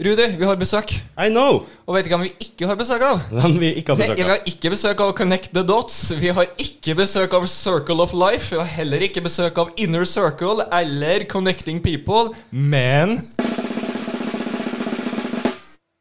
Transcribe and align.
Rudi, 0.00 0.24
vi 0.38 0.44
har 0.46 0.56
besøk. 0.56 0.92
I 1.20 1.28
know! 1.28 1.66
Og 1.86 1.96
vet 1.96 2.06
du 2.06 2.12
hvem 2.14 2.22
vi 2.24 2.30
ikke 2.40 2.66
har 2.70 2.76
besøk 2.80 3.02
av? 3.04 3.20
Hvem 3.36 3.58
vi 3.60 3.72
ikke 3.76 3.92
har 3.92 4.00
Det, 4.00 4.08
av 4.10 4.16
vi 4.16 4.24
har 4.30 4.46
ikke 4.48 4.70
besøk 4.72 5.02
av 5.04 5.12
Connect 5.18 5.50
the 5.52 5.64
Dots. 5.68 5.98
Vi 6.16 6.32
har 6.32 6.48
ikke 6.56 6.94
besøk 7.02 7.34
av 7.36 7.44
Circle 7.50 8.00
of 8.00 8.14
Life. 8.16 8.54
Vi 8.54 8.60
har 8.62 8.70
heller 8.78 9.04
ikke 9.04 9.20
besøk 9.26 9.58
av 9.60 9.72
Inner 9.76 10.06
Circle 10.08 10.64
eller 10.72 11.26
Connecting 11.28 11.82
People. 11.84 12.32
Men 12.50 13.28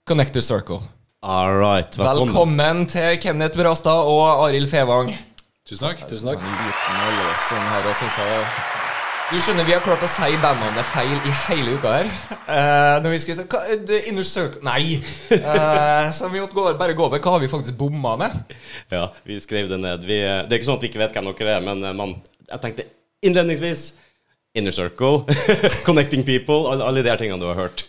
Connector 0.08 0.42
Circle. 0.42 0.80
All 1.22 1.54
right. 1.60 1.92
Velkommen. 1.98 2.32
Velkommen 2.32 2.86
til 2.88 3.20
Kenneth 3.22 3.60
Brastad 3.60 4.08
og 4.08 4.48
Arild 4.48 4.72
Fevang. 4.72 5.12
Tusen 5.68 5.92
takk. 5.92 6.08
Tusen 6.08 6.32
takk. 6.32 6.40
Tusen 6.40 6.56
liten 7.92 8.81
Du 9.32 9.38
skjønner, 9.40 9.64
vi 9.64 9.72
har 9.72 9.80
klart 9.80 10.02
å 10.04 10.08
si 10.12 10.34
bandnavnet 10.44 10.84
feil 10.92 11.14
i 11.16 11.30
hele 11.46 11.78
uka 11.80 11.92
her. 11.94 12.08
Uh, 12.50 12.98
når 13.00 13.14
vi 13.14 13.20
skulle 13.24 13.38
si 13.38 13.46
hva, 13.48 13.62
The 13.88 14.00
Inner 14.10 14.26
Circle 14.28 14.60
Nei! 14.68 14.98
Uh, 15.32 16.10
så 16.12 16.28
vi 16.34 16.42
måtte 16.42 16.58
gå, 16.58 16.66
bare 16.76 16.98
gå 16.98 17.06
over 17.06 17.22
hva 17.24 17.38
har 17.38 17.40
vi 17.40 17.48
faktisk 17.48 17.78
bomma 17.80 18.18
med. 18.20 18.36
Ja, 18.92 19.06
vi 19.24 19.38
skrev 19.40 19.70
det 19.72 19.78
ned. 19.80 20.04
Vi, 20.04 20.18
eh, 20.20 20.42
det 20.44 20.52
er 20.52 20.60
ikke 20.60 20.68
sånn 20.68 20.82
at 20.82 20.84
vi 20.84 20.90
ikke 20.92 21.00
vet 21.00 21.16
hvem 21.16 21.30
dere 21.32 21.54
er, 21.54 21.64
men 21.64 21.80
man, 21.96 22.18
jeg 22.52 22.64
tenkte 22.66 22.88
innledningsvis 23.24 23.86
Inner 24.60 24.76
Circle, 24.76 25.24
Connecting 25.88 26.28
People, 26.28 26.66
alle, 26.68 26.92
alle 26.92 27.06
de 27.06 27.14
her 27.14 27.24
tingene 27.24 27.40
du 27.40 27.48
har 27.54 27.62
hørt. 27.70 27.86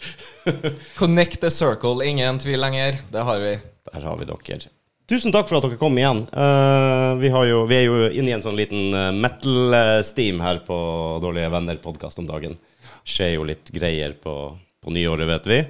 Connect 1.01 1.43
the 1.43 1.51
Circle, 1.51 2.07
ingen 2.07 2.39
tvil 2.39 2.63
lenger. 2.63 3.03
Det 3.11 3.27
har 3.27 3.43
vi. 3.43 3.57
Der 3.91 4.07
har 4.07 4.23
vi 4.23 4.31
dere. 4.31 4.71
Tusen 5.11 5.35
takk 5.35 5.49
for 5.51 5.59
at 5.59 5.67
dere 5.67 5.79
kom 5.81 5.97
igjen. 5.99 6.25
Uh, 6.31 7.19
vi, 7.21 7.31
har 7.35 7.47
jo, 7.49 7.65
vi 7.69 7.79
er 7.81 7.87
jo 7.89 7.97
inne 8.11 8.31
i 8.31 8.37
en 8.37 8.45
sånn 8.45 8.59
liten 8.59 8.95
uh, 8.95 9.09
metal-steam 9.15 10.41
her 10.45 10.63
på 10.67 10.77
Dårlige 11.25 11.51
venner-podkast 11.53 12.23
om 12.23 12.29
dagen. 12.31 12.55
Skjer 13.03 13.35
jo 13.35 13.49
litt 13.49 13.73
greier 13.75 14.15
på, 14.23 14.37
på 14.83 14.95
nyåret, 14.95 15.27
vet 15.29 15.51
vi. 15.51 15.61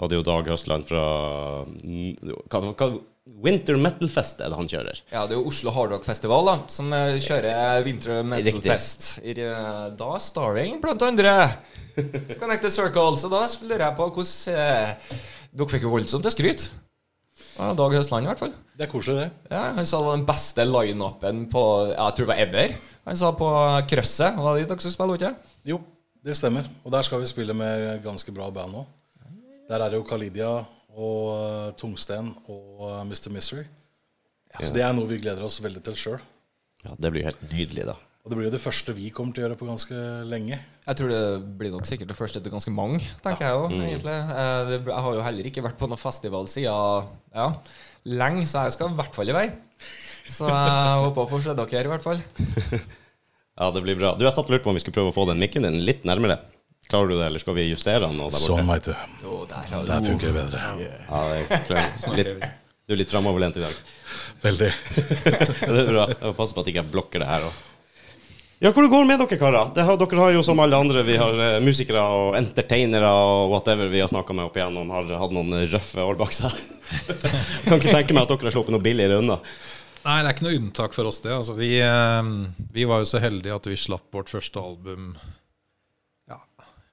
Og 0.00 0.08
det 0.08 0.16
er 0.16 0.22
jo 0.22 0.26
Dag 0.30 0.48
Høstland 0.48 0.88
fra 0.88 1.04
hva, 1.68 2.60
hva, 2.72 2.90
Winter 3.44 3.76
Metal 3.76 4.08
Fest 4.10 4.40
er 4.40 4.50
det 4.50 4.58
han 4.58 4.68
kjører. 4.68 5.00
Ja, 5.12 5.26
det 5.28 5.36
er 5.36 5.42
jo 5.42 5.50
Oslo 5.50 5.72
Hardrock 5.74 6.06
Festival 6.06 6.48
da 6.48 6.56
som 6.72 6.90
eh, 6.96 7.18
kjører 7.22 7.84
Winter 7.86 8.24
Metal 8.24 8.48
Riktig. 8.48 8.66
Fest. 8.66 9.10
I, 9.22 9.36
eh, 9.44 9.86
Da 9.96 10.10
starring 10.22 10.80
blant 10.82 11.04
andre 11.04 11.34
Connected 12.40 12.72
Circles 12.72 13.20
Circle. 13.20 13.20
Så 13.20 13.30
da 13.32 13.44
lurer 13.68 13.86
jeg 13.86 13.98
på 14.00 14.08
hvordan 14.16 14.56
eh, 14.56 15.18
Dere 15.50 15.72
fikk 15.74 15.86
jo 15.86 15.92
voldsomt 15.94 16.26
til 16.26 16.34
skryt. 16.34 16.70
Ja, 17.56 17.70
Dag 17.76 17.94
Høstland, 17.94 18.24
i 18.26 18.30
hvert 18.30 18.40
fall. 18.42 18.52
Det 18.76 18.86
er 18.86 18.90
koselig, 18.90 19.16
det. 19.20 19.52
Ja, 19.52 19.62
Han 19.76 19.86
sa 19.86 19.98
det 20.00 20.08
var 20.08 20.18
den 20.20 20.28
beste 20.28 20.64
line-upen 20.68 21.42
på 21.52 21.64
jeg 21.90 22.16
tror 22.16 22.26
det 22.26 22.30
var 22.32 22.42
ever. 22.46 22.76
Han 23.08 23.18
sa 23.20 23.32
på 23.36 23.48
Krøsset. 23.90 24.38
Var 24.38 24.56
det 24.56 24.62
dit 24.64 24.72
dere 24.72 24.84
skulle 24.84 24.96
spille, 24.96 25.18
ikke? 25.18 25.32
Jo, 25.72 25.80
det 26.24 26.36
stemmer. 26.38 26.68
Og 26.84 26.92
der 26.94 27.06
skal 27.06 27.22
vi 27.22 27.28
spille 27.30 27.56
med 27.56 28.02
ganske 28.04 28.32
bra 28.36 28.50
band 28.54 28.76
nå. 28.76 28.86
Der 29.70 29.78
er 29.84 29.92
det 29.92 30.00
jo 30.00 30.06
Kalidia 30.06 30.50
og 30.98 31.26
eh, 31.36 31.72
Tungsten 31.78 32.32
og 32.50 32.86
eh, 32.88 33.04
Mr. 33.06 33.64
Ja. 34.50 34.64
Så 34.66 34.72
det 34.74 34.82
er 34.82 34.94
noe 34.96 35.06
vi 35.06 35.20
gleder 35.22 35.46
oss 35.46 35.60
veldig 35.62 35.82
til 35.86 35.98
sjøl. 35.98 36.22
Ja, 36.84 36.96
Det 36.98 37.12
blir 37.12 37.28
helt 37.28 37.42
nydelig, 37.52 37.86
da. 37.86 37.94
Og 38.30 38.34
det 38.36 38.36
blir 38.38 38.46
jo 38.46 38.52
det 38.54 38.62
første 38.62 38.92
vi 38.94 39.08
kommer 39.10 39.34
til 39.34 39.42
å 39.42 39.48
gjøre 39.48 39.56
på 39.58 39.66
ganske 39.66 40.00
lenge. 40.30 40.54
Jeg 40.86 40.98
tror 41.00 41.08
det 41.10 41.22
blir 41.58 41.72
nok 41.74 41.88
sikkert 41.88 42.12
det 42.12 42.14
første 42.14 42.38
til 42.38 42.52
ganske 42.52 42.70
mange, 42.70 43.00
tenker 43.24 43.42
jeg 43.42 43.56
jo, 43.58 43.64
egentlig. 43.74 44.12
Eh, 44.14 44.70
jeg 44.76 45.02
har 45.02 45.16
jo 45.16 45.24
heller 45.26 45.48
ikke 45.50 45.64
vært 45.64 45.80
på 45.80 45.88
noen 45.90 45.98
festival 45.98 46.46
siden 46.52 47.08
ja, 47.34 47.48
lenge, 48.06 48.44
så 48.46 48.62
jeg 48.68 48.76
skal 48.76 48.92
i 48.92 48.98
hvert 49.00 49.18
fall 49.18 49.32
i 49.32 49.34
vei. 49.34 49.42
Så 50.30 50.46
jeg 50.46 51.00
håper 51.08 51.24
å 51.24 51.26
få 51.32 51.40
se 51.42 51.56
dere, 51.58 51.82
i 51.88 51.90
hvert 51.90 52.06
fall. 52.06 52.22
Ja, 53.58 53.72
det 53.74 53.82
blir 53.88 53.98
bra. 53.98 54.12
Du, 54.14 54.22
Jeg 54.28 54.36
satt 54.36 54.46
og 54.46 54.54
lurte 54.54 54.62
på 54.68 54.70
om 54.70 54.78
vi 54.78 54.84
skulle 54.84 54.98
prøve 55.00 55.10
å 55.10 55.16
få 55.18 55.26
den 55.32 55.42
mikken 55.42 55.66
din 55.66 55.80
litt 55.82 56.06
nærmere. 56.06 56.38
Klarer 56.86 57.10
du 57.10 57.16
det, 57.16 57.24
eller 57.32 57.42
skal 57.42 57.58
vi 57.58 57.64
justere 57.66 58.04
den? 58.04 58.14
nå 58.14 58.28
der 58.30 58.36
borte? 58.38 58.46
Sånn, 58.46 58.70
veit 58.70 58.86
du. 58.86 59.26
Oh, 59.26 59.42
der 59.50 59.74
Der 59.90 60.06
funker 60.06 60.30
det 60.30 60.36
bedre. 60.38 60.62
Ja, 60.78 61.24
det 61.34 61.82
er 61.82 62.14
litt, 62.20 62.46
du 62.86 62.94
er 62.94 63.02
litt 63.02 63.10
framoverlent 63.10 63.58
i 63.58 63.66
dag. 63.66 63.82
Veldig. 64.46 64.70
Det 65.66 65.82
er 65.82 65.90
bra. 65.90 66.06
Jeg 66.14 66.22
må 66.24 66.32
passe 66.38 66.54
på 66.54 66.62
at 66.62 66.70
jeg 66.70 66.78
ikke 66.78 66.86
blokker 66.94 67.22
det 67.22 67.28
her. 67.30 67.50
Og. 67.50 67.66
Ja, 68.60 68.74
hvor 68.76 68.84
det 68.84 68.90
går 68.92 69.06
med 69.08 69.22
dere, 69.22 69.38
karer? 69.40 69.70
Dere 69.72 70.20
har 70.20 70.32
jo 70.34 70.42
som 70.44 70.58
alle 70.60 70.76
andre, 70.76 71.00
vi 71.06 71.14
har 71.16 71.32
uh, 71.32 71.62
musikere 71.64 72.02
og 72.04 72.34
entertainere 72.36 73.08
og 73.08 73.54
whatever 73.54 73.88
vi 73.88 74.02
har 74.02 74.10
snakka 74.12 74.36
med 74.36 74.50
opp 74.50 74.58
igjennom, 74.58 74.90
har 74.92 75.08
hatt 75.22 75.32
noen 75.32 75.62
røffe 75.64 76.04
år 76.04 76.18
bak 76.20 76.34
seg. 76.36 76.58
kan 77.64 77.78
ikke 77.78 77.94
tenke 77.94 78.12
meg 78.12 78.26
at 78.26 78.34
dere 78.34 78.50
har 78.50 78.56
sluppet 78.58 78.76
noe 78.76 78.84
billigere 78.84 79.22
unna. 79.22 79.38
Nei, 80.04 80.18
det 80.20 80.26
er 80.26 80.34
ikke 80.34 80.44
noe 80.44 80.58
unntak 80.58 80.92
for 80.92 81.08
oss, 81.08 81.22
det. 81.24 81.32
Altså, 81.38 81.56
vi, 81.56 81.70
uh, 81.80 82.68
vi 82.76 82.84
var 82.90 83.00
jo 83.00 83.08
så 83.08 83.22
heldige 83.24 83.56
at 83.56 83.70
vi 83.70 83.80
slapp 83.80 84.12
vårt 84.12 84.28
første 84.28 84.60
album 84.60 85.14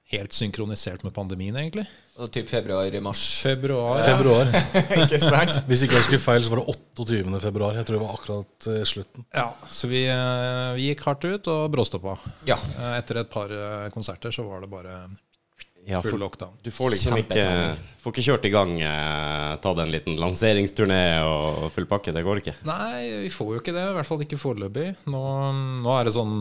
helt 0.08 0.32
synkronisert 0.32 1.02
med 1.04 1.12
pandemien, 1.16 1.56
egentlig. 1.60 1.84
Og 2.18 2.30
typ 2.34 2.48
februar-mars. 2.50 3.20
Februar. 3.44 4.00
Februar. 4.02 4.48
ikke 5.04 5.20
sant? 5.22 5.60
Hvis 5.68 5.84
ikke 5.84 5.98
jeg 5.98 6.04
husker 6.06 6.22
feil, 6.22 6.42
så 6.46 6.50
var 6.54 6.62
det 6.62 6.74
28. 6.96 7.40
februar. 7.44 7.76
Jeg 7.78 7.86
tror 7.86 7.98
det 7.98 8.02
var 8.06 8.14
akkurat 8.16 8.68
eh, 8.72 8.80
slutten. 8.88 9.26
Ja, 9.36 9.44
så 9.70 9.90
vi, 9.90 10.00
eh, 10.10 10.72
vi 10.78 10.88
gikk 10.88 11.04
hardt 11.06 11.26
ut 11.28 11.50
og 11.52 11.68
bråstoppa. 11.76 12.16
Ja. 12.48 12.56
Eh, 12.74 12.94
Etter 12.98 13.20
et 13.22 13.30
par 13.30 13.52
konserter 13.94 14.34
så 14.34 14.46
var 14.48 14.64
det 14.64 14.70
bare 14.72 14.96
Ja, 15.88 16.00
full 16.04 16.18
lockdown. 16.20 16.56
du 16.64 16.72
får 16.74 16.90
liksom 16.96 17.14
ikke, 17.22 17.44
får 18.02 18.12
ikke 18.16 18.24
kjørt 18.26 18.48
i 18.48 18.50
gang 18.52 18.74
eh, 18.82 19.52
tatt 19.62 19.78
en 19.84 19.92
liten 19.92 20.18
lanseringsturné 20.20 21.02
og 21.28 21.68
full 21.76 21.86
pakke. 21.88 22.12
Det 22.16 22.24
går 22.26 22.42
ikke. 22.42 22.56
Nei, 22.68 23.04
vi 23.28 23.30
får 23.32 23.54
jo 23.54 23.60
ikke 23.62 23.76
det. 23.76 23.86
I 23.92 23.94
hvert 24.00 24.08
fall 24.10 24.24
ikke 24.26 24.40
foreløpig. 24.40 24.88
Nå, 25.12 25.22
nå 25.84 25.94
er 26.00 26.08
det 26.10 26.16
sånn 26.18 26.34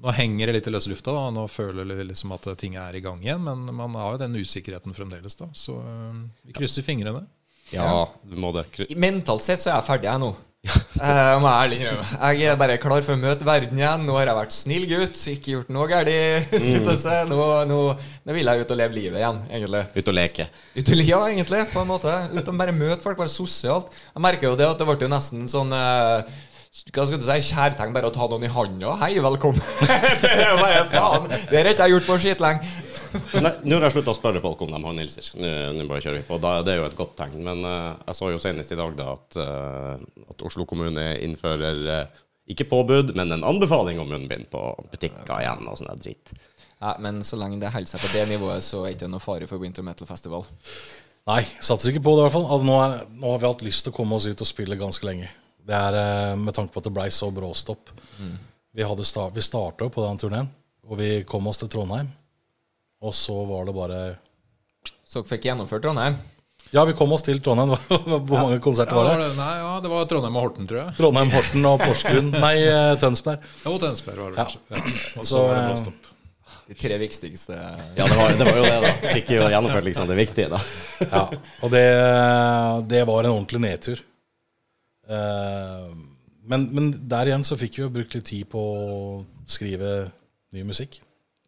Nå 0.00 0.14
henger 0.16 0.48
det 0.48 0.54
litt 0.58 0.68
i 0.70 0.72
løse 0.72 0.88
lufta. 0.92 1.12
da 1.12 1.26
Nå 1.34 1.46
føler 1.52 1.84
vi 1.84 2.06
liksom 2.08 2.32
at 2.36 2.46
ting 2.60 2.76
er 2.80 2.96
i 2.96 3.02
gang 3.04 3.20
igjen. 3.24 3.42
Men 3.44 3.66
man 3.76 3.94
har 4.00 4.14
jo 4.16 4.22
den 4.24 4.38
usikkerheten 4.40 4.94
fremdeles, 4.96 5.36
da. 5.36 5.50
Så 5.52 5.76
eh, 5.80 6.22
vi 6.48 6.56
krysser 6.56 6.86
fingrene. 6.86 7.26
Ja, 7.70 8.08
du 8.26 8.38
må 8.40 8.50
det. 8.56 8.64
Kry- 8.74 8.94
Mentalt 8.98 9.44
sett 9.46 9.60
så 9.62 9.70
er 9.74 9.76
jeg 9.78 9.86
ferdig, 9.92 10.08
jeg 10.10 10.22
nå. 10.24 10.30
jeg 11.00 11.36
må 11.40 11.48
jeg 11.48 11.60
ærlig 11.64 11.76
innrømme. 11.80 12.08
Jeg 12.34 12.48
er 12.50 12.56
bare 12.60 12.74
klar 12.82 13.04
for 13.06 13.14
å 13.16 13.20
møte 13.20 13.46
verden 13.48 13.78
igjen. 13.80 14.02
Nå 14.08 14.16
har 14.18 14.28
jeg 14.28 14.36
vært 14.40 14.56
snill 14.56 14.82
gutt, 14.90 15.20
ikke 15.32 15.54
gjort 15.54 15.70
noe 15.76 15.86
galt. 15.88 16.10
Mm. 16.60 16.84
Nå, 17.30 17.44
nå, 17.70 17.78
nå 18.26 18.34
vil 18.36 18.48
jeg 18.50 18.64
ut 18.64 18.72
og 18.74 18.78
leve 18.80 18.96
livet 18.96 19.20
igjen, 19.22 19.38
egentlig. 19.48 19.80
Ut 19.96 20.10
og 20.10 20.16
leke. 20.16 20.46
Ut 20.76 20.90
og 20.92 21.00
ja, 21.06 21.20
egentlig, 21.30 21.62
på 21.72 21.80
en 21.84 21.88
måte. 21.88 22.12
Ut 22.34 22.50
og 22.52 22.58
bare 22.60 22.74
møte 22.76 23.00
folk, 23.04 23.16
bare 23.20 23.32
sosialt. 23.32 23.88
Jeg 24.14 24.24
merker 24.24 24.50
jo 24.50 24.58
det 24.60 24.68
at 24.68 24.80
det 24.82 24.88
ble 24.90 24.98
jo 25.00 25.08
nesten 25.12 25.46
sånn 25.50 25.72
eh, 25.76 26.28
hva 26.70 27.02
skal 27.02 27.18
du 27.18 27.24
si, 27.26 27.50
kjærtegn 27.50 27.94
bare 27.94 28.06
å 28.06 28.12
ta 28.14 28.28
noen 28.30 28.44
i 28.46 28.50
handa. 28.54 28.92
Hei, 29.00 29.16
velkommen. 29.22 29.62
det 30.22 30.30
er 30.30 30.54
bare 30.54 30.84
faen. 30.86 31.26
Det 31.50 31.58
har 31.58 31.68
ikke 31.72 31.88
jeg 31.88 31.96
gjort 31.96 32.06
på 32.06 32.18
skitlenge. 32.22 32.74
Nei, 33.42 33.50
Nå 33.66 33.80
har 33.80 33.88
jeg 33.88 33.96
slutta 33.96 34.14
å 34.14 34.18
spørre 34.18 34.42
folk 34.44 34.62
om 34.62 34.70
de 34.70 34.78
har 34.84 34.94
Nilser. 34.94 35.32
Nå, 35.42 35.86
bare 35.90 36.04
kjører 36.04 36.20
vi 36.20 36.28
på. 36.28 36.38
Da, 36.42 36.52
det 36.62 36.76
er 36.76 36.78
jo 36.78 36.86
et 36.86 36.94
godt 37.00 37.16
tegn. 37.18 37.42
Men 37.42 37.66
uh, 37.66 37.98
jeg 38.06 38.18
så 38.20 38.30
jo 38.30 38.38
senest 38.42 38.70
i 38.70 38.78
dag 38.78 38.94
da 39.00 39.08
at, 39.16 39.40
uh, 39.42 40.30
at 40.30 40.46
Oslo 40.46 40.68
kommune 40.70 41.08
innfører 41.26 41.82
uh, 41.90 42.22
ikke 42.50 42.68
påbud, 42.70 43.16
men 43.18 43.34
en 43.34 43.48
anbefaling 43.50 43.98
om 43.98 44.14
munnbind 44.14 44.46
på 44.54 44.62
butikker 44.94 45.42
igjen 45.42 45.66
og 45.66 45.82
sånn 45.82 46.06
dritt. 46.06 46.30
Ja, 46.78 46.94
men 47.02 47.24
så 47.26 47.34
lenge 47.38 47.58
det 47.58 47.74
holder 47.74 47.96
seg 47.96 48.06
på 48.06 48.14
det 48.14 48.28
nivået, 48.30 48.62
så 48.62 48.84
er 48.84 48.92
det 48.92 49.00
ikke 49.00 49.10
noe 49.10 49.26
fare 49.26 49.50
for 49.50 49.62
Winter 49.62 49.86
Metal 49.86 50.06
Festival. 50.06 50.46
Nei, 51.26 51.42
satser 51.58 51.90
ikke 51.90 52.06
på 52.06 52.14
det 52.14 52.22
i 52.22 52.28
hvert 52.28 52.38
fall. 52.38 52.46
Altså, 52.46 52.70
nå, 52.70 52.80
er, 52.86 52.98
nå 53.10 53.34
har 53.34 53.42
vi 53.42 53.50
hatt 53.50 53.66
lyst 53.66 53.88
til 53.88 53.92
å 53.92 53.98
komme 53.98 54.22
oss 54.22 54.30
ut 54.30 54.38
og 54.38 54.48
spille 54.48 54.78
ganske 54.78 55.10
lenge. 55.10 55.34
Det 55.66 55.76
er 55.76 55.98
eh, 56.00 56.36
med 56.40 56.54
tanke 56.56 56.72
på 56.74 56.80
at 56.82 56.88
det 56.88 56.94
blei 56.96 57.08
så 57.14 57.28
bråstopp. 57.34 57.92
Vi, 58.72 58.82
hadde 58.86 59.04
start, 59.06 59.34
vi 59.36 59.42
starta 59.44 59.86
jo 59.86 59.92
på 59.94 60.04
den 60.06 60.18
turneen, 60.20 60.48
og 60.86 60.98
vi 61.00 61.22
kom 61.28 61.46
oss 61.50 61.58
til 61.62 61.68
Trondheim. 61.72 62.08
Og 63.02 63.14
så 63.16 63.34
var 63.48 63.64
det 63.68 63.74
bare 63.76 64.00
Så 65.08 65.20
dere 65.22 65.30
fikk 65.32 65.46
gjennomført 65.48 65.82
Trondheim? 65.86 66.18
Ja, 66.70 66.84
vi 66.86 66.92
kom 66.94 67.10
oss 67.16 67.24
til 67.26 67.40
Trondheim. 67.42 67.72
Hvor 68.28 68.36
mange 68.36 68.60
konserter 68.62 68.94
Ja, 68.94 69.00
var 69.00 69.08
var 69.10 69.22
det? 69.24 69.30
det, 69.32 69.38
nei, 69.40 69.54
ja, 69.58 69.70
det 69.82 69.90
var 69.90 70.04
Trondheim 70.10 70.36
og 70.38 70.44
Horten, 70.44 70.68
tror 70.70 70.80
jeg. 70.84 70.94
Trondheim, 71.00 71.32
Horten 71.34 71.66
og 71.70 71.80
Porsgrunn. 71.82 72.30
Nei, 72.44 72.54
eh, 72.68 72.92
Tønsberg. 73.00 73.48
Jo, 73.64 73.72
Tønsberg 73.82 74.20
var 74.22 74.30
det 74.36 74.44
kanskje. 74.44 74.60
Ja. 74.70 74.84
Og 75.16 75.24
Så, 75.24 75.30
så 75.32 75.42
var 75.48 75.56
det 75.56 75.64
bråstopp. 75.72 75.96
blåstopp. 75.96 76.16
De 76.70 76.76
tre 76.78 76.96
viktigste 77.00 77.56
Ja, 77.56 78.04
det 78.06 78.14
var, 78.14 78.36
det 78.38 78.44
var 78.46 78.58
jo 78.60 78.66
det, 78.68 78.76
da. 78.84 78.90
Fikk 79.16 79.32
jo 79.34 79.48
gjennomført 79.50 79.86
liksom 79.88 80.06
det 80.06 80.18
viktige, 80.20 80.52
da. 80.52 80.60
Ja, 81.02 81.22
og 81.66 81.72
det, 81.74 81.82
det 82.92 83.00
var 83.08 83.26
en 83.26 83.32
ordentlig 83.34 83.62
nedtur. 83.64 84.04
Eh, 85.10 85.90
Men, 86.50 86.64
men 86.74 86.86
der 87.10 87.28
igjen 87.28 87.44
så 87.46 87.54
fikk 87.60 87.76
vi 87.76 87.82
jo 87.84 87.90
brukt 87.92 88.14
litt 88.16 88.24
tid 88.30 88.46
på 88.50 88.58
å 88.58 89.18
skrive 89.50 90.08
ny 90.56 90.62
musikk. 90.66 90.96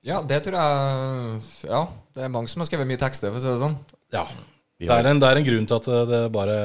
Ja, 0.05 0.21
det 0.23 0.43
tror 0.45 0.57
jeg 0.59 1.71
Ja, 1.71 1.81
det 2.15 2.23
er 2.27 2.31
mange 2.35 2.51
som 2.51 2.61
har 2.63 2.69
skrevet 2.69 2.87
mye 2.91 3.01
tekster, 3.01 3.31
for 3.33 3.41
å 3.41 3.43
si 3.43 3.49
det 3.51 3.63
sånn. 3.63 3.77
Ja. 4.15 4.27
Det 4.83 4.91
er, 4.91 5.09
en, 5.11 5.21
det 5.23 5.29
er 5.31 5.39
en 5.41 5.47
grunn 5.47 5.67
til 5.71 5.79
at 5.79 5.89
det 6.11 6.21
bare 6.35 6.57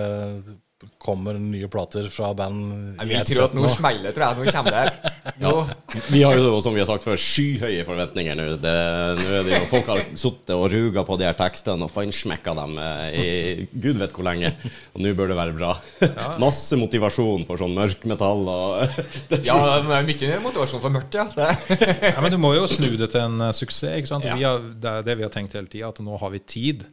kommer 1.01 1.33
nye 1.41 1.67
plater 1.71 2.05
fra 2.13 2.27
band 2.37 2.99
Jeg 2.99 3.09
vil 3.09 3.23
tro 3.31 3.45
at 3.47 3.53
nå 3.57 3.69
smeller 3.71 4.13
tror 4.13 4.25
jeg. 4.27 4.37
Nå 4.37 4.51
kommer 4.53 4.75
det. 4.75 5.13
Nå. 5.41 5.53
Vi 6.13 6.21
har 6.21 6.37
jo, 6.37 6.59
som 6.61 6.75
vi 6.75 6.81
har 6.81 6.87
sagt 6.89 7.05
før, 7.05 7.17
skyhøye 7.17 7.85
forventninger 7.87 8.37
nå. 8.37 8.45
Det, 8.61 8.73
nå 9.17 9.31
er 9.39 9.47
det 9.47 9.53
jo, 9.55 9.61
folk 9.71 9.89
har 9.89 10.01
sittet 10.17 10.53
og 10.53 10.67
ruga 10.73 11.03
på 11.07 11.17
de 11.19 11.25
her 11.27 11.37
tekstene 11.37 11.87
og 11.87 11.93
feinschmekka 11.93 12.53
dem 12.57 12.77
eh, 12.81 13.17
i 13.17 13.67
gud 13.73 13.97
vet 14.01 14.13
hvor 14.13 14.27
lenge. 14.27 14.53
Og 14.93 15.01
nå 15.03 15.13
bør 15.17 15.31
det 15.33 15.39
være 15.39 15.55
bra. 15.57 15.71
Masse 16.45 16.77
motivasjon 16.79 17.47
for 17.49 17.61
sånn 17.61 17.73
mørkmetall 17.77 18.45
og 18.53 18.99
Ja, 19.47 19.57
det 19.81 19.97
er 19.97 20.07
mye 20.07 20.41
motivasjon 20.45 20.83
for 20.83 20.93
mørkt, 20.93 21.17
ja. 21.17 21.27
Ja, 21.31 22.17
men 22.21 22.33
du 22.33 22.39
må 22.41 22.53
jo 22.57 22.67
snu 22.69 22.91
det 22.99 23.11
til 23.15 23.23
en 23.23 23.49
eh, 23.49 23.55
suksess. 23.55 23.97
ikke 23.97 24.13
sant? 24.13 24.29
Og 24.29 24.37
Vi 24.37 24.45
har, 24.45 24.61
det 24.61 24.93
er 24.93 25.09
det 25.09 25.17
vi 25.17 25.25
har 25.25 25.33
tenkt 25.33 25.57
hele 25.57 25.69
tida, 25.71 25.89
at 25.89 26.03
nå 26.05 26.21
har 26.21 26.33
vi 26.33 26.43
tid 26.45 26.85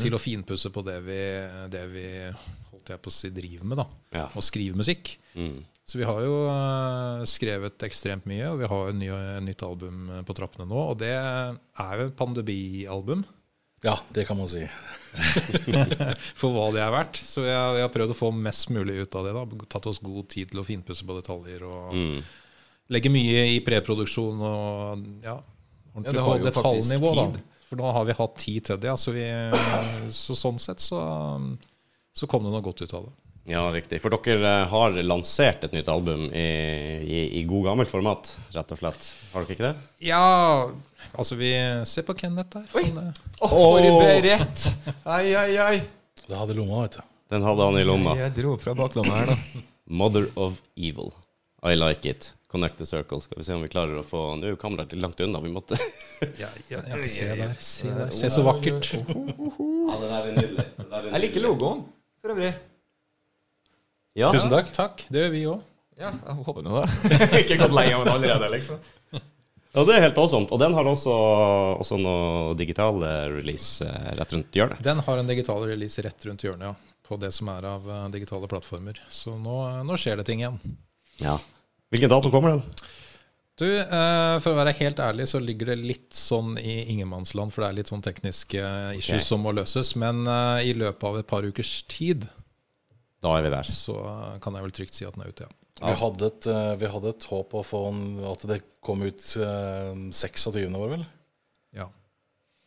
til 0.00 0.12
å 0.12 0.18
finpusse 0.20 0.68
på 0.74 0.82
det 0.84 0.98
vi, 1.06 1.20
det 1.72 1.86
vi 1.88 2.08
holdt 2.90 2.98
jeg 2.98 3.04
på 3.06 3.10
å 3.12 3.16
si, 3.16 3.30
driver 3.30 3.64
med. 3.70 3.78
da, 3.80 3.86
Ja. 4.18 4.26
Og 4.34 4.42
skrive 4.42 4.76
musikk. 4.76 5.14
Mm. 5.38 5.62
Så 5.90 5.98
vi 5.98 6.04
har 6.06 6.20
jo 6.22 6.34
eh, 6.46 7.24
skrevet 7.26 7.82
ekstremt 7.82 8.26
mye, 8.30 8.46
og 8.52 8.60
vi 8.60 8.66
har 8.70 8.86
jo 8.90 8.92
ny, 8.94 9.08
et 9.10 9.42
nytt 9.42 9.62
album 9.66 10.04
eh, 10.10 10.22
på 10.22 10.34
trappene 10.38 10.68
nå. 10.70 10.82
Og 10.92 10.98
det 11.00 11.10
er 11.16 11.94
jo 11.98 12.06
et 12.10 12.16
pandemialbum, 12.18 13.24
Ja, 13.82 13.94
det 14.12 14.26
kan 14.28 14.36
man 14.36 14.46
si. 14.46 14.60
for 16.36 16.52
hva 16.54 16.66
det 16.74 16.82
er 16.84 16.92
verdt. 16.94 17.20
Så 17.24 17.46
jeg, 17.46 17.56
har, 17.56 17.78
har 17.80 17.92
prøvd 17.94 18.12
å 18.14 18.18
få 18.18 18.28
mest 18.36 18.68
mulig 18.70 19.00
ut 19.06 19.16
av 19.16 19.24
det. 19.26 19.32
da, 19.34 19.44
Tatt 19.72 19.88
oss 19.90 20.00
god 20.04 20.28
tid 20.30 20.50
til 20.52 20.60
å 20.62 20.66
finpusse 20.66 21.06
på 21.08 21.16
detaljer. 21.16 21.64
og 21.66 21.94
Mm. 21.96 22.20
Legge 22.90 23.10
mye 23.12 23.42
i 23.54 23.60
preproduksjon 23.62 24.40
og 24.42 25.04
ja, 25.22 25.36
Ja, 25.36 25.94
ordentlig 25.94 26.14
det 26.44 26.52
på 26.54 26.62
detaljnivå. 26.62 27.10
da. 27.14 27.24
tid. 27.30 27.42
For 27.70 27.78
nå 27.78 27.92
har 27.94 28.04
vi 28.08 28.16
hatt 28.18 28.36
tid 28.42 28.64
til 28.66 28.80
det. 28.82 28.88
Ja, 28.90 28.96
så, 28.98 29.12
vi, 29.14 29.24
så 30.10 30.34
sånn 30.34 30.58
sett 30.58 30.82
så, 30.82 30.98
så 32.16 32.28
kom 32.30 32.44
det 32.46 32.52
noe 32.52 32.64
godt 32.64 32.82
ut 32.84 32.94
av 32.96 33.08
det. 33.08 33.14
Ja, 33.50 33.62
riktig. 33.72 33.98
For 34.02 34.12
dere 34.12 34.50
eh, 34.62 34.68
har 34.70 34.96
lansert 35.02 35.64
et 35.66 35.72
nytt 35.74 35.88
album 35.90 36.26
i, 36.36 36.46
i, 37.02 37.20
i 37.40 37.44
god 37.48 37.70
gammelt 37.70 37.90
format, 37.90 38.28
rett 38.54 38.74
og 38.74 38.78
slett. 38.82 39.08
Har 39.32 39.46
dere 39.46 39.56
ikke 39.56 39.64
det? 39.64 39.72
Ja, 40.06 40.24
altså 41.16 41.38
vi 41.40 41.50
ser 41.88 42.06
på 42.06 42.14
Kenneth 42.20 42.52
der. 42.58 42.66
Oi. 42.76 42.84
Han, 42.92 43.14
Å, 43.40 43.48
forberedt! 43.50 44.66
Ai, 45.08 45.32
ai, 45.34 45.56
ai. 45.56 45.78
Det 46.26 46.36
hadde 46.36 46.54
lomma, 46.58 46.84
vet 46.84 47.00
du. 47.00 47.06
Den 47.30 47.46
hadde 47.46 47.66
han 47.66 47.78
i 47.80 47.86
lomma. 47.86 48.14
Jeg 48.18 48.34
dro 48.38 48.56
fra 48.60 48.74
baklomma 48.78 49.22
her, 49.22 49.32
da. 49.32 49.64
Mother 50.00 50.28
of 50.38 50.60
Evil. 50.76 51.10
I 51.66 51.74
like 51.78 52.06
it. 52.08 52.32
Connect 52.50 52.78
the 52.78 52.86
circle. 52.86 53.20
Skal 53.22 53.38
vi 53.38 53.44
se 53.46 53.54
om 53.54 53.62
vi 53.62 53.70
klarer 53.70 53.98
å 54.00 54.04
få 54.06 54.20
Nå 54.38 54.46
er 54.48 54.54
jo 54.54 54.58
kameraet 54.58 54.94
litt 54.94 55.02
langt 55.02 55.20
unna. 55.22 55.40
Vi 55.42 55.50
måtte 55.54 55.78
ja, 56.38 56.48
ja, 56.70 56.80
ja, 56.82 57.00
se 57.06 57.28
der. 57.38 57.56
Se 57.58 57.90
der. 57.90 58.10
Se 58.14 58.30
så 58.30 58.42
vakkert. 58.46 58.92
Ja, 58.94 59.96
det 60.00 60.08
der 60.10 60.18
er 60.20 60.36
nydelig. 60.36 60.66
Er 60.90 61.08
Jeg 61.12 61.22
liker 61.26 61.44
logoen, 61.46 61.82
for 62.20 62.34
øvrig. 62.34 62.52
Ja. 64.18 64.30
Tusen 64.34 64.52
takk. 64.52 64.70
Takk. 64.74 65.04
Det 65.08 65.24
gjør 65.24 65.34
vi 65.34 65.42
òg. 65.48 65.66
Ja, 66.00 66.10
jeg 66.16 66.44
håper 66.46 66.64
nå 66.64 66.80
det. 66.80 67.16
Ikke 67.42 67.58
gått 67.60 67.74
lei 67.76 67.90
av 67.92 68.06
den 68.06 68.14
allerede, 68.14 68.48
liksom. 68.54 68.78
ja, 69.12 69.82
det 69.84 69.96
er 69.96 70.04
helt 70.06 70.20
awesome. 70.20 70.48
Og 70.48 70.60
den 70.62 70.76
har 70.76 70.88
også, 70.88 71.16
også 71.82 71.98
noe 72.00 72.54
digital 72.58 73.02
eh, 73.04 73.26
release 73.34 73.84
eh, 73.84 74.14
rett 74.16 74.32
rundt 74.32 74.56
hjørnet. 74.56 74.80
Den 74.84 75.02
har 75.04 75.20
en 75.20 75.28
digital 75.28 75.66
release 75.68 76.02
rett 76.06 76.24
rundt 76.28 76.46
hjørnet, 76.46 76.70
ja. 76.72 76.96
På 77.10 77.18
det 77.20 77.32
som 77.36 77.50
er 77.52 77.66
av 77.68 77.88
eh, 77.90 78.06
digitale 78.14 78.48
plattformer. 78.48 79.02
Så 79.12 79.34
nå, 79.36 79.58
nå 79.84 80.00
skjer 80.00 80.22
det 80.22 80.26
ting 80.30 80.40
igjen. 80.40 80.56
Ja. 81.20 81.36
Hvilken 81.92 82.12
dato 82.12 82.32
kommer 82.32 82.56
den? 82.56 82.64
Du, 83.60 83.66
eh, 83.68 84.34
For 84.40 84.54
å 84.54 84.58
være 84.58 84.72
helt 84.78 85.00
ærlig 85.04 85.26
så 85.28 85.40
ligger 85.42 85.72
det 85.72 85.82
litt 85.82 86.16
sånn 86.16 86.54
i 86.60 86.78
ingenmannsland, 86.94 87.52
for 87.52 87.64
det 87.64 87.68
er 87.68 87.78
litt 87.82 87.92
sånn 87.92 88.04
tekniske 88.04 88.60
issues 88.96 89.20
okay. 89.20 89.26
som 89.26 89.44
må 89.44 89.52
løses. 89.56 89.92
Men 90.00 90.22
eh, 90.24 90.70
i 90.70 90.76
løpet 90.76 91.08
av 91.10 91.20
et 91.20 91.28
par 91.28 91.44
ukers 91.44 91.74
tid 91.90 92.24
Da 93.20 93.36
er 93.36 93.44
vi 93.44 93.52
der. 93.52 93.68
så 93.68 93.98
kan 94.40 94.56
jeg 94.56 94.64
vel 94.64 94.76
trygt 94.78 94.96
si 94.96 95.08
at 95.08 95.16
den 95.16 95.26
er 95.26 95.34
ute, 95.34 95.48
ja. 95.48 95.56
Vi, 95.80 95.92
hadde 95.96 96.28
et, 96.28 96.46
eh, 96.50 96.74
vi 96.80 96.88
hadde 96.92 97.12
et 97.14 97.26
håp 97.30 97.54
å 97.56 97.64
få 97.64 97.86
en, 97.88 98.02
at 98.32 98.42
det 98.48 98.60
kom 98.84 99.04
ut 99.04 99.26
eh, 99.40 99.92
26. 100.12 100.48
var 100.56 100.88
det 100.88 100.94
vel? 100.96 101.06
ja. 101.82 101.88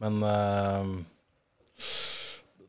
Men 0.04 0.20
jeg 0.20 1.04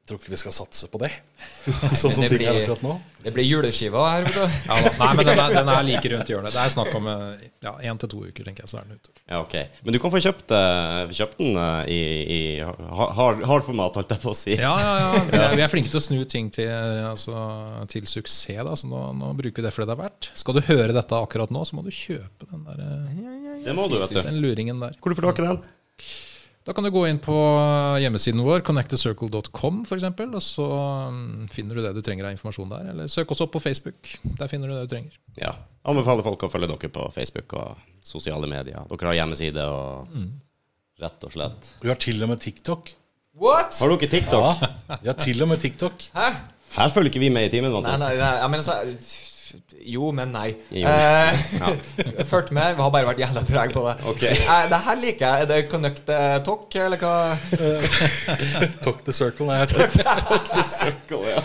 tror 0.09 0.19
ikke 0.21 0.33
vi 0.35 0.39
skal 0.41 0.53
satse 0.53 0.89
på 0.93 0.99
det. 1.01 1.11
sånn 2.01 2.13
som 2.13 2.23
Det 2.25 2.29
ting 2.35 2.43
er 2.45 2.53
blir- 2.53 2.63
akkurat 2.65 2.83
nå. 2.85 2.95
Det 3.25 3.33
blir 3.33 3.47
juleskiva 3.49 4.03
her, 4.13 4.27
vet 4.27 4.35
du. 4.37 4.57
Ja. 4.69 4.91
Nei, 5.01 5.07
men 5.17 5.25
den 5.31 5.39
er, 5.41 5.53
den 5.55 5.69
er 5.73 5.85
like 5.87 6.11
rundt 6.13 6.29
hjørnet. 6.29 6.53
Det 6.53 6.61
er 6.61 6.73
snakk 6.75 6.91
om 6.99 7.07
ja, 7.09 7.71
én 7.89 8.01
til 8.03 8.11
to 8.13 8.19
uker, 8.27 8.45
tenker 8.45 8.67
jeg, 8.67 8.69
så 8.69 8.83
er 8.83 8.85
den 8.91 8.99
ute. 9.01 9.15
Ja, 9.25 9.39
ok. 9.41 9.55
Men 9.87 9.97
du 9.97 9.99
kan 10.03 10.13
få 10.13 10.21
kjøpt, 10.21 10.53
eh, 10.53 11.15
kjøpt 11.17 11.41
den 11.41 11.57
eh, 11.57 11.89
i, 11.89 12.01
i 12.37 12.41
hard, 12.61 13.41
hard 13.49 13.65
format, 13.65 13.97
holdt 13.97 14.13
jeg 14.13 14.21
på 14.27 14.35
å 14.35 14.37
si. 14.37 14.59
Ja, 14.61 14.75
ja, 14.77 14.93
ja. 15.07 15.23
Vi 15.31 15.41
er, 15.41 15.57
vi 15.63 15.65
er 15.65 15.73
flinke 15.73 15.89
til 15.95 16.03
å 16.03 16.05
snu 16.05 16.21
ting 16.29 16.53
til, 16.53 16.69
altså, 17.09 17.47
til 17.95 18.05
suksess, 18.11 18.61
da, 18.69 18.77
så 18.77 18.91
nå, 18.93 19.01
nå 19.23 19.33
bruker 19.41 19.63
vi 19.65 19.69
det 19.71 19.73
for 19.73 19.87
det 19.87 19.95
det 19.95 19.97
er 19.97 20.03
verdt. 20.05 20.31
Skal 20.37 20.59
du 20.61 20.63
høre 20.69 20.93
dette 21.01 21.23
akkurat 21.25 21.53
nå, 21.55 21.65
så 21.65 21.81
må 21.81 21.87
du 21.89 21.91
kjøpe 21.97 22.51
den 22.53 22.69
der 22.69 22.85
eh, 22.85 23.65
Det 23.65 23.79
må 23.81 23.89
du, 23.89 23.97
vet 24.05 24.13
du. 24.13 24.21
den 24.21 24.41
luringen 24.45 24.85
der. 24.85 25.01
Hvor 25.01 25.17
du 25.17 25.19
får 25.23 25.31
tak 25.33 25.41
i 25.41 25.49
den? 25.49 25.65
Da 26.65 26.73
kan 26.73 26.85
du 26.87 26.89
gå 26.95 27.03
inn 27.11 27.19
på 27.21 27.35
hjemmesiden 28.01 28.41
vår, 28.41 28.63
connectthecircle.com 28.65 29.83
f.eks., 29.85 30.07
og 30.25 30.39
så 30.43 30.69
mm, 31.13 31.49
finner 31.53 31.77
du 31.77 31.83
det 31.85 31.91
du 31.93 32.01
trenger 32.05 32.31
av 32.31 32.33
informasjon 32.33 32.71
der. 32.73 32.87
Eller 32.95 33.11
søk 33.13 33.35
oss 33.35 33.43
opp 33.45 33.53
på 33.53 33.61
Facebook. 33.61 34.15
Der 34.41 34.49
finner 34.49 34.71
du 34.73 34.77
det 34.79 34.87
du 34.87 34.95
trenger. 34.95 35.19
Ja. 35.37 35.53
Anbefaler 35.85 36.25
folk 36.25 36.47
å 36.47 36.49
følge 36.49 36.71
dere 36.73 36.89
på 36.95 37.05
Facebook 37.13 37.53
og 37.61 37.83
sosiale 38.05 38.49
medier. 38.49 38.81
Dere 38.89 39.11
har 39.13 39.19
hjemmeside 39.21 39.67
og 39.69 40.09
Mm. 40.15 40.31
rett 41.05 41.25
og 41.29 41.33
slett. 41.37 41.71
Vi 41.83 41.89
har 41.93 42.01
til 42.01 42.23
og 42.25 42.29
med 42.33 42.41
TikTok. 42.41 42.95
What?! 43.37 43.77
Har 43.83 43.93
dere 43.93 44.09
TikTok? 44.09 44.65
Ja, 44.65 44.99
vi 45.03 45.09
har 45.13 45.21
til 45.21 45.43
og 45.43 45.49
med 45.53 45.61
TikTok. 45.61 46.09
Hæ? 46.17 46.29
Her 46.79 46.89
følger 46.97 47.11
ikke 47.13 47.21
vi 47.27 47.29
med 47.35 47.45
i 47.47 47.53
timen, 47.59 47.71
Nei, 47.83 47.97
nei, 47.99 48.15
nei, 48.17 48.33
jeg 48.41 48.51
mener 48.51 48.65
så 48.65 48.81
Jo, 49.85 50.11
men 50.17 50.33
nei. 50.35 50.49
Jo. 50.75 50.89
Eh, 50.89 52.25
Fulgt 52.31 52.53
med. 52.55 52.75
Vi 52.77 52.83
har 52.85 52.93
bare 52.95 53.09
vært 53.11 53.23
jævla 53.25 53.43
trege 53.47 53.75
på 53.77 53.85
det. 53.87 53.95
Okay. 54.15 54.39
Eh, 54.41 54.65
det 54.73 54.81
her 54.87 55.01
liker 55.01 55.27
jeg. 55.27 55.45
Er 55.45 55.51
det 55.51 55.61
Connect 55.73 56.11
eh, 56.15 56.39
Talk, 56.47 56.67
eller 56.87 57.01
hva? 57.01 57.15
Talk 58.85 59.05
the 59.07 59.15
circle. 59.17 59.49
Nei, 59.51 59.61
talk 59.71 60.51
the 60.51 60.67
circle, 60.73 61.23
ja. 61.29 61.45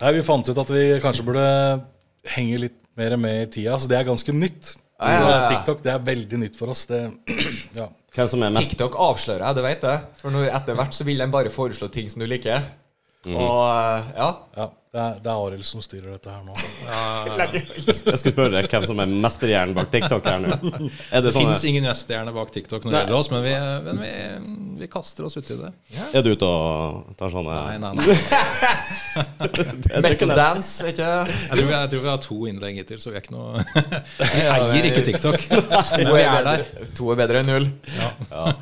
Nei, 0.00 0.16
vi 0.18 0.24
fant 0.26 0.48
ut 0.50 0.64
at 0.64 0.72
vi 0.72 0.88
kanskje 1.02 1.26
burde 1.26 1.46
henge 2.36 2.64
litt 2.66 2.80
mer 2.96 3.16
med 3.20 3.42
i 3.44 3.52
tida, 3.58 3.76
så 3.80 3.90
det 3.90 4.00
er 4.00 4.08
ganske 4.08 4.32
nytt. 4.34 4.74
Ja, 4.96 5.12
ja, 5.12 5.20
Så 5.20 5.28
ja. 5.28 5.44
TikTok 5.52 5.84
det 5.84 5.92
er 5.92 6.04
veldig 6.04 6.40
nytt 6.40 6.56
for 6.58 6.72
oss. 6.72 6.86
Det, 6.88 7.02
ja. 7.80 7.90
Hvem 8.16 8.30
som 8.32 8.42
er 8.46 8.54
mest 8.54 8.72
TikTok 8.72 8.96
avslører 9.06 9.44
jeg, 9.44 9.58
du 9.58 9.62
vet 9.66 9.84
det. 9.84 9.96
For 10.22 10.48
etter 10.48 10.78
hvert 10.78 10.96
så 10.96 11.04
vil 11.04 11.20
de 11.20 11.28
bare 11.32 11.52
foreslå 11.52 11.90
ting 11.92 12.08
som 12.12 12.24
du 12.24 12.28
liker. 12.30 12.64
Mhm. 13.26 13.36
Og 13.36 13.62
eh, 13.66 14.10
ja. 14.16 14.28
Ja, 14.56 14.66
det 14.94 15.00
er, 15.02 15.16
det 15.20 15.28
er 15.28 15.40
Arild 15.46 15.66
som 15.68 15.82
styrer 15.84 16.14
dette 16.14 16.30
her 16.32 16.44
nå. 16.46 16.54
Jeg 17.76 17.94
skulle 17.98 18.16
spørre 18.16 18.62
hvem 18.70 18.84
som 18.88 19.00
er 19.02 19.10
mesterhjernen 19.26 19.74
bak 19.76 19.90
TikTok 19.92 20.24
her 20.30 20.38
nå. 20.40 20.56
Er 20.56 21.20
det 21.20 21.26
Det 21.26 21.32
sånn 21.34 21.50
fins 21.50 21.64
ingen 21.68 21.84
mesterhjerne 21.88 22.32
bak 22.32 22.52
TikTok 22.54 22.86
når 22.86 22.94
det 22.94 23.00
gjelder 23.02 23.16
oss, 23.18 23.28
men, 23.34 23.42
vi, 23.44 23.52
men 23.84 24.00
vi, 24.00 24.12
vi 24.80 24.88
kaster 24.92 25.26
oss 25.28 25.36
uti 25.36 25.58
det. 25.58 25.72
Er 26.16 26.24
du 26.24 26.30
ute 26.32 26.48
og 26.48 27.12
tar 27.20 27.34
sånne 27.34 27.58
Nei, 27.66 27.76
nei, 27.82 27.92
nei. 27.98 29.26
Metal 30.06 30.32
dance, 30.36 30.86
ikke 30.90 31.06
Jeg 31.06 31.50
tror, 31.50 31.66
vi, 31.66 31.74
jeg 31.74 31.90
tror 31.92 32.02
vi 32.06 32.10
har 32.12 32.22
to 32.24 32.38
innlegg 32.50 32.80
hittil, 32.80 33.00
så 33.02 33.12
vi 33.12 33.18
er 33.20 33.24
ikke 33.26 33.36
noe 33.36 33.66
Vi 34.22 34.46
eier 34.46 34.88
ikke 34.92 35.04
TikTok. 35.10 35.46
To 35.96 36.16
er 36.16 36.24
er 36.24 36.44
der. 36.46 36.64
bedre, 36.64 36.88
to 36.96 37.10
er 37.12 37.18
bedre 37.20 37.40
enn 37.42 37.48
null. 37.50 37.66
ja. 37.96 38.08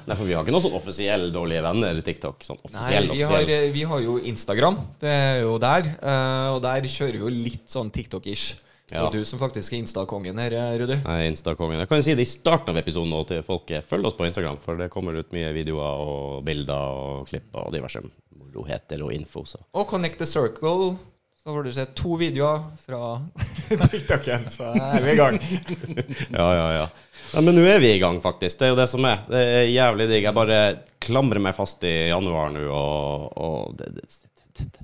Nei, 0.07 0.15
for 0.17 0.25
vi 0.27 0.35
har 0.35 0.43
ikke 0.45 0.55
noen 0.55 0.65
sånn 0.67 0.77
offisiell 0.79 1.29
dårlige 1.35 1.63
venner 1.65 1.99
i 2.01 2.05
TikTok. 2.07 2.43
Sånn 2.47 2.59
Nei, 2.65 2.81
offisiell, 2.81 3.09
vi 3.15 3.23
har, 3.29 3.71
vi 3.75 3.87
har 3.91 4.03
jo 4.05 4.17
Instagram. 4.31 4.79
Det 5.03 5.11
er 5.15 5.41
jo 5.45 5.57
der. 5.63 5.89
eh, 6.01 6.24
og 6.55 6.61
der 6.65 6.87
kjører 6.91 7.19
vi 7.19 7.25
jo 7.25 7.33
litt 7.33 7.67
sånn 7.71 7.91
TikTok-ish. 7.95 8.61
Det 8.85 8.99
Ja. 8.99 9.07
er 9.07 9.15
du 9.15 9.25
som 9.25 9.39
faktisk 9.41 9.73
er 9.73 9.79
Insta-kongen 9.81 10.37
her, 10.39 10.53
Rudi. 10.79 10.99
Jeg 10.99 11.05
er 11.07 11.31
Insta-kongen. 11.31 11.79
Jeg 11.81 11.89
kan 11.89 11.99
jo 12.03 12.05
si 12.05 12.15
det 12.15 12.27
i 12.27 12.29
starten 12.29 12.69
av 12.75 12.77
episoden 12.83 13.09
nå 13.11 13.23
til 13.27 13.41
folket. 13.43 13.83
Følg 13.89 14.05
oss 14.11 14.15
på 14.19 14.27
Instagram, 14.29 14.59
for 14.61 14.77
det 14.77 14.91
kommer 14.93 15.17
ut 15.17 15.33
mye 15.33 15.55
videoer 15.57 16.03
og 16.05 16.45
bilder 16.45 16.99
og 17.01 17.27
klipp 17.31 17.49
og 17.57 17.73
diverse 17.73 18.03
moroheter 18.37 19.03
og 19.07 19.15
info. 19.17 19.43
Så. 19.49 19.57
Og 19.75 19.89
Connect 19.89 20.19
the 20.21 20.27
Circle. 20.29 20.97
Så 21.45 21.53
får 21.53 21.65
du 21.67 21.73
se 21.77 21.85
to 21.97 22.15
videoer 22.17 22.63
fra 22.81 23.01
TikToken, 23.93 24.47
så 24.49 24.71
er 24.81 25.03
vi 25.05 25.11
i 25.13 25.17
gang. 25.19 25.37
Ja, 26.39 26.47
ja, 26.57 26.69
ja. 26.73 26.87
ja. 27.35 27.41
men 27.45 27.57
nå 27.59 27.65
er 27.69 27.81
vi 27.83 27.91
i 27.97 27.99
gang, 28.01 28.21
faktisk. 28.25 28.59
Det 28.61 28.69
er 28.69 28.73
jo 28.73 28.79
det 28.79 28.87
som 28.93 29.05
er. 29.05 29.25
Det 29.29 29.43
er 29.59 29.67
jævlig 29.73 30.07
digg. 30.13 30.25
Jeg 30.29 30.37
bare 30.39 30.61
klamrer 31.05 31.41
meg 31.45 31.57
fast 31.57 31.85
i 31.85 31.93
januar 32.13 32.49
nå, 32.55 32.65
og, 32.73 33.27
og 33.37 33.77
det, 33.81 33.91
det, 33.99 34.09
det, 34.57 34.84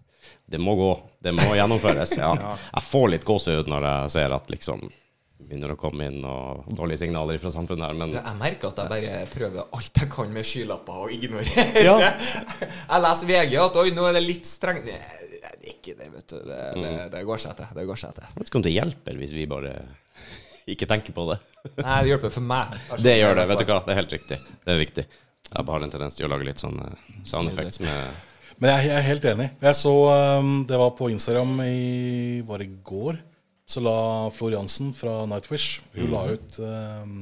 det, 0.51 0.59
må 0.63 0.75
gå. 0.79 0.91
Det 1.23 1.33
må 1.37 1.53
gjennomføres. 1.57 2.17
Ja. 2.21 2.33
Jeg 2.75 2.87
får 2.89 3.07
litt 3.15 3.25
gåsehud 3.29 3.71
når 3.71 3.87
jeg 3.89 4.11
ser 4.17 4.35
at 4.37 4.51
liksom 4.53 4.83
begynner 5.41 5.73
å 5.73 5.77
komme 5.81 6.05
inn 6.11 6.19
og 6.29 6.67
dårlige 6.77 7.01
signaler 7.01 7.39
fra 7.41 7.51
samfunnet 7.55 7.87
her, 7.89 7.97
men 7.97 8.13
Jeg 8.13 8.37
merker 8.39 8.69
at 8.75 8.83
jeg 8.83 8.91
bare 8.93 9.23
prøver 9.33 9.71
alt 9.79 10.01
jeg 10.03 10.11
kan 10.13 10.35
med 10.35 10.45
skylapper 10.47 10.99
og 11.07 11.15
ignorerer. 11.17 11.79
Ja. 11.81 11.95
Jeg 12.93 13.03
leser 13.07 13.31
VG 13.31 13.57
at 13.63 13.79
oi, 13.81 13.87
nå 13.97 14.05
er 14.11 14.19
det 14.19 14.23
litt 14.27 14.47
strengt. 14.51 14.85
Nei, 14.91 15.01
Det 15.41 15.73
ikke 15.73 15.95
det, 15.97 16.11
vet 16.13 16.27
du. 16.29 16.37
Det, 16.45 16.59
det, 16.77 16.91
Mm. 16.91 17.01
det 17.17 17.23
går 17.31 17.41
seg 17.47 17.57
til. 17.57 17.73
Det 17.81 17.87
går 17.89 17.99
seg 18.05 18.15
til. 18.19 18.29
jeg 18.29 18.39
vet 18.43 18.51
ikke 18.53 18.61
om 18.61 18.67
det 18.69 18.75
hjelper 18.77 19.19
hvis 19.23 19.33
vi 19.35 19.47
bare 19.51 19.73
ikke 20.77 20.87
tenker 20.93 21.17
på 21.17 21.25
det. 21.33 21.39
Nei, 21.81 21.97
det 22.05 22.13
hjelper 22.13 22.33
for 22.37 22.47
meg. 22.53 22.77
Det 23.01 23.17
gjør 23.19 23.41
det, 23.41 23.49
vet 23.51 23.63
du 23.65 23.69
hva. 23.73 23.81
Det 23.87 23.95
er 23.97 24.01
helt 24.03 24.15
riktig. 24.19 24.39
Det 24.67 24.75
er 24.77 24.81
viktig. 24.85 25.07
Jeg 25.51 25.65
bare 25.67 25.79
har 25.81 25.87
en 25.89 25.91
tendens 25.97 26.21
til 26.21 26.29
å 26.29 26.31
lage 26.31 26.47
litt 26.47 26.61
sånn 26.63 26.79
sound 27.27 27.51
effects 27.51 27.81
med 27.83 28.29
Men 28.61 28.75
jeg, 28.75 28.91
jeg 28.91 28.97
er 28.99 29.07
helt 29.09 29.27
enig. 29.31 29.49
Jeg 29.65 29.77
så 29.79 29.93
um, 30.41 30.55
Det 30.69 30.79
var 30.79 30.93
på 30.99 31.09
Instagram 31.13 31.53
i 31.65 32.41
bare 32.47 32.67
i 32.67 32.73
går? 32.85 33.21
Så 33.71 33.81
la 33.85 34.29
Floriansen 34.35 34.93
fra 34.97 35.23
Nightwish 35.31 35.81
Hun 35.95 36.11
la 36.13 36.25
ut 36.35 36.59
um, 36.61 37.21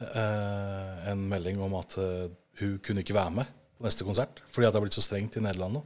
uh, 0.00 1.08
en 1.10 1.24
melding 1.28 1.60
om 1.60 1.74
at 1.80 1.96
eh, 2.00 2.28
hun 2.60 2.76
kunne 2.84 3.02
ikke 3.02 3.16
være 3.16 3.34
med 3.40 3.48
på 3.76 3.84
neste 3.86 4.06
konsert 4.06 4.40
fordi 4.52 4.68
at 4.68 4.72
det 4.72 4.78
har 4.78 4.84
blitt 4.84 4.96
så 4.96 5.04
strengt 5.04 5.36
i 5.36 5.42
Nederland 5.42 5.78
nå. 5.78 5.82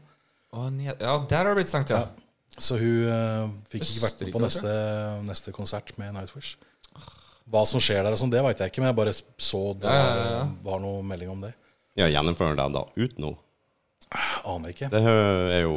Oh, 0.55 0.69
ja, 0.83 0.93
der 0.99 1.41
har 1.41 1.51
det 1.51 1.57
blitt 1.59 1.71
strengt, 1.71 1.91
ja. 1.91 2.05
Så 2.55 2.77
hun 2.79 3.09
uh, 3.09 3.51
fikk 3.71 3.87
ikke 3.87 4.05
vært 4.05 4.23
med 4.23 4.35
på 4.35 4.43
neste, 4.43 4.75
neste 5.27 5.55
konsert 5.55 5.91
med 5.99 6.15
Nightwish. 6.15 6.55
Hva 7.51 7.65
som 7.69 7.83
skjer 7.83 8.03
der, 8.03 8.15
og 8.15 8.21
sånn, 8.21 8.33
det 8.33 8.43
veit 8.45 8.61
jeg 8.63 8.71
ikke, 8.71 8.83
men 8.83 8.93
jeg 8.93 8.99
bare 9.01 9.15
så 9.15 9.63
det 9.79 9.91
Ja, 9.91 9.97
ja, 9.97 10.05
var, 10.05 10.21
ja, 10.21 10.37
ja. 10.37 10.45
var 10.69 10.85
noe 10.85 11.03
melding 11.07 11.33
om 11.35 11.43
det. 11.47 11.51
Ja, 11.99 12.11
gjennomfører 12.11 12.59
de 12.59 12.69
da 12.75 12.85
ut 12.99 13.19
nå? 13.23 13.35
Aner 14.47 14.71
ikke. 14.75 14.88
Det 14.92 15.00
er 15.04 15.62
jo 15.64 15.76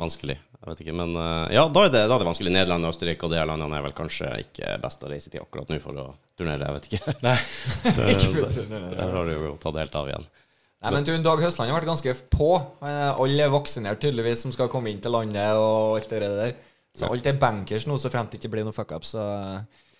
vanskelig. 0.00 0.36
Jeg 0.56 0.70
vet 0.72 0.80
ikke, 0.82 0.94
men 0.98 1.12
eh, 1.20 1.52
ja, 1.54 1.66
da 1.70 1.84
er 1.86 1.92
det, 1.94 2.00
da 2.10 2.16
er 2.16 2.22
det 2.24 2.26
vanskelig. 2.26 2.50
Nederland 2.56 2.88
og 2.88 2.94
Østerrike 2.94 3.28
og 3.28 3.30
de 3.30 3.42
landene 3.46 3.76
er 3.78 3.84
vel 3.84 3.94
kanskje 3.94 4.30
ikke 4.42 4.72
best 4.82 5.04
å 5.06 5.10
reise 5.12 5.30
til 5.30 5.44
akkurat 5.44 5.68
nå 5.70 5.78
for 5.84 6.00
å 6.02 6.06
turnere. 6.38 6.66
Jeg 6.66 6.78
vet 6.80 6.88
ikke. 6.90 7.14
Nei. 7.28 7.36
Ikke 8.16 8.32
for 8.32 8.48
å 8.48 8.50
turnere. 8.56 8.90
Der 8.96 9.14
har 9.14 9.28
du 9.30 9.34
jo 9.36 9.52
tatt 9.62 9.78
helt 9.84 10.00
av 10.00 10.10
igjen. 10.10 10.26
Nei, 10.86 10.90
men 10.92 11.06
du, 11.06 11.12
Dag 11.24 11.40
Høstland 11.42 11.70
har 11.72 11.78
vært 11.78 11.88
ganske 11.92 12.12
på. 12.34 12.48
Er- 12.84 13.14
Alle 13.22 13.46
er 13.46 13.52
vaksinert, 13.54 14.00
tydeligvis, 14.02 14.42
som 14.44 14.52
skal 14.54 14.68
komme 14.72 14.90
inn 14.92 14.98
til 15.02 15.14
landet 15.14 15.54
og 15.58 15.96
alt 16.00 16.10
det 16.12 16.20
der. 16.26 16.56
Så 16.96 17.08
alt 17.12 17.26
er 17.28 17.38
bankers 17.40 17.84
nå, 17.88 17.96
så 18.00 18.10
fremt 18.12 18.32
det 18.34 18.38
ikke 18.40 18.50
blir 18.56 18.64
noe 18.66 18.74
fuckup. 18.76 19.04
Så 19.06 19.20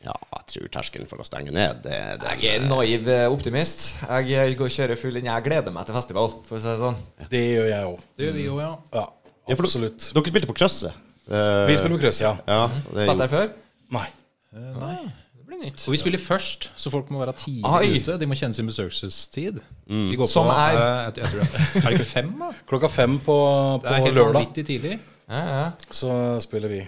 Ja, 0.06 0.14
jeg 0.36 0.46
tror 0.52 0.68
terskelen 0.76 1.08
for 1.10 1.18
å 1.22 1.26
stenge 1.26 1.50
ned 1.54 1.80
det, 1.82 1.96
det, 2.22 2.34
jeg 2.44 2.60
er 2.60 2.66
naiv 2.70 3.08
eh, 3.10 3.24
optimist. 3.32 3.88
Jeg 4.06 4.30
eh, 4.38 4.52
går 4.58 4.68
og 4.68 4.74
kjører 4.76 5.00
full 5.00 5.18
inn. 5.18 5.26
Jeg 5.26 5.44
gleder 5.48 5.74
meg 5.74 5.88
til 5.88 5.96
festival, 5.98 6.30
for 6.46 6.58
å 6.58 6.62
si 6.62 6.68
det 6.70 6.78
sånn. 6.84 6.98
Det 7.32 7.42
gjør 7.42 7.68
jeg 7.72 7.88
òg. 7.90 8.04
Det 8.16 8.28
gjør 8.28 8.36
vi 8.38 8.46
òg, 8.54 8.60
ja. 8.62 8.72
Ja, 9.00 9.04
Ja, 9.46 9.54
absolutt. 9.58 10.08
Dere 10.14 10.30
spilte 10.30 10.48
på 10.50 10.56
Krøsset. 10.58 11.02
Eh, 11.26 11.66
Vi 11.66 11.74
spiller 11.78 11.96
på 11.98 12.02
Krøss, 12.04 12.20
ja. 12.22 12.36
ja, 12.46 12.60
det 12.94 13.08
er 13.10 13.18
der 13.24 13.32
før? 13.34 13.50
Nei. 13.96 14.06
Nei. 14.54 14.96
Det 15.36 15.44
blir 15.50 15.60
nytt. 15.64 15.82
Og 15.86 15.94
vi 15.94 15.98
spiller 16.00 16.22
først, 16.22 16.68
så 16.78 16.90
folk 16.90 17.10
må 17.14 17.20
være 17.24 17.34
tidlig 17.38 18.00
ute. 18.02 18.16
De 18.22 18.26
må 18.30 18.38
kjenne 18.38 18.54
sin 18.56 18.66
besøkelsestid. 18.70 19.58
Vi 19.90 20.16
går 20.18 20.30
Som 20.30 20.46
på, 20.50 20.54
er? 20.54 20.78
eh, 20.78 21.02
jeg, 21.10 21.18
jeg 21.18 21.32
tror 21.34 21.42
er, 21.42 21.90
det 21.90 21.98
ikke 22.00 22.08
fem, 22.14 22.32
da? 22.40 22.52
Klokka 22.70 22.90
fem 22.94 23.18
på, 23.26 23.36
Det 23.82 23.90
er 23.92 24.04
helt 24.06 24.18
lørdag 24.18 24.38
vanvittig 24.40 24.66
tidlig. 24.70 24.98
Ja, 25.26 25.42
ja. 25.50 25.66
så 25.90 26.12
spiller 26.42 26.70
vi. 26.70 26.84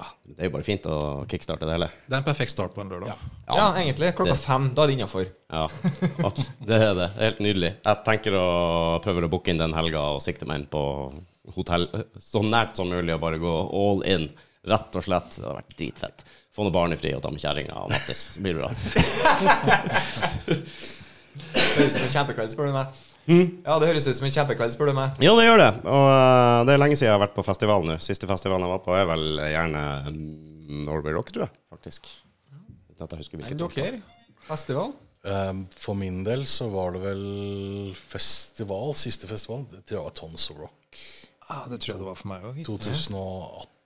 Ah, 0.00 0.10
Det 0.24 0.38
er 0.40 0.48
jo 0.48 0.52
bare 0.54 0.64
fint 0.64 0.86
å 0.88 0.96
kickstarte 1.28 1.66
det 1.68 1.74
hele. 1.76 1.88
Det 2.08 2.14
er 2.16 2.22
en 2.22 2.26
perfekt 2.26 2.54
start 2.54 2.72
på 2.72 2.80
en 2.80 2.88
lørdag. 2.88 3.18
ja, 3.50 3.66
egentlig. 3.76 4.14
Klokka 4.16 4.36
fem. 4.40 4.70
Da 4.74 4.82
er 4.86 4.88
det 4.88 4.94
innafor. 4.96 5.26
Ja, 5.52 5.66
det 6.64 6.78
er 6.78 6.94
det. 6.96 7.08
Det 7.10 7.20
er 7.20 7.26
helt 7.26 7.42
nydelig. 7.44 7.72
Jeg 7.84 8.04
tenker 8.06 8.36
å 8.40 8.46
prøve 9.04 9.26
å 9.26 9.32
booke 9.32 9.52
inn 9.52 9.60
den 9.60 9.74
helga 9.76 10.00
og 10.14 10.22
sikte 10.24 10.48
meg 10.48 10.62
inn 10.62 10.70
på 10.72 10.82
hotell 11.56 11.84
så 12.22 12.40
nært 12.46 12.76
som 12.78 12.88
mulig 12.88 13.12
og 13.16 13.20
bare 13.26 13.40
gå 13.42 13.52
all 13.82 14.00
in. 14.08 14.30
Rett 14.70 14.96
og 14.96 15.04
slett. 15.04 15.36
Det 15.40 15.44
har 15.48 15.56
vært 15.60 15.76
dritfett. 15.76 16.24
Få 16.56 16.64
noe 16.66 16.74
barnefri 16.74 17.12
og 17.16 17.22
ta 17.24 17.30
med 17.32 17.40
kjerringa 17.40 17.76
og 17.84 17.92
Mattis, 17.92 18.24
Så 18.34 18.42
blir 18.44 18.54
det 18.58 18.62
bra. 18.64 18.70
Høres 21.50 21.86
ut 21.86 21.94
som 21.94 22.04
en 22.08 22.12
kjempekveld, 22.16 22.52
spør 22.52 22.70
du 22.70 22.74
meg. 22.76 22.98
Ja, 23.28 23.76
det 23.78 23.90
høres 23.90 24.08
ut 24.08 24.16
som 24.16 24.26
en 24.26 24.32
kjempekveld, 24.34 24.72
spør 24.74 24.90
du 24.90 24.96
meg. 24.96 25.18
Ja, 25.22 25.34
det 25.38 25.44
gjør 25.46 25.60
det. 25.60 25.68
Og 25.84 26.06
uh, 26.08 26.62
det 26.66 26.74
er 26.74 26.80
lenge 26.82 26.96
siden 26.98 27.10
jeg 27.10 27.14
har 27.14 27.22
vært 27.22 27.36
på 27.36 27.44
festival 27.46 27.84
nå. 27.86 27.98
Siste 28.02 28.28
festivalen 28.30 28.66
jeg 28.66 28.72
var 28.72 28.82
på, 28.86 28.96
er 28.96 29.06
vel 29.10 29.26
gjerne 29.52 29.84
mm, 30.08 30.80
Norway 30.88 31.14
Rock, 31.14 31.30
tror 31.34 31.46
jeg, 31.46 31.54
faktisk. 31.70 32.10
Uten 32.90 33.06
at 33.06 33.14
jeg 33.14 33.22
husker 33.22 33.42
hvilket. 33.42 33.76
dere? 33.76 34.02
Festival? 34.48 34.94
Um, 35.20 35.66
For 35.76 35.98
min 36.00 36.22
del 36.24 36.46
så 36.48 36.70
var 36.72 36.94
det 36.96 37.02
vel 37.04 37.92
festival, 37.94 38.94
siste 38.96 39.28
festival. 39.28 39.66
Det 39.68 39.84
tror 39.84 39.98
jeg 39.98 40.06
var 40.08 40.16
Tons 40.16 40.48
of 40.52 40.62
Rock 40.64 40.76
Ah, 41.50 41.64
det 41.66 41.80
tror 41.82 41.96
jeg 41.96 41.98
det 41.98 42.06
var 42.06 42.18
for 42.18 42.30
meg 42.30 42.44
òg. 42.46 42.58
2018. 42.66 43.76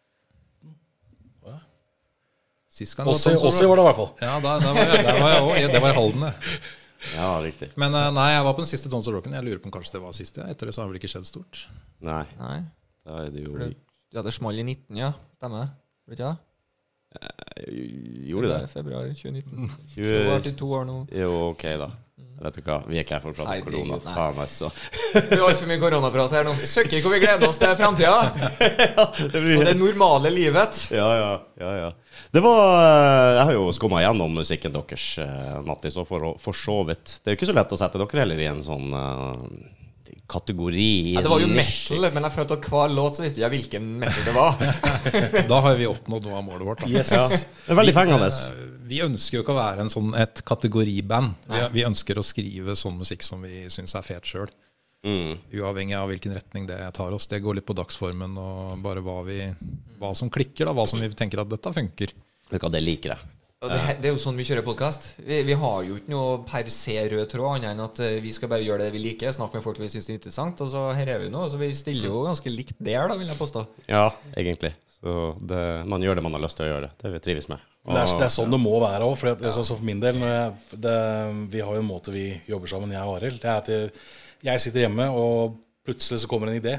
Sist 2.75 2.97
gang 2.99 3.07
det 3.07 3.13
var 3.13 3.17
Åssi 3.17 3.31
Tons 3.31 3.43
of 3.43 3.49
Åssi 3.49 3.67
var 3.71 3.79
det 3.79 3.83
i 3.85 3.87
hvert 3.87 3.99
fall. 4.01 4.09
Ja, 4.21 4.33
da, 4.43 4.55
da 4.61 4.73
var 4.75 4.89
jeg, 4.91 5.05
der 5.07 5.21
var 5.23 5.31
jeg 5.31 5.45
òg. 5.45 5.73
Det 5.73 5.83
var 5.85 5.93
i 5.93 5.99
Halden, 5.99 6.25
det. 6.27 6.33
Ja, 7.13 7.29
riktig. 7.45 7.71
Men 7.81 7.95
eh, 7.99 8.09
nei, 8.17 8.31
jeg 8.33 8.47
var 8.47 8.57
på 8.57 8.65
den 8.65 8.71
siste 8.71 8.91
Tons 8.93 9.09
of 9.11 9.15
Rocken. 9.17 9.37
Jeg 9.37 9.45
lurer 9.47 9.61
på 9.63 9.69
om 9.71 9.75
kanskje 9.77 9.99
det 9.99 10.03
var 10.05 10.17
siste. 10.17 10.47
Etter 10.49 10.71
det 10.71 10.75
så 10.77 10.83
har 10.83 10.89
det 10.89 10.95
vel 10.95 11.03
ikke 11.03 11.13
skjedd 11.13 11.29
stort. 11.29 11.67
Nei, 12.05 12.23
Nei. 12.41 12.57
da 13.05 13.21
er 13.25 13.31
det 13.35 13.45
jo 13.45 13.55
Du, 13.61 13.75
du 13.75 14.19
hadde 14.21 14.33
small 14.35 14.59
i 14.59 14.65
19, 14.67 14.97
ja. 14.99 15.13
Stemmer 15.39 15.65
det? 15.65 15.71
Vet 16.09 16.19
ikke 16.21 16.33
det? 16.33 16.41
Gjorde 18.29 18.49
det? 18.51 18.69
Februar 18.73 19.07
2019. 19.13 19.71
20 19.95 20.09
Så 20.09 20.25
var 20.31 20.41
det 20.43 20.55
to 20.59 20.71
år 20.75 20.89
nå. 20.89 20.97
Jo, 21.15 21.31
ok, 21.53 21.65
da. 21.85 21.91
Vet 22.43 22.57
du 22.59 22.65
hva, 22.67 22.81
vi 22.89 22.99
er 22.99 23.05
ikke 23.05 23.15
her 23.17 23.23
for 23.23 23.31
å 23.31 23.37
prate 23.39 23.55
om 23.61 23.69
korona. 23.69 23.99
Faen, 24.03 24.39
altså. 24.43 24.71
Det 25.15 25.37
er 25.37 25.45
altfor 25.47 25.71
mye 25.71 25.81
koronaprat 25.83 26.35
her 26.35 26.49
nå. 26.49 26.55
Søkker 26.59 27.05
hvor 27.05 27.15
vi 27.15 27.21
gleder 27.23 27.47
oss 27.49 27.61
til 27.63 27.77
framtida 27.79 28.17
ja, 28.99 29.07
blir- 29.31 29.61
og 29.61 29.69
det 29.69 29.77
normale 29.79 30.33
livet. 30.35 30.81
Ja, 30.95 31.07
ja, 31.21 31.31
ja, 31.63 31.75
ja. 31.85 31.93
Det 32.35 32.43
var 32.43 32.65
eh, 32.81 33.31
Jeg 33.39 33.45
har 33.49 33.55
jo 33.57 33.69
skumma 33.77 34.03
gjennom 34.03 34.35
musikken 34.41 34.75
deres, 34.75 35.07
eh, 35.23 35.55
Mattis, 35.67 35.97
og 36.01 36.09
for, 36.11 36.35
for 36.43 36.59
så 36.59 36.81
vidt. 36.91 37.21
Det 37.23 37.31
er 37.31 37.37
jo 37.37 37.41
ikke 37.41 37.53
så 37.53 37.57
lett 37.61 37.77
å 37.77 37.81
sette 37.81 38.03
dere 38.03 38.25
heller 38.25 38.43
i 38.45 38.51
en 38.51 38.63
sånn 38.67 38.91
uh 38.95 39.81
kategori. 40.27 41.15
Ja, 41.15 41.21
det 41.23 41.29
var 41.29 41.41
jo 41.43 41.49
metal, 41.53 42.07
men 42.15 42.27
jeg 42.27 42.35
følte 42.35 42.57
at 42.57 42.69
hver 42.73 42.93
låt 42.97 43.19
så 43.19 43.25
visste 43.27 43.43
jeg 43.43 43.53
hvilken 43.53 43.89
metal 44.01 44.25
det 44.25 44.35
var. 44.37 44.57
Da 45.51 45.59
har 45.67 45.77
vi 45.79 45.89
oppnådd 45.91 46.29
noe 46.29 46.39
av 46.41 46.47
målet 46.47 46.67
vårt. 46.69 46.85
Da. 46.85 46.89
Yes. 46.91 47.13
Det 47.67 47.75
er 47.75 47.79
veldig 47.81 47.95
fengende. 47.97 48.31
Vi 48.85 49.01
ønsker 49.05 49.39
jo 49.39 49.45
ikke 49.45 49.55
å 49.55 49.61
være 49.61 49.85
en 49.85 49.93
sånn, 49.93 50.13
et 50.19 50.43
kategoriband. 50.45 51.39
Vi, 51.49 51.63
vi 51.79 51.87
ønsker 51.87 52.21
å 52.21 52.27
skrive 52.27 52.77
sånn 52.77 52.99
musikk 53.01 53.25
som 53.25 53.45
vi 53.45 53.65
syns 53.73 53.97
er 53.97 54.05
fet 54.05 54.29
sjøl. 54.29 54.53
Mm. 55.05 55.37
Uavhengig 55.53 55.97
av 55.99 56.09
hvilken 56.09 56.35
retning 56.37 56.67
det 56.69 56.79
tar 56.97 57.13
oss. 57.13 57.29
Det 57.29 57.43
går 57.45 57.59
litt 57.59 57.69
på 57.69 57.77
dagsformen 57.77 58.37
og 58.41 58.83
bare 58.85 59.05
hva, 59.05 59.21
vi, 59.27 59.41
hva 60.01 60.15
som 60.17 60.33
klikker. 60.33 60.69
da, 60.69 60.77
Hva 60.77 60.87
som 60.89 61.01
vi 61.01 61.11
tenker 61.13 61.43
at 61.43 61.51
dette 61.53 61.73
funker. 61.77 62.15
Hva, 62.51 62.71
det 62.73 62.85
liker 62.85 63.15
jeg. 63.15 63.33
Det, 63.65 63.81
det 64.01 64.09
er 64.11 64.13
jo 64.13 64.21
sånn 64.21 64.37
vi 64.37 64.45
kjører 64.45 64.65
podkast. 64.65 65.07
Vi, 65.25 65.39
vi 65.49 65.57
har 65.57 65.85
jo 65.87 65.97
ikke 65.97 66.13
noe 66.13 66.41
per 66.49 66.69
se 66.73 66.97
rød 67.09 67.29
tråd, 67.33 67.51
annet 67.55 67.71
enn 67.71 67.85
at 67.85 68.01
eh, 68.05 68.19
vi 68.21 68.33
skal 68.37 68.51
bare 68.53 68.65
gjøre 68.65 68.85
det 68.85 68.93
vi 68.97 69.05
liker. 69.07 69.33
Snakke 69.33 69.61
med 69.61 69.65
folk 69.65 69.81
vi 69.81 69.89
syns 69.93 70.09
er 70.11 70.19
interessant. 70.19 70.61
Og 70.65 70.73
så 70.73 70.87
her 70.97 71.15
er 71.15 71.25
vi 71.25 71.31
nå. 71.33 71.47
Så 71.53 71.61
vi 71.61 71.71
stiller 71.77 72.11
jo 72.11 72.25
ganske 72.27 72.53
likt 72.53 72.81
der, 72.81 73.07
da, 73.09 73.17
vil 73.21 73.29
jeg 73.33 73.41
påstå. 73.41 73.65
Ja, 73.89 74.11
egentlig. 74.37 74.75
Så 74.99 75.33
det, 75.41 75.63
man 75.89 76.05
gjør 76.05 76.21
det 76.21 76.27
man 76.29 76.37
har 76.37 76.45
lyst 76.45 76.61
til 76.61 76.69
å 76.69 76.75
gjøre. 76.75 76.93
Det 77.01 77.13
vi 77.17 77.25
trives 77.29 77.49
med. 77.53 77.65
Det 77.85 77.99
er, 78.01 78.07
det 78.17 78.25
er 78.25 78.33
sånn 78.33 78.53
det 78.55 78.61
må 78.63 78.79
være 78.81 79.05
òg. 79.05 79.15
For, 79.21 79.35
altså, 79.45 79.65
for 79.69 79.85
min 79.85 79.99
del, 80.01 80.17
når 80.17 80.31
jeg, 80.33 80.53
det, 80.87 80.95
vi 81.53 81.61
har 81.61 81.75
jo 81.77 81.83
en 81.83 81.89
måte 81.91 82.13
vi 82.15 82.23
jobber 82.49 82.71
sammen, 82.71 82.95
jeg 82.95 83.05
og 83.05 83.19
Arild. 83.19 83.41
Det 83.43 83.51
er 83.51 83.59
at 83.61 83.69
jeg, 83.75 83.91
jeg 84.47 84.63
sitter 84.63 84.87
hjemme, 84.87 85.09
og 85.13 85.59
plutselig 85.85 86.23
så 86.23 86.31
kommer 86.31 86.49
en 86.49 86.57
idé. 86.63 86.79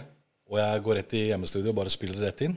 Og 0.49 0.57
jeg 0.61 0.81
går 0.85 0.97
rett 0.99 1.13
i 1.17 1.21
hjemmestudio 1.31 1.71
og 1.73 1.77
bare 1.77 1.93
spiller 1.93 2.25
rett 2.25 2.41
inn. 2.47 2.55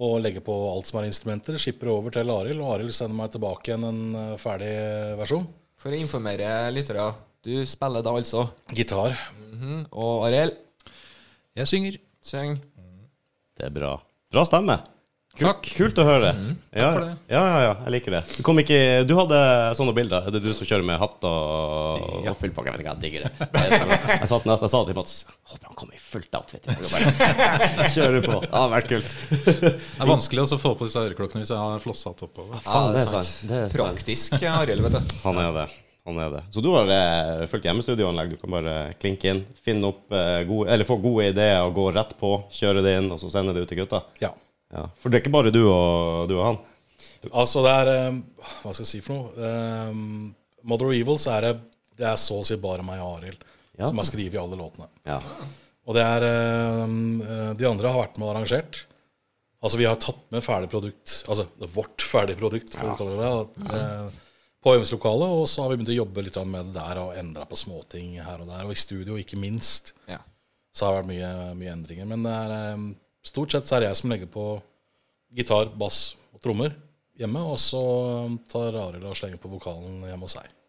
Og 0.00 0.14
legger 0.24 0.40
på 0.44 0.54
alt 0.70 0.88
som 0.88 1.00
er 1.02 1.08
instrumenter. 1.10 1.58
Skipper 1.60 1.90
over 1.92 2.12
til 2.14 2.32
Arild, 2.32 2.60
og 2.64 2.74
Arild 2.78 2.94
sender 2.96 3.18
meg 3.18 3.32
tilbake 3.34 3.68
igjen 3.68 3.84
en 3.88 4.00
eh, 4.16 4.34
ferdig 4.40 4.72
versjon. 5.20 5.44
For 5.80 5.92
å 5.92 6.00
informere 6.00 6.48
lyttere, 6.72 7.10
du 7.44 7.52
spiller 7.68 8.04
da 8.04 8.14
altså. 8.16 8.46
Gitar. 8.76 9.16
Mhm. 9.50 9.82
Og 9.92 10.24
Arild, 10.30 10.56
Jeg 11.56 11.66
synger. 11.68 12.00
syng. 12.24 12.56
Det 13.56 13.66
er 13.68 13.72
bra. 13.74 13.98
Bra 14.32 14.44
stemme. 14.48 14.78
Kult, 15.40 15.48
Takk. 15.56 15.68
kult 15.72 15.98
å 16.02 16.04
høre. 16.04 16.30
ja, 16.76 16.88
for 16.92 17.04
det. 17.06 17.12
Ja, 17.32 17.40
ja, 17.40 17.60
ja, 17.64 17.72
jeg 17.86 17.94
liker 17.94 18.16
det. 18.18 18.20
Du, 18.28 18.42
kom 18.44 18.60
ikke, 18.60 18.76
du 19.08 19.14
hadde 19.16 19.38
sånne 19.78 19.94
bilder. 19.96 20.26
Er 20.28 20.34
det 20.34 20.42
du 20.44 20.50
som 20.52 20.68
kjører 20.68 20.84
med 20.84 21.00
hatt 21.00 21.24
og, 21.24 22.02
ja. 22.26 22.34
og 22.34 22.40
fyllpakke? 22.42 22.68
Jeg 22.68 22.76
vet 22.76 22.82
ikke, 22.84 22.92
jeg 22.92 23.02
digger 23.06 23.24
det. 23.24 23.48
Jeg, 23.56 23.80
jeg, 24.18 24.28
satt 24.28 24.48
nesten, 24.50 24.66
jeg 24.66 24.72
sa 24.74 24.82
til 24.84 24.98
Mats 25.00 25.14
Håper 25.50 25.70
han 25.70 25.78
kommer 25.80 25.96
i 25.96 26.02
fullt 26.04 26.36
outfit. 26.36 26.68
Jeg 26.68 26.92
bare, 26.92 27.88
Kjører 27.96 28.26
på. 28.26 28.36
Det 28.44 28.50
hadde 28.52 28.72
vært 28.74 28.90
kult. 28.92 29.14
Det 29.30 29.70
er 29.72 30.10
vanskelig 30.12 30.44
å 30.44 30.60
få 30.60 30.74
på 30.76 30.90
disse 30.90 31.06
øreklokkene 31.08 31.46
hvis 31.46 31.54
jeg 31.54 31.62
har 31.70 31.80
flosshatt 31.86 32.26
oppover. 32.28 32.60
Ja, 32.66 32.82
det 32.92 33.06
er 33.06 33.14
sant. 33.14 33.32
Det 33.48 33.62
er 33.62 33.72
sant. 33.72 33.80
Praktisk, 33.80 34.36
Arild, 34.44 34.84
vet 34.84 34.98
du. 34.98 35.16
Han 35.24 35.40
er 35.40 35.56
det. 35.56 35.66
Han 36.04 36.20
er 36.20 36.30
det. 36.36 36.44
Så 36.52 36.62
du 36.64 36.70
har 36.74 36.88
eh, 36.92 37.46
fulgt 37.48 37.66
hjemmestudioanlegg. 37.68 38.36
Du 38.36 38.44
kan 38.44 38.52
bare 38.58 38.76
klinke 39.00 39.32
inn, 39.32 39.42
finne 39.64 39.90
opp 39.92 40.12
eh, 40.12 40.42
gode, 40.48 40.68
eller 40.72 40.88
få 40.88 41.00
gode 41.00 41.32
ideer 41.32 41.64
og 41.64 41.74
gå 41.76 41.88
rett 41.96 42.12
på. 42.20 42.36
Kjøre 42.56 42.84
det 42.84 42.96
inn, 43.00 43.10
og 43.12 43.20
så 43.22 43.32
sende 43.32 43.56
det 43.56 43.64
ut 43.64 43.72
til 43.72 43.82
gutta. 43.82 44.04
Ja. 44.22 44.32
Ja. 44.70 44.84
For 45.00 45.10
det 45.10 45.18
er 45.18 45.24
ikke 45.24 45.34
bare 45.34 45.50
du 45.54 45.62
og, 45.66 46.28
du 46.30 46.36
og 46.38 46.44
han. 46.46 46.58
Altså, 47.32 47.62
det 47.66 47.72
er 47.74 47.88
eh, 47.94 48.18
Hva 48.62 48.72
skal 48.72 48.84
jeg 48.84 48.90
si 48.92 49.00
for 49.04 49.16
noe? 49.18 49.50
Um, 49.90 50.34
Mother 50.68 50.90
of 50.90 50.94
Evil 50.94 51.18
så 51.20 51.32
er 51.38 51.46
det 51.48 51.52
Det 51.98 52.06
er 52.06 52.18
så 52.20 52.36
å 52.40 52.44
si 52.46 52.56
bare 52.60 52.84
meg 52.86 53.00
og 53.02 53.16
Arild 53.18 53.42
Ja. 53.80 53.88
som 53.88 53.96
har 53.98 54.04
skrevet 54.08 54.36
alle 54.40 54.58
låtene. 54.60 54.86
Ja. 55.08 55.18
Og 55.88 55.96
det 55.96 56.04
er 56.04 56.26
eh, 56.28 57.52
De 57.58 57.66
andre 57.68 57.90
har 57.92 58.02
vært 58.04 58.18
med 58.20 58.28
og 58.28 58.34
arrangert. 58.34 58.82
Altså, 59.60 59.76
vi 59.80 59.84
har 59.88 59.98
tatt 60.00 60.22
med 60.32 60.40
ferdig 60.44 60.70
produkt, 60.72 61.18
altså 61.28 61.44
vårt 61.74 62.00
ferdige 62.08 62.38
produkt, 62.40 62.72
for 62.78 62.92
å 62.92 62.96
kalle 62.96 63.16
det 63.18 63.32
det, 63.66 63.74
eh, 63.76 64.20
på 64.64 64.72
øvingslokalet. 64.76 65.34
Og 65.36 65.44
så 65.52 65.60
har 65.66 65.72
vi 65.72 65.76
begynt 65.80 65.92
å 65.92 65.98
jobbe 65.98 66.24
litt 66.24 66.38
med 66.48 66.70
det 66.70 66.78
der 66.78 67.00
og 67.02 67.18
endra 67.20 67.44
på 67.48 67.58
småting 67.60 68.14
her 68.24 68.40
og 68.40 68.48
der. 68.48 68.64
Og 68.64 68.72
i 68.72 68.80
studio, 68.80 69.18
ikke 69.20 69.36
minst, 69.40 69.92
Ja. 70.08 70.16
så 70.72 70.86
har 70.86 70.94
det 70.94 71.02
vært 71.02 71.10
mye, 71.12 71.54
mye 71.60 71.74
endringer. 71.76 72.08
Men 72.08 72.24
det 72.24 72.32
er, 72.32 72.78
stort 73.26 73.52
sett 73.54 73.66
så 73.68 73.76
er 73.76 73.84
det 73.84 73.90
jeg 73.90 74.00
som 74.00 74.12
legger 74.12 74.30
på 74.30 74.46
gitar, 75.36 75.70
bass 75.78 76.16
og 76.34 76.42
trommer 76.44 76.74
hjemme. 77.20 77.42
Og 77.52 77.58
så 77.60 77.82
tar 78.50 78.78
Arild 78.80 79.06
og 79.10 79.18
slenger 79.18 79.40
på 79.42 79.52
vokalen 79.52 80.02
hjemme 80.08 80.26
hos 80.26 80.38
seg. 80.38 80.59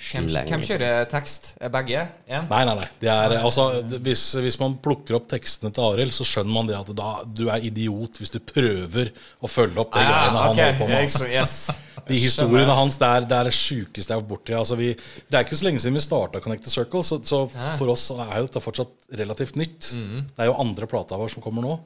Hvem, 0.00 0.28
hvem 0.48 0.62
kjører 0.64 1.08
tekst? 1.12 1.50
Begge? 1.74 2.06
En? 2.26 2.46
Nei, 2.48 2.60
nei, 2.64 2.74
nei. 2.78 2.86
Det 3.02 3.10
er, 3.12 3.34
altså, 3.44 3.66
hvis, 4.00 4.22
hvis 4.40 4.56
man 4.62 4.78
plukker 4.80 5.18
opp 5.18 5.26
tekstene 5.28 5.68
til 5.76 5.84
Arild, 5.90 6.14
så 6.16 6.24
skjønner 6.24 6.54
man 6.54 6.70
det 6.70 6.78
at 6.78 6.88
da, 6.96 7.10
du 7.28 7.42
er 7.52 7.60
idiot 7.68 8.16
hvis 8.16 8.32
du 8.32 8.38
prøver 8.40 9.10
å 9.44 9.50
følge 9.52 9.76
opp 9.82 9.92
de 9.92 10.00
greiene 10.00 10.40
han 10.40 10.54
holder 10.56 10.78
på 10.80 10.88
med. 10.88 11.32
Yes. 11.36 11.56
De 12.10 12.16
historiene 12.16 12.72
hans, 12.74 12.96
det 12.98 13.06
er 13.06 13.26
det, 13.28 13.36
er 13.36 13.44
det 13.50 13.52
sjukeste 13.54 14.08
jeg 14.08 14.16
har 14.16 14.22
vært 14.22 14.30
borti. 14.30 14.54
Altså, 14.56 14.74
vi- 14.80 14.94
det 14.96 15.36
er 15.36 15.44
ikke 15.44 15.58
så 15.60 15.66
lenge 15.68 15.82
siden 15.84 15.94
vi 15.94 16.00
starta 16.02 16.40
Connect 16.42 16.64
the 16.64 16.72
Circle, 16.72 17.02
så, 17.06 17.18
så 17.22 17.42
for 17.78 17.92
oss 17.92 18.06
er 18.14 18.38
jo 18.40 18.46
dette 18.48 18.62
fortsatt 18.64 18.94
relativt 19.20 19.54
nytt. 19.60 19.90
Det 19.92 20.40
er 20.42 20.48
jo 20.48 20.56
andre 20.64 20.88
plata 20.90 21.18
vår 21.20 21.28
som 21.36 21.44
kommer 21.44 21.62
nå. 21.68 21.76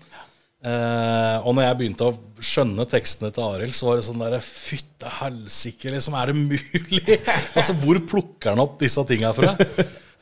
Eh, 0.64 1.38
og 1.44 1.52
når 1.52 1.66
jeg 1.66 1.76
begynte 1.80 2.06
å 2.08 2.14
skjønne 2.40 2.86
tekstene 2.88 3.28
til 3.34 3.44
Arild, 3.44 3.74
så 3.76 3.90
var 3.90 3.98
det 3.98 4.06
sånn 4.06 4.22
derre 4.22 4.38
Fytte 4.44 5.10
helsike, 5.18 5.92
liksom, 5.92 6.16
er 6.16 6.32
det 6.32 6.38
mulig? 6.38 7.18
altså, 7.58 7.76
hvor 7.82 8.00
plukker 8.08 8.54
han 8.54 8.62
opp 8.64 8.78
disse 8.80 9.04
tinga 9.08 9.34
fra? 9.36 9.52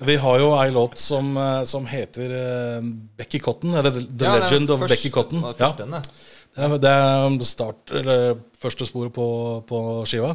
Vi 0.03 0.17
har 0.19 0.41
jo 0.43 0.49
ei 0.59 0.73
låt 0.75 0.99
som, 0.99 1.31
eh, 1.39 1.63
som 1.69 1.87
heter 1.87 2.33
uh, 2.35 2.89
Becky 3.19 3.39
Cotton, 3.39 3.77
eller 3.79 3.95
The, 3.95 4.03
The 4.11 4.27
Ja, 4.27 4.39
Legend 4.43 4.73
of 4.75 4.83
første, 4.83 4.97
Becky 4.97 5.13
Cotton. 5.15 5.45
det 5.47 5.63
Ja. 5.63 5.73
det. 5.79 6.03
Er, 6.53 6.75
det 6.83 6.91
er 6.91 7.45
start, 7.49 7.93
eller 7.97 8.41
første 8.61 8.85
sporet 8.85 9.15
på, 9.15 9.27
på 9.69 9.79
skiva. 10.11 10.35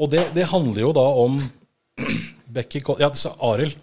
Og 0.00 0.10
det, 0.10 0.24
det 0.34 0.48
handler 0.50 0.80
jo 0.80 0.94
da 0.96 1.04
om 1.26 1.36
Becky 2.56 2.80
Cotton 2.80 3.04
Ja, 3.04 3.12
så 3.12 3.34
Arild, 3.52 3.76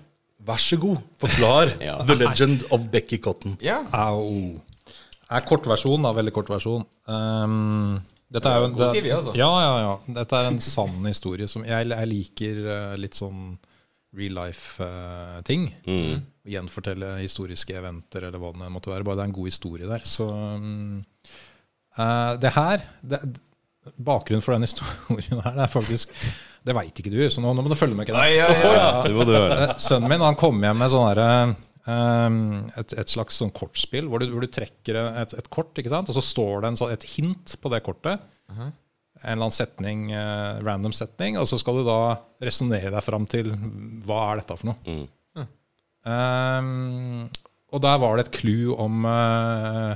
vær 0.50 0.58
så 0.58 0.80
god, 0.82 0.98
forklar 1.22 1.76
Ja. 1.92 2.00
The 2.10 2.18
Legend 2.18 2.66
of 2.74 2.90
Becky 2.90 3.22
Cotton. 3.22 3.54
Ja. 3.62 3.84
Au. 3.94 4.58
Er 5.30 5.46
kortversjon, 5.46 6.06
da. 6.06 6.14
Veldig 6.18 6.34
kort 6.34 6.50
versjon. 6.50 6.86
Um, 7.06 8.00
dette 8.34 8.50
er 8.50 8.64
jo 8.64 8.70
God 8.74 8.94
TV, 8.94 9.10
altså. 9.14 9.34
Ja, 9.38 9.50
ja, 9.64 9.74
ja. 9.84 9.94
Dette 10.20 10.38
er 10.38 10.52
en 10.52 10.62
sann 10.62 11.06
historie 11.06 11.50
som 11.50 11.66
Jeg, 11.66 11.90
jeg 11.90 12.10
liker 12.10 12.62
eh, 12.62 12.96
litt 13.02 13.18
sånn 13.18 13.56
real 14.18 14.36
life-ting. 14.40 15.68
Mm. 15.86 16.22
Gjenfortelle 16.50 17.12
historiske 17.20 17.78
eventer 17.78 18.26
eller 18.30 18.42
hva 18.42 18.54
det 18.58 18.72
måtte 18.74 18.94
være. 18.94 19.06
Bare 19.06 19.20
det 19.20 19.26
er 19.26 19.32
en 19.32 19.38
god 19.38 19.52
historie 19.52 19.90
der. 19.90 20.06
Så 20.06 20.26
um, 20.30 21.00
uh, 21.98 22.34
det 22.42 22.54
her 22.58 22.86
det, 23.02 23.22
Bakgrunnen 23.98 24.46
for 24.46 24.54
den 24.54 24.68
historien 24.68 25.42
her, 25.46 25.56
det 25.56 25.64
er 25.64 25.72
faktisk 25.72 26.12
Det 26.68 26.74
veit 26.76 26.98
ikke 27.00 27.14
du, 27.14 27.22
så 27.32 27.42
nå, 27.42 27.54
nå 27.56 27.64
må 27.64 27.72
du 27.72 27.78
følge 27.80 27.98
med. 27.98 28.10
Kenneth. 28.10 28.34
Ja, 28.36 28.50
ja, 28.52 28.74
ja. 29.08 29.26
Det. 29.26 29.42
Eh, 29.56 29.76
Sønnen 29.82 30.12
min 30.12 30.26
han 30.26 30.38
kom 30.38 30.58
hjem 30.62 30.82
med 30.82 30.92
sånn 30.92 31.08
herre 31.08 31.30
et, 31.90 32.94
et 33.02 33.10
slags 33.12 33.38
sånn 33.42 33.52
kortspill 33.56 34.08
hvor 34.12 34.22
du, 34.22 34.28
hvor 34.34 34.44
du 34.46 34.52
trekker 34.52 34.98
et, 35.24 35.34
et 35.40 35.50
kort, 35.54 35.72
ikke 35.80 35.92
sant? 35.94 36.10
og 36.12 36.18
så 36.18 36.24
står 36.26 36.62
det 36.64 36.72
en, 36.74 36.80
sånn- 36.80 36.94
et 36.94 37.06
hint 37.16 37.56
på 37.64 37.72
det 37.74 37.80
kortet. 37.86 38.22
En 39.20 39.34
eller 39.34 39.46
annen 39.50 39.52
setning, 39.56 40.04
eh, 40.16 40.60
random 40.64 40.94
setning, 40.96 41.36
og 41.42 41.48
så 41.50 41.58
skal 41.60 41.82
du 41.82 41.88
da 41.88 41.98
resonnere 42.46 42.92
deg 42.94 43.04
fram 43.04 43.26
til 43.28 43.50
hva 44.08 44.20
er 44.30 44.40
dette 44.44 44.56
for 44.62 44.70
noe. 44.72 44.80
Mm. 44.88 45.08
Um, 46.10 47.26
og 47.76 47.82
der 47.84 47.98
var 48.02 48.16
det 48.18 48.24
et 48.28 48.38
clou 48.40 48.72
om 48.80 49.04
uh, 49.06 49.92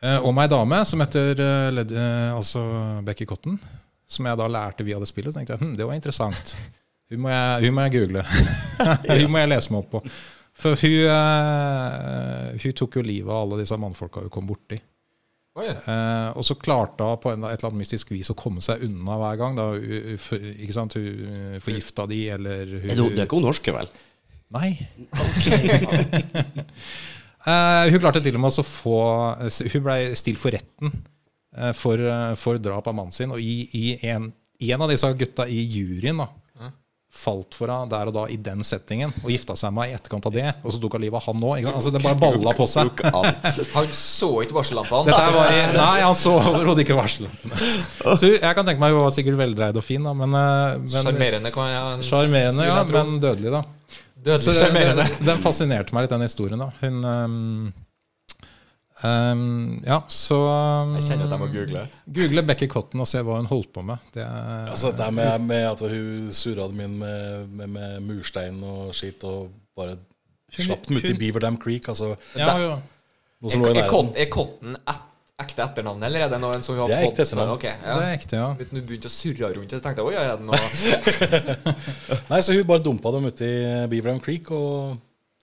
eh, 0.00 0.20
om 0.24 0.38
ei 0.40 0.46
dame 0.48 0.78
som 0.86 1.02
heter 1.02 1.34
Led, 1.74 1.90
eh, 1.92 2.30
altså 2.32 2.62
Becky 3.04 3.26
Cotton. 3.28 3.58
Som 4.06 4.28
jeg 4.28 4.38
da 4.38 4.46
lærte 4.48 4.84
via 4.86 5.00
det 5.00 5.08
spillet. 5.10 5.32
Så 5.34 5.40
tenkte 5.40 5.56
jeg 5.56 5.64
hm, 5.64 5.74
det 5.80 5.88
var 5.88 5.98
interessant. 5.98 6.54
Hun 7.14 7.24
må 7.24 7.32
jeg, 7.32 7.66
hun 7.66 7.76
må 7.76 7.84
jeg 7.86 7.94
google. 7.94 8.24
hun 9.08 9.30
må 9.32 9.44
jeg 9.44 9.52
lese 9.52 9.72
meg 9.72 9.84
opp 9.84 9.92
på. 9.94 10.02
For 10.64 10.78
hun, 10.78 10.98
uh, 11.10 12.50
hun 12.62 12.74
tok 12.78 12.98
jo 13.00 13.06
livet 13.06 13.30
av 13.30 13.44
alle 13.44 13.62
disse 13.62 13.78
mannfolka 13.80 14.22
hun 14.26 14.34
kom 14.34 14.50
borti. 14.50 14.78
Oh, 15.54 15.62
yeah. 15.62 15.78
uh, 15.86 16.30
og 16.34 16.42
så 16.46 16.56
klarte 16.58 17.06
hun 17.06 17.20
på 17.22 17.30
en, 17.30 17.44
et 17.46 17.54
eller 17.54 17.70
annet 17.70 17.84
mystisk 17.84 18.10
vis 18.10 18.32
å 18.32 18.38
komme 18.38 18.62
seg 18.64 18.82
unna 18.86 19.18
hver 19.20 19.38
gang. 19.38 19.58
Da, 19.58 19.68
hun, 19.74 20.48
ikke 20.54 20.74
sant? 20.74 20.98
hun 20.98 21.30
eh, 21.30 21.58
forgifta 21.62 22.08
de, 22.10 22.20
eller 22.34 22.64
hun, 22.74 22.90
det, 22.90 23.12
er 23.14 23.28
ikke 23.28 23.38
hun 23.38 23.46
norske, 23.48 23.74
vel? 23.74 23.90
Nei. 24.54 24.70
Eh, 27.44 27.90
hun 27.92 28.00
klarte 28.00 28.22
til 28.24 28.38
og 28.38 28.40
med 28.40 28.56
å 28.56 28.62
få 28.64 28.98
Hun 29.44 29.82
ble 29.84 29.96
stilt 30.16 30.40
for 30.40 30.54
retten 30.54 30.94
eh, 31.52 31.74
for, 31.76 32.00
eh, 32.00 32.30
for 32.40 32.56
drap 32.56 32.88
av 32.88 32.96
mannen 32.96 33.12
sin. 33.12 33.34
Og 33.36 33.40
i, 33.42 33.66
i 33.76 33.82
en, 34.08 34.30
en 34.70 34.84
av 34.86 34.88
disse 34.88 35.10
gutta 35.20 35.44
i 35.44 35.58
juryen 35.60 36.22
da, 36.22 36.30
falt 37.14 37.54
for 37.56 37.70
henne 37.70 37.88
der 37.92 38.10
og 38.10 38.16
da 38.16 38.24
i 38.32 38.36
den 38.40 38.64
settingen 38.66 39.12
og 39.22 39.30
gifta 39.32 39.56
seg 39.58 39.72
med 39.74 39.86
henne 39.86 39.94
i 39.94 39.98
etterkant 39.98 40.26
av 40.28 40.34
det. 40.34 40.46
Og 40.64 40.74
så 40.74 40.80
tok 40.82 40.96
hun 40.98 41.04
livet 41.04 41.20
av 41.20 41.28
han 41.28 41.46
òg. 41.46 41.68
Altså, 41.70 41.92
det 41.94 42.02
bare 42.04 42.18
balla 42.20 42.54
på 42.56 42.66
seg. 42.70 43.00
Han 43.04 43.92
så 43.94 44.30
ikke 44.44 44.58
varsellampene. 44.58 45.14
Nei, 45.78 46.00
han 46.02 46.18
så 46.18 46.34
overhodet 46.40 46.84
ikke 46.84 46.98
varsellampene. 46.98 47.70
Så 48.18 48.34
jeg 48.34 48.58
kan 48.58 48.66
tenke 48.66 48.82
meg 48.82 48.96
hun 48.96 49.06
var 49.06 49.14
sikkert 49.16 49.40
veldreid 49.40 49.78
og 49.80 49.86
fin, 49.86 50.04
da, 50.04 50.12
men, 50.18 50.36
eh, 50.38 50.84
Sjarmerende, 50.94 51.54
kan 51.54 51.70
jeg 51.70 52.08
Sjarmerende, 52.10 52.68
ja, 52.68 52.82
men 52.98 53.16
dødelig, 53.22 53.54
da. 53.54 53.64
Dødelig 54.24 54.54
Så 54.56 54.70
den, 54.72 55.16
den 55.28 55.42
fascinerte 55.44 55.94
meg 55.94 56.06
litt, 56.06 56.14
den 56.14 56.24
historien. 56.24 56.60
da 56.60 56.70
Hun 56.80 57.72
um, 59.04 59.10
um, 59.10 59.82
Ja, 59.86 59.98
så 60.08 60.38
um, 60.48 60.94
Jeg 60.96 61.04
kjenner 61.10 61.26
at 61.28 61.34
jeg 61.36 61.42
må 61.44 61.48
google. 61.52 61.84
Google 62.18 62.42
Becky 62.48 62.68
Cotton 62.72 63.04
og 63.04 63.08
se 63.10 63.22
hva 63.24 63.36
hun 63.40 63.46
holdt 63.50 63.70
på 63.76 63.84
med. 63.84 64.02
Det 64.14 64.22
er, 64.24 64.66
Altså 64.72 64.90
dette 64.92 65.04
her 65.04 65.14
med, 65.20 65.46
med 65.50 65.68
at 65.70 65.84
hun 65.86 66.28
surra 66.32 66.68
dem 66.72 66.80
inn 66.86 66.98
med, 67.02 67.48
med, 67.60 67.72
med 67.78 68.02
murstein 68.08 68.60
og 68.64 68.92
skitt 68.96 69.24
og 69.28 69.48
bare 69.76 69.96
Hun- 70.54 70.68
slapp 70.68 70.86
dem 70.86 70.96
ut 71.00 71.04
i 71.08 71.12
hun- 71.12 71.18
Beaverdam 71.18 71.56
Creek. 71.58 71.88
Altså, 71.88 72.14
ja, 72.38 72.52
som 73.50 73.64
Er, 73.64 73.74
er. 73.82 73.88
Cotton- 73.90 74.14
er 74.16 74.30
Cotton 74.32 74.76
et, 74.80 75.00
ekte 75.44 75.64
etternavn, 75.64 76.02
eller 76.06 76.22
er 76.24 76.28
det 76.30 76.38
noe 76.40 76.60
som 76.62 76.76
vi 76.76 76.80
har 76.80 76.88
Det 76.88 76.94
er 76.96 77.02
fått 77.08 77.16
ekte 77.18 77.24
etternavn. 77.26 77.54
Okay, 77.56 77.72
ja. 77.82 77.94
Det 77.98 78.04
er 78.06 78.12
ekte, 78.14 78.36
ja. 78.38 78.50
Vet 78.60 78.70
du, 78.70 78.76
Når 78.76 78.84
du 78.84 78.86
begynte 78.92 79.10
å 79.10 79.14
surre 79.16 79.48
rundt 79.56 79.72
det, 79.74 79.80
så 79.80 79.88
tenkte 79.88 80.04
jeg 80.04 80.06
oi, 80.06 80.14
er 80.14 80.36
det 80.38 80.46
noe 80.46 82.20
Nei, 82.30 82.38
så 82.46 82.54
hun 82.54 82.68
bare 82.68 82.84
dumpa 82.84 83.10
dem 83.16 83.26
uti 83.32 83.48
i 83.48 83.86
Beaverdam 83.90 84.20
Creek, 84.22 84.50
og 84.54 84.94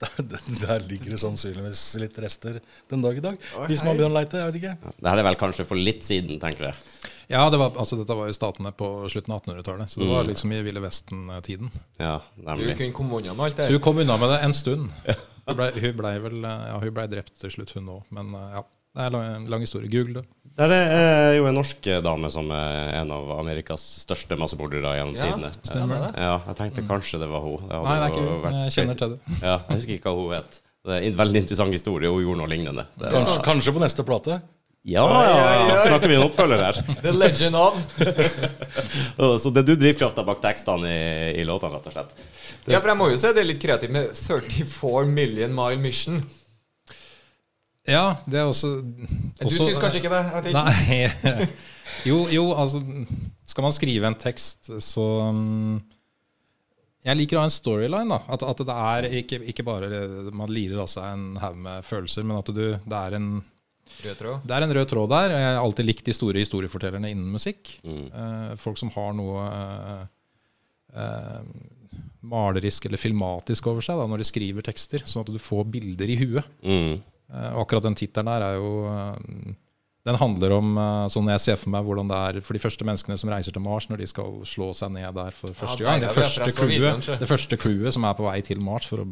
der, 0.62 0.82
ligger 0.88 1.14
det 1.14 1.18
sannsynligvis 1.22 1.82
litt 2.02 2.16
rester 2.24 2.58
den 2.90 3.02
dag 3.04 3.18
i 3.18 3.24
dag. 3.24 3.36
Hvis 3.70 3.82
man 3.86 3.96
begynner 3.96 4.12
å 4.12 4.18
leite, 4.20 4.40
jeg 4.40 4.50
vet 4.50 4.60
ikke. 4.60 4.92
Det 4.98 5.10
her 5.12 5.22
er 5.22 5.26
vel 5.28 5.38
kanskje 5.40 5.66
for 5.68 5.78
litt 5.78 6.02
siden, 6.06 6.40
tenker 6.42 6.70
jeg. 6.70 7.10
Ja, 7.32 7.44
det 7.52 7.60
var, 7.60 7.72
altså, 7.80 7.96
dette 8.00 8.16
var 8.18 8.28
jo 8.28 8.36
statene 8.36 8.72
på 8.76 8.88
slutten 9.12 9.34
av 9.34 9.44
1800-tallet, 9.44 9.92
så 9.92 10.02
det 10.02 10.08
var 10.10 10.26
liksom 10.28 10.52
i 10.52 10.62
Ville 10.66 10.82
Vesten-tiden. 10.84 11.70
Ja, 12.02 12.18
Du 12.36 12.44
nemlig. 12.48 12.76
kunne 12.80 12.96
komme 12.96 13.20
unna 13.22 13.36
med 13.38 13.46
alt 13.46 13.60
det. 13.62 13.68
Så 13.70 13.78
hun 13.78 13.84
kom 13.86 14.02
unna 14.02 14.18
med 14.20 14.34
det 14.34 14.40
en 14.48 14.56
stund. 14.56 14.90
Hun 15.42 15.56
blei 15.58 15.90
ble 15.98 16.10
vel 16.22 16.44
ja, 16.46 16.76
hun 16.78 16.92
ble 16.94 17.02
drept 17.10 17.32
til 17.40 17.50
slutt, 17.50 17.72
hun 17.74 17.88
òg. 17.90 18.04
Men 18.14 18.28
uh, 18.30 18.42
ja, 18.54 18.60
det 18.94 19.06
er 19.08 19.10
lang, 19.10 19.48
lang 19.50 19.64
historie. 19.64 19.90
Google 19.90 20.20
det. 20.20 20.22
Der 20.58 20.72
er 20.76 21.36
jo 21.38 21.46
en 21.48 21.56
norsk 21.56 21.86
dame 22.04 22.28
som 22.32 22.50
er 22.52 22.90
en 23.00 23.12
av 23.14 23.30
Amerikas 23.38 23.84
største 24.02 24.36
massebordere 24.36 24.96
gjennom 24.98 25.16
Ja, 25.16 25.28
tidene. 25.30 25.50
stemmer 25.64 26.02
det. 26.06 26.10
Ja, 26.20 26.34
jeg 26.50 26.56
tenkte 26.58 26.84
kanskje 26.88 27.20
det 27.22 27.28
var 27.32 27.40
hun. 27.40 27.62
Det 27.68 27.72
hadde 27.78 27.86
Nei, 27.88 27.94
det 27.96 28.04
er 28.04 28.12
ikke 28.12 28.26
hun. 28.26 28.42
vært 28.42 28.58
Jeg 28.66 28.74
kjenner 28.76 28.98
til 29.00 29.14
det. 29.14 29.38
Ja, 29.40 29.54
jeg 29.68 29.76
husker 29.78 29.94
ikke 29.96 30.12
hva 30.12 30.26
hun 30.26 30.34
het. 30.36 30.60
Det 30.82 30.96
er 30.98 31.06
en 31.08 31.16
veldig 31.22 31.40
interessant 31.44 31.72
historie. 31.72 32.10
Hun 32.10 32.24
gjorde 32.26 32.40
noe 32.42 32.50
lignende. 32.52 32.84
Det, 32.98 33.12
Kanskje, 33.14 33.38
kanskje 33.46 33.72
på 33.78 33.80
neste 33.84 34.04
plate. 34.04 34.40
ja, 34.84 35.04
ja, 35.06 35.66
ja. 35.70 35.82
Snakker 35.86 36.08
vi 36.10 36.16
en 36.18 36.24
oppfølger 36.26 36.62
her? 36.66 36.80
The 37.04 37.12
Legend 37.14 37.54
of. 37.56 37.78
Så 39.42 39.52
det 39.54 39.62
er 39.62 39.66
du 39.70 39.74
drivkrafta 39.78 40.24
bak 40.26 40.40
tekstene 40.42 40.90
i, 40.90 41.40
i 41.40 41.44
låtene, 41.46 41.78
rett 41.78 41.86
og 41.86 41.94
slett? 41.96 42.12
Ja, 42.66 42.80
for 42.82 42.90
jeg 42.92 42.98
må 42.98 43.08
jo 43.12 43.16
se 43.20 43.30
det 43.32 43.42
er 43.44 43.48
litt 43.48 43.62
kreativt 43.62 43.94
med 43.94 44.10
34 44.14 45.06
Million 45.08 45.54
Mile 45.54 45.78
Mission. 45.80 46.20
Ja, 47.88 48.16
det 48.30 48.38
er 48.38 48.46
også, 48.46 48.76
Du 48.78 49.46
også 49.48 49.66
syns 49.66 49.80
kanskje 49.82 49.98
ikke 50.02 50.12
det? 50.12 50.52
Nei. 50.54 51.48
Jo, 52.08 52.24
jo, 52.32 52.44
altså 52.56 52.80
Skal 53.46 53.66
man 53.66 53.74
skrive 53.74 54.08
en 54.08 54.16
tekst, 54.18 54.70
så 54.82 55.04
um, 55.28 55.80
Jeg 57.04 57.18
liker 57.18 57.38
å 57.38 57.42
ha 57.42 57.48
en 57.50 57.54
storyline. 57.54 58.08
da 58.10 58.22
At, 58.32 58.44
at 58.46 58.62
det 58.66 58.76
er 58.76 59.08
ikke, 59.22 59.40
ikke 59.52 59.66
bare 59.66 59.90
man 60.34 60.50
lirer 60.54 60.80
av 60.82 60.90
seg 60.90 61.08
en 61.10 61.26
haug 61.42 61.58
med 61.66 61.86
følelser, 61.86 62.26
men 62.26 62.38
at 62.38 62.54
du, 62.54 62.62
det, 62.78 63.02
er 63.02 63.18
en, 63.18 63.28
Rød 64.06 64.18
tråd. 64.22 64.46
det 64.48 64.56
er 64.56 64.66
en 64.68 64.74
rød 64.78 64.88
tråd 64.94 65.12
der. 65.12 65.36
Jeg 65.36 65.50
har 65.50 65.60
alltid 65.60 65.90
likt 65.90 66.06
de 66.08 66.16
store 66.16 66.42
historiefortellerne 66.42 67.10
innen 67.12 67.34
musikk. 67.34 67.76
Mm. 67.84 68.04
Eh, 68.08 68.50
folk 68.62 68.78
som 68.80 68.90
har 68.94 69.14
noe 69.18 69.46
eh, 69.50 70.02
eh, 71.02 71.40
malerisk 72.22 72.86
eller 72.86 73.02
filmatisk 73.02 73.66
over 73.68 73.84
seg 73.84 73.98
da 73.98 74.06
når 74.08 74.22
de 74.22 74.28
skriver 74.30 74.64
tekster, 74.70 75.02
sånn 75.04 75.26
at 75.26 75.34
du 75.34 75.42
får 75.42 75.66
bilder 75.74 76.14
i 76.14 76.20
huet. 76.22 76.54
Mm. 76.62 77.00
Eh, 77.32 77.50
Og 77.56 77.64
akkurat 77.64 77.88
den 77.88 77.98
tittelen 77.98 78.28
der 78.28 78.44
er 78.44 78.58
jo 78.60 78.70
eh, 78.90 79.52
Den 80.08 80.18
handler 80.20 80.56
om 80.58 80.72
eh, 80.76 81.04
sånn 81.14 81.30
jeg 81.32 81.44
ser 81.44 81.60
for 81.60 81.72
meg 81.74 81.86
hvordan 81.86 82.10
det 82.10 82.22
er 82.28 82.40
for 82.44 82.58
de 82.58 82.62
første 82.62 82.86
menneskene 82.86 83.18
som 83.20 83.32
reiser 83.32 83.54
til 83.54 83.64
Mars 83.64 83.88
når 83.90 84.02
de 84.02 84.08
skal 84.10 84.40
slå 84.48 84.72
seg 84.76 84.92
ned 84.96 85.14
der 85.16 85.36
for 85.36 85.54
første 85.56 85.84
ja, 85.84 85.92
gang. 85.92 86.02
Det 86.02 86.10
det, 86.10 86.16
første, 86.18 86.50
crewet, 86.58 87.12
det 87.22 87.30
første 87.30 87.60
crewet 87.60 87.96
som 87.96 88.08
er 88.08 88.18
på 88.18 88.26
vei 88.26 88.40
til 88.44 88.60
Mars 88.64 88.88
for 88.90 89.04
å 89.04 89.06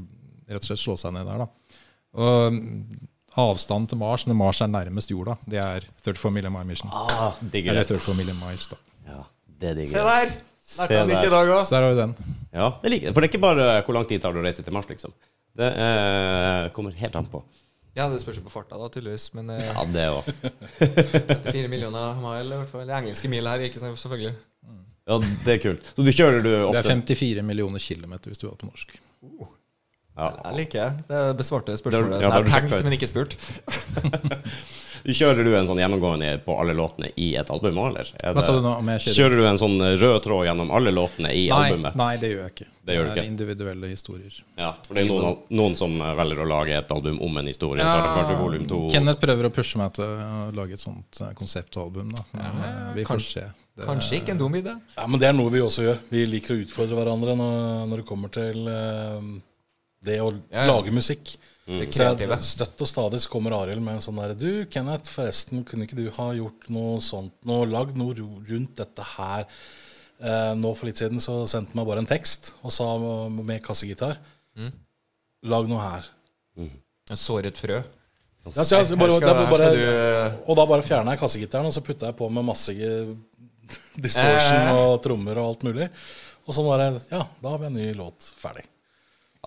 rett 0.51 0.65
og 0.65 0.69
slett 0.73 0.83
slå 0.83 0.99
seg 0.99 1.15
ned 1.15 1.31
der. 1.31 1.45
da. 1.45 1.79
Og 2.19 2.57
mm, 2.57 3.01
avstanden 3.39 3.87
til 3.93 4.01
Mars, 4.01 4.27
når 4.27 4.39
Mars 4.41 4.61
er 4.65 4.71
nærmest 4.73 5.13
jorda, 5.13 5.37
det 5.47 5.61
er 5.63 5.87
34 6.03 6.33
million 6.35 6.53
mile 6.53 6.67
mission. 6.67 6.91
Ah, 6.91 7.39
digger 7.53 7.77
Eller 7.77 7.87
34 7.87 8.17
million 8.19 8.41
miles, 8.43 8.67
da. 8.73 8.81
Ja, 9.07 9.21
det 9.63 9.77
digger 9.79 9.95
Se 9.95 10.07
der! 10.09 10.39
Se 10.71 10.83
Lærte 10.85 10.95
jeg 10.95 11.07
der. 11.11 11.25
i 11.27 11.31
dag 11.33 11.49
òg. 11.51 11.65
Så 11.67 11.75
der 11.75 11.83
har 11.83 11.95
vi 11.95 11.99
den. 11.99 12.13
Ja, 12.55 12.67
det 12.83 12.91
liker. 12.93 13.15
For 13.15 13.23
det 13.23 13.27
er 13.27 13.33
ikke 13.33 13.43
bare 13.43 13.71
hvor 13.87 13.97
lang 13.97 14.05
tid 14.07 14.23
tar 14.23 14.35
det 14.35 14.43
å 14.43 14.45
reise 14.45 14.63
til 14.63 14.75
Mars, 14.75 14.87
liksom. 14.91 15.15
Det 15.59 15.67
eh, 15.67 16.69
kommer 16.77 16.95
helt 16.95 17.17
an 17.19 17.27
på. 17.31 17.41
Ja, 17.99 18.07
det 18.13 18.21
spørs 18.23 18.39
jo 18.39 18.45
på 18.47 18.53
farta, 18.55 18.79
da, 18.79 18.87
tydeligvis. 18.93 19.29
Men 19.35 19.51
eh, 19.51 19.65
Ja, 19.67 19.85
det 19.91 20.07
òg. 20.15 20.29
34 21.43 21.69
millioner 21.73 22.15
mile, 22.23 22.55
i 22.55 22.61
hvert 22.63 22.71
fall. 22.71 22.87
Det 22.87 22.95
er 22.95 23.03
engelske 23.03 23.31
mil 23.33 23.49
her, 23.51 23.65
ikke 23.67 23.83
sant? 23.83 23.99
Selvfølgelig. 23.99 24.35
Ja, 25.11 25.17
det 25.47 25.55
er 25.57 25.63
kult. 25.65 25.89
Så 25.97 26.05
du 26.07 26.11
kjører 26.15 26.43
du 26.45 26.51
Det 26.53 26.59
ofte 26.69 26.85
er 26.85 26.93
54 26.93 27.43
millioner 27.47 27.83
kilometer 27.83 28.31
hvis 28.31 28.39
du 28.43 28.47
er 28.51 28.55
på 28.61 28.69
norsk. 28.69 28.95
Ja. 30.21 30.29
Jeg 30.51 30.59
liker 30.61 30.81
det. 30.85 31.09
Det 31.11 31.25
besvarte 31.41 31.77
spørsmålet 31.81 32.21
Ja, 32.21 32.29
som 32.29 32.31
da 32.31 32.41
jeg 32.41 32.47
tenkte, 32.47 32.53
har 32.53 32.69
tenkt, 32.69 32.85
men 32.87 32.97
ikke 32.99 33.11
spurt. 33.11 33.37
Kjører 35.01 35.47
du 35.47 35.55
en 35.57 35.65
sånn 35.69 35.79
gjennomgående 35.81 36.29
på 36.45 36.53
alle 36.61 36.75
låtene 36.77 37.09
i 37.17 37.31
et 37.41 37.49
album 37.51 37.79
òg, 37.81 37.87
eller? 37.95 38.09
Er 38.21 38.35
Hva 38.37 38.43
sa 38.45 38.53
du 38.53 38.61
nå? 38.61 38.75
Om 38.83 38.91
jeg 38.93 39.01
kjører? 39.07 39.17
Kjører 39.17 39.41
du 39.41 39.47
en 39.49 39.61
sånn 39.63 39.79
rød 40.03 40.19
tråd 40.27 40.45
gjennom 40.51 40.73
alle 40.77 40.93
låtene 40.93 41.31
i 41.33 41.47
Nei, 41.49 41.61
albumet? 41.71 41.97
nei, 41.97 42.11
det 42.21 42.31
gjør 42.35 42.43
jeg 42.45 42.53
ikke. 42.55 42.67
Det 42.91 42.97
gjør 42.99 43.07
du 43.09 43.11
er 43.15 43.17
ikke. 43.23 43.31
individuelle 43.31 43.91
historier. 43.95 44.37
Ja, 44.61 44.71
for 44.85 44.99
det 44.99 45.05
er 45.07 45.09
noen, 45.09 45.39
noen 45.57 45.79
som 45.81 45.97
velger 46.21 46.43
å 46.45 46.49
lage 46.53 46.77
et 46.83 46.93
album 46.93 47.17
om 47.25 47.41
en 47.41 47.49
historie, 47.49 47.81
så 47.87 47.97
er 47.97 48.05
det 48.05 48.13
kanskje 48.19 48.39
volum 48.43 48.69
to. 48.69 48.83
Kenneth 48.93 49.25
prøver 49.25 49.49
å 49.49 49.53
pushe 49.57 49.81
meg 49.81 49.97
til 49.97 50.05
å 50.05 50.47
lage 50.61 50.77
et 50.77 50.85
sånt 50.85 51.23
eh, 51.25 51.33
konseptalbum. 51.39 52.13
Da. 52.19 52.27
Men 52.37 52.63
eh, 52.69 52.81
vi 53.01 53.09
får 53.09 53.25
se. 53.25 53.47
Det- 53.81 53.87
Kanskje 53.89 54.19
ikke 54.21 54.35
en 54.35 54.43
dum 54.43 54.57
idé. 54.59 54.75
Ja, 54.99 55.07
men 55.09 55.21
det 55.23 55.31
er 55.31 55.37
noe 55.39 55.49
vi 55.55 55.63
også 55.65 55.87
gjør. 55.87 56.01
Vi 56.13 56.27
liker 56.29 56.59
å 56.59 56.61
utfordre 56.67 56.99
hverandre 57.01 57.39
når, 57.41 57.87
når 57.89 58.03
det 58.03 58.09
kommer 58.11 58.33
til 58.37 58.69
eh, 58.69 59.31
det 60.05 60.19
å 60.21 60.31
Ja, 60.51 60.65
ja. 60.65 60.67
lage 60.73 60.93
musikk. 60.95 61.37
Mm. 61.71 61.85
Så 61.93 62.03
jeg, 62.19 62.39
støtt 62.43 62.81
og 62.83 62.89
stadig 62.89 63.21
kommer 63.31 63.53
Arild 63.63 63.83
med 63.85 63.95
en 63.95 64.01
sånn 64.03 64.17
der 64.19 64.33
Du, 64.35 64.65
Kenneth, 64.67 65.11
forresten, 65.13 65.63
kunne 65.65 65.85
ikke 65.87 65.95
du 66.01 66.11
ha 66.17 66.33
gjort 66.35 66.67
noe 66.73 66.99
sånt 67.05 67.33
noe, 67.47 67.67
lagd 67.71 67.95
noe 68.01 68.15
rundt 68.17 68.75
dette 68.81 69.05
her? 69.17 69.47
Eh, 70.21 70.55
nå 70.59 70.73
for 70.77 70.87
litt 70.91 70.99
siden 70.99 71.21
så 71.23 71.47
sendte 71.49 71.73
han 71.73 71.81
meg 71.81 71.87
bare 71.93 72.03
en 72.03 72.11
tekst 72.11 72.53
og 72.63 72.73
sa 72.73 72.89
med 72.99 73.63
kassegitar 73.63 74.19
Mm. 74.57 74.73
Lag 75.45 75.69
noe 75.71 75.81
her. 75.81 76.05
En 76.59 77.17
såret 77.17 77.57
frø. 77.57 77.79
Ja, 78.57 78.65
så 78.65 78.81
jeg, 78.83 78.99
bare, 78.99 79.15
skal- 79.15 79.29
da, 79.37 79.47
bare, 79.51 79.71
du- 79.77 80.43
og 80.51 80.57
da 80.57 80.67
bare 80.67 80.83
fjerna 80.83 81.13
jeg 81.15 81.21
kassegitaren, 81.21 81.67
og 81.67 81.73
så 81.73 81.81
putta 81.87 82.07
jeg 82.11 82.17
på 82.17 82.29
med 82.33 82.45
masse 82.45 82.73
distortion 84.05 84.61
Eh. 84.67 84.75
og 84.75 85.03
trommer 85.05 85.39
og 85.39 85.49
alt 85.55 85.63
mulig. 85.69 85.89
Og 86.47 86.55
så 86.57 86.65
bare 86.67 87.01
Ja, 87.13 87.27
da 87.43 87.49
har 87.55 87.59
vi 87.59 87.67
en 87.67 87.75
ny 87.75 87.95
låt 87.95 88.33
ferdig. 88.37 88.65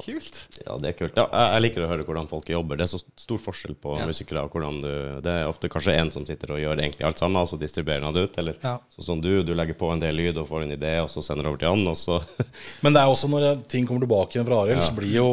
Kult. 0.01 0.37
Ja, 0.65 0.73
det 0.81 0.89
er 0.89 0.95
kult. 0.97 1.17
Ja, 1.19 1.27
jeg, 1.53 1.61
liker 1.67 1.83
å 1.85 1.87
høre 1.91 2.01
hvordan 2.07 2.25
folk 2.27 2.47
jobber. 2.49 2.79
Det 2.79 2.87
er 2.87 2.91
så 2.95 2.99
stor 3.21 3.37
forskjell 3.37 3.75
på 3.77 3.99
Ja. 3.99 4.07
musikere. 4.09 4.41
og 4.41 4.49
hvordan 4.51 4.79
du, 4.81 5.21
Det 5.21 5.29
er 5.29 5.45
ofte 5.45 5.69
kanskje 5.69 5.93
en 5.99 6.09
som 6.09 6.25
sitter 6.25 6.49
og 6.55 6.57
gjør 6.63 6.81
egentlig 6.81 7.05
alt 7.05 7.19
sammen, 7.19 7.37
og 7.37 7.47
så 7.47 7.59
distribuerer 7.61 8.01
han 8.03 8.13
det 8.13 8.23
ut. 8.25 8.37
Eller 8.39 8.55
Ja. 8.63 8.79
sånn 8.97 9.05
som 9.05 9.21
du, 9.21 9.43
du 9.43 9.53
legger 9.53 9.75
på 9.77 9.91
en 9.93 9.99
del 9.99 10.15
lyd 10.15 10.37
og 10.37 10.47
får 10.49 10.63
en 10.63 10.71
idé, 10.77 10.97
og 11.03 11.09
så 11.13 11.21
sender 11.21 11.43
du 11.43 11.49
over 11.49 11.59
til 11.59 11.69
han, 11.69 11.87
og 11.87 11.95
så 11.95 12.23
Men 12.83 12.93
det 12.93 13.01
er 13.03 13.05
også 13.13 13.29
når 13.29 13.67
ting 13.67 13.85
kommer 13.85 14.01
tilbake 14.07 14.31
igjen 14.33 14.47
fra 14.49 14.63
Arild, 14.63 14.81
så 14.81 14.95
blir 14.95 15.13
jo, 15.13 15.29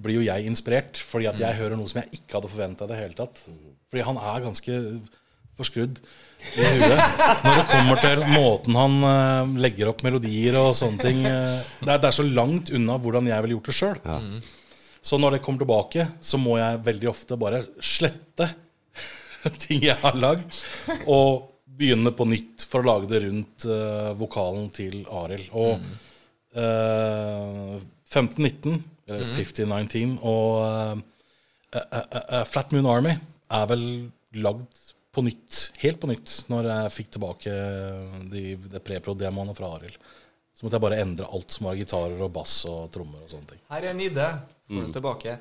blir 0.00 0.14
jo 0.14 0.24
jeg 0.24 0.46
inspirert. 0.46 0.96
Fordi 0.96 1.28
at 1.28 1.36
jeg 1.38 1.54
hører 1.60 1.76
noe 1.76 1.86
som 1.88 2.00
jeg 2.00 2.22
ikke 2.22 2.40
hadde 2.40 2.48
forventa 2.48 2.84
i 2.84 2.88
det 2.88 2.96
hele 2.96 3.14
tatt. 3.14 3.44
Fordi 3.90 4.04
han 4.04 4.16
er 4.16 4.40
ganske 4.40 5.02
forskrudd 5.58 6.00
i 6.54 6.64
huet. 6.64 7.02
Når 7.44 7.58
det 7.58 7.66
kommer 7.72 8.00
til 8.02 8.22
måten 8.30 8.78
han 8.78 8.96
uh, 9.04 9.58
legger 9.60 9.90
opp 9.92 10.04
melodier 10.06 10.58
og 10.60 10.70
sånne 10.78 11.02
ting. 11.02 11.20
Uh, 11.26 11.58
det, 11.82 11.90
er, 11.92 12.00
det 12.00 12.10
er 12.10 12.16
så 12.18 12.26
langt 12.26 12.72
unna 12.74 12.98
hvordan 13.02 13.28
jeg 13.30 13.44
ville 13.44 13.58
gjort 13.58 13.70
det 13.70 13.76
sjøl. 13.78 14.00
Ja. 14.06 14.18
Så 15.08 15.18
når 15.20 15.36
det 15.36 15.42
kommer 15.44 15.62
tilbake, 15.62 16.08
så 16.20 16.40
må 16.40 16.58
jeg 16.58 16.82
veldig 16.86 17.10
ofte 17.10 17.38
bare 17.40 17.62
slette 17.84 18.50
ting 19.62 19.84
jeg 19.86 19.96
har 20.02 20.18
lagd, 20.18 20.58
og 21.06 21.54
begynne 21.78 22.12
på 22.16 22.26
nytt 22.28 22.64
for 22.68 22.82
å 22.82 22.90
lage 22.90 23.10
det 23.12 23.22
rundt 23.24 23.68
uh, 23.70 24.10
vokalen 24.18 24.66
til 24.74 25.04
Arild. 25.14 25.48
Og 25.54 25.78
uh, 26.58 27.78
1519, 28.08 28.80
eller 29.08 29.30
1519, 29.30 30.18
og 30.26 30.98
uh, 31.70 32.44
Flat 32.48 32.72
Moon 32.74 32.88
Army 32.90 33.14
er 33.14 33.66
vel 33.70 33.84
lagd 34.42 34.87
på 35.18 35.24
nytt, 35.26 35.58
helt 35.82 35.98
på 36.02 36.08
nytt, 36.12 36.32
når 36.52 36.70
jeg 36.70 36.94
fikk 37.00 37.10
tilbake 37.18 37.54
de, 38.32 38.42
det 38.70 38.80
prepro-demoene 38.86 39.54
fra 39.58 39.72
Arild. 39.76 39.98
Så 40.54 40.66
måtte 40.66 40.78
jeg 40.78 40.82
bare 40.88 41.00
endre 41.04 41.26
alt 41.34 41.54
som 41.54 41.68
var 41.68 41.76
gitarer 41.78 42.18
og 42.24 42.32
bass 42.34 42.60
og 42.70 42.88
trommer 42.94 43.20
og 43.22 43.30
sånne 43.30 43.50
ting. 43.52 43.60
Her 43.70 43.84
er 43.86 43.92
en 43.92 44.00
idé. 44.02 44.28
Får 44.68 44.86
du 44.88 44.94
tilbake. 44.96 45.36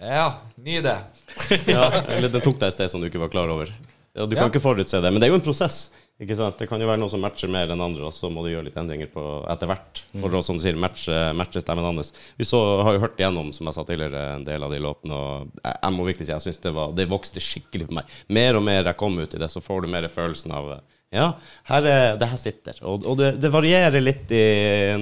Ja, 0.00 0.28
ny 0.62 0.76
idé. 0.80 0.94
Ja, 1.68 1.88
eller 2.06 2.30
det 2.32 2.40
tok 2.44 2.60
deg 2.60 2.70
et 2.70 2.76
sted 2.78 2.88
som 2.92 3.02
du 3.02 3.08
ikke 3.10 3.20
var 3.20 3.32
klar 3.32 3.50
over. 3.52 3.72
Ja, 4.14 4.24
du 4.26 4.34
kan 4.36 4.46
Ja. 4.46 4.50
ikke 4.52 4.62
forutse 4.62 5.00
det, 5.02 5.10
men 5.12 5.20
det 5.22 5.26
er 5.28 5.34
jo 5.34 5.40
en 5.40 5.44
prosess. 5.44 5.90
Ikke 6.20 6.36
sant? 6.36 6.58
Det 6.60 6.66
kan 6.68 6.82
jo 6.82 6.88
være 6.90 7.00
noen 7.00 7.08
som 7.12 7.22
matcher 7.24 7.48
mer 7.48 7.70
enn 7.72 7.80
andre, 7.80 8.04
og 8.10 8.12
så 8.12 8.28
må 8.28 8.42
du 8.44 8.50
gjøre 8.52 8.66
litt 8.66 8.76
endringer 8.76 9.08
på 9.08 9.22
etter 9.48 9.70
hvert. 9.70 10.02
For 10.20 10.34
å 10.36 10.42
som 10.44 10.58
du 10.58 10.60
sier, 10.60 10.76
matche, 10.76 11.16
matche 11.38 11.62
stemmen 11.64 11.86
hans. 11.86 12.12
Vi 12.36 12.44
så, 12.44 12.60
har 12.84 12.92
jo 12.98 13.00
hørt 13.06 13.16
igjennom, 13.22 13.48
som 13.56 13.70
jeg 13.70 13.78
sa 13.78 13.84
tidligere, 13.88 14.24
en 14.36 14.44
del 14.44 14.66
av 14.66 14.74
de 14.74 14.82
låtene, 14.84 15.16
og 15.16 15.48
jeg, 15.64 15.74
jeg 15.80 15.96
må 15.96 16.04
virkelig 16.10 16.28
si 16.28 16.34
jeg 16.34 16.44
syns 16.44 16.60
det, 16.66 16.72
var- 16.76 16.92
det 16.98 17.06
vokste 17.08 17.40
skikkelig 17.40 17.88
på 17.88 17.96
meg. 17.96 18.12
Mer 18.36 18.58
og 18.60 18.66
mer 18.68 18.84
jeg 18.90 18.98
kom 19.00 19.16
ut 19.16 19.34
i 19.34 19.40
det, 19.40 19.48
så 19.48 19.62
får 19.64 19.86
du 19.86 19.92
mer 19.96 20.08
følelsen 20.12 20.52
av 20.60 20.74
ja, 21.10 21.24
her 21.66 21.86
er, 21.90 22.04
det 22.20 22.28
her 22.30 22.38
sitter. 22.38 22.76
Og, 22.86 23.02
og 23.08 23.16
det, 23.18 23.32
det 23.42 23.48
varierer 23.50 23.98
litt 24.04 24.30
i 24.30 24.44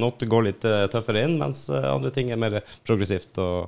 Noe 0.00 0.14
går 0.30 0.46
litt 0.46 0.62
eh, 0.64 0.86
tøffere 0.88 1.26
inn, 1.26 1.34
mens 1.42 1.66
eh, 1.68 1.84
andre 1.90 2.08
ting 2.14 2.30
er 2.32 2.40
mer 2.40 2.60
progressivt. 2.86 3.34
Og 3.42 3.66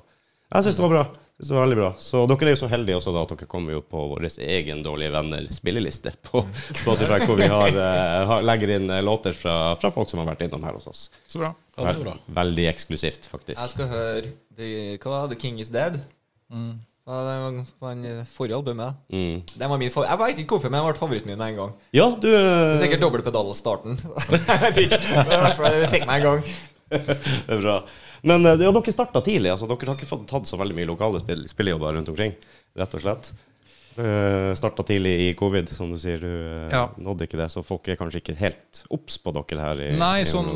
jeg 0.55 0.65
syns 0.71 0.79
det 0.79 0.87
var 0.87 0.95
bra. 0.95 1.03
Var 1.49 1.61
veldig 1.61 1.77
bra. 1.79 1.91
Så 1.99 2.27
dere 2.29 2.51
er 2.51 2.53
jo 2.53 2.61
så 2.61 2.69
heldige 2.69 2.99
også 2.99 3.15
da 3.15 3.23
at 3.25 3.33
dere 3.33 3.49
kommer 3.49 3.73
jo 3.73 3.81
på 3.81 4.03
vår 4.13 4.27
egen 4.45 4.83
Dårlige 4.85 5.13
venner-spilleliste 5.15 6.13
på 6.27 6.43
Spotify, 6.83 7.21
hvor 7.25 7.41
vi 7.41 7.49
har, 7.49 7.79
uh, 7.81 8.35
legger 8.45 8.75
inn 8.77 8.93
eh, 8.93 9.01
låter 9.05 9.33
fra, 9.37 9.57
fra 9.81 9.93
folk 9.95 10.11
som 10.11 10.21
har 10.21 10.29
vært 10.29 10.45
innom 10.47 10.65
her 10.69 10.77
hos 10.77 10.91
oss. 10.91 11.07
Så 11.27 11.41
bra. 11.41 11.55
Ja, 11.79 11.87
det 11.87 11.95
er 11.95 12.05
bra. 12.05 12.15
Veldig 12.43 12.69
eksklusivt, 12.75 13.31
faktisk. 13.33 13.57
Jeg 13.57 13.73
skal 13.73 13.91
høre 13.95 14.23
the, 14.59 14.71
Hva 15.01 15.15
var 15.15 15.27
det? 15.27 15.37
The 15.39 15.41
King 15.41 15.61
Is 15.65 15.73
Dead? 15.73 15.97
Mm. 16.53 16.79
Ja, 17.09 17.23
det 17.25 17.71
var 17.81 17.95
en 17.95 18.27
forrige 18.29 18.59
albumet? 18.59 19.01
Mm. 19.09 19.41
Den 19.55 19.71
var 19.71 19.79
min 19.81 19.91
favoritt. 19.91 20.11
Jeg 20.11 20.21
vet 20.21 20.43
ikke 20.45 20.59
hvorfor, 20.59 20.71
men 20.71 20.79
den 20.79 20.91
ble 20.91 21.01
favoritten 21.01 21.33
min 21.33 21.41
med 21.41 21.49
en 21.49 21.57
gang. 21.63 21.73
Ja, 21.97 22.11
du 22.13 22.29
Det 22.29 22.37
eh, 22.37 22.75
er 22.75 22.83
sikkert 22.85 23.03
dobbeltpedal-starten. 23.07 23.97
jeg 24.37 24.61
vet 24.67 24.85
ikke. 24.85 25.01
Men 25.17 25.33
i 25.33 25.41
hvert 25.47 25.57
fall, 25.57 25.81
det 25.81 25.91
fikk 25.95 26.07
meg 26.11 26.21
en 26.21 26.29
gang. 26.29 26.45
Det 26.91 27.55
er 27.55 27.61
bra. 27.63 27.75
Men 28.27 28.47
eh, 28.47 28.59
ja, 28.65 28.73
dere 28.75 28.93
starta 28.95 29.23
tidlig. 29.25 29.53
altså 29.53 29.69
Dere 29.71 29.93
har 29.93 29.99
ikke 29.99 30.09
fått 30.11 30.27
tatt 30.31 30.49
så 30.51 30.59
veldig 30.61 30.77
mye 30.77 30.89
lokale 30.91 31.21
spill, 31.23 31.47
spillejobber 31.51 31.97
rundt 31.97 32.11
omkring, 32.13 32.35
rett 32.79 32.99
og 32.99 33.05
slett. 33.05 33.33
Uh, 33.99 34.55
starta 34.57 34.85
tidlig 34.87 35.13
i 35.27 35.31
covid, 35.37 35.69
som 35.77 35.91
du 35.91 35.99
sier. 36.01 36.21
Du 36.23 36.29
eh, 36.31 36.69
Ja. 36.73 36.85
nådde 36.97 37.27
ikke 37.27 37.41
det, 37.41 37.51
så 37.53 37.65
folk 37.67 37.89
er 37.91 37.99
kanskje 38.01 38.23
ikke 38.23 38.37
helt 38.39 38.85
obs 38.95 39.19
på 39.19 39.33
dere 39.35 39.65
her. 39.65 39.81
i 39.83 39.97
Nei, 39.99 40.21
i 40.23 40.29
sånn. 40.29 40.49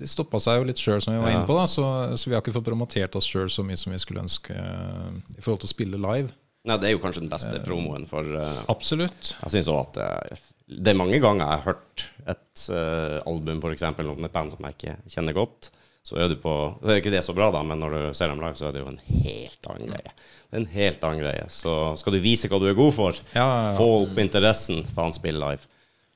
Det 0.00 0.08
stoppa 0.08 0.38
seg 0.40 0.60
jo 0.60 0.68
litt 0.68 0.80
sjøl, 0.80 1.00
som 1.02 1.12
vi 1.14 1.20
var 1.20 1.30
Ja. 1.32 1.38
inne 1.38 1.48
på. 1.48 1.56
da 1.56 1.64
så, 1.68 1.86
så 2.16 2.30
vi 2.30 2.36
har 2.36 2.42
ikke 2.44 2.54
fått 2.56 2.68
promotert 2.68 3.16
oss 3.16 3.26
sjøl 3.28 3.50
så 3.52 3.64
mye 3.66 3.76
som 3.80 3.92
vi 3.92 3.98
skulle 4.00 4.22
ønske 4.22 4.54
uh, 4.54 5.10
i 5.36 5.40
forhold 5.40 5.64
til 5.64 5.68
å 5.70 5.74
spille 5.74 6.00
live. 6.00 6.30
Nei, 6.68 6.76
det 6.76 6.88
er 6.90 6.92
jo 6.92 7.00
kanskje 7.00 7.22
den 7.24 7.32
beste 7.32 7.60
promoen 7.64 8.06
for 8.08 8.24
uh, 8.36 8.64
Absolutt. 8.68 9.34
Jeg 9.40 9.52
syns 9.56 9.68
òg 9.72 9.80
at 9.88 10.00
eh, 10.04 10.40
det 10.68 10.92
er 10.92 10.98
mange 11.00 11.18
ganger 11.18 11.46
jeg 11.46 11.52
har 11.56 11.64
hørt 11.72 12.04
et 12.28 12.64
eh, 12.70 13.16
album, 13.26 13.62
f.eks., 13.64 13.82
om 14.04 14.26
et 14.28 14.34
band 14.34 14.52
som 14.52 14.66
jeg 14.68 14.76
ikke 14.76 14.96
kjenner 15.16 15.34
godt. 15.34 15.70
Så 16.02 16.16
er 16.16 16.30
du 16.32 16.36
på 16.40 16.52
Så 16.80 16.88
er 16.90 17.02
ikke 17.02 17.12
det 17.12 17.24
så 17.26 17.34
bra, 17.36 17.50
da, 17.52 17.60
men 17.66 17.80
når 17.82 17.96
du 17.96 18.14
ser 18.16 18.30
dem 18.32 18.40
live, 18.40 18.56
så 18.56 18.70
er 18.70 18.76
det 18.76 18.84
jo 18.84 18.88
en 18.92 19.02
helt 19.24 19.68
annen 19.68 19.92
greie. 19.92 20.14
Det 20.50 20.56
er 20.56 20.62
en 20.62 20.70
helt 20.72 21.04
annen 21.06 21.20
greie. 21.22 21.44
Så 21.52 21.74
skal 22.00 22.16
du 22.16 22.22
vise 22.24 22.48
hva 22.50 22.58
du 22.62 22.66
er 22.70 22.78
god 22.78 22.94
for, 22.96 23.20
Ja, 23.36 23.44
ja, 23.44 23.60
ja. 23.68 23.76
få 23.76 23.90
opp 24.06 24.18
interessen, 24.22 24.80
faen, 24.96 25.14
spill 25.16 25.38
live. 25.40 25.68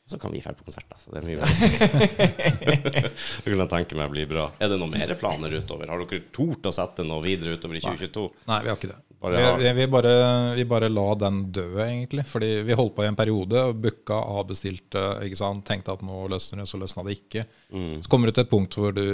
Så 0.06 0.18
kan 0.20 0.32
vi 0.34 0.40
dra 0.44 0.52
på 0.52 0.66
konsert. 0.66 0.84
Altså. 0.92 1.12
Det 1.14 1.20
er 1.20 1.24
mye 1.24 1.38
bedre. 1.40 2.08
det 3.08 3.46
kunne 3.46 3.64
jeg 3.64 3.70
tenke 3.72 3.96
meg 3.96 4.10
blir 4.12 4.26
bra. 4.28 4.50
Er 4.60 4.68
det 4.72 4.76
noen 4.80 4.92
mer 4.92 5.14
planer 5.16 5.54
utover? 5.56 5.88
Har 5.88 6.02
dere 6.02 6.26
tort 6.34 6.68
å 6.68 6.72
sette 6.76 7.06
noe 7.08 7.24
videre 7.24 7.56
utover 7.56 7.78
i 7.78 7.80
2022? 7.84 8.26
Nei, 8.50 8.58
vi 8.66 8.72
har 8.72 8.76
ikke 8.76 8.90
det. 8.92 8.98
Bare 9.24 9.42
vi, 9.56 9.72
vi, 9.78 9.86
bare, 9.88 10.14
vi 10.58 10.64
bare 10.68 10.90
la 10.92 11.06
den 11.16 11.40
dø, 11.54 11.66
egentlig. 11.80 12.26
Fordi 12.28 12.50
vi 12.66 12.76
holdt 12.76 12.96
på 12.98 13.06
i 13.06 13.08
en 13.08 13.16
periode 13.16 13.66
booka, 13.80 14.18
avbestilte, 14.38 15.04
ikke 15.24 15.40
sant? 15.40 15.64
tenkte 15.64 15.94
at 15.96 16.04
nå 16.04 16.26
løsner 16.28 16.60
det, 16.60 16.68
så 16.68 16.80
løsna 16.80 17.06
det 17.06 17.16
ikke. 17.16 17.46
Så 17.72 18.12
kommer 18.12 18.28
du 18.28 18.36
til 18.36 18.44
et 18.44 18.52
punkt 18.52 18.76
hvor 18.76 18.92
du 18.96 19.06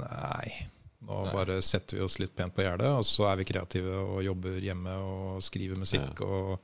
Nei. 0.00 0.70
Nå 1.02 1.24
bare 1.34 1.58
setter 1.66 1.98
vi 1.98 2.04
oss 2.04 2.20
litt 2.22 2.34
pent 2.38 2.54
på 2.54 2.62
gjerdet, 2.62 2.86
og 2.86 3.02
så 3.06 3.26
er 3.32 3.40
vi 3.40 3.46
kreative 3.48 3.96
og 4.04 4.22
jobber 4.22 4.60
hjemme 4.62 4.94
og 5.02 5.42
skriver 5.44 5.80
musikk. 5.80 6.22
Og 6.22 6.54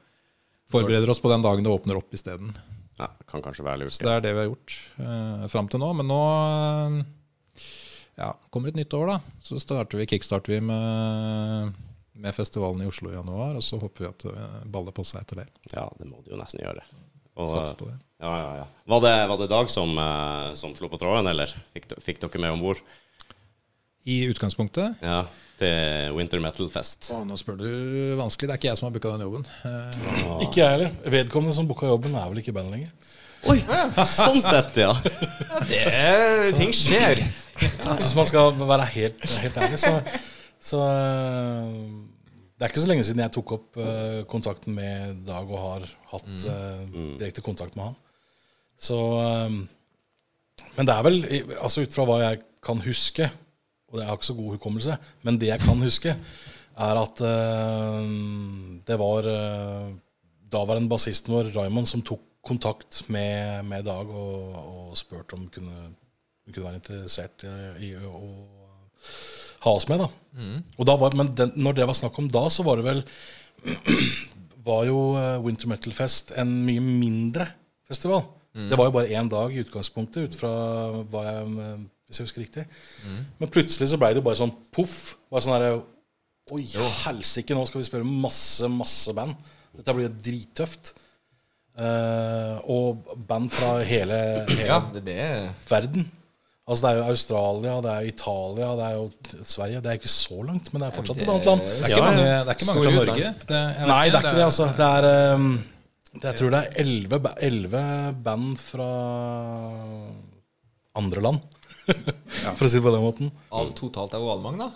forbereder 0.71 1.11
oss 1.11 1.21
på 1.23 1.33
den 1.33 1.43
dagen 1.45 1.67
det 1.67 1.73
åpner 1.75 1.99
opp 1.99 2.15
isteden. 2.15 2.53
Ja, 2.99 3.11
kan 3.31 3.43
kanskje 3.43 3.67
være 3.67 3.85
lurt. 3.85 3.95
Så 3.95 4.07
det 4.07 4.15
er 4.15 4.25
det 4.25 4.35
vi 4.35 4.43
har 4.43 4.49
gjort 4.49 4.77
eh, 5.03 5.45
fram 5.51 5.69
til 5.71 5.83
nå. 5.83 5.91
Men 6.01 6.09
nå 6.11 6.23
eh, 6.39 7.67
ja, 8.19 8.33
kommer 8.51 8.73
et 8.73 8.79
nytt 8.79 8.95
år, 8.99 9.13
da. 9.13 9.37
Så 9.45 9.61
starter 9.63 10.01
vi, 10.01 10.09
kickstarter 10.11 10.57
vi 10.57 10.63
med, 10.67 11.77
med 12.19 12.35
festivalen 12.37 12.83
i 12.85 12.89
Oslo 12.91 13.13
i 13.13 13.17
januar. 13.17 13.57
Og 13.59 13.65
så 13.65 13.79
håper 13.81 14.05
vi 14.05 14.11
at 14.11 14.27
det 14.29 14.47
baller 14.75 14.95
på 14.97 15.05
seg 15.07 15.23
etter 15.25 15.43
det. 15.45 15.49
Ja, 15.73 15.87
det 15.99 16.09
må 16.11 16.23
du 16.25 16.33
jo 16.35 16.41
nesten 16.41 16.65
gjøre. 16.65 16.85
Og, 17.39 17.53
på 17.79 17.87
det. 17.87 17.99
Ja, 18.19 18.33
ja, 18.35 18.55
ja. 18.65 18.65
Var 18.91 19.03
det, 19.05 19.13
var 19.31 19.39
det 19.39 19.47
Dag 19.53 19.69
som, 19.71 19.93
eh, 20.03 20.55
som 20.59 20.73
slo 20.75 20.89
på 20.91 20.99
tråden, 20.99 21.29
eller 21.31 21.53
fikk, 21.77 21.93
fikk 22.03 22.25
dere 22.25 22.41
med 22.43 22.57
om 22.57 22.65
bord? 22.65 22.81
I 24.09 24.23
utgangspunktet 24.31 25.03
Ja, 25.05 25.21
til 25.61 26.15
Winter 26.17 26.41
Metal 26.43 26.71
Fest. 26.73 27.11
Å, 27.15 27.21
Nå 27.29 27.37
spør 27.39 27.59
du 27.61 27.69
vanskelig. 28.19 28.49
Det 28.49 28.55
er 28.57 28.61
ikke 28.61 28.71
jeg 28.71 28.81
som 28.81 28.89
har 28.89 28.95
booka 28.97 29.13
den 29.15 29.27
jobben. 29.27 29.47
Eh, 29.69 30.43
Ikke 30.47 30.63
jeg 30.63 30.73
heller. 30.75 30.97
Vedkommende 31.15 31.55
som 31.55 31.69
booka 31.71 31.91
jobben, 31.91 32.17
er 32.19 32.31
vel 32.33 32.43
ikke 32.43 32.55
i 32.55 32.59
bandet 32.59 32.75
lenger. 32.75 33.15
Oi, 33.47 33.61
sånn 34.11 34.41
sett, 34.43 34.81
ja. 34.83 34.91
Det, 35.71 35.85
ting 36.59 36.73
skjer. 36.75 37.23
Så 37.85 37.95
Hvis 38.01 38.17
man 38.19 38.27
skal 38.27 38.51
være 38.59 38.87
helt, 38.97 39.23
helt 39.45 39.61
ærlig, 39.63 39.79
så, 39.83 39.93
så 40.59 40.83
eh, 40.83 41.75
Det 42.59 42.65
er 42.65 42.73
ikke 42.73 42.83
så 42.83 42.91
lenge 42.91 43.07
siden 43.07 43.23
jeg 43.23 43.35
tok 43.37 43.55
opp 43.55 43.79
uh, 43.79 44.25
kontakten 44.31 44.75
med 44.75 45.21
Dag 45.29 45.47
og 45.47 45.61
har 45.63 45.89
hatt 46.13 46.47
uh, 46.51 46.83
direkte 47.21 47.45
kontakt 47.45 47.77
med 47.79 47.91
han. 47.91 47.99
Så 48.79 48.99
um, 48.99 49.61
Men 50.75 50.89
det 50.89 50.95
er 50.95 51.05
vel, 51.07 51.21
altså 51.63 51.85
ut 51.87 51.95
fra 51.95 52.07
hva 52.09 52.19
jeg 52.25 52.43
kan 52.63 52.83
huske, 52.83 53.29
og 53.93 54.01
jeg 54.01 54.09
har 54.09 54.19
ikke 54.19 54.31
så 54.31 54.37
god 54.39 54.57
hukommelse, 54.57 54.99
men 55.23 55.39
det 55.39 55.53
jeg 55.53 55.63
kan 55.63 55.79
huske, 55.87 56.17
er 56.79 57.03
at 57.05 57.23
uh, 57.23 58.03
det 58.91 58.99
var 58.99 59.31
uh, 59.31 59.95
daværende 60.51 60.91
bassisten 60.91 61.35
vår, 61.35 61.53
Raymond, 61.55 61.87
som 61.91 62.03
tok 62.03 62.27
kontakt 62.43 63.05
med, 63.07 63.63
med 63.71 63.87
Dag 63.87 64.11
og, 64.11 64.59
og 64.59 64.99
spurte 64.99 65.39
om 65.39 65.47
hun 65.47 65.51
kunne, 65.55 65.91
kunne 66.51 66.65
være 66.65 66.81
interessert 66.81 67.45
i, 67.47 67.91
i 67.91 67.95
å 68.03 68.31
ha 69.65 69.75
oss 69.75 69.89
med. 69.91 70.03
da. 70.05 70.09
Og 70.79 70.87
da 70.87 70.97
var, 71.01 71.17
men 71.19 71.33
den, 71.39 71.53
når 71.59 71.79
det 71.79 71.87
var 71.91 71.99
snakk 71.99 72.19
om 72.21 72.31
da, 72.31 72.47
så 72.53 72.65
var 72.67 72.81
det 72.81 72.87
vel 72.87 73.05
var 74.69 74.85
jo 74.87 74.99
eh, 75.19 75.37
Winter 75.45 75.71
Metal 75.71 75.95
Fest 75.97 76.35
en 76.39 76.53
mye 76.67 76.83
mindre 76.85 77.49
festival. 77.89 78.27
Det 78.59 78.79
var 78.79 78.89
jo 78.89 78.95
bare 78.97 79.13
én 79.15 79.29
dag 79.31 79.53
i 79.55 79.61
utgangspunktet, 79.63 80.31
ut 80.31 80.37
fra 80.39 80.51
hva 81.13 81.25
jeg, 81.29 81.45
eh, 81.63 81.79
hvis 82.09 82.21
jeg 82.21 82.27
husker 82.27 82.43
riktig. 82.43 82.65
Men 83.39 83.53
plutselig 83.55 83.91
så 83.93 84.01
blei 84.01 84.15
det 84.15 84.23
jo 84.23 84.27
bare 84.27 84.41
sånn 84.41 84.55
poff. 84.75 85.17
Bare 85.31 85.45
sånn 85.45 85.57
herre 85.59 85.79
Oi, 86.49 86.63
helsike, 87.05 87.53
nå 87.53 87.67
skal 87.69 87.83
vi 87.83 87.87
spille 87.91 88.09
masse, 88.25 88.65
masse 88.73 89.13
band. 89.13 89.37
Dette 89.77 89.93
blir 89.93 90.07
jo 90.07 90.15
drittøft. 90.31 90.95
Uh, 91.79 92.57
og 92.73 93.11
band 93.29 93.53
fra 93.55 93.77
hele, 93.87 94.17
hele 94.49 94.65
Ja, 94.67 94.79
det, 94.95 95.05
det 95.07 95.19
er 95.23 95.51
verden. 95.69 96.09
Altså 96.69 96.85
Det 96.85 96.89
er 96.91 96.99
jo 96.99 97.05
Australia, 97.09 97.75
det 97.81 97.93
er 97.95 98.09
Italia, 98.11 98.67
det 98.77 98.87
er 98.87 98.97
jo 98.99 99.45
Sverige. 99.49 99.81
Det 99.81 99.89
er 99.89 99.97
ikke 99.97 100.11
så 100.13 100.43
langt, 100.45 100.67
men 100.73 100.83
det 100.83 100.89
er 100.91 100.97
fortsatt 100.99 101.23
et 101.23 101.31
annet 101.33 101.49
land. 101.49 101.63
Det 101.65 101.79
er 101.79 101.93
ikke 101.95 102.03
mange, 102.05 102.27
er 102.29 102.51
ikke 102.53 102.69
mange 102.69 102.83
fra. 102.83 102.93
Norge. 102.99 103.31
Det, 103.49 103.61
Nei, 103.89 104.03
det 104.05 104.19
er 104.19 104.27
ikke 104.27 104.35
det, 104.37 104.45
altså. 104.45 104.67
Det 104.77 104.89
er 104.89 105.37
um, 105.39 105.47
det, 106.13 106.25
Jeg 106.27 106.39
tror 106.41 106.53
det 106.53 106.61
er 106.61 106.77
elleve 106.85 107.33
elleve 107.49 107.85
band 108.27 108.51
fra 108.61 108.91
andre 110.99 111.25
land, 111.25 111.41
for 112.59 112.67
å 112.67 112.69
si 112.69 112.77
det 112.77 112.85
på 112.85 112.93
den 112.93 113.07
måten. 113.07 113.33
Av 113.49 113.73
totalt 113.79 114.19
er 114.19 114.29
Valmang, 114.29 114.61
da. 114.61 114.69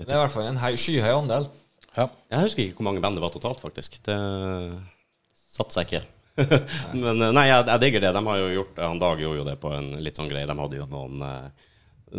Det 0.00 0.10
er 0.10 0.18
i 0.18 0.22
hvert 0.24 0.34
fall 0.34 0.48
en 0.50 0.58
hei, 0.64 0.72
skyhøy 0.80 1.12
andel. 1.12 1.46
Ja. 1.94 2.08
Jeg 2.32 2.48
husker 2.48 2.66
ikke 2.66 2.80
hvor 2.80 2.88
mange 2.90 3.02
band 3.04 3.14
det 3.14 3.22
var 3.22 3.30
totalt, 3.30 3.62
faktisk. 3.62 4.00
Det 4.02 4.18
satser 5.54 5.78
seg 5.78 5.86
ikke. 5.92 6.02
Men 7.04 7.20
eh, 7.22 7.32
nei, 7.34 7.46
jeg, 7.50 7.66
jeg 7.68 7.82
digger 7.84 8.04
det. 8.06 8.14
De 8.16 8.22
har 8.26 8.40
jo 8.40 8.48
gjort 8.58 8.80
Han 8.82 9.02
Dag 9.02 9.22
gjorde 9.22 9.40
jo 9.40 9.46
det 9.46 9.58
på 9.62 9.70
en 9.74 9.92
litt 10.02 10.18
sånn 10.18 10.30
greie. 10.30 10.48
De 10.50 10.58
hadde 10.58 10.80
jo 10.80 10.88
noen, 10.90 11.22
eh, 11.28 11.68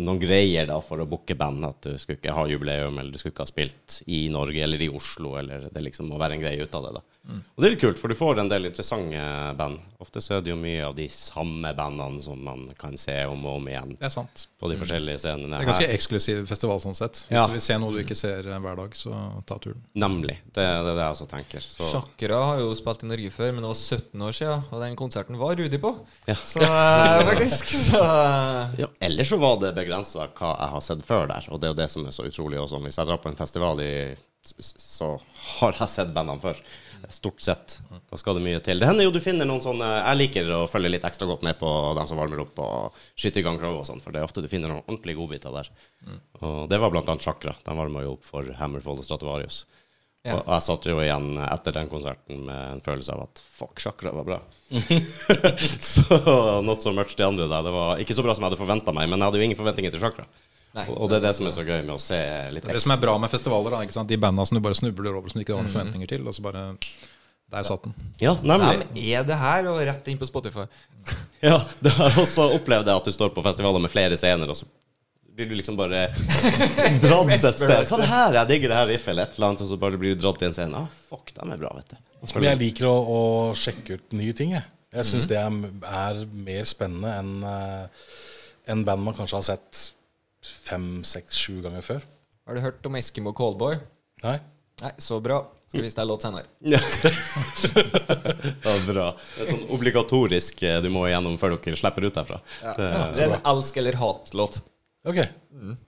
noen 0.00 0.20
greier 0.22 0.68
da 0.70 0.78
for 0.84 1.02
å 1.02 1.08
booke 1.08 1.36
band. 1.38 1.66
At 1.68 1.88
du 1.88 1.98
skulle 2.00 2.20
ikke 2.20 2.36
ha 2.36 2.46
jubileum, 2.50 2.98
eller 3.00 3.12
du 3.12 3.20
skulle 3.20 3.34
ikke 3.34 3.46
ha 3.46 3.52
spilt 3.52 4.00
i 4.06 4.26
Norge 4.32 4.64
eller 4.64 4.82
i 4.82 4.90
Oslo. 4.92 5.36
Eller 5.40 5.68
det 5.72 5.84
liksom 5.84 6.08
må 6.12 6.20
være 6.22 6.38
en 6.38 6.44
greie 6.46 6.64
ut 6.64 6.78
av 6.80 6.88
det, 6.88 6.96
da. 6.98 7.04
Og 7.26 7.58
det 7.62 7.66
er 7.66 7.72
litt 7.72 7.80
kult, 7.82 7.98
for 7.98 8.12
du 8.12 8.14
får 8.14 8.38
en 8.38 8.48
del 8.50 8.68
interessante 8.68 9.18
band. 9.58 9.80
Ofte 9.98 10.20
så 10.22 10.36
er 10.36 10.42
det 10.44 10.50
jo 10.52 10.56
mye 10.60 10.82
av 10.86 10.92
de 10.94 11.06
samme 11.10 11.70
bandene 11.74 12.20
som 12.22 12.38
man 12.44 12.66
kan 12.78 12.94
se 13.00 13.14
om 13.26 13.40
og 13.48 13.56
om 13.58 13.66
igjen 13.70 13.94
Det 13.96 14.04
er 14.06 14.12
sant. 14.12 14.44
på 14.60 14.68
de 14.70 14.76
forskjellige 14.78 15.18
scenene. 15.24 15.48
Det 15.50 15.64
er 15.64 15.70
ganske 15.70 15.86
her. 15.88 15.94
eksklusiv 15.96 16.42
festival 16.46 16.78
sånn 16.84 16.94
sett. 16.94 17.22
Hvis 17.26 17.34
Ja. 17.34 17.46
du 17.48 17.52
vil 17.56 17.64
se 17.64 17.78
noe 17.82 17.92
du 17.96 17.98
ikke 18.04 18.14
ser 18.18 18.46
eh, 18.46 18.58
hver 18.62 18.76
dag, 18.76 18.94
så 18.94 19.42
ta 19.48 19.56
turen. 19.58 19.80
Nemlig. 19.96 20.36
Det, 20.52 20.60
det 20.60 20.66
er 20.66 20.84
det 20.92 21.02
jeg 21.02 21.16
også 21.16 21.28
tenker. 21.32 21.60
Så. 21.66 21.88
Sjakra 21.90 22.42
har 22.52 22.60
jo 22.60 22.70
spilt 22.78 23.02
i 23.02 23.10
Norge 23.10 23.30
før, 23.34 23.50
men 23.56 23.64
det 23.66 23.72
var 23.72 23.80
17 23.80 24.22
år 24.28 24.36
siden, 24.38 24.62
og 24.70 24.84
den 24.86 24.96
konserten 25.02 25.40
var 25.40 25.56
Rudi 25.58 25.78
på. 25.82 25.94
Ja. 26.28 26.36
Så 26.44 26.60
eh, 26.62 27.24
faktisk 27.32 27.74
så 27.88 28.04
eh, 28.04 28.78
Ja, 28.84 28.92
ellers 29.00 29.32
så 29.32 29.40
var 29.42 29.58
det 29.64 29.74
begrensa 29.80 30.28
hva 30.28 30.52
jeg 30.60 30.70
har 30.76 30.80
sett 30.92 31.02
før 31.08 31.26
der, 31.32 31.48
og 31.50 31.58
det 31.60 31.66
er 31.70 31.74
jo 31.74 31.80
det 31.82 31.90
som 31.90 32.06
er 32.06 32.14
så 32.14 32.28
utrolig 32.28 32.60
også. 32.62 32.78
Hvis 32.84 33.00
jeg 33.00 33.06
drar 33.10 33.18
på 33.24 33.32
en 33.32 33.40
festival 33.40 33.80
i 33.82 33.92
så 34.46 35.08
har 35.58 35.74
jeg 35.74 35.88
sett 35.90 36.12
bandene 36.14 36.38
før. 36.38 36.58
Stort 37.14 37.40
sett. 37.44 37.78
Da 38.10 38.18
skal 38.20 38.38
det 38.38 38.44
mye 38.44 38.60
til. 38.64 38.80
Det 38.80 38.88
hender 38.88 39.06
jo 39.06 39.14
du 39.14 39.20
finner 39.22 39.48
noen 39.48 39.62
sånne 39.64 39.88
Jeg 39.98 40.20
liker 40.20 40.52
å 40.56 40.60
følge 40.70 40.90
litt 40.92 41.06
ekstra 41.08 41.28
godt 41.28 41.44
med 41.46 41.58
på 41.60 41.70
dem 41.98 42.08
som 42.10 42.20
varmer 42.20 42.42
opp 42.42 42.60
og 42.64 43.00
skyter 43.14 43.42
i 43.42 43.46
gang 43.46 43.58
krav 43.60 43.80
og 43.80 43.88
sånn, 43.88 44.02
for 44.04 44.14
det 44.14 44.20
er 44.20 44.28
ofte 44.28 44.44
du 44.44 44.50
finner 44.50 44.72
noen 44.72 44.84
ordentlige 44.84 45.18
godbiter 45.20 45.54
der. 45.54 45.72
Og 46.42 46.68
det 46.70 46.80
var 46.82 46.94
blant 46.94 47.10
annet 47.12 47.26
Chakra. 47.26 47.56
De 47.66 47.76
varma 47.78 48.04
jo 48.06 48.16
opp 48.16 48.26
for 48.28 48.54
Hammerfall 48.60 49.02
og 49.02 49.08
Stratovarius. 49.08 49.64
Ja. 50.26 50.40
Og 50.40 50.48
jeg 50.50 50.64
satt 50.66 50.86
jo 50.90 50.96
igjen 50.98 51.36
etter 51.38 51.74
den 51.76 51.90
konserten 51.90 52.40
med 52.48 52.62
en 52.72 52.82
følelse 52.82 53.14
av 53.14 53.28
at 53.28 53.42
fuck, 53.58 53.78
Chakra 53.82 54.10
var 54.16 54.26
bra. 54.26 54.40
så 55.92 56.18
not 56.66 56.82
so 56.82 56.92
much 56.96 57.14
de 57.14 57.26
andre 57.26 57.46
der. 57.46 57.66
Det 57.66 57.74
var 57.76 58.02
ikke 58.02 58.16
så 58.16 58.24
bra 58.26 58.34
som 58.34 58.42
jeg 58.42 58.50
hadde 58.50 58.62
forventa 58.64 58.94
meg, 58.96 59.06
men 59.10 59.22
jeg 59.22 59.30
hadde 59.30 59.42
jo 59.42 59.46
ingen 59.46 59.60
forventninger 59.60 59.94
til 59.94 60.02
Chakra. 60.02 60.26
Nei. 60.76 60.84
Og, 60.92 61.08
det 61.08 61.18
er 61.18 61.24
det 61.24 61.32
som 61.38 61.46
er 61.48 61.54
så 61.56 61.64
gøy 61.64 61.78
med 61.80 61.94
å 61.94 62.00
se 62.02 62.20
litt 62.52 62.66
Det 62.66 62.74
er 62.74 62.76
det 62.76 62.84
som 62.84 62.92
er 62.92 63.00
bra 63.00 63.16
med 63.20 63.32
festivaler. 63.32 63.72
Da, 63.72 63.84
ikke 63.86 63.96
sant? 63.96 64.10
De 64.12 64.18
banda 64.20 64.44
som 64.44 64.58
du 64.58 64.62
bare 64.64 64.76
snubler 64.76 65.14
over 65.16 65.32
som 65.32 65.40
du 65.40 65.44
ikke 65.46 65.54
har 65.56 65.64
noen 65.64 65.72
forventninger 65.72 66.10
til. 66.10 66.26
Og 66.28 66.36
så 66.36 66.44
bare 66.44 66.64
Der 67.52 67.64
satt 67.64 67.86
den. 67.86 67.94
Ja, 68.20 68.34
nemlig. 68.42 68.82
Hvem 68.82 68.98
er 69.16 69.28
det 69.28 69.38
her? 69.40 69.68
Og 69.72 69.78
rett 69.88 70.10
inn 70.12 70.20
på 70.20 70.28
Spotify. 70.28 70.66
Ja, 71.46 71.60
du 71.84 71.90
har 71.92 72.16
også 72.18 72.48
opplevd 72.56 72.88
det 72.88 72.94
at 72.96 73.06
du 73.06 73.12
står 73.12 73.28
på 73.34 73.42
festivaler 73.44 73.82
med 73.84 73.92
flere 73.92 74.16
scener, 74.18 74.48
og 74.50 74.56
så 74.56 74.66
blir 75.36 75.50
du 75.50 75.52
liksom 75.58 75.76
bare 75.76 76.06
dratt 77.04 77.32
et 77.34 77.44
sted. 77.44 77.68
Hva 77.68 77.98
er 77.98 78.00
det 78.00 78.08
her? 78.08 78.38
Jeg 78.40 78.50
digger 78.50 78.72
det 78.72 78.78
her 78.78 78.88
riffet, 78.88 79.10
eller 79.12 79.28
et 79.28 79.36
eller 79.36 79.50
annet, 79.50 79.62
og 79.62 79.68
så 79.68 79.76
bare 79.82 80.00
blir 80.00 80.16
du 80.16 80.22
dratt 80.24 80.40
til 80.40 80.48
en 80.48 80.56
scene. 80.56 80.80
Ah, 80.80 80.88
fuck, 81.10 81.34
de 81.36 81.44
er 81.44 81.60
bra, 81.60 81.74
vet 81.76 81.92
du. 81.92 81.98
Men 82.32 82.48
jeg 82.48 82.60
liker 82.64 82.88
å, 82.88 82.94
å 82.96 83.20
sjekke 83.58 84.00
ut 84.00 84.16
nye 84.16 84.34
ting. 84.36 84.56
Jeg, 84.56 84.64
jeg 84.96 85.08
syns 85.12 85.28
det 85.30 85.38
er, 85.38 85.60
er 85.92 86.24
mer 86.48 86.66
spennende 86.66 87.12
enn 87.20 87.36
uh, 87.44 88.08
en 88.72 88.82
band 88.88 89.06
man 89.06 89.14
kanskje 89.20 89.38
har 89.38 89.46
sett 89.52 89.84
fem, 90.46 91.02
seks, 91.06 91.36
sju 91.46 91.60
ganger 91.64 91.82
før. 91.84 92.04
Har 92.46 92.54
du 92.54 92.62
hørt 92.62 92.86
om 92.86 92.96
Eskimo 92.98 93.32
Callboy? 93.36 93.78
Nei? 94.24 94.36
Nei, 94.82 94.92
så 95.00 95.18
bra. 95.24 95.40
Skal 95.66 95.82
vise 95.82 95.96
deg 95.98 96.06
låt 96.06 96.22
senere. 96.22 96.46
Ja. 96.76 96.78
det 97.74 98.70
er 98.70 98.84
bra. 98.86 99.06
Det 99.34 99.42
er 99.44 99.50
sånn 99.50 99.64
obligatorisk 99.74 100.62
eh, 100.66 100.78
du 100.84 100.88
må 100.94 101.06
igjennom 101.08 101.36
før 101.40 101.56
dere 101.56 101.78
slipper 101.80 102.06
ut 102.06 102.14
derfra. 102.16 102.38
Det, 102.62 102.88
Det 103.16 103.24
er 103.26 103.34
en 103.34 103.40
elsk- 103.52 103.80
eller 103.82 103.98
hat-låt. 104.00 104.60
Ok. 105.06 105.20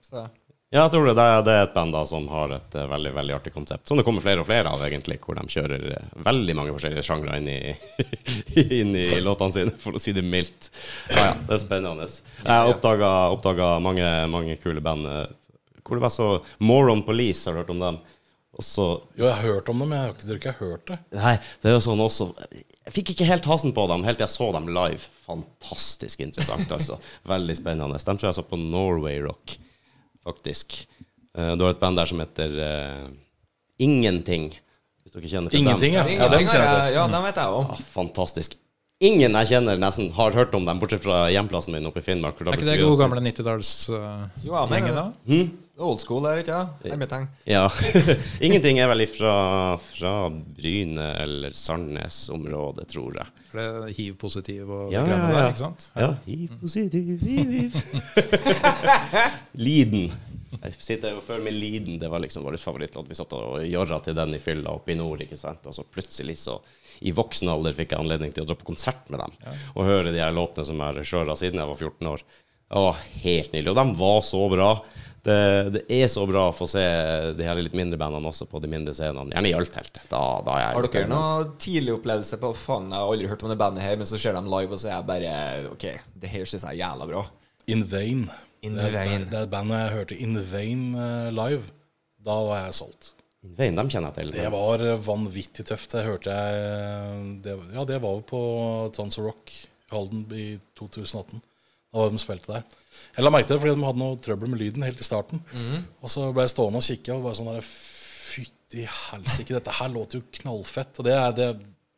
Så 0.03 0.25
ja, 0.71 0.83
jeg 0.83 0.91
tror 0.93 1.07
det. 1.09 1.15
Det 1.17 1.25
er, 1.55 1.63
et 1.65 1.73
band 1.75 1.95
da 1.97 2.03
som 2.09 2.27
har 2.29 2.53
et 2.59 2.75
eh, 2.77 2.89
veldig 2.91 3.13
veldig 3.17 3.35
artig 3.39 3.53
konsept. 3.55 3.89
Som 3.89 3.97
det 4.01 4.05
kommer 4.05 4.25
flere 4.25 4.43
og 4.43 4.49
flere 4.51 4.69
av, 4.75 4.83
egentlig. 4.85 5.17
Hvor 5.23 5.39
de 5.39 5.47
kjører 5.49 5.87
eh, 5.97 6.11
veldig 6.27 6.57
mange 6.59 6.75
forskjellige 6.77 7.07
sjangre 7.07 7.39
inn 7.41 7.49
inn 8.81 8.93
i 9.01 9.07
låtene 9.25 9.55
sine, 9.57 9.75
for 9.81 9.97
å 9.97 10.03
si 10.03 10.13
det 10.17 10.25
mildt. 10.27 10.69
Ja, 11.15 11.31
ja, 11.31 11.33
det 11.47 11.57
er 11.57 11.63
spennende. 11.65 12.09
Jeg 12.45 12.75
oppdaga, 12.75 13.71
mange, 13.85 14.13
mange 14.33 14.59
kule 14.61 14.85
band. 14.85 15.09
eh, 15.09 15.27
Hvor 15.83 15.97
det 15.97 16.05
var 16.05 16.13
så 16.13 16.29
Moron 16.61 17.01
Police, 17.07 17.47
har 17.49 17.57
du 17.57 17.63
hørt 17.63 17.73
om 17.73 17.81
dem? 17.87 18.01
Også, 18.59 18.85
Jo, 19.15 19.29
jeg 19.29 19.35
har 19.39 19.45
hørt 19.55 19.69
om 19.71 19.79
dem, 19.79 19.89
men 19.93 19.99
jeg 20.01 20.09
har 20.09 20.15
ikke, 20.17 20.37
ikke 20.41 20.55
hørt 20.59 20.89
det. 20.91 20.97
Nei, 21.15 21.37
det 21.63 21.69
er 21.71 21.77
jo 21.77 21.83
sånn 21.85 22.01
også 22.03 22.27
Jeg 22.51 22.95
fikk 22.97 23.13
ikke 23.13 23.29
helt 23.29 23.47
hasen 23.47 23.71
på 23.77 23.85
dem 23.87 24.03
helt 24.03 24.19
til 24.19 24.27
jeg 24.27 24.35
så 24.35 24.49
dem 24.57 24.67
live. 24.75 25.05
Fantastisk 25.29 26.25
interessant, 26.25 26.67
altså. 26.75 26.97
Veldig 27.29 27.55
spennende. 27.57 28.01
De 28.03 28.17
tror 28.19 28.29
jeg 28.33 28.39
så 28.41 28.45
på 28.51 28.59
Norway 28.59 29.21
Rock, 29.23 29.55
faktisk. 30.29 30.79
Eh, 31.35 31.53
Du 31.59 31.65
har 31.67 31.75
et 31.75 31.81
band 31.83 31.97
der 32.01 32.07
som 32.11 32.21
heter 32.23 32.55
uh, 32.61 33.11
Ingenting. 33.83 34.51
Hvis 35.05 35.15
dere 35.15 35.29
kjenner 35.31 35.53
til 35.53 35.61
Ingenting, 35.63 35.95
dem. 35.97 36.09
ja. 36.15 36.25
Ja, 36.25 36.29
den 36.33 36.47
kjenner 36.49 36.67
jeg 36.69 36.81
til. 36.89 36.97
Ja, 36.99 37.05
den 37.13 37.23
vet 37.29 37.39
jeg 37.41 37.59
om. 37.61 37.69
Ja, 37.73 37.77
fantastisk. 37.95 38.57
Ingen 39.01 39.37
jeg 39.39 39.47
kjenner 39.53 39.79
nesten 39.79 40.09
har 40.17 40.35
hørt 40.35 40.55
om 40.59 40.65
dem, 40.67 40.81
bortsett 40.83 41.05
fra 41.05 41.29
hjemplassen 41.31 41.71
min 41.77 41.87
oppe 41.87 42.01
i 42.03 42.03
Finnmark. 42.03 42.41
Er 42.43 42.57
ikke 42.59 42.67
det 42.67 42.81
god 42.81 42.91
gode 42.97 43.03
gamle 43.05 43.23
90-tallsgjengen, 43.29 44.25
Jo, 44.43 44.57
jeg 44.59 44.71
mener 44.73 44.97
da? 44.97 45.05
det. 45.29 45.39
Old 45.79 46.01
school 46.03 46.25
er 46.27 46.41
ikke 46.43 46.57
det? 46.57 46.91
Hermetegn. 46.91 47.27
Ja. 47.47 47.69
Ingenting 48.45 48.81
er 48.83 48.89
vel 48.91 49.05
ifra 49.05 49.33
fra 49.79 50.13
Bryne 50.33 51.05
eller 51.23 51.55
Sandnes-området, 51.55 52.89
tror 52.91 53.21
jeg. 53.21 53.31
For 53.53 53.61
det 53.61 53.67
er 53.69 53.93
hiv-positiv 53.97 54.73
og 54.75 54.91
Ja, 54.93 55.05
greiene 55.07 55.29
ja, 55.29 55.29
ja. 55.29 55.37
der, 55.39 55.53
ikke 55.53 55.63
sant? 55.63 55.87
Ja, 55.95 56.09
hiv-positiv, 56.27 57.23
hiv 57.23 57.79
Liden. 59.69 60.11
Jeg 60.59 60.75
sitter 60.83 61.15
jo 61.15 61.23
før 61.23 61.43
med 61.45 61.55
Liden. 61.55 61.99
Det 62.01 62.11
var 62.11 62.23
liksom 62.25 62.43
vår 62.47 62.57
favorittlåt. 62.61 63.09
Vi 63.11 63.17
satt 63.19 63.33
og 63.37 63.61
jorra 63.69 64.01
til 64.03 64.17
den 64.19 64.35
i 64.35 64.43
fylla 64.43 64.73
oppe 64.75 64.95
i 64.95 64.99
nord. 64.99 65.23
ikke 65.23 65.39
sant? 65.39 65.67
Og 65.69 65.77
så 65.77 65.85
plutselig, 65.87 66.39
så 66.43 66.59
i 67.07 67.13
voksen 67.15 67.51
alder, 67.53 67.77
fikk 67.77 67.95
jeg 67.95 68.03
anledning 68.03 68.35
til 68.35 68.43
å 68.43 68.51
dra 68.51 68.59
på 68.59 68.67
konsert 68.73 69.07
med 69.13 69.23
dem. 69.23 69.37
Og 69.77 69.87
høre 69.87 70.11
de 70.15 70.23
her 70.23 70.35
låtene 70.35 70.67
som 70.67 70.81
jeg 70.83 70.99
har 70.99 71.11
kjørt 71.13 71.35
siden 71.39 71.63
jeg 71.63 71.71
var 71.71 71.79
14 71.87 72.13
år. 72.17 72.25
Å, 72.69 72.87
helt 73.23 73.55
nydelig. 73.55 73.71
Og 73.73 73.79
de 73.79 74.01
var 74.03 74.19
så 74.27 74.41
bra. 74.53 74.71
Det, 75.29 75.39
det 75.75 75.83
er 75.99 76.09
så 76.13 76.25
bra 76.29 76.47
å 76.49 76.55
få 76.57 76.69
se 76.71 76.83
de 77.37 77.45
her 77.47 77.59
litt 77.61 77.77
mindre 77.77 77.99
bandene 78.01 78.31
også 78.31 78.47
på 78.49 78.61
de 78.65 78.71
mindre 78.73 78.95
scenene. 78.97 79.35
Gjerne 79.35 79.51
i 79.51 79.57
Ølteltet. 79.59 80.07
Da, 80.09 80.23
da 80.47 80.55
er 80.57 80.63
jeg 80.63 80.79
Har 80.79 80.89
dere 80.95 81.11
noen 81.13 81.51
tidlig 81.61 81.97
opplevelse 81.99 82.41
på 82.41 82.53
Faen, 82.57 82.89
jeg 82.93 83.03
har 83.03 83.13
aldri 83.13 83.31
hørt 83.31 83.45
om 83.45 83.53
det 83.53 83.59
bandet 83.61 83.85
her, 83.85 83.99
men 84.01 84.09
så 84.09 84.21
ser 84.21 84.39
de 84.39 84.45
live, 84.47 84.73
og 84.73 84.81
så 84.81 84.91
er 84.91 84.95
jeg 84.97 85.09
bare 85.11 85.35
OK, 85.75 85.87
det 86.25 86.33
her 86.33 86.49
syns 86.49 86.65
jeg 86.65 86.79
er 86.79 86.81
jævla 86.87 87.11
bra. 87.13 87.25
In 87.69 87.85
Vain. 87.91 88.25
In 88.65 88.79
det, 88.79 88.89
Vain. 88.95 89.29
det 89.31 89.45
bandet 89.53 89.83
jeg 89.83 89.95
hørte 89.99 90.19
In 90.25 90.41
Vain 90.51 90.83
eh, 90.97 91.29
live. 91.35 91.75
Da 92.25 92.37
var 92.49 92.65
jeg 92.65 92.79
solgt. 92.81 93.13
In 93.47 93.55
Vain, 93.59 93.77
dem 93.77 93.91
kjenner 93.93 94.11
jeg 94.11 94.25
til. 94.25 94.33
Det 94.35 94.49
var 94.55 94.83
eh, 94.83 94.99
vanvittig 95.05 95.67
tøft. 95.69 95.93
Det 95.93 96.07
hørte 96.07 96.35
jeg 96.35 96.65
eh, 96.65 97.21
det, 97.45 97.59
Ja, 97.77 97.85
det 97.87 98.01
var 98.03 98.17
jo 98.17 98.25
på 98.27 98.41
Tons 98.97 99.21
of 99.21 99.29
Rock 99.29 99.53
i 99.53 99.93
Halden 99.93 100.25
i 100.35 100.49
2018. 100.81 101.45
Da 101.89 102.03
var 102.03 102.11
de 102.13 102.21
spilte 102.21 102.57
der. 102.57 102.67
Jeg 103.19 103.25
la 103.27 103.31
merke 103.35 103.49
til 103.51 103.57
det 103.57 103.63
fordi 103.65 103.75
de 103.75 103.87
hadde 103.89 103.99
noe 103.99 104.19
trøbbel 104.23 104.51
med 104.53 104.61
lyden 104.63 104.85
helt 104.87 105.01
i 105.03 105.07
starten. 105.07 105.41
Og 106.03 106.11
så 106.13 106.29
ble 106.33 106.45
jeg 106.47 106.53
stående 106.55 106.79
og 106.79 106.87
kikke 106.87 107.17
og 107.17 107.25
bare 107.27 107.39
sånn 107.41 107.51
Fytti 108.29 108.85
helsike, 108.85 109.57
dette 109.57 109.73
her 109.79 109.89
låter 109.91 110.21
jo 110.21 110.27
knallfett. 110.39 111.01
Og 111.01 111.07
det 111.09 111.15
er 111.19 111.33
det 111.35 111.49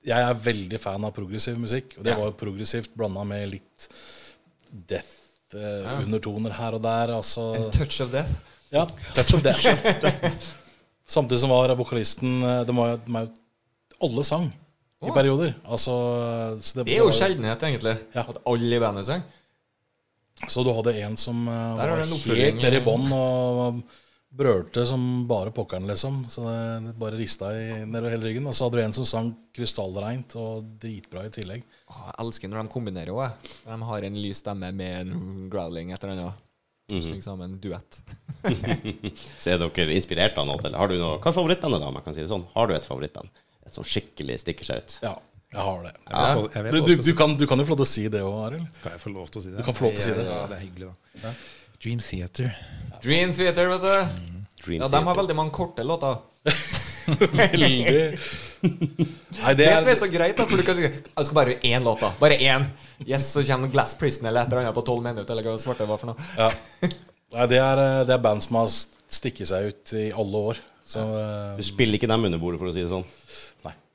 Jeg 0.09 0.22
er 0.24 0.38
veldig 0.46 0.78
fan 0.80 1.04
av 1.04 1.12
progressiv 1.12 1.59
musikk. 1.61 1.98
Og 1.98 2.04
det 2.06 2.14
Ja. 2.14 2.16
var 2.22 2.30
jo 2.30 2.38
progressivt 2.40 2.94
blanda 2.96 3.20
med 3.28 3.50
litt 3.52 3.88
death-undertoner 5.52 6.54
her 6.56 6.76
og 6.78 6.83
der. 6.85 7.12
Altså, 7.18 7.70
Touch 7.74 8.00
of 8.00 8.11
death. 8.12 8.30
ja, 8.72 8.87
touch 9.14 9.35
of 9.35 9.42
death. 9.42 9.66
Samtidig 11.11 11.40
som 11.42 11.50
var 11.50 11.72
vokalisten 11.74 12.37
Det 12.40 12.66
De 12.68 12.76
var, 12.76 12.96
jo 13.02 13.30
Alle 14.06 14.24
sang 14.24 14.52
i 15.02 15.11
perioder. 15.16 15.54
Altså, 15.64 15.92
så 16.61 16.85
Det 16.85 16.92
er 16.94 16.98
jo 17.00 17.11
sjeldenhet, 17.11 17.62
egentlig. 17.64 17.94
Ja. 18.14 18.20
At 18.28 18.37
alle 18.46 18.76
i 18.76 18.80
bandet 18.83 19.06
sang. 19.09 19.22
Så 20.48 20.64
du 20.64 20.70
hadde 20.72 20.94
en 21.03 21.16
som 21.20 21.42
uh, 21.48 21.76
var 21.76 21.98
helt 22.00 22.62
nede 22.62 22.79
i 22.81 22.85
bånn 22.85 23.11
og 23.12 23.83
brølte 24.31 24.85
som 24.87 25.26
bare 25.29 25.50
pokkeren, 25.55 25.88
liksom. 25.90 26.22
Så 26.31 26.44
det, 26.46 26.94
bare 27.00 27.18
rista 27.18 27.50
i 27.57 27.83
nedover 27.83 28.14
hele 28.14 28.29
ryggen. 28.29 28.46
Og 28.46 28.55
så 28.55 28.66
hadde 28.66 28.79
du 28.79 28.85
en 28.85 28.94
som 28.94 29.09
sang 29.09 29.33
krystallreint 29.57 30.37
og 30.38 30.68
dritbra 30.83 31.26
i 31.26 31.33
tillegg. 31.35 31.64
Åh, 31.90 32.05
jeg 32.07 32.18
elsker 32.24 32.53
når 32.53 32.62
de 32.62 32.74
kombinerer 32.76 33.16
òg. 33.16 33.50
De 33.66 33.81
har 33.90 34.07
en 34.07 34.20
lys 34.22 34.42
stemme 34.44 34.70
med 34.76 35.03
en 35.03 35.50
growling 35.53 35.92
et 35.92 36.07
eller 36.07 36.16
annet. 36.16 36.46
Sammen 37.22 37.59
duett. 37.62 38.00
Så 39.38 39.53
er 39.53 39.61
dere 39.61 39.94
inspirert 39.94 40.38
av 40.40 40.48
noe? 40.48 40.59
Eller 40.64 40.79
har 40.81 40.90
du 40.90 40.96
noe 40.98 41.20
Hva 41.20 41.31
er 41.31 41.37
favorittbandet, 41.37 41.83
da? 41.83 41.90
om 41.90 41.98
jeg 42.00 42.07
kan 42.07 42.16
si 42.16 42.24
det 42.24 42.33
sånn? 42.33 42.48
Har 42.55 42.66
du 42.66 42.74
et 42.74 42.88
favorittband? 42.88 43.31
Et 43.66 43.76
som 43.76 43.87
skikkelig 43.87 44.40
stikker 44.42 44.66
seg 44.66 44.83
ut? 44.83 44.96
Ja, 45.05 45.12
jeg 45.50 45.62
har 45.66 45.80
det. 45.86 45.92
Jeg 46.10 46.36
vet, 46.40 46.54
jeg 46.54 46.64
vet 46.64 46.72
Du, 46.74 46.80
du, 46.86 47.02
du, 47.02 47.12
kan, 47.18 47.36
du 47.36 47.46
kan 47.50 47.58
jo 47.58 47.64
få 47.66 47.74
lov 47.74 47.80
til 47.82 47.88
å 47.88 47.92
si 47.92 48.04
det 48.12 48.20
òg, 48.22 48.36
Arild. 48.46 48.66
Kan 48.82 48.92
jeg 48.94 49.02
få 49.02 49.14
lov 49.14 49.30
til 49.30 49.40
å 49.40 49.44
si 49.44 49.50
det? 49.50 49.56
Du 49.58 49.66
kan 49.66 49.76
få 49.78 49.86
lov 49.88 49.96
til 49.96 50.04
å 50.04 50.06
si 50.06 50.14
det. 50.18 50.26
Ja, 50.28 50.42
det 50.50 50.58
er 50.58 50.62
hyggelig, 50.66 50.92
da. 51.24 51.32
Dream 51.80 52.02
Theater. 52.04 52.52
Dream 53.02 53.32
Theater, 53.34 53.72
vet 53.72 53.86
du. 53.88 54.36
Dream 54.64 54.84
Ja, 54.84 54.88
De 54.92 55.02
har 55.08 55.18
veldig 55.22 55.36
mange 55.38 55.54
korte 55.56 55.86
låter. 55.86 56.20
Veldig. 57.34 58.18
Nei, 58.60 59.54
det 59.56 59.64
Det 59.64 59.68
som 59.80 59.88
er 59.88 59.92
er 59.94 59.98
så 59.98 60.08
greit, 60.12 60.36
da, 60.38 60.44
for 60.46 60.60
du 60.60 60.64
kan 60.66 60.76
si 60.78 60.84
Jeg 60.86 61.26
skal 61.26 61.34
bare 61.34 61.56
én 61.66 61.82
låt, 61.86 62.02
da. 62.04 62.12
Bare 62.20 62.36
én. 62.38 62.66
Yes, 63.06 63.30
så 63.32 63.42
kommer 63.46 63.72
Glass 63.72 63.94
Prison 63.98 64.28
eller 64.28 64.44
et 64.44 64.52
eller 64.52 64.66
annet 64.66 64.76
på 64.76 64.84
tolv 64.86 65.02
minutter, 65.02 65.32
eller 65.32 65.48
hva 65.48 65.56
svarte 65.58 65.82
det 65.86 65.90
var 65.90 66.00
for 66.02 66.12
noe. 66.12 66.28
ja. 66.38 66.50
Nei, 67.30 67.44
det 67.46 67.60
er, 67.62 67.78
eh, 67.78 68.00
det 68.08 68.14
er 68.16 68.22
band 68.24 68.42
som 68.42 68.56
har 68.58 68.70
stikket 68.70 69.46
seg 69.46 69.68
ut 69.70 69.92
i 69.94 70.08
alle 70.10 70.38
år. 70.50 70.60
Så 70.82 70.98
eh, 70.98 71.52
Du 71.60 71.62
spiller 71.62 71.94
ikke 71.98 72.08
dem 72.10 72.24
under 72.26 72.40
bordet, 72.42 72.58
for 72.58 72.70
å 72.70 72.74
si 72.74 72.82
det 72.82 72.90
sånn? 72.90 73.04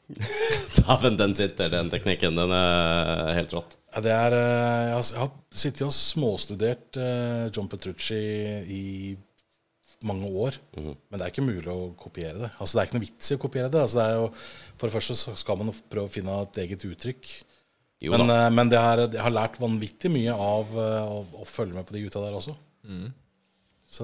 Dæven, 0.77 1.17
den 1.17 1.33
sitter, 1.37 1.69
den 1.73 1.89
teknikken. 1.93 2.35
Den 2.37 2.51
er 2.53 3.31
helt 3.39 3.53
rått. 3.55 3.75
Ja, 3.95 4.01
det 4.05 4.11
er, 4.11 4.35
eh, 4.37 4.89
jeg 4.91 5.19
har- 5.21 5.31
sittet 5.55 5.85
og 5.87 5.93
småstudert 5.95 6.97
eh, 6.99 7.45
John 7.55 7.69
Petrucci 7.71 8.19
i 8.67 8.83
mange 10.05 10.27
år. 10.29 10.57
Mhm. 10.77 10.93
Men 11.09 11.17
det 11.19 11.25
er 11.25 11.31
ikke 11.33 11.47
mulig 11.47 11.71
å 11.71 11.95
kopiere 11.97 12.37
det. 12.43 12.51
Altså 12.59 12.75
Det 12.75 12.81
er 12.81 12.87
ikke 12.89 12.97
noe 12.99 13.05
vits 13.07 13.31
i 13.31 13.35
å 13.37 13.41
kopiere 13.41 13.71
det. 13.71 13.81
Altså 13.81 13.97
det 14.01 14.05
er 14.05 14.15
jo, 14.19 14.29
for 14.77 14.87
det 14.87 14.95
første 14.97 15.15
så 15.17 15.35
skal 15.39 15.57
man 15.61 15.73
prøve 15.89 16.09
å 16.09 16.15
finne 16.17 16.41
et 16.43 16.61
eget 16.65 16.85
uttrykk. 16.85 17.35
Jo 18.03 18.11
Men, 18.11 18.29
eh, 18.29 18.49
men 18.51 18.69
det 18.69 18.77
er, 18.77 19.05
jeg 19.07 19.23
har 19.23 19.31
lært 19.31 19.57
vanvittig 19.57 20.11
mye 20.11 20.33
av 20.35 20.75
å, 20.75 21.25
å 21.41 21.45
følge 21.47 21.73
med 21.73 21.87
på 21.87 21.95
de 21.95 22.03
gutta 22.03 22.21
der 22.21 22.35
også. 22.35 22.53
Mm. 22.85 23.13
Så 23.95 24.03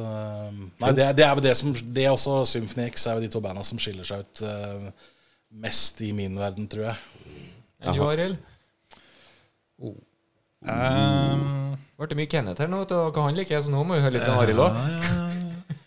Nei, 0.79 0.91
det, 0.95 1.15
det 1.17 1.25
er 1.25 1.35
jo 1.35 1.41
det 1.43 1.51
som 1.57 1.73
Det 1.73 2.05
er 2.05 2.13
også 2.13 2.45
Symphony 2.47 2.85
X 2.87 3.03
er 3.09 3.17
jo 3.17 3.25
de 3.25 3.29
to 3.33 3.41
banda 3.43 3.61
som 3.67 3.77
skiller 3.81 4.07
seg 4.07 4.23
ut 4.23 4.41
mest 5.51 6.01
i 6.01 6.11
min 6.15 6.37
verden, 6.39 6.67
tror 6.71 6.87
jeg. 6.89 6.97
Enn 7.81 7.97
du, 7.97 8.03
Arild? 8.05 8.37
Um, 10.61 11.75
Ble 11.97 12.07
det 12.11 12.17
mye 12.17 12.29
Kenneth 12.29 12.61
her 12.61 12.69
nå, 12.69 12.83
vet 12.83 12.91
du, 12.93 12.97
hva 13.15 13.23
han 13.27 13.37
liker, 13.37 13.61
så 13.65 13.71
nå 13.73 13.81
må 13.85 13.97
vi 13.97 14.03
høre 14.03 14.13
litt 14.15 14.25
fra 14.25 14.37
Arild 14.43 14.61
òg. 14.61 14.77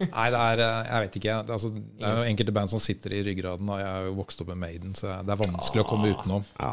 Nei, 0.05 0.25
det 0.35 0.41
er 0.41 0.61
eh, 0.65 0.89
Jeg 0.89 1.05
vet 1.05 1.17
ikke. 1.21 1.35
Det, 1.47 1.53
er 1.53 1.55
altså, 1.55 1.71
det 1.71 2.09
er 2.09 2.17
jo 2.19 2.25
enkelte 2.33 2.55
band 2.57 2.71
som 2.73 2.83
sitter 2.83 3.15
i 3.15 3.23
ryggraden, 3.29 3.69
og 3.71 3.79
jeg 3.81 3.89
er 3.91 4.09
jo 4.09 4.17
vokst 4.19 4.43
opp 4.43 4.51
med 4.51 4.61
Maiden, 4.65 4.95
så 4.99 5.13
det 5.23 5.35
er 5.35 5.41
vanskelig 5.41 5.85
å 5.85 5.87
komme 5.89 6.11
utenom. 6.13 6.45
Ja. 6.59 6.73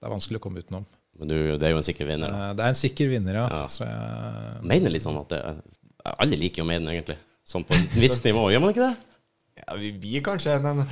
Det 0.00 0.08
er 0.08 0.14
vanskelig 0.16 0.40
å 0.40 0.44
komme 0.46 0.64
utenom. 0.64 0.86
Men 1.20 1.28
du, 1.28 1.36
det 1.60 1.68
er 1.68 1.74
jo 1.74 1.80
en 1.82 1.86
sikker 1.86 2.08
vinner. 2.08 2.32
da. 2.32 2.48
Eh, 2.48 2.54
Det 2.58 2.64
er 2.66 2.72
en 2.74 2.80
sikker 2.80 3.12
vinner, 3.12 3.38
ja. 3.42 3.44
Ja. 3.52 3.62
Så 3.70 3.84
jeg 3.86 4.64
Maiden 4.72 4.88
er 4.88 4.96
litt 4.96 5.04
sånn 5.04 5.20
at 5.20 5.34
det, 5.36 5.42
Alle 6.16 6.40
liker 6.40 6.64
jo 6.64 6.68
Maiden, 6.72 6.88
egentlig. 6.94 7.18
Sånn 7.46 7.66
på 7.68 7.76
et 7.76 7.96
visst 8.00 8.24
nivå. 8.26 8.48
Gjør 8.54 8.64
man 8.64 8.72
ikke 8.74 8.88
det? 8.88 9.11
Ja, 9.62 9.76
vi, 9.78 9.92
vi 10.02 10.18
kanskje, 10.24 10.56
men 10.62 10.82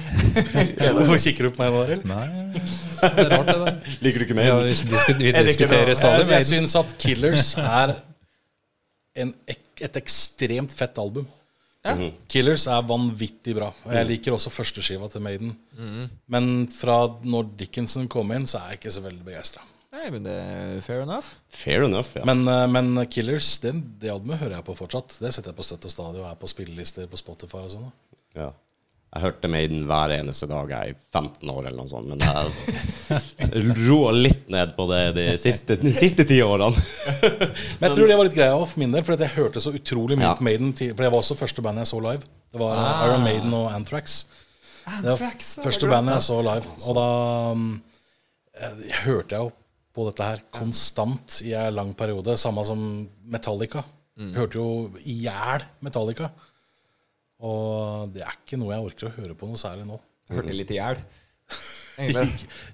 Hvorfor 0.97 1.19
kikker 1.19 1.49
du 1.49 1.55
på 1.57 1.63
meg 1.63 1.73
nå, 1.75 1.81
Arild? 1.85 2.05
Nei, 2.07 2.27
det 3.03 3.25
er 3.25 3.33
rart, 3.33 3.49
det 3.51 3.57
der. 3.65 3.97
Liker 4.05 4.23
du 4.23 4.27
ikke 4.29 4.37
Ja, 4.39 4.55
Maiden? 4.61 4.95
vi, 5.17 5.17
vi 5.25 5.33
Er 5.41 5.49
diskuterer 5.49 5.91
bra? 5.91 5.99
stadig 5.99 6.23
Jeg, 6.29 6.37
jeg 6.37 6.49
syns 6.53 6.77
at 6.79 6.95
Killers 7.03 7.51
er 7.59 7.97
en, 9.21 9.35
et 9.51 9.99
ekstremt 9.99 10.73
fett 10.77 11.01
album. 11.03 11.27
Ja. 11.85 11.97
Killers 12.31 12.67
er 12.69 12.85
vanvittig 12.87 13.55
bra. 13.57 13.71
Og 13.89 13.93
jeg 13.97 14.07
liker 14.11 14.37
også 14.37 14.53
førsteskiva 14.53 15.09
til 15.11 15.23
Maiden. 15.25 15.55
Men 16.31 16.69
fra 16.73 17.03
når 17.25 17.51
Dickinson 17.61 18.07
kom 18.13 18.31
inn, 18.37 18.47
så 18.49 18.61
er 18.61 18.75
jeg 18.75 18.83
ikke 18.83 18.93
så 18.99 19.03
veldig 19.05 19.25
begeistra. 19.27 19.65
Nei, 19.91 20.07
men 20.15 20.23
det 20.23 20.37
er 20.39 20.77
fair 20.87 21.03
enough. 21.03 21.33
Fair 21.51 21.83
enough, 21.89 22.13
ja. 22.15 22.23
Men, 22.29 22.45
eh, 22.47 22.67
men 22.71 22.93
Killers, 23.11 23.57
det, 23.65 23.73
det 23.99 24.13
albumet 24.13 24.39
hører 24.39 24.61
jeg 24.61 24.67
på 24.69 24.77
fortsatt. 24.79 25.17
Det 25.19 25.33
setter 25.35 25.51
jeg 25.51 25.59
på 25.59 25.67
støtt 25.67 25.89
og 25.89 25.95
stadig 25.97 26.21
og 26.23 26.29
er 26.29 26.37
på 26.39 26.51
spillelister 26.53 27.09
på 27.11 27.19
Spotify 27.19 27.65
og 27.65 27.73
sånn. 27.75 27.89
Ja. 28.39 28.51
Jeg 29.11 29.25
hørte 29.25 29.49
Maiden 29.51 29.81
hver 29.91 30.13
eneste 30.15 30.47
dag 30.47 30.69
jeg 30.71 30.93
i 30.93 30.95
15 31.17 31.49
år, 31.51 31.65
eller 31.67 31.81
noe 31.81 31.91
sånt. 31.91 32.07
Men 32.13 32.21
jeg 32.23 33.73
roa 33.89 34.13
litt 34.15 34.45
ned 34.55 34.77
på 34.77 34.85
det 34.87 35.01
de 35.17 35.25
siste, 35.43 35.75
de 35.81 35.91
siste 35.97 36.23
ti 36.31 36.37
årene. 36.45 36.79
Men 37.81 37.89
jeg 37.89 37.97
tror 37.97 38.07
det 38.07 38.19
var 38.21 38.29
litt 38.29 38.37
greia 38.39 38.61
for 38.61 38.79
min 38.79 38.93
del, 38.95 39.03
for 39.03 39.19
jeg 39.19 39.35
hørte 39.35 39.63
så 39.65 39.73
utrolig 39.75 40.15
mye 40.21 40.29
Ja. 40.29 40.37
på 40.39 40.47
Maiden. 40.47 40.71
For 40.79 41.03
det 41.03 41.11
var 41.11 41.19
også 41.25 41.35
første 41.41 41.65
bandet 41.67 41.83
jeg 41.89 41.91
så 41.91 41.99
live. 42.07 42.23
Det 42.55 42.61
var 42.63 42.79
Ah. 42.79 43.01
Iron 43.09 43.25
Maiden 43.27 43.57
og 43.59 43.67
Anthrax. 43.75 44.21
Det 44.87 45.11
var 45.11 45.19
første 45.65 45.91
bandet 45.91 46.15
jeg 46.21 46.27
så 46.29 46.39
live. 46.47 46.71
Og 46.87 46.95
da 47.01 47.07
um, 47.51 47.65
jeg, 48.61 48.77
jeg 48.93 49.01
hørte 49.09 49.35
jeg 49.35 49.49
jo 49.49 49.51
på 49.99 50.07
dette 50.07 50.23
her 50.31 50.45
konstant 50.55 51.41
i 51.43 51.51
en 51.59 51.75
lang 51.75 51.91
periode. 51.99 52.39
Samme 52.39 52.63
som 52.69 52.87
Metallica. 53.27 53.83
Mm. 54.21 54.31
hørte 54.39 54.59
jo 54.63 54.71
i 55.03 55.19
hjel 55.25 55.67
Metallica. 55.83 56.31
Og 57.47 58.13
det 58.15 58.23
er 58.27 58.37
ikke 58.37 58.59
noe 58.61 58.75
jeg 58.75 58.87
orker 58.91 59.09
å 59.09 59.17
høre 59.17 59.37
på 59.39 59.49
noe 59.49 59.61
særlig 59.61 59.87
nå. 59.89 59.99
Jeg 60.29 60.41
hørte 60.41 60.57
litt 60.57 60.73
i 60.75 60.79
hjel. 60.81 61.03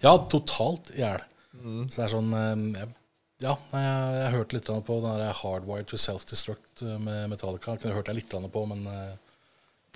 Ja, 0.05 0.13
totalt 0.31 0.93
i 0.95 1.01
hjel. 1.01 1.23
Så 1.57 1.97
det 1.97 2.05
er 2.05 2.13
sånn 2.13 2.29
um, 2.31 2.67
jeg, 2.77 2.91
Ja, 3.43 3.57
jeg, 3.73 3.95
jeg 4.21 4.35
hørte 4.37 4.59
litt 4.59 4.69
på 4.87 4.99
den 5.03 5.23
der 5.23 5.41
Hardwired 5.41 5.89
to 5.91 5.99
Self-Destruct 5.99 6.85
uh, 6.85 6.95
med 7.03 7.33
Metallica. 7.33 7.75
Kunne 7.81 7.97
hørt 7.97 8.13
jeg 8.13 8.21
litt 8.21 8.37
på, 8.53 8.63
men 8.71 8.85
uh, 8.87 9.41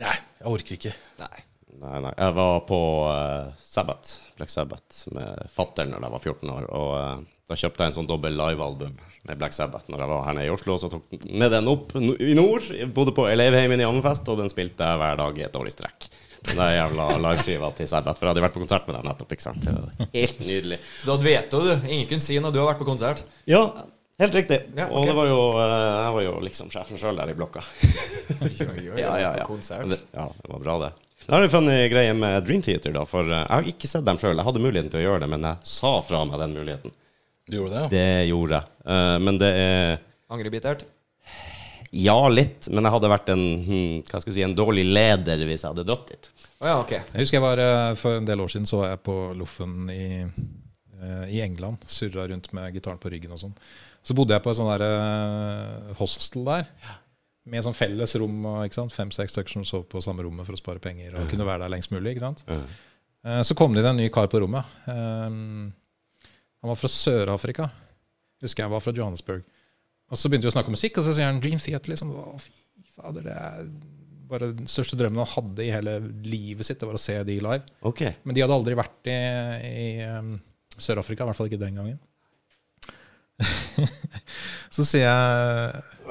nei, 0.03 0.17
jeg 0.41 0.51
orker 0.51 0.79
ikke. 0.79 0.95
Nei. 1.21 1.45
Nei, 1.79 1.99
nei. 2.03 2.13
Jeg 2.17 2.35
var 2.37 2.57
på 2.69 2.81
uh, 3.07 3.53
Sabbath, 3.63 4.33
Black 4.39 4.51
Sabbath 4.51 5.05
med 5.15 5.45
fatter'n 5.55 5.95
da 5.95 6.01
jeg 6.03 6.17
var 6.17 6.25
14 6.25 6.55
år. 6.57 6.67
Og 6.75 6.91
eh, 6.99 7.29
da 7.51 7.57
kjøpte 7.59 7.83
jeg 7.83 7.91
en 7.91 7.97
sånn 7.99 8.09
dobbel 8.09 8.37
livealbum 8.39 8.93
med 9.27 9.39
Black 9.41 9.55
Sabbath 9.57 9.91
når 9.91 10.05
jeg 10.05 10.11
var 10.13 10.27
her 10.29 10.37
nede 10.39 10.49
i 10.49 10.55
Oslo. 10.55 10.77
Så 10.79 10.91
tok 10.93 11.17
med 11.27 11.51
den 11.51 11.69
opp 11.71 11.93
i 11.99 12.35
nord. 12.39 12.69
Jeg 12.71 12.91
bodde 12.95 13.15
på 13.17 13.27
elevheimen 13.27 13.83
i 13.83 13.87
Hammerfest, 13.89 14.29
og 14.31 14.39
den 14.39 14.53
spilte 14.53 14.87
jeg 14.87 15.01
hver 15.03 15.19
dag 15.19 15.41
i 15.41 15.47
et 15.49 15.59
årlig 15.59 15.75
strekk. 15.75 16.07
Den 16.47 16.61
der 16.63 16.77
jævla 16.77 17.09
liveskiva 17.21 17.73
til 17.77 17.89
Sabbath. 17.91 18.21
For 18.21 18.29
jeg 18.29 18.33
hadde 18.37 18.45
vært 18.47 18.55
på 18.55 18.63
konsert 18.63 18.87
med 18.89 18.97
dem 18.97 19.09
nettopp. 19.11 19.35
ikke 19.35 19.45
sant? 19.45 19.67
Helt 20.15 20.39
nydelig. 20.47 20.79
Så 21.03 21.11
da 21.11 21.19
vet 21.27 21.51
du. 21.53 21.59
Ingen 21.91 22.07
kunne 22.13 22.25
si 22.25 22.39
når 22.41 22.55
du 22.55 22.61
har 22.63 22.71
vært 22.71 22.81
på 22.81 22.89
konsert. 22.89 23.25
Ja, 23.51 23.65
helt 24.23 24.39
riktig. 24.39 24.63
Ja, 24.79 24.87
okay. 24.87 24.95
Og 24.95 25.11
det 25.11 25.19
var 25.19 25.29
jo, 25.29 25.43
eh, 25.59 25.77
jeg 25.91 26.15
var 26.17 26.27
jo 26.29 26.33
liksom 26.47 26.73
sjefen 26.73 27.03
sjøl 27.03 27.19
der 27.21 27.35
i 27.35 27.37
blokka. 27.37 27.67
Oi, 28.39 28.55
oi, 28.55 28.87
oi, 28.95 28.97
Ja, 29.05 29.13
ja, 29.21 29.35
ja. 29.43 29.45
Konsert. 29.51 29.91
Det, 29.91 30.01
ja, 30.15 30.31
det 30.39 30.55
var 30.55 30.65
bra, 30.65 30.79
det. 30.87 30.95
Da 31.27 31.35
har 31.37 31.45
en 31.45 31.53
funnet 31.53 31.91
greie 31.93 32.15
med 32.17 32.47
Dream 32.47 32.63
Theater, 32.65 32.95
da. 32.95 33.05
For 33.11 33.27
eh, 33.27 33.43
jeg 33.43 33.53
har 33.59 33.71
ikke 33.75 33.91
sett 33.91 34.07
dem 34.09 34.23
sjøl. 34.23 34.39
Jeg 34.39 34.47
hadde 34.49 34.65
muligheten 34.65 34.95
til 34.95 35.03
å 35.03 35.07
gjøre 35.11 35.27
det, 35.27 35.33
men 35.35 35.51
jeg 35.51 35.75
sa 35.75 35.97
fra 36.07 36.25
meg 36.31 36.41
den 36.47 36.57
muligheten. 36.57 36.97
Du 37.51 37.59
gjorde 37.59 37.75
det, 37.75 37.83
ja? 37.83 37.91
Det 37.93 38.29
gjorde 38.31 38.61
jeg. 38.61 38.73
Uh, 38.87 39.17
men 39.27 39.39
det 39.43 39.51
er 39.59 39.99
Angrer 40.31 40.53
bittert? 40.55 40.85
Ja, 41.91 42.15
litt. 42.31 42.69
Men 42.71 42.87
jeg 42.87 42.95
hadde 42.95 43.11
vært 43.11 43.31
en, 43.35 43.41
hmm, 43.67 43.95
hva 44.07 44.21
skal 44.23 44.31
jeg 44.31 44.37
si, 44.37 44.45
en 44.47 44.55
dårlig 44.55 44.85
leder 44.87 45.41
hvis 45.49 45.65
jeg 45.65 45.73
hadde 45.73 45.85
dratt 45.89 46.13
dit. 46.13 46.29
Å 46.63 46.69
ja, 46.69 46.77
ok. 46.79 46.93
Jeg 46.95 47.25
husker 47.25 47.41
jeg 47.41 47.43
var 47.43 47.63
eh, 47.65 47.95
For 47.99 48.21
en 48.21 48.29
del 48.29 48.43
år 48.45 48.53
siden 48.53 48.69
så 48.71 48.79
var 48.83 48.93
jeg 48.93 49.01
på 49.09 49.17
Loffen 49.35 49.89
i, 49.91 50.05
eh, 50.23 51.25
i 51.35 51.41
England. 51.43 51.83
Surra 51.91 52.29
rundt 52.31 52.53
med 52.55 52.77
gitaren 52.79 53.01
på 53.03 53.11
ryggen 53.11 53.35
og 53.35 53.43
sånn. 53.43 53.57
Så 54.07 54.15
bodde 54.15 54.37
jeg 54.37 54.45
på 54.45 54.53
et 54.53 54.61
sånn 54.61 54.71
der 54.71 55.97
hostel 55.99 56.47
der. 56.47 56.71
Med 57.51 57.65
sånn 57.67 57.75
felles 57.77 58.15
rom. 58.23 58.47
Fem-seks 58.71 59.35
stykker 59.35 59.59
som 59.59 59.67
sov 59.67 59.89
på 59.91 60.01
samme 60.05 60.23
rommet 60.25 60.47
for 60.47 60.55
å 60.55 60.61
spare 60.61 60.83
penger. 60.85 61.17
Og 61.19 61.27
kunne 61.33 61.49
være 61.49 61.65
der 61.65 61.75
lengst 61.75 61.91
mulig. 61.93 62.15
ikke 62.15 62.29
sant? 62.29 62.45
Mm. 62.47 62.63
Eh, 63.27 63.43
Så 63.43 63.57
kom 63.59 63.75
det 63.75 63.83
inn 63.83 63.91
en 63.93 64.01
ny 64.01 64.09
kar 64.15 64.31
på 64.31 64.41
rommet. 64.45 64.65
Eh, 64.87 65.29
Han 66.61 66.73
var 66.73 66.81
fra 66.81 66.91
Sør-Afrika. 66.93 67.71
Husker 68.45 68.65
jeg 68.65 68.73
var 68.73 68.83
fra 68.85 68.93
Johannesburg. 68.97 69.45
Og 70.11 70.19
så 70.19 70.29
begynte 70.29 70.49
vi 70.49 70.53
å 70.53 70.57
snakke 70.57 70.73
om 70.73 70.77
musikk, 70.77 70.99
og 70.99 71.07
så 71.07 71.15
sier 71.15 71.31
han 71.31 71.41
Dream 71.43 71.61
Theater. 71.63 71.93
liksom, 71.93 72.13
Å, 72.19 72.37
fy 72.43 72.53
fader, 72.97 73.25
det 73.29 73.37
er 73.37 73.65
bare 74.31 74.53
den 74.55 74.69
største 74.71 74.99
drømmen 74.99 75.23
han 75.25 75.33
hadde 75.33 75.65
i 75.65 75.73
hele 75.75 75.97
livet 76.27 76.67
sitt, 76.67 76.79
det 76.81 76.87
var 76.87 76.99
å 76.99 77.03
se 77.03 77.17
de 77.27 77.39
live. 77.43 77.65
Okay. 77.87 78.15
Men 78.23 78.37
de 78.37 78.45
hadde 78.45 78.57
aldri 78.57 78.77
vært 78.79 79.11
i, 79.11 79.17
i 79.67 79.89
um, 80.07 80.37
Sør-Afrika, 80.77 81.25
i 81.25 81.31
hvert 81.31 81.39
fall 81.39 81.51
ikke 81.51 81.63
den 81.63 81.81
gangen. 81.81 81.99
så 84.75 84.85
sier 84.85 85.07
jeg 85.07 86.11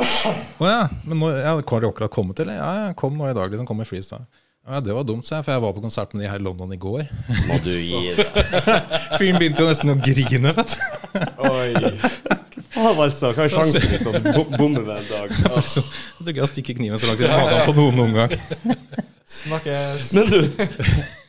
Å 0.58 0.66
ja, 0.66 0.80
men 1.06 1.20
nå, 1.22 1.28
ja, 1.38 1.52
har 1.54 1.84
de 1.84 1.89
akkurat 1.91 2.14
kommet, 2.14 2.41
eller? 2.41 2.58
Ja, 2.58 2.88
jeg 2.88 2.97
kom 3.00 3.20
nå 3.20 3.30
i 3.30 3.36
dag. 3.38 3.52
liksom, 3.52 3.68
kom 3.70 3.84
i 3.84 3.88
freestyle. 3.88 4.26
Ja, 4.68 4.80
Det 4.84 4.93
var 4.93 5.03
dumt, 5.07 5.26
sa 5.26 5.39
jeg, 5.39 5.45
for 5.47 5.55
jeg 5.55 5.62
var 5.64 5.74
på 5.74 5.82
konsert 5.82 6.12
med 6.14 6.24
de 6.26 6.30
her 6.30 6.38
i 6.41 6.43
London 6.43 6.74
i 6.76 6.78
går. 6.78 7.07
Må 7.49 7.57
du 7.64 7.72
gi 7.74 8.01
deg. 8.20 8.26
Fyren 9.18 9.39
begynte 9.41 9.64
jo 9.64 9.70
nesten 9.72 9.93
å 9.93 9.97
grine, 10.03 10.51
vet 10.57 10.76
du. 10.76 11.24
Oi. 11.49 11.93
Faen, 12.70 12.99
altså. 13.01 13.32
Hva 13.34 13.47
er 13.47 13.53
sjansen 13.53 13.95
for 14.03 14.14
han 14.20 14.28
bom- 14.36 14.51
bombe 14.60 14.84
med 14.86 14.99
en 14.99 15.07
dag? 15.10 15.34
Så, 15.66 15.82
jeg 16.20 16.22
tror 16.22 16.34
ikke 16.36 16.43
jeg 16.43 16.51
stikker 16.53 16.78
kniven 16.78 17.01
så 17.01 17.10
langt 17.10 17.24
i 17.26 17.32
magen 17.32 17.66
på 17.66 17.78
noen 17.80 17.97
noen 17.97 18.14
gang. 18.20 18.76
Snakkes. 19.30 20.12
Men 20.18 20.30
du, 20.30 20.39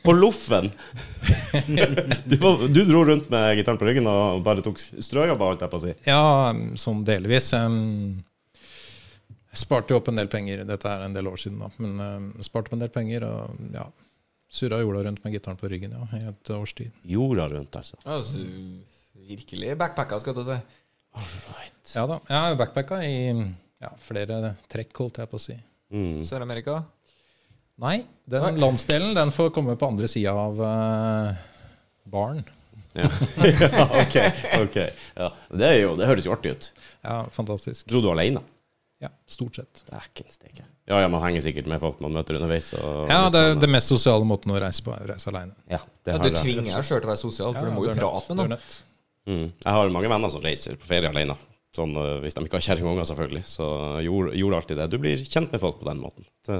på 0.01 0.13
loffen 0.17 0.69
du, 2.25 2.37
du 2.73 2.79
dro 2.89 3.03
rundt 3.05 3.27
med 3.29 3.59
gitaren 3.59 3.77
på 3.77 3.85
ryggen 3.89 4.07
og 4.09 4.41
bare 4.45 4.63
tok 4.65 4.81
strøjobber, 4.81 5.51
holdt 5.51 5.65
jeg 5.65 5.73
på 5.73 5.79
å 5.81 5.83
si. 5.87 5.93
Ja, 6.09 6.21
sånn 6.81 7.03
delvis. 7.07 7.51
Um, 7.57 8.21
sparte 9.53 9.93
jo 9.93 9.99
opp 9.99 10.11
en 10.11 10.19
del 10.19 10.29
penger. 10.31 10.63
Dette 10.67 10.89
er 10.89 11.05
en 11.05 11.15
del 11.15 11.27
år 11.31 11.41
siden, 11.41 11.59
da. 11.63 11.71
Men 11.81 11.99
uh, 11.99 12.43
sparte 12.45 12.71
opp 12.71 12.77
en 12.77 12.83
del 12.83 12.93
penger 12.93 13.25
og 13.27 13.57
ja, 13.75 13.87
surra 14.51 14.81
jorda 14.81 15.03
rundt 15.07 15.23
med 15.25 15.35
gitaren 15.35 15.59
på 15.59 15.71
ryggen 15.71 15.95
ja, 15.97 16.05
i 16.19 16.23
et 16.31 16.53
års 16.55 16.75
tid. 16.77 16.93
Jorda 17.07 17.49
rundt, 17.51 17.75
altså. 17.75 17.99
Altså, 18.05 18.45
virkelig 19.27 19.75
backpacka, 19.79 20.21
skal 20.23 20.37
du 20.37 20.45
si. 20.47 20.61
Ja 21.95 22.05
da. 22.07 22.21
Jeg 22.29 22.37
har 22.37 22.55
backpacka 22.59 23.01
i 23.03 23.17
ja, 23.81 23.91
flere 23.99 24.55
trekk, 24.71 24.93
holdt 25.03 25.19
jeg 25.21 25.31
på 25.31 25.39
å 25.39 25.43
si. 25.43 25.57
Mm. 25.91 26.21
Sør-Amerika. 26.27 26.81
Nei, 27.81 28.03
den 28.29 28.43
Nei. 28.45 28.61
landsdelen 28.61 29.15
den 29.17 29.31
får 29.33 29.51
komme 29.55 29.75
på 29.79 29.87
andre 29.89 30.07
sida 30.11 30.33
av 30.37 30.59
uh, 30.61 31.45
baren. 32.11 32.43
Ja. 32.93 33.07
ja, 33.47 33.85
ok. 34.03 34.17
ok. 34.61 34.77
Ja. 35.15 35.29
Det, 35.49 35.65
er 35.67 35.77
jo, 35.79 35.95
det 35.99 36.09
høres 36.09 36.27
jo 36.27 36.35
artig 36.35 36.55
ut. 36.55 36.67
Ja, 37.01 37.23
fantastisk. 37.33 37.87
Dro 37.89 38.03
du 38.03 38.11
alene? 38.11 38.43
Ja, 39.01 39.09
stort 39.29 39.57
sett. 39.57 39.81
Dæken 39.89 40.29
steike. 40.29 40.63
Ja, 40.85 40.99
ja, 41.01 41.07
man 41.09 41.23
henger 41.23 41.41
sikkert 41.41 41.69
med 41.71 41.81
folk 41.81 42.01
man 42.03 42.13
møter 42.13 42.37
underveis. 42.37 42.71
Og 42.77 43.09
Ja, 43.09 43.29
det 43.33 43.39
er 43.39 43.53
sånn, 43.53 43.61
det 43.63 43.69
mest 43.73 43.89
sosiale 43.89 44.27
måten 44.29 44.53
å 44.53 44.59
reise 44.61 44.85
på, 44.85 44.93
er 44.93 45.07
å 45.07 45.13
reise 45.15 45.31
aleine. 45.31 45.55
ja, 45.71 45.79
det 46.05 46.13
Ja, 46.13 46.21
du 46.21 46.29
tvinger 46.29 46.69
deg 46.69 46.85
sjøl 46.85 46.99
til 46.99 47.09
å 47.09 47.13
være 47.13 47.21
sosial, 47.23 47.55
for 47.57 47.65
du 47.65 47.71
må 47.71 47.85
jo 47.87 47.95
prate 47.97 48.35
med 48.35 48.51
noen. 48.51 48.67
Mm. 49.29 49.47
Jeg 49.53 49.73
har 49.77 49.89
mange 49.93 50.09
venner 50.09 50.29
som 50.33 50.41
reiser 50.41 50.77
på 50.77 50.85
ferie 50.89 51.09
alene. 51.09 51.37
Sånn, 51.71 51.93
øh, 51.95 52.19
hvis 52.19 52.35
de 52.35 52.43
ikke 52.43 52.59
har 52.59 52.65
kjerringunger, 52.65 53.05
selvfølgelig. 53.07 53.43
Så 53.47 53.65
gjorde, 54.03 54.33
gjorde 54.35 54.57
alltid 54.59 54.77
det. 54.81 54.89
Du 54.91 54.97
blir 54.99 55.21
kjent 55.23 55.53
med 55.53 55.61
folk 55.63 55.79
på 55.79 55.87
den 55.87 56.01
måten. 56.03 56.25
Det, 56.45 56.57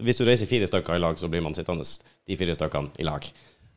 hvis 0.00 0.16
du 0.16 0.24
reiser 0.24 0.48
fire 0.48 0.66
stykker 0.70 0.96
i 0.96 1.02
lag, 1.02 1.18
så 1.20 1.28
blir 1.28 1.44
man 1.44 1.54
sittende 1.54 1.84
de 1.84 2.38
fire 2.40 2.54
stykkene 2.56 2.94
i 2.96 3.04
lag 3.04 3.26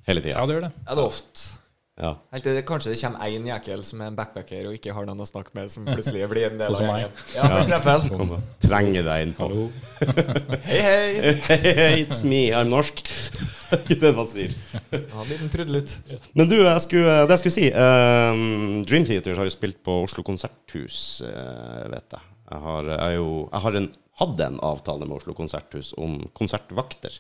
hele 0.07 0.24
tida. 0.24 0.38
Ja, 0.38 0.45
det 0.47 0.55
gjør 0.55 0.70
det. 0.70 0.72
Ja, 0.86 0.95
det 0.95 1.03
er 1.03 1.10
ofte. 1.10 1.59
Ja. 2.00 2.14
Helt 2.32 2.45
til 2.47 2.56
det, 2.56 2.62
kanskje 2.64 2.93
det 2.93 3.00
kommer 3.02 3.28
én 3.28 3.47
jækel 3.50 3.82
som 3.84 4.00
er 4.00 4.08
en 4.08 4.16
backpacker 4.16 4.70
og 4.70 4.76
ikke 4.78 4.93
har 4.95 5.08
noen 5.08 5.20
å 5.20 5.26
snakke 5.28 5.52
med, 5.58 5.68
som 5.74 5.84
plutselig 5.84 6.22
blir 6.32 6.45
en 6.47 6.62
del 6.62 6.76
Sånn 6.78 6.88
av 6.88 6.93
meg. 6.93 7.02
gjengen. 7.04 7.24
Ja, 7.36 7.47
for 7.50 7.64
eksempel. 7.66 8.06
Kom 8.14 8.32
og 8.38 8.45
trenge 8.64 9.02
deg 9.04 9.24
inn. 9.26 9.34
Hei, 10.70 10.80
hei. 10.86 11.34
Hey, 11.50 11.97
it's 12.06 12.22
me, 12.24 12.39
I'm 12.56 12.72
norsk. 12.72 13.04
Ikke 13.84 13.97
det 14.02 14.14
man 14.16 14.30
sier. 14.32 14.56
Ha 14.72 15.26
en 15.26 15.28
liten 15.30 15.52
trudelutt. 15.52 15.97
Men 16.39 16.47
du, 16.50 16.56
jeg 16.64 16.84
skulle, 16.86 17.16
det 17.28 17.36
jeg 17.36 17.41
skulle 17.43 17.58
si 17.58 17.68
um, 17.76 18.80
Dream 18.88 19.08
Theater 19.10 19.36
har 19.41 19.50
jo 19.50 19.54
spilt 19.54 19.82
på 19.86 19.97
Oslo 20.06 20.24
Konserthus, 20.26 21.00
eh, 21.28 21.84
vet 21.91 22.16
jeg. 22.16 22.24
Jeg 22.50 22.64
har, 22.64 22.88
jeg 22.95 23.18
jo, 23.20 23.28
jeg 23.52 23.64
har 23.66 23.78
en, 23.82 23.89
hadde 24.24 24.47
en 24.54 24.62
avtale 24.72 25.06
med 25.06 25.20
Oslo 25.20 25.36
Konserthus 25.38 25.91
om 26.02 26.16
konsertvakter 26.38 27.20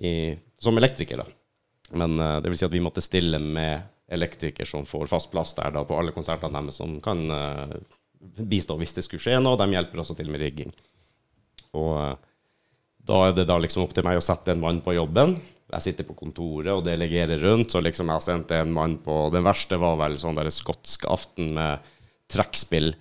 i, 0.00 0.14
som 0.58 0.80
elektriker, 0.80 1.20
da. 1.20 1.28
Men 2.00 2.16
eh, 2.18 2.38
det 2.42 2.50
vil 2.50 2.58
si 2.58 2.66
at 2.66 2.74
vi 2.74 2.82
måtte 2.82 3.04
stille 3.04 3.38
med 3.44 3.92
elektriker 4.12 4.68
som 4.68 4.86
får 4.86 5.08
fast 5.10 5.30
plass 5.32 5.54
der 5.56 5.72
da, 5.74 5.82
på 5.86 5.96
alle 5.98 6.14
konsertene 6.14 6.60
deres, 6.60 6.78
som 6.78 6.98
kan 7.04 7.24
eh, 7.32 7.76
bistå 8.38 8.76
hvis 8.80 8.94
det 8.96 9.06
skulle 9.06 9.22
skje 9.22 9.40
noe. 9.42 9.58
De 9.58 9.68
hjelper 9.72 10.02
også 10.02 10.16
til 10.18 10.30
med 10.30 10.42
rigging. 10.42 10.72
Og 11.76 11.92
eh, 12.02 12.14
da 13.06 13.20
er 13.28 13.36
det 13.36 13.48
da 13.50 13.58
liksom 13.62 13.84
opp 13.86 13.94
til 13.94 14.06
meg 14.06 14.18
å 14.18 14.24
sette 14.24 14.54
en 14.54 14.62
mann 14.62 14.82
på 14.84 14.96
jobben. 14.96 15.36
Jeg 15.72 15.82
sitter 15.82 16.06
på 16.06 16.14
kontoret 16.18 16.70
og 16.72 16.84
delegerer 16.86 17.42
rundt, 17.42 17.72
så 17.74 17.82
liksom 17.82 18.10
jeg 18.14 18.22
sendte 18.22 18.60
en 18.62 18.74
mann 18.74 19.00
på 19.02 19.26
Den 19.34 19.46
verste 19.46 19.78
var 19.82 19.98
vel 19.98 20.14
sånn 20.18 20.38
der 20.38 20.50
skotsk 20.54 21.08
aften 21.10 21.52
med 21.58 21.86
trekkspill. 22.30 22.92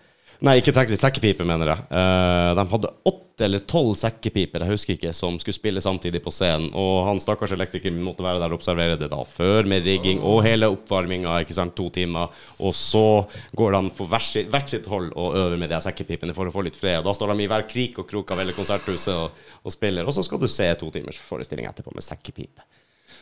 Nei, 0.44 0.58
ikke 0.60 0.74
taxi, 0.76 0.98
sekkepipe, 1.00 1.46
mener 1.48 1.72
jeg. 1.72 1.86
Eh, 1.96 2.50
de 2.58 2.66
hadde 2.72 2.92
åtte 3.08 3.46
eller 3.46 3.64
tolv 3.68 3.98
sekkepiper, 4.00 4.64
jeg 4.64 4.72
husker 4.72 4.94
ikke, 4.96 5.12
som 5.16 5.36
skulle 5.40 5.58
spille 5.58 5.82
samtidig 5.84 6.22
på 6.24 6.32
scenen. 6.32 6.70
Og 6.76 7.08
han 7.08 7.20
stakkars 7.20 7.54
elektriker 7.56 7.92
måtte 7.96 8.24
være 8.24 8.40
der 8.44 8.52
og 8.52 8.60
observere 8.60 8.98
det 9.00 9.10
da 9.12 9.22
før, 9.28 9.68
med 9.68 9.88
rigging 9.88 10.22
og 10.24 10.42
hele 10.46 10.70
oppvarminga, 10.72 11.38
ikke 11.44 11.58
sant, 11.58 11.76
to 11.76 11.90
timer. 11.96 12.32
Og 12.60 12.76
så 12.76 13.26
går 13.56 13.76
de 13.76 13.92
på 13.98 14.08
hvert 14.12 14.28
sitt, 14.28 14.52
hvert 14.52 14.72
sitt 14.72 14.88
hold 14.92 15.12
og 15.14 15.36
øver 15.40 15.60
med 15.60 15.72
de 15.72 15.82
sekkepipene 15.84 16.36
for 16.36 16.48
å 16.48 16.56
få 16.56 16.64
litt 16.68 16.80
fred. 16.80 17.02
Og 17.02 17.10
da 17.10 17.16
står 17.18 17.34
de 17.34 17.44
i 17.44 17.52
hver 17.52 17.68
krik 17.68 18.00
og 18.00 18.10
krok 18.12 18.36
av 18.36 18.44
hele 18.44 18.56
konserthuset 18.56 19.14
og, 19.16 19.46
og 19.64 19.76
spiller. 19.76 20.08
Og 20.08 20.16
så 20.16 20.24
skal 20.24 20.42
du 20.42 20.48
se 20.52 20.72
to 20.80 20.92
timers 20.96 21.20
forestilling 21.28 21.68
etterpå 21.72 21.96
med 21.96 22.08
sekkepipe. 22.08 22.64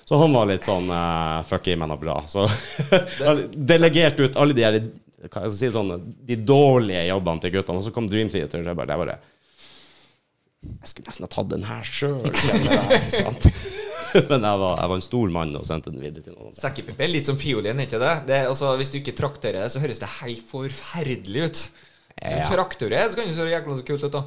Så 0.05 0.20
han 0.20 0.34
var 0.36 0.49
litt 0.49 0.66
sånn 0.68 0.89
uh, 0.91 1.43
Fuck 1.47 1.70
i, 1.72 1.78
men 1.80 1.93
bra. 1.99 2.20
Så 2.28 2.45
delegert 3.74 4.20
ut 4.20 4.38
alle 4.38 4.57
de 4.57 4.66
her 4.66 4.80
hva 5.30 5.44
jeg 5.46 5.54
skal 5.54 5.60
si, 5.60 5.70
sånn, 5.76 5.94
de 6.28 6.36
dårlige 6.48 7.06
jobbene 7.08 7.44
til 7.44 7.54
guttene. 7.56 7.80
Og 7.80 7.86
så 7.88 7.94
kom 7.96 8.10
Dream 8.12 8.30
Theater. 8.32 8.60
Og 8.64 8.72
jeg 8.72 8.80
bare, 8.80 8.90
det 8.92 9.00
bare 9.04 9.20
Jeg 10.82 10.92
skulle 10.92 11.08
nesten 11.12 11.26
ha 11.28 11.32
tatt 11.32 11.50
den 11.54 11.66
her 11.68 11.84
sjøl, 11.88 12.22
Men 14.30 14.44
jeg 14.46 14.60
var, 14.62 14.76
jeg 14.78 14.90
var 14.92 14.96
en 15.00 15.02
stor 15.08 15.32
mann 15.34 15.56
og 15.58 15.66
sendte 15.66 15.90
den 15.90 16.04
videre 16.04 16.22
til 16.28 16.36
noen. 16.38 16.54
Sekkepipe 16.54 17.02
er 17.02 17.10
litt 17.10 17.26
som 17.30 17.38
fiolin, 17.40 17.80
er 17.82 17.88
ikke 17.88 18.02
det? 18.02 18.14
det 18.28 18.36
er, 18.38 18.52
altså, 18.52 18.76
hvis 18.78 18.92
du 18.94 19.00
ikke 19.00 19.16
trakterer 19.18 19.64
det, 19.64 19.72
så 19.74 19.82
høres 19.82 20.02
det 20.04 20.10
helt 20.20 20.46
forferdelig 20.50 21.48
ut. 21.48 21.64
Men 22.22 22.44
Ja. 22.44 22.46
traktorer, 22.46 23.08
så 23.10 23.18
kan 23.18 23.28
det 23.28 23.36
se 23.36 23.48
jækla 23.50 23.78
så 23.80 23.86
kult 23.88 24.04
ut, 24.06 24.14
da. 24.14 24.22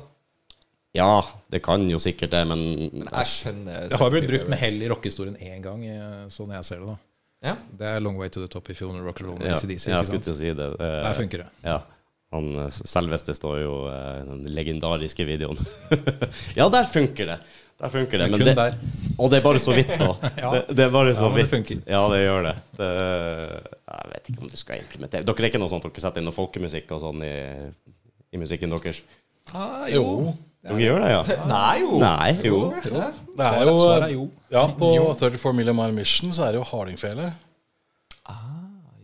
Ja, 0.97 1.23
det 1.53 1.61
kan 1.63 1.85
jo 1.91 1.99
sikkert 2.03 2.33
det, 2.33 2.41
men 2.49 2.61
Men 2.91 3.09
jeg 3.13 3.27
skjønner 3.31 3.89
Det 3.93 3.99
har 4.01 4.11
blitt 4.11 4.27
brukt 4.31 4.49
med 4.49 4.59
hell 4.59 4.83
i 4.83 4.89
rockehistorien 4.91 5.37
én 5.39 5.63
gang, 5.63 5.85
sånn 6.33 6.51
jeg 6.57 6.65
ser 6.67 6.81
det. 6.83 6.87
da 6.87 6.97
Ja. 7.45 7.57
Det 7.79 7.85
er 7.87 8.01
Long 8.01 8.17
Way 8.19 8.31
to 8.33 8.41
the 8.41 8.49
Top 8.49 8.71
if 8.73 8.81
you 8.81 8.89
wanna 8.91 9.05
rock 9.05 9.21
and 9.21 9.29
roll 9.31 9.39
med 9.39 9.51
ja, 9.53 9.57
ACDC. 9.59 9.91
jeg 9.93 10.07
skulle 10.09 10.25
til 10.25 10.33
å 10.33 10.39
si 10.39 10.53
det. 10.57 10.71
Eh, 10.81 10.97
Der 11.05 11.15
funker 11.19 11.45
det. 11.45 11.47
Ja. 11.67 11.77
Han 12.35 12.49
eh, 12.59 12.71
selveste 12.75 13.35
står 13.37 13.61
jo 13.63 13.75
eh, 13.93 14.23
i 14.23 14.25
den 14.31 14.41
legendariske 14.57 15.27
videoen. 15.29 15.61
ja, 16.59 16.67
der 16.73 16.89
funker 16.91 17.27
det. 17.35 17.39
Der 17.77 17.93
funker 17.93 18.19
det. 18.19 18.31
Men 18.31 18.39
Men 18.39 18.41
kun 18.41 18.49
det 18.49 18.57
der. 18.57 18.79
og 19.21 19.31
det 19.31 19.39
er 19.39 19.45
bare 19.45 19.61
så 19.61 19.75
vidt, 19.77 19.93
da. 20.01 20.09
Ja. 20.43 20.51
det, 20.57 20.63
det 20.79 20.85
er 20.87 20.91
bare 20.95 21.13
så 21.15 21.29
Ja, 21.29 21.35
vidt. 21.37 21.45
det 21.45 21.51
funker. 21.53 21.83
Ja, 21.93 22.01
det 22.09 22.23
gjør 22.25 22.43
det. 22.49 22.55
det. 22.81 22.91
Jeg 23.87 24.11
vet 24.15 24.31
ikke 24.33 24.43
om 24.47 24.49
du 24.49 24.57
skal 24.57 24.81
implementere 24.81 25.27
Dere 25.29 25.45
er 25.45 25.51
ikke 25.53 25.61
noe 25.61 25.69
sånt 25.73 25.85
dere 25.85 26.03
setter 26.07 26.23
inn 26.25 26.29
noe 26.31 26.35
folkemusikk 26.37 26.91
og 26.97 27.03
sånn 27.05 27.21
i, 27.27 27.35
i 28.33 28.41
musikken 28.41 28.73
deres? 28.73 29.03
Ah, 29.53 29.85
Jo. 29.93 30.33
Dere 30.67 30.83
gjør 30.83 31.03
det, 31.03 31.11
ja? 31.13 31.41
Nei, 31.47 31.75
jo. 31.83 31.99
Nei, 32.03 32.31
jo. 32.43 32.61
Det 32.83 33.47
er 33.47 33.69
jo 33.69 33.75
Svaret 33.79 34.07
er 34.09 34.15
jo. 34.17 34.29
Ja, 34.51 34.65
på 34.75 34.93
34 35.15 35.53
Million 35.55 35.79
Mile 35.79 35.95
Mission 35.95 36.33
så 36.35 36.49
er 36.49 36.57
det 36.57 36.63
jo 36.63 36.69
hardingfele. 36.71 37.31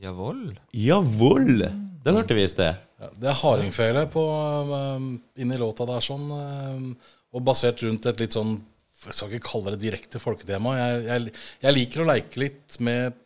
Jawohl. 0.02 0.56
Jawohl! 0.74 1.62
Den 2.02 2.16
hørte 2.18 2.34
vi 2.34 2.42
i 2.42 2.50
sted. 2.50 2.78
Ja, 2.98 3.08
det 3.22 3.28
er 3.30 3.38
hardingfele 3.38 4.02
på, 4.10 4.22
um, 4.66 5.12
inni 5.38 5.58
låta 5.60 5.86
der 5.86 6.02
sånn, 6.02 6.24
um, 6.26 6.88
og 7.30 7.44
basert 7.46 7.84
rundt 7.86 8.06
et 8.10 8.22
litt 8.22 8.34
sånn 8.34 8.56
Jeg 9.02 9.14
skal 9.16 9.30
ikke 9.30 9.48
kalle 9.48 9.72
det 9.74 9.82
direkte 9.82 10.20
folketema. 10.22 10.74
Jeg, 10.78 10.98
jeg, 11.06 11.32
jeg 11.64 11.74
liker 11.74 12.02
å 12.02 12.08
leke 12.10 12.42
litt 12.42 12.76
med 12.86 13.16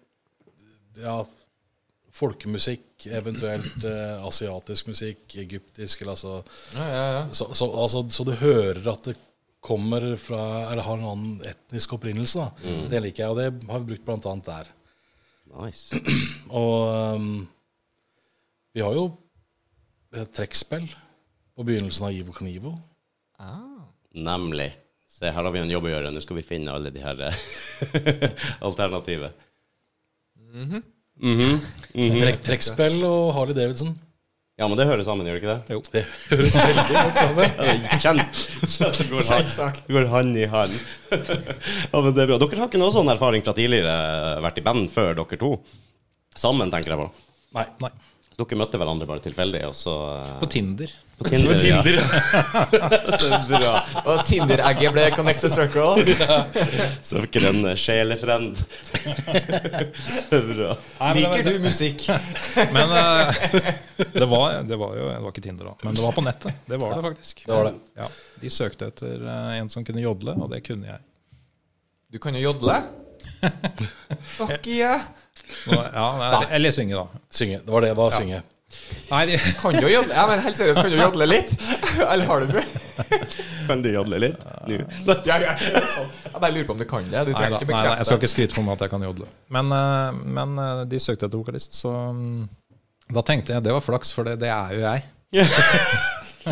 ja, 1.01 1.19
folkemusikk, 2.17 3.07
eventuelt 3.13 3.85
eh, 3.85 4.25
asiatisk 4.25 4.87
musikk, 4.89 5.37
egyptisk 5.43 6.01
eller 6.03 6.13
altså 6.17 6.33
Ja, 6.75 6.87
ja, 6.89 7.05
ja. 7.17 7.23
så, 7.31 7.51
så, 7.55 7.65
altså, 7.83 8.05
så 8.11 8.25
du 8.25 8.33
hører 8.41 8.89
at 8.93 9.05
det 9.11 9.17
kommer 9.67 10.01
fra 10.21 10.71
Eller 10.71 10.83
har 10.87 10.97
en 11.01 11.09
annen 11.11 11.41
etnisk 11.49 11.93
opprinnelse. 11.97 12.39
da 12.39 12.49
Det 12.93 13.01
liker 13.03 13.23
jeg, 13.25 13.31
og 13.33 13.37
det 13.41 13.47
har 13.73 13.79
vi 13.83 13.89
brukt 13.91 14.05
blant 14.07 14.27
annet 14.31 14.47
der. 14.47 14.67
Nice. 15.57 15.85
Og 16.61 16.77
um, 17.17 17.49
vi 18.77 18.81
har 18.85 18.93
jo 18.95 19.05
et 20.15 20.31
trekkspill 20.37 20.87
på 21.57 21.61
begynnelsen 21.67 22.07
av 22.07 22.13
Ivo 22.15 22.33
Knivo. 22.37 22.73
Ah. 23.43 23.83
Nemlig. 24.15 24.71
Se, 25.11 25.27
her 25.27 25.43
har 25.43 25.51
vi 25.55 25.61
en 25.65 25.73
jobb 25.73 25.87
å 25.89 25.93
gjøre. 25.95 26.13
Nå 26.15 26.21
skal 26.23 26.37
vi 26.39 26.47
finne 26.47 26.71
alle 26.77 26.91
de 26.95 27.01
her 27.03 27.17
eh, 31.23 31.29
-hmm. 31.29 31.61
Mm 31.95 32.11
-hmm. 32.11 32.21
Trekk, 32.21 32.43
trekkspill 32.43 33.05
og 33.05 33.35
Harley 33.35 33.55
Davidson. 33.55 33.97
Ja, 34.57 34.69
men 34.69 34.79
det 34.79 34.87
hører 34.89 35.05
sammen, 35.05 35.27
gjør 35.27 35.37
det 35.37 35.43
ikke 35.43 35.55
det? 35.55 35.75
Jo. 35.75 35.83
Det 35.93 36.03
høres 36.31 36.55
veldig 36.57 36.95
godt 36.97 37.19
sammen. 37.21 37.51
Ja, 37.57 37.73
det 37.73 38.01
Kjent. 38.01 38.39
Kjent 38.65 39.11
går, 39.11 39.35
hand, 39.35 39.51
sak. 39.53 39.83
går 39.89 40.07
hand 40.09 40.37
i 40.37 40.47
hand. 40.47 40.73
ja, 41.93 42.01
men 42.01 42.15
det 42.15 42.23
er 42.23 42.27
bra. 42.31 42.39
Dere 42.41 42.61
har 42.63 42.71
ikke 42.71 42.81
noe 42.81 42.95
sånn 42.95 43.13
erfaring 43.13 43.45
fra 43.45 43.53
tidligere, 43.53 44.41
vært 44.41 44.57
i 44.57 44.65
band 44.65 44.89
før 44.95 45.13
dere 45.15 45.37
to? 45.37 45.51
Sammen, 46.37 46.73
tenker 46.73 46.95
jeg 46.95 47.03
på. 47.03 47.11
Nei. 47.53 47.67
Nei. 47.85 47.93
Dere 48.37 48.57
møtte 48.61 48.77
hverandre 48.77 49.07
bare 49.09 49.23
tilfeldig, 49.25 49.63
og 49.65 49.73
så 49.73 49.93
eh, 50.13 50.33
På 50.43 50.47
Tinder. 50.53 50.91
På 51.17 51.25
Tinder. 51.25 51.57
Ja. 51.65 51.79
Så 53.23 53.31
bra. 53.49 53.71
Og 54.03 54.19
Tinder-egget 54.29 54.93
ble 54.93 55.07
connect 55.17 55.41
to 55.41 55.49
circle. 55.49 56.05
Så 57.09 57.23
dere 57.33 57.53
en 57.55 57.63
eh, 57.71 57.79
sjelefrend. 57.81 58.61
bra. 60.53 60.77
Liker 61.17 61.49
du 61.49 61.57
musikk? 61.65 62.05
Men 62.77 62.93
uh, 62.93 63.41
det, 64.05 64.29
var, 64.29 64.61
det 64.69 64.81
var 64.85 64.97
jo 65.01 65.09
Det 65.09 65.19
var 65.25 65.33
ikke 65.33 65.47
Tinder, 65.49 65.73
da. 65.73 65.89
Men 65.89 65.97
det 65.97 66.05
var 66.05 66.21
på 66.21 66.29
nettet. 66.29 66.63
Det 66.69 66.85
var 66.85 66.93
det 66.93 67.09
faktisk. 67.09 67.45
Det 67.47 67.55
var 67.55 67.71
det. 67.71 67.75
Ja, 67.97 68.13
De 68.45 68.53
søkte 68.53 68.93
etter 68.93 69.25
uh, 69.25 69.55
en 69.57 69.73
som 69.73 69.87
kunne 69.87 70.05
jodle, 70.05 70.37
og 70.37 70.53
det 70.53 70.61
kunne 70.69 70.93
jeg. 70.93 71.01
Du 72.13 72.21
kan 72.21 72.37
jo 72.37 72.51
jodle. 72.51 72.83
Fuck 74.37 74.69
yeah. 74.69 75.09
Nå, 75.67 75.79
ja, 75.79 76.07
nei, 76.21 76.45
eller 76.59 76.75
synge, 76.75 76.99
da. 76.99 77.25
Synge. 77.31 77.63
Det 77.65 77.75
var 77.75 77.85
det. 77.87 77.95
Bare 77.99 78.15
synge. 78.15 78.43
Nei, 79.11 79.21
de, 79.27 79.39
Kan 79.63 79.77
du 79.79 79.87
jodle? 79.89 80.15
Ja, 80.15 80.27
men 80.27 80.43
helt 80.43 80.59
seriøst, 80.59 80.81
kan 80.83 80.91
du 80.91 80.99
jodle 80.99 81.29
litt? 81.31 81.53
Eller 82.03 82.27
har 82.27 82.43
du 82.43 82.59
Kan 83.69 83.83
du 83.85 83.91
jodle 83.93 84.19
litt? 84.23 84.43
Ja, 84.67 85.39
ja, 85.39 85.55
er 85.55 85.87
sånn. 85.93 86.11
Jeg 86.25 86.41
bare 86.41 86.53
lurer 86.55 86.67
på 86.69 86.75
om 86.75 86.81
du 86.83 86.87
kan 86.91 87.07
det. 87.07 87.23
Du 87.29 87.33
nei, 87.33 87.39
trenger 87.39 87.57
da, 87.57 87.63
ikke 87.63 87.77
nei, 87.77 87.85
da, 87.87 87.95
jeg 88.01 88.09
skal 88.09 88.21
ikke 88.21 88.33
skryte 88.33 88.59
på 88.59 88.67
meg 88.67 88.77
at 88.77 88.87
jeg 88.87 88.95
kan 88.97 89.07
jodle. 89.07 89.31
Men, 89.55 89.71
eh, 89.77 90.21
men 90.39 90.59
eh, 90.63 90.83
de 90.91 91.01
søkte 91.03 91.29
etter 91.29 91.39
vokalist, 91.39 91.79
så 91.79 91.93
mm, 92.17 92.43
da 93.15 93.23
tenkte 93.27 93.55
jeg 93.55 93.67
det 93.67 93.77
var 93.77 93.85
flaks, 93.85 94.11
for 94.17 94.27
det, 94.27 94.39
det 94.43 94.51
er 94.51 94.75
jo 94.75 94.83
jeg. 94.83 95.07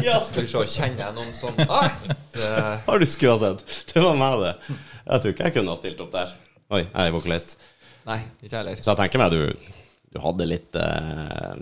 Ja, 0.04 0.20
Skal 0.26 0.42
vi 0.42 0.48
se, 0.50 0.64
kjenner 0.70 1.04
jeg 1.06 1.14
noen 1.14 1.34
som 1.36 1.58
ah, 1.70 1.90
det, 2.34 2.48
har 2.86 2.98
du 2.98 3.06
skulle 3.06 3.36
ha 3.36 3.42
sett. 3.42 3.62
Det 3.92 4.02
var 4.02 4.16
meg, 4.18 4.40
det. 4.42 4.78
Jeg 5.04 5.22
tror 5.22 5.34
ikke 5.34 5.48
jeg 5.48 5.56
kunne 5.58 5.74
ha 5.74 5.78
stilt 5.82 6.02
opp 6.02 6.14
der. 6.14 6.34
Oi, 6.74 6.82
jeg 6.82 7.10
er 7.10 7.14
vokalist. 7.14 7.58
Nei, 8.08 8.20
ikke 8.42 8.58
heller. 8.58 8.80
Så 8.84 8.92
jeg 8.92 9.00
tenker 9.00 9.22
meg 9.22 9.32
du, 9.32 9.72
du 10.12 10.20
hadde 10.22 10.46
litt 10.48 10.76
eh, 10.80 11.54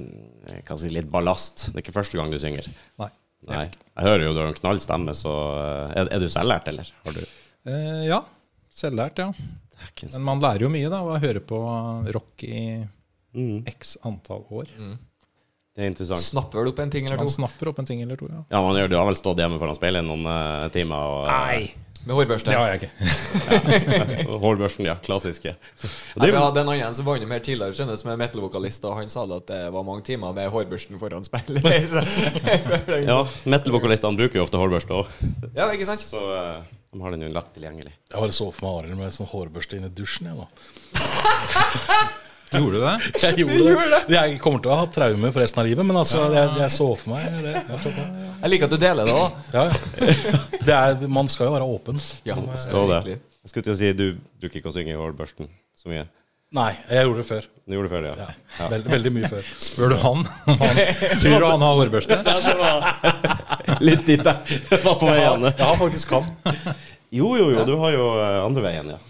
Hva 0.66 0.78
si, 0.80 0.90
litt 0.92 1.10
ballast. 1.12 1.68
Det 1.70 1.78
er 1.78 1.84
ikke 1.84 1.94
første 2.00 2.18
gang 2.18 2.32
du 2.32 2.38
synger. 2.42 2.66
Nei. 3.02 3.10
Nei. 3.50 3.64
Jeg 3.66 4.06
hører 4.06 4.22
jo 4.28 4.34
du 4.36 4.40
har 4.42 4.50
en 4.52 4.58
knall 4.58 4.78
stemme, 4.82 5.14
så 5.18 5.32
eh, 5.58 5.96
Er, 6.02 6.10
er 6.16 6.22
du 6.22 6.28
selvlært, 6.30 6.68
eller? 6.72 6.92
Har 7.06 7.18
du 7.18 7.24
Eh, 7.62 8.08
ja. 8.08 8.16
Selvlært, 8.74 9.20
ja. 9.22 9.28
Men 10.02 10.24
man 10.26 10.40
lærer 10.42 10.64
jo 10.64 10.70
mye 10.72 10.88
da 10.90 10.98
av 11.02 11.12
å 11.14 11.18
høre 11.22 11.42
på 11.46 11.58
rock 12.14 12.42
i 12.46 12.62
mm, 13.36 13.60
x 13.70 13.96
antall 14.08 14.42
år. 14.50 14.70
Det 15.72 15.84
er 15.84 15.90
interessant. 15.92 16.24
Snapper 16.24 16.58
vel 16.62 16.72
opp 16.72 16.80
en 16.82 16.90
ting 16.92 17.06
eller 17.06 17.20
to? 17.20 17.26
Man 17.28 17.34
snapper 17.36 17.70
opp 17.70 17.78
en 17.82 17.88
ting 17.88 18.02
eller 18.04 18.18
to, 18.18 18.26
ja. 18.32 18.42
Ja, 18.50 18.62
man 18.64 18.76
gjør, 18.80 18.90
Du 18.92 18.96
har 18.98 19.06
vel 19.08 19.18
stått 19.20 19.40
hjemme 19.44 19.60
foran 19.62 19.78
speilet 19.78 20.06
noen 20.06 20.26
uh, 20.26 20.66
timer 20.74 21.06
og 21.12 21.30
eh, 21.30 21.68
Med 22.02 22.16
hårbørste. 22.18 22.50
Det 22.50 22.58
har 22.58 22.72
jeg 22.72 22.80
ikke. 22.82 24.24
Hårbørsten, 24.42 24.86
ja. 24.88 24.96
Klassiske. 25.04 25.54
Er 25.54 26.32
vi 26.32 26.34
hadde 26.34 26.64
en 26.64 26.72
annen 26.72 26.96
som 26.96 27.06
vant 27.06 27.26
mer 27.30 27.42
tidligere, 27.44 27.76
skjønner, 27.76 27.98
som 28.00 28.10
er 28.10 28.18
metal-vokalist, 28.24 28.86
og 28.90 28.98
han 28.98 29.12
sa 29.12 29.24
det 29.30 29.38
at 29.44 29.52
det 29.52 29.60
var 29.76 29.86
mange 29.86 30.02
timer 30.06 30.34
med 30.36 30.50
hårbørsten 30.50 30.98
foran 31.00 31.26
speilet. 31.26 31.62
Ja, 33.06 33.22
Metal-vokalistene 33.46 34.18
bruker 34.18 34.40
jo 34.40 34.46
ofte 34.46 34.60
hårbørste 34.60 34.96
òg, 34.96 35.12
ja, 35.56 35.68
ikke 35.74 35.86
sant? 35.88 36.02
så 36.02 36.20
uh, 36.22 36.64
de 36.92 37.00
har 37.00 37.14
den 37.14 37.24
jo 37.24 37.30
lett 37.32 37.54
tilgjengelig. 37.54 37.94
Jeg 38.10 38.18
bare 38.18 38.34
så 38.36 38.50
for 38.52 38.66
meg 38.66 38.82
Arild 38.82 38.98
med 38.98 39.14
sånn 39.14 39.30
hårbørste 39.30 39.78
inn 39.78 39.88
i 39.88 39.92
dusjen. 39.96 40.28
Jeg, 40.28 40.36
nå. 40.36 40.46
Gjorde 42.52 42.76
du 42.76 42.84
det? 42.84 42.94
jeg 43.24 43.42
gjorde 43.42 43.84
det. 43.90 44.00
Jeg 44.14 44.38
kommer 44.42 44.62
til 44.64 44.72
å 44.74 44.78
ha 44.82 44.86
traume 44.92 45.32
for 45.32 45.44
resten 45.44 45.62
av 45.62 45.68
livet, 45.68 45.88
men 45.88 45.98
altså, 46.02 46.24
jeg, 46.34 46.54
jeg 46.60 46.74
så 46.76 46.88
for 47.00 47.14
meg 47.14 47.42
det. 47.44 47.54
Jeg 47.64 48.52
liker 48.52 48.68
at 48.68 48.74
du 48.74 48.80
deler 48.82 49.08
det, 49.08 49.18
da. 49.18 49.28
Ja, 49.56 49.66
ja. 49.66 50.40
det 50.68 50.78
er, 50.78 51.06
man 51.20 51.30
skal 51.32 51.48
jo 51.48 51.54
være 51.56 51.68
åpen. 51.76 52.00
Ja, 52.28 52.36
man 52.40 52.60
skal 52.60 52.96
det. 52.96 53.18
Jeg 53.42 53.50
skulle 53.50 53.66
til 53.66 53.74
å 53.74 53.78
si 53.80 53.92
du 53.98 54.04
bruker 54.40 54.60
ikke 54.60 54.70
å 54.70 54.74
synge 54.74 54.94
i 54.94 54.98
hårbørsten 54.98 55.48
så 55.78 55.90
mye. 55.90 56.04
Nei, 56.52 56.70
jeg 56.84 57.06
gjorde 57.06 57.22
det 57.22 57.28
før. 57.30 57.46
Du 57.64 57.74
gjorde 57.74 57.88
det 57.88 57.94
før, 57.94 58.06
ja. 58.10 58.14
Ja. 58.58 58.66
Veld, 58.68 58.88
veldig 58.92 59.12
mye 59.16 59.28
før. 59.32 59.52
Spør 59.66 59.94
du 59.94 59.98
han? 60.02 60.24
han 60.44 60.80
tror 61.22 61.38
du 61.42 61.46
han 61.48 61.64
har 61.64 61.78
hårbørste? 61.80 62.18
Litt 63.80 64.04
dit 64.04 64.20
jeg 64.20 64.82
var 64.84 64.98
på 65.00 65.08
vei 65.08 65.16
igjen. 65.22 65.48
Jeg 65.48 65.64
har 65.64 65.78
faktisk 65.80 66.12
kam. 66.12 66.28
Jo, 67.12 67.32
jo, 67.40 67.48
jo, 67.54 67.64
du 67.68 67.72
har 67.80 67.94
jo 67.96 68.04
eh, 68.20 68.38
andre 68.44 68.66
veien, 68.68 68.92
ja. 68.94 69.00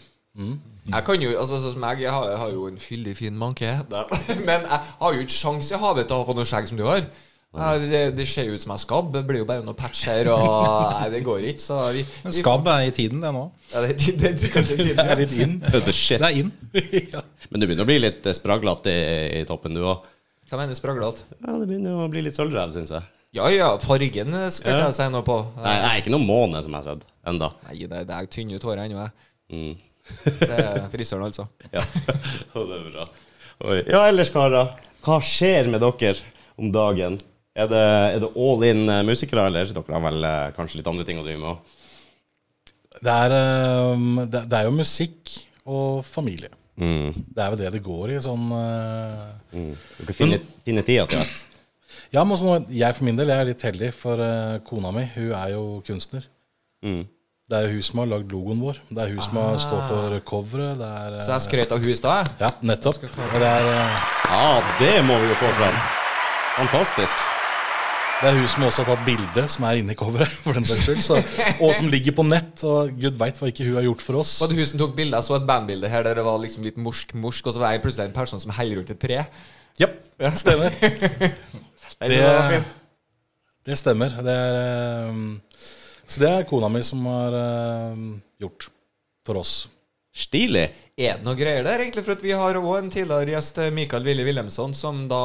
Jeg 0.90 1.04
kan 1.06 1.20
jo, 1.22 1.30
altså 1.38 1.58
sånn 1.62 1.76
som 1.76 1.84
jeg, 1.86 2.00
jeg 2.02 2.10
har, 2.10 2.24
jeg 2.32 2.38
har 2.40 2.50
jo 2.56 2.64
en 2.66 2.78
fyldig 2.82 3.12
fin 3.16 3.36
manke. 3.38 3.68
Men 4.48 4.64
jeg 4.66 4.80
har 5.02 5.12
jo 5.14 5.20
ikke 5.22 5.36
sjans 5.36 5.68
i 5.70 5.78
havet 5.78 6.08
til 6.10 6.16
å 6.18 6.24
få 6.26 6.34
noe 6.34 6.48
skjegg 6.48 6.66
som 6.72 6.80
du 6.80 6.82
har. 6.88 7.04
Jeg- 7.52 7.84
Det, 7.92 8.00
det 8.16 8.24
ser 8.26 8.46
jo 8.48 8.54
ut 8.56 8.62
som 8.64 8.72
jeg 8.72 8.80
er 8.80 8.84
skabb. 8.86 9.12
Det 9.12 9.22
blir 9.28 9.42
jo 9.42 9.46
bare 9.46 9.62
noe 9.62 9.76
patch 9.78 10.06
her, 10.08 10.30
og 10.32 10.42
nei, 10.96 11.08
det 11.12 11.20
går 11.26 11.44
ikke. 11.52 11.60
Så 11.62 11.76
vi, 11.94 12.02
vi 12.24 12.32
Skabb 12.40 12.66
er 12.72 12.86
i 12.88 12.94
tiden, 12.96 13.20
det 13.22 13.30
nå. 13.36 13.44
Ja, 13.74 13.82
det, 13.84 13.98
det, 14.00 14.32
det, 14.40 14.52
det, 14.72 14.96
er 15.04 15.20
litt 15.20 15.34
inn. 15.36 15.58
Det 15.60 16.16
er 16.16 16.30
inn. 16.40 16.50
Men 16.72 17.60
du 17.60 17.66
begynner 17.68 17.84
å 17.84 17.90
bli 17.92 17.98
litt 18.02 18.26
eh, 18.26 18.34
spraglete 18.40 18.94
i, 19.38 19.44
toppen, 19.46 19.76
du 19.76 19.84
òg. 19.84 20.08
Hva 20.50 20.58
mener 20.60 20.74
du 20.74 20.80
spraglete? 20.80 21.28
Ja, 21.44 21.54
det 21.60 21.68
begynner 21.70 22.00
å 22.02 22.08
bli 22.12 22.24
litt 22.26 22.34
sølvrev, 22.36 22.72
syns 22.74 22.90
jeg. 22.96 23.04
Ja 23.38 23.46
ja, 23.48 23.70
fargen 23.80 24.34
skal 24.52 24.74
ikke 24.74 24.80
Ja. 24.82 24.88
jeg 24.90 24.96
si 24.98 25.06
noe 25.14 25.22
på. 25.24 25.38
Nei, 25.62 25.76
er 25.78 26.00
ikke 26.02 26.12
noen 26.12 26.26
måne 26.28 26.60
som 26.64 26.74
jeg 26.74 26.82
har 26.82 26.90
sett 26.98 27.06
enda. 27.30 27.52
Nei, 27.68 27.78
det, 27.88 28.02
det 28.10 28.16
er 28.18 28.26
tynne 28.32 28.58
ut 28.58 28.66
håret 28.66 28.82
ennå. 28.88 29.06
jeg. 29.06 29.30
Mm. 29.52 29.72
Det 30.22 30.48
er 30.56 30.88
frisøren, 30.92 31.26
altså. 31.28 31.46
Ja, 31.72 31.82
og 32.56 32.70
det 32.70 32.78
er 32.78 32.88
bra. 32.88 33.04
Oi. 33.62 33.76
Ja, 33.86 34.06
ellers, 34.08 34.32
karer. 34.34 34.72
Hva 35.02 35.18
skjer 35.24 35.70
med 35.70 35.82
dere 35.82 36.16
om 36.58 36.72
dagen? 36.74 37.20
Er 37.52 37.68
det, 37.68 37.84
er 38.16 38.18
det 38.22 38.32
all 38.40 38.64
in 38.64 38.86
eh, 38.88 39.04
musikere, 39.04 39.44
eller? 39.50 39.68
Dere 39.74 39.92
har 39.92 40.04
vel 40.06 40.24
eh, 40.24 40.50
kanskje 40.56 40.80
litt 40.80 40.88
andre 40.88 41.04
ting 41.08 41.20
å 41.20 41.24
drive 41.26 41.40
med 41.42 41.52
òg? 41.52 41.78
Det, 43.02 43.14
um, 43.92 44.20
det, 44.30 44.44
det 44.48 44.58
er 44.58 44.68
jo 44.68 44.74
musikk 44.76 45.32
og 45.68 46.02
familie. 46.06 46.52
Mm. 46.80 47.12
Det 47.28 47.42
er 47.42 47.52
jo 47.52 47.58
det 47.60 47.72
det 47.74 47.82
går 47.84 48.14
i. 48.14 48.20
Sånn 48.24 48.50
uh, 48.54 49.30
Mm. 49.52 49.74
Dere 49.98 50.14
finner, 50.16 50.44
finner 50.64 50.84
tida 50.86 51.02
til 51.04 51.18
hvert. 51.20 51.40
Ja, 52.12 52.22
men 52.24 52.32
også 52.32 52.54
jeg 52.72 52.96
for 52.96 53.04
min 53.04 53.18
del 53.18 53.28
jeg 53.28 53.42
er 53.42 53.48
litt 53.50 53.64
heldig, 53.66 53.90
for 53.92 54.20
uh, 54.20 54.60
kona 54.64 54.92
mi 54.96 55.02
hun 55.12 55.34
er 55.36 55.50
jo 55.52 55.64
kunstner. 55.84 56.24
Mm. 56.80 57.02
Det 57.52 57.58
er 57.58 57.66
jo 57.68 57.76
hun 57.76 57.84
som 57.84 57.98
har 58.00 58.06
lagd 58.08 58.30
logoen 58.32 58.60
vår. 58.64 58.78
Det 58.88 59.02
er 59.02 59.10
hun 59.12 59.20
som 59.20 59.34
har 59.36 59.58
står 59.60 59.80
for 59.84 60.14
coveret. 60.24 60.78
Det 60.80 60.86
er, 60.88 61.16
Så 61.20 61.34
jeg 61.34 61.44
skrøt 61.44 61.74
av 61.76 61.82
hun 61.84 61.92
i 61.92 61.96
stad. 61.98 62.30
Ja, 62.40 62.48
nettopp. 62.64 63.02
Og 63.04 63.36
det 63.42 63.50
er, 63.50 63.68
uh, 63.68 64.06
Ja, 64.32 64.46
det 64.78 64.94
må 65.04 65.18
vi 65.20 65.28
jo 65.28 65.36
få 65.36 65.50
fram. 65.58 65.76
Fantastisk. 66.56 67.28
det 68.22 68.30
er 68.30 68.38
hun 68.38 68.48
som 68.48 68.64
også 68.64 68.86
har 68.86 68.94
tatt 68.94 69.04
bilde 69.04 69.46
som 69.52 69.68
er 69.68 69.82
inni 69.82 69.98
coveret, 69.98 70.32
for 70.46 70.56
den 70.56 70.64
saks 70.64 70.86
skyld. 70.88 71.04
Så, 71.04 71.20
og 71.66 71.74
som 71.76 71.92
ligger 71.92 72.16
på 72.16 72.24
nett. 72.24 72.64
Og 72.64 72.96
gud 72.96 73.20
veit 73.20 73.36
hva 73.36 73.52
ikke 73.52 73.68
hun 73.68 73.76
har 73.82 73.88
gjort 73.90 74.08
for 74.08 74.22
oss. 74.24 74.38
Var 74.40 74.48
det 74.54 74.60
hun 74.62 74.72
som 74.72 74.80
tok 74.86 74.96
bilde? 74.96 75.20
Jeg 75.20 75.28
så 75.28 75.36
et 75.36 75.48
bandbilde 75.52 75.92
her 75.92 76.08
der 76.08 76.22
det 76.22 76.24
var 76.24 76.40
liksom 76.40 76.64
litt 76.64 76.80
morsk-morsk, 76.80 77.52
og 77.52 77.58
så 77.58 77.66
var 77.66 77.76
jeg 77.76 77.84
plutselig 77.84 78.08
en 78.08 78.16
person 78.16 78.40
som 78.40 78.56
heller 78.56 78.80
rundt 78.80 78.96
et 78.96 79.02
tre. 79.04 79.24
Ja, 79.82 79.92
stemmer. 80.40 80.72
Det, 82.02 82.08
det 82.18 82.62
det 83.62 83.76
stemmer. 83.78 84.10
Det 84.26 84.32
er, 84.34 85.10
um, 85.10 85.36
så 86.12 86.22
det 86.22 86.32
er 86.32 86.48
kona 86.48 86.68
mi 86.72 86.82
som 86.86 87.04
har 87.08 87.36
uh, 87.36 88.02
gjort 88.42 88.68
for 89.26 89.40
oss. 89.40 89.62
Stilig. 90.12 90.66
Er 91.00 91.16
det 91.16 91.24
noe 91.24 91.38
greier 91.38 91.64
der, 91.64 91.80
egentlig? 91.80 92.02
For 92.04 92.12
at 92.12 92.24
vi 92.24 92.34
har 92.36 92.58
òg 92.58 92.74
en 92.76 92.90
tidligere 92.92 93.32
gjest, 93.32 93.62
Mikael 93.72 94.04
Willy 94.04 94.26
Wilhelmsson, 94.26 94.74
som 94.76 95.06
da 95.08 95.20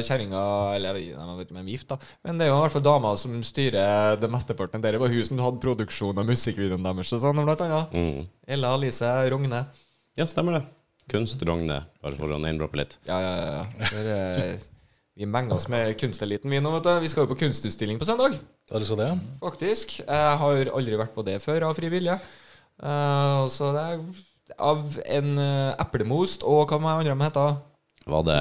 kjerringa 0.00 0.44
Eller 0.78 0.96
jeg 0.96 1.12
vet 1.12 1.44
ikke 1.44 1.52
om 1.52 1.58
de 1.60 1.60
er 1.60 1.74
gift, 1.74 1.90
da. 1.92 1.98
Men 2.24 2.40
det 2.40 2.46
er 2.46 2.54
jo 2.54 2.56
i 2.56 2.62
hvert 2.62 2.76
fall 2.78 2.86
dama 2.86 3.12
som 3.20 3.36
styrer 3.44 4.16
det 4.16 4.32
mesteparten. 4.32 4.80
Det 4.80 4.96
var 5.02 5.12
hun 5.12 5.28
som 5.28 5.44
hadde 5.44 5.60
produksjon 5.60 6.24
av 6.24 6.32
musikkvideoen 6.32 6.88
deres 6.88 7.12
og 7.18 7.24
sånn, 7.26 7.44
blant 7.44 7.66
annet. 7.66 7.92
Mm. 7.92 8.28
Ella 8.56 8.72
Alice 8.78 9.12
Rogne. 9.34 9.62
Ja, 10.16 10.24
stemmer 10.30 10.56
det. 10.56 10.64
Kunst 11.12 11.44
Rogne, 11.44 11.82
bare 12.00 12.16
for 12.16 12.32
å 12.32 12.40
name-droppe 12.40 12.80
litt. 12.80 12.96
Ja, 13.10 13.20
ja, 13.20 13.32
ja. 13.44 14.04
ja. 14.08 14.52
Eh, 15.20 15.26
vi 15.26 15.26
menger 15.26 15.54
oss 15.54 15.68
med 15.68 15.98
kunsteliten, 16.00 16.50
vi 16.50 16.60
nå, 16.60 16.70
vet 16.72 16.84
du. 16.84 17.00
Vi 17.00 17.08
skal 17.08 17.24
jo 17.24 17.34
på 17.34 17.38
kunstutstilling 17.44 17.98
på 17.98 18.06
søndag. 18.08 18.38
Ja, 18.70 18.74
du 18.74 18.80
det 18.80 18.86
så 18.88 18.96
det. 18.96 19.18
Faktisk. 19.40 20.00
Jeg 20.00 20.38
har 20.38 20.70
aldri 20.72 20.96
vært 20.96 21.14
på 21.14 21.22
det 21.22 21.40
før 21.42 21.68
av 21.68 21.74
fri 21.76 21.90
vilje. 21.92 22.18
Uh, 22.80 23.46
så 23.52 23.72
det 23.76 23.82
er 23.84 23.98
av 24.58 24.80
en 25.04 25.34
uh, 25.36 25.76
eplemost 25.78 26.42
og 26.42 26.70
hva 26.70 26.80
med 26.80 26.90
andre 26.90 27.12
de 27.12 27.26
heter? 27.26 27.58
Var 28.08 28.22
det 28.24 28.40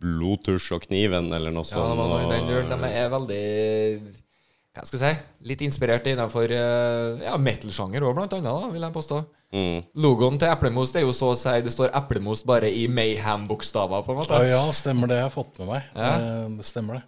blodtusj 0.00 0.72
og 0.72 0.86
kniven 0.86 1.28
eller 1.36 1.52
noe 1.52 1.66
Ja, 1.66 1.76
sånt? 1.76 1.92
det 1.92 1.98
var 2.00 2.08
noe 2.08 2.24
i 2.24 2.30
den 2.32 2.48
duren. 2.48 2.72
De 2.72 2.88
er 2.88 3.12
veldig 3.12 3.44
Hva 4.76 4.84
skal 4.84 5.00
jeg 5.00 5.16
si? 5.16 5.22
Litt 5.48 5.62
inspirert 5.64 6.06
innenfor 6.10 6.52
uh, 6.52 7.22
ja, 7.24 7.36
metal-sjanger 7.40 8.04
òg, 8.04 8.14
blant 8.18 8.34
annet, 8.36 8.48
da, 8.50 8.68
vil 8.74 8.82
jeg 8.84 8.92
påstå. 8.92 9.20
Mm. 9.56 9.78
Logoen 10.04 10.36
til 10.42 10.50
Eplemost 10.52 10.96
er 10.98 11.04
jo 11.06 11.12
så 11.16 11.30
å 11.32 11.36
si 11.38 11.52
Det 11.64 11.70
står 11.72 11.92
Eplemost 11.96 12.44
bare 12.48 12.68
i 12.68 12.82
Mayhem-bokstaver, 12.92 14.02
på 14.04 14.12
en 14.12 14.18
måte. 14.20 14.40
Ja, 14.50 14.60
stemmer 14.76 15.08
det. 15.08 15.20
Jeg 15.22 15.28
har 15.30 15.32
fått 15.32 15.60
med 15.62 15.70
meg. 15.70 15.86
Ja. 15.96 16.10
Eh, 16.18 16.48
Det 16.58 16.66
stemmer 16.68 16.98
det. 17.00 17.04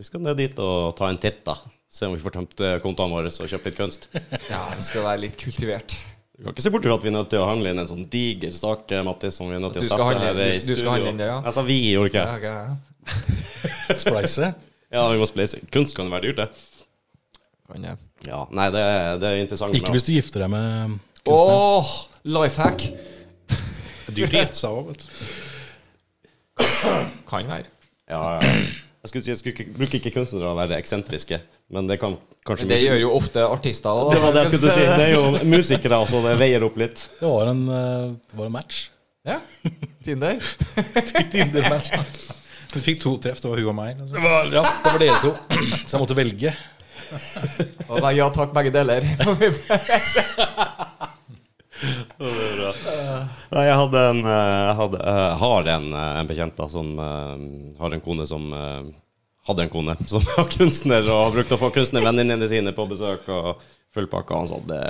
Vi 0.00 0.06
skal 0.08 0.24
ned 0.24 0.40
dit 0.40 0.58
og 0.64 0.96
ta 0.98 1.10
en 1.12 1.20
titt, 1.22 1.44
da. 1.46 1.58
Se 1.92 2.08
om 2.08 2.14
vi 2.16 2.22
får 2.24 2.34
tømt 2.38 2.62
eh, 2.64 2.78
kontoene 2.82 3.12
våre 3.14 3.30
og 3.30 3.52
kjøpt 3.52 3.68
litt 3.70 3.78
kunst. 3.78 4.08
Ja, 4.52 4.64
det 4.74 4.82
skal 4.88 5.04
være 5.06 5.22
litt 5.28 5.36
kultivert. 5.38 5.94
Du 6.32 6.46
kan 6.46 6.56
ikke 6.56 6.64
se 6.64 6.72
bort 6.74 6.82
fra 6.88 6.96
at 6.96 7.04
vi 7.04 7.10
er 7.12 7.14
nødt 7.20 7.28
til 7.30 7.38
å 7.44 7.46
handle 7.46 7.70
inn 7.70 7.78
en 7.84 7.86
sånn 7.90 8.06
diger 8.10 8.50
stake, 8.56 9.02
Mattis, 9.06 9.36
som 9.38 9.46
vi 9.52 9.54
er 9.60 9.62
nødt 9.62 9.76
til 9.76 9.84
Du 9.84 9.86
å 9.86 9.92
skal 9.92 10.00
sette 10.00 10.24
handle- 10.24 10.32
her 10.32 10.56
i 10.56 10.58
studio. 10.58 10.74
du 10.74 10.80
skal 10.80 10.94
handle 10.96 11.12
inn 11.12 11.20
det, 11.22 11.28
ja. 11.28 11.36
Altså, 11.44 11.62
vi 11.68 11.76
gjorde 11.92 12.10
ikke 12.10 12.24
Ja, 12.24 12.34
okay, 12.40 12.56
ok. 12.72 13.98
Spleise. 14.02 14.52
Ja, 14.92 15.06
vi 15.08 15.16
må 15.16 15.24
spleise. 15.24 15.56
Kunst 15.72 15.94
kan 15.96 16.04
jo 16.04 16.12
være 16.12 16.26
dyrt, 16.28 16.40
det. 16.42 16.71
Kan 17.72 17.84
jeg. 17.88 17.96
Ja, 18.28 18.42
nei, 18.54 18.68
det, 18.74 18.80
er- 18.84 19.18
det 19.22 19.28
er 19.32 19.40
interessant. 19.42 19.74
Ikke 19.78 19.94
hvis 19.96 20.04
du 20.06 20.12
gifter 20.14 20.44
deg 20.44 20.50
med 20.52 20.98
kunstner. 21.24 21.56
Åh, 21.56 21.92
life 22.36 22.60
hack. 22.62 22.84
Dyrt 24.12 24.34
å 24.34 24.42
gifte 24.42 24.58
seg 24.60 24.70
òg, 24.76 24.90
vet 24.92 25.00
du. 25.02 25.08
Kan 27.28 27.48
være. 27.48 27.68
Ja, 28.10 28.20
ja. 28.38 28.52
Jeg 29.02 29.10
skulle 29.10 29.24
si, 29.24 29.30
jeg 29.32 29.38
skulle 29.40 29.54
ikke, 29.56 29.72
bruker 29.74 29.98
ikke 29.98 30.12
kunstnere 30.14 30.50
å 30.52 30.54
være 30.54 30.76
eksentriske, 30.78 31.40
men 31.74 31.88
det 31.90 31.96
kan 31.98 32.12
kanskje 32.46 32.68
Men 32.68 32.70
det 32.76 32.82
gjør 32.84 33.00
jo 33.00 33.08
ofte 33.16 33.42
artister. 33.50 33.90
da. 33.98 34.12
Det 34.14 34.20
var 34.22 34.36
det 34.36 34.42
jeg 34.44 34.52
skulle 34.52 34.74
si. 34.76 34.84
Det 34.92 35.06
er 35.08 35.14
jo 35.16 35.22
musikere 35.56 35.98
så 36.12 36.20
det 36.28 36.34
veier 36.38 36.66
opp 36.68 36.76
litt. 36.78 37.02
Det 37.18 37.26
var 37.32 37.50
en, 37.50 37.64
eh, 37.66 38.04
det 38.30 38.38
var 38.38 38.46
en 38.50 38.54
match. 38.54 38.82
Ja, 39.26 39.40
Tinder. 40.06 40.38
Tinder-match. 41.32 41.90
Du 42.72 42.78
fikk 42.82 43.02
to 43.02 43.16
treff. 43.22 43.40
Det 43.42 43.50
var 43.50 43.58
hun 43.62 43.72
og 43.72 43.76
meg. 43.80 43.98
Det 43.98 44.06
Liksom. 44.06 44.22
var, 44.28 44.46
ja, 44.54 44.62
det 44.84 44.92
var 44.94 45.02
dere 45.02 45.18
to. 45.22 45.32
Så 45.82 45.96
jeg 45.96 46.02
måtte 46.04 46.16
velge. 46.18 46.54
Og 47.88 48.00
da 48.02 48.12
ja 48.14 48.28
takk, 48.32 48.52
begge 48.54 48.72
deler. 48.74 49.06
Er. 52.22 52.76
Nei, 53.50 53.62
jeg 53.66 53.74
hadde 53.80 54.02
en 54.12 54.20
Jeg 54.22 54.74
hadde, 54.78 54.98
jeg 55.02 55.38
har 55.40 55.70
en, 55.72 55.86
eh, 55.90 56.18
en 56.20 56.28
bekjent 56.28 56.54
da, 56.60 56.68
som 56.70 56.92
eh, 57.02 57.40
har 57.80 57.96
en 57.96 58.04
kone 58.04 58.26
som 58.30 58.44
eh, 58.54 58.84
hadde 59.48 59.64
en 59.66 59.72
kone 59.72 59.96
som 60.06 60.22
var 60.36 60.46
kunstner, 60.52 61.02
og 61.08 61.24
har 61.24 61.34
brukt 61.34 61.54
å 61.56 61.58
få 61.58 61.72
kunstnervenninnene 61.74 62.46
sine 62.50 62.74
på 62.76 62.86
besøk. 62.90 63.26
og 63.26 63.64
full 63.94 64.06
pakke. 64.08 64.34
Han 64.34 64.48
sa 64.48 64.58
det 64.68 64.82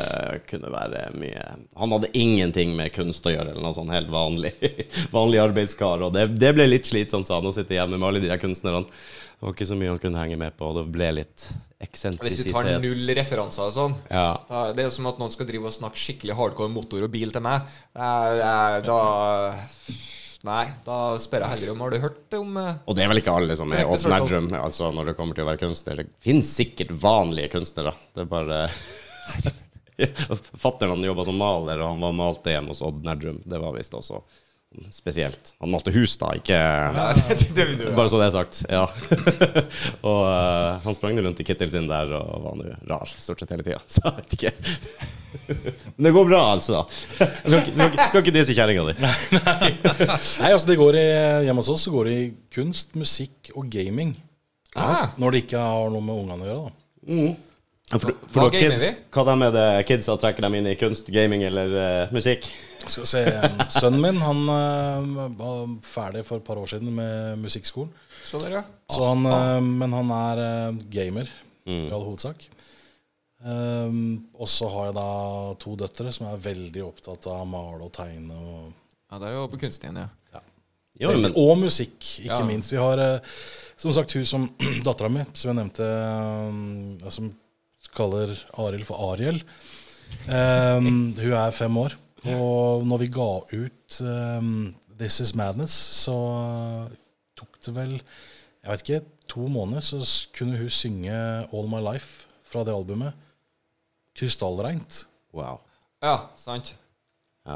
kunne 0.51 0.71
være 0.73 1.09
mye 1.19 1.43
Han 1.81 1.91
hadde 1.97 2.13
ingenting 2.19 2.77
med 2.79 2.93
kunst 2.95 3.27
å 3.27 3.33
gjøre, 3.35 3.51
eller 3.53 3.65
noe 3.65 3.75
sånn 3.77 3.91
helt 3.93 4.11
vanlig, 4.13 4.53
vanlig 5.19 5.43
arbeidskar. 5.43 6.05
Og 6.07 6.15
det, 6.15 6.29
det 6.39 6.53
ble 6.55 6.69
litt 6.71 6.87
slitsomt, 6.91 7.27
sa 7.27 7.41
han, 7.41 7.51
å 7.51 7.55
sitte 7.57 7.75
hjemme 7.79 7.99
med 7.99 8.09
alle 8.09 8.23
de 8.23 8.31
der 8.31 8.41
kunstnerne. 8.43 8.85
Det 8.87 9.49
var 9.49 9.57
ikke 9.57 9.67
så 9.73 9.75
mye 9.75 9.91
han 9.91 9.99
kunne 9.99 10.21
henge 10.23 10.37
med 10.39 10.55
på, 10.55 10.69
og 10.71 10.77
det 10.79 10.85
ble 10.95 11.09
litt 11.19 11.49
eksentrisitet. 11.83 12.45
Hvis 12.47 12.47
du 12.47 12.55
tar 12.55 12.69
null 12.79 13.11
referanser 13.19 13.65
og 13.67 13.73
sånn 13.75 13.97
Ja. 14.07 14.37
da, 14.47 14.69
Det 14.71 14.85
er 14.85 14.87
jo 14.87 14.95
som 14.95 15.09
at 15.11 15.19
noen 15.19 15.33
skal 15.35 15.49
drive 15.49 15.67
og 15.67 15.75
snakke 15.75 15.99
skikkelig 15.99 16.37
hardcore 16.39 16.71
motor 16.71 17.03
og 17.03 17.11
bil 17.11 17.35
til 17.35 17.43
meg. 17.43 17.67
Eh, 17.99 18.79
Da 18.87 19.01
Nei, 20.47 20.65
da 20.83 20.99
spør 21.23 21.45
jeg 21.45 21.55
heller 21.55 21.73
om 21.75 21.83
Har 21.85 21.93
du 21.95 21.99
hørt 22.03 22.35
om 22.35 22.57
eh, 22.59 22.79
Og 22.91 22.97
det 22.99 23.05
er 23.05 23.11
vel 23.13 23.21
ikke 23.21 23.35
alle 23.39 23.55
som 23.59 23.71
er 23.77 23.87
off 23.87 24.03
nadrum 24.11 24.49
altså 24.59 24.89
når 24.91 25.13
det 25.13 25.17
kommer 25.19 25.39
til 25.39 25.47
å 25.47 25.51
være 25.53 25.63
kunstner. 25.63 26.03
Det 26.03 26.25
finnes 26.25 26.51
sikkert 26.51 26.91
vanlige 27.03 27.53
kunstnere. 27.55 27.95
Det 28.15 28.25
er 28.25 28.31
bare 28.33 28.63
Fatteren 30.65 31.05
jobba 31.05 31.27
som 31.29 31.37
maler, 31.39 31.79
og 31.79 31.93
han 31.93 32.03
var 32.03 32.17
malte 32.17 32.55
hjemme 32.55 32.73
hos 32.73 32.83
Odd 32.83 33.05
Nerdrum. 33.07 33.39
Det 33.47 33.61
var 33.63 33.77
visst 33.77 33.95
også 33.95 34.19
spesielt. 34.91 35.53
Han 35.63 35.73
malte 35.73 35.93
hus, 35.95 36.15
da, 36.21 36.33
ikke 36.39 36.57
Bare 37.97 38.09
så 38.11 38.21
det 38.21 38.29
er 38.29 38.35
sagt. 38.35 38.63
Ja. 38.71 38.85
og 40.09 40.21
uh, 40.27 40.81
han 40.85 40.97
sprang 40.97 41.21
rundt 41.23 41.43
i 41.43 41.47
kittel 41.47 41.73
sin 41.73 41.89
der 41.91 42.13
og 42.19 42.47
var 42.47 42.57
nå 42.59 42.77
rar 42.91 43.13
stort 43.17 43.43
sett 43.43 43.53
hele 43.55 43.67
tida. 43.67 43.83
Så 43.93 44.05
jeg 44.07 44.17
vet 44.19 44.37
ikke. 44.39 44.53
Men 45.97 46.09
det 46.09 46.13
går 46.15 46.27
bra, 46.29 46.41
altså. 46.55 46.83
Skal 46.89 47.31
skal 47.45 47.87
ikke, 47.89 48.09
skal 48.09 48.25
ikke 48.25 48.35
disse 48.37 48.57
kjerringa 48.57 48.85
di. 48.91 48.97
Nei, 49.03 50.51
altså 50.51 50.69
det 50.69 50.77
går 50.81 50.99
i, 51.01 51.07
Hjemme 51.47 51.65
hos 51.65 51.73
oss 51.73 51.87
så 51.89 51.95
går 51.95 52.11
det 52.11 52.19
i 52.19 52.27
kunst, 52.53 52.93
musikk 52.99 53.53
og 53.57 53.71
gaming. 53.73 54.13
Ah. 54.77 55.13
Når 55.21 55.35
det 55.35 55.47
ikke 55.47 55.65
har 55.65 55.93
noe 55.93 56.05
med 56.05 56.21
ungene 56.25 56.45
å 56.45 56.53
gjøre. 56.53 56.69
da 56.69 57.52
For, 57.93 58.15
for 58.33 58.47
Hva 58.47 58.51
kids, 58.55 58.85
hva 59.13 59.25
de 59.29 59.35
er 59.47 59.53
det 59.53 59.65
kidsa 59.89 60.15
trekker 60.21 60.47
dem 60.47 60.55
inn 60.57 60.69
i 60.71 60.77
kunst, 60.81 61.11
gaming 61.13 61.43
eller 61.45 61.75
uh, 61.77 62.15
musikk? 62.15 62.47
Skal 62.89 63.05
se, 63.07 63.21
Sønnen 63.71 64.01
min 64.03 64.23
han 64.25 64.41
uh, 64.49 65.29
var 65.39 65.67
ferdig 65.87 66.25
for 66.27 66.41
et 66.41 66.47
par 66.47 66.59
år 66.63 66.71
siden 66.73 66.89
med 66.97 67.39
musikkskolen. 67.45 67.93
Så 68.27 68.41
dere. 68.43 68.63
ja. 68.63 68.65
Så 68.97 69.05
han, 69.11 69.27
uh, 69.29 69.61
men 69.63 69.93
han 69.99 70.11
er 70.19 70.43
eh, 70.47 70.83
gamer 70.93 71.31
Mm. 71.63 71.85
i 71.87 71.93
all 71.95 72.03
hovedsak. 72.03 72.41
Um, 73.43 74.25
og 74.35 74.49
så 74.51 74.67
har 74.71 74.89
jeg 74.89 74.95
da 74.97 75.05
to 75.63 75.77
døtre 75.79 76.11
som 76.15 76.27
er 76.31 76.41
veldig 76.43 76.83
opptatt 76.87 77.27
av 77.31 77.41
å 77.45 77.47
male 77.47 77.87
og 77.87 77.93
tegne. 77.95 78.35
Og, 78.35 78.73
Ja, 79.13 79.19
det 79.23 79.29
er 79.29 79.37
jo 79.37 79.45
på 79.53 79.61
kunststien, 79.63 79.95
ja. 79.99 80.09
Jo, 81.01 81.13
men, 81.17 81.33
og 81.39 81.55
musikk, 81.59 81.97
ikke 82.21 82.37
Ja. 82.41 82.45
minst. 82.47 82.71
Vi 82.73 82.77
har 82.79 82.99
eh, 82.99 83.21
som 83.77 83.93
sagt 83.95 84.13
hun 84.13 84.27
som 84.27 84.49
dattera 84.87 85.09
mi, 85.09 85.23
som 85.35 85.51
jeg 85.51 85.57
nevnte, 85.59 85.87
um, 86.51 86.99
som 87.11 87.31
kaller 87.95 88.35
Arild 88.59 88.87
for 88.89 89.13
Ariel. 89.13 89.43
Um, 90.29 91.13
hun 91.19 91.37
er 91.39 91.57
fem 91.57 91.77
år. 91.77 91.97
Og 92.33 92.85
når 92.87 93.03
vi 93.03 93.11
ga 93.13 93.31
ut 93.53 93.97
um, 94.07 94.53
This 94.99 95.21
Is 95.25 95.35
Madness, 95.35 95.75
så 96.05 96.15
tok 97.39 97.59
det 97.65 97.75
vel 97.77 97.97
jeg 98.63 98.71
vet 98.71 98.83
ikke, 98.85 99.01
to 99.27 99.49
måneder, 99.51 99.83
så 99.83 100.29
kunne 100.37 100.55
hun 100.61 100.71
synge 100.71 101.11
All 101.51 101.67
My 101.71 101.81
Life 101.83 102.29
fra 102.47 102.63
det 102.63 102.75
albumet. 102.75 103.17
Krystallreint. 104.15 105.07
wow. 105.35 105.59
Ja, 106.03 106.29
sant. 106.37 106.77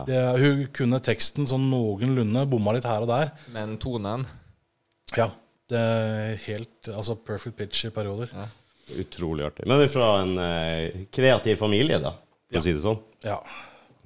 Det, 0.06 0.18
hun 0.40 0.64
kunne 0.74 0.98
teksten 1.02 1.46
sånn 1.46 1.68
noenlunde, 1.70 2.42
bomma 2.50 2.74
litt 2.74 2.86
her 2.88 3.04
og 3.04 3.10
der. 3.10 3.30
Men 3.54 3.76
tonen 3.78 4.26
Ja. 5.16 5.30
Det 5.66 5.78
er 5.78 6.36
helt 6.44 6.88
Altså 6.92 7.16
perfect 7.18 7.56
pitch 7.58 7.86
i 7.86 7.90
perioder. 7.90 8.30
Utrolig 8.94 9.46
artig. 9.48 9.66
Men 9.66 9.82
fra 9.90 10.10
en 10.22 10.36
eh, 10.38 11.06
kreativ 11.14 11.58
familie, 11.58 11.98
da, 12.02 12.14
for 12.50 12.60
å 12.60 12.64
si 12.64 12.74
det 12.76 12.84
sånn. 12.84 13.00
Ja. 13.26 13.40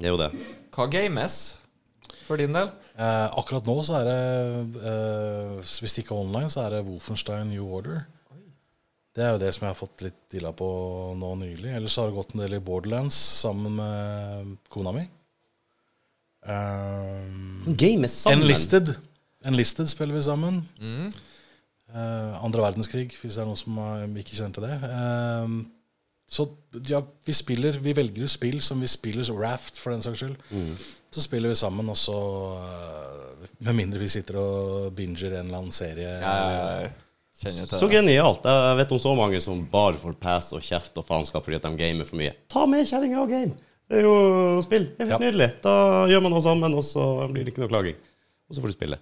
Det 0.00 0.08
er 0.08 0.14
jo 0.14 0.20
det. 0.20 0.30
Hva 0.72 0.86
games 0.88 1.36
for 2.24 2.40
din 2.40 2.54
del? 2.56 2.70
Eh, 3.00 3.26
akkurat 3.40 3.68
nå 3.68 3.76
så 3.84 4.00
er 4.00 4.08
det 4.08 4.22
eh, 4.84 5.60
Hvis 5.60 5.94
det 5.96 6.02
ikke 6.04 6.16
er 6.16 6.24
online, 6.24 6.50
så 6.52 6.64
er 6.64 6.76
det 6.76 6.86
Wolfenstein 6.88 7.52
New 7.52 7.68
Order. 7.68 8.02
Det 9.16 9.24
er 9.26 9.34
jo 9.34 9.40
det 9.42 9.50
som 9.56 9.66
jeg 9.66 9.72
har 9.72 9.78
fått 9.78 10.04
litt 10.06 10.18
dilla 10.32 10.52
på 10.56 10.66
nå 11.18 11.30
nylig. 11.40 11.72
Ellers 11.74 11.96
har 11.98 12.08
det 12.08 12.16
gått 12.16 12.36
en 12.36 12.44
del 12.44 12.56
i 12.56 12.62
Borderlands 12.62 13.16
sammen 13.40 13.74
med 13.80 14.52
kona 14.70 14.94
mi. 14.94 15.02
Um, 16.46 17.74
Game 17.76 18.06
er 18.06 18.12
sammen. 18.12 18.46
Enlisted. 18.46 18.94
Enlisted 19.44 19.90
spiller 19.90 20.16
vi 20.16 20.22
sammen. 20.24 20.62
Mm. 20.78 21.10
Eh, 21.90 22.44
andre 22.44 22.62
verdenskrig, 22.62 23.08
hvis 23.18 23.34
det 23.34 23.42
er 23.42 23.48
noen 23.48 23.58
som 23.58 23.78
ikke 24.20 24.36
kjenner 24.38 24.54
til 24.54 24.66
det. 24.68 24.76
Eh, 24.86 25.54
så 26.30 26.44
ja, 26.86 27.00
vi 27.26 27.34
spiller 27.34 27.74
Vi 27.82 27.90
velger 27.98 28.22
jo 28.22 28.28
spill 28.30 28.60
som 28.62 28.78
vi 28.78 28.86
spiller, 28.86 29.24
så 29.26 29.34
Raft 29.34 29.78
for 29.82 29.90
den 29.90 30.02
saks 30.04 30.20
skyld. 30.22 30.36
Mm. 30.54 30.74
Så 31.10 31.24
spiller 31.24 31.50
vi 31.50 31.58
sammen, 31.58 31.88
og 31.90 31.98
så 31.98 32.14
eh, 32.62 33.48
Med 33.66 33.74
mindre 33.74 33.98
vi 34.02 34.08
sitter 34.12 34.38
og 34.38 34.92
binger 34.96 35.32
en 35.40 35.46
eller 35.48 35.58
annen 35.64 35.74
serie. 35.74 36.12
Ja, 36.22 36.34
ja, 36.54 36.68
ja. 36.84 36.90
Til 37.40 37.54
Så 37.66 37.86
det. 37.88 37.94
genialt. 37.96 38.44
Jeg 38.44 38.76
vet 38.76 38.90
om 38.92 38.98
så 39.00 39.14
mange 39.16 39.38
som 39.40 39.62
bare 39.72 39.96
får 39.96 40.12
pass 40.20 40.50
og 40.52 40.60
kjeft 40.62 40.98
og 41.00 41.06
faenskap 41.08 41.42
fordi 41.46 41.56
at 41.56 41.64
de 41.64 41.70
gamer 41.78 42.04
for 42.04 42.20
mye. 42.20 42.34
Ta 42.52 42.66
med 42.68 42.84
kjerringa 42.86 43.22
og 43.22 43.30
game! 43.32 43.54
Det 43.90 43.98
er 43.98 44.04
jo 44.04 44.60
spill. 44.62 44.84
Det 44.92 45.06
er 45.06 45.08
helt 45.08 45.14
Ja. 45.16 45.18
nydelig. 45.24 45.48
Da 45.64 45.72
gjør 46.06 46.20
man 46.22 46.30
noe 46.36 46.42
sammen, 46.44 46.74
og 46.76 46.84
så 46.84 47.26
blir 47.32 47.42
det 47.46 47.54
ikke 47.54 47.64
noe 47.64 47.72
klaging. 47.72 47.96
Og 48.46 48.54
så 48.54 48.60
får 48.60 48.68
du 48.70 48.76
spille. 48.76 48.98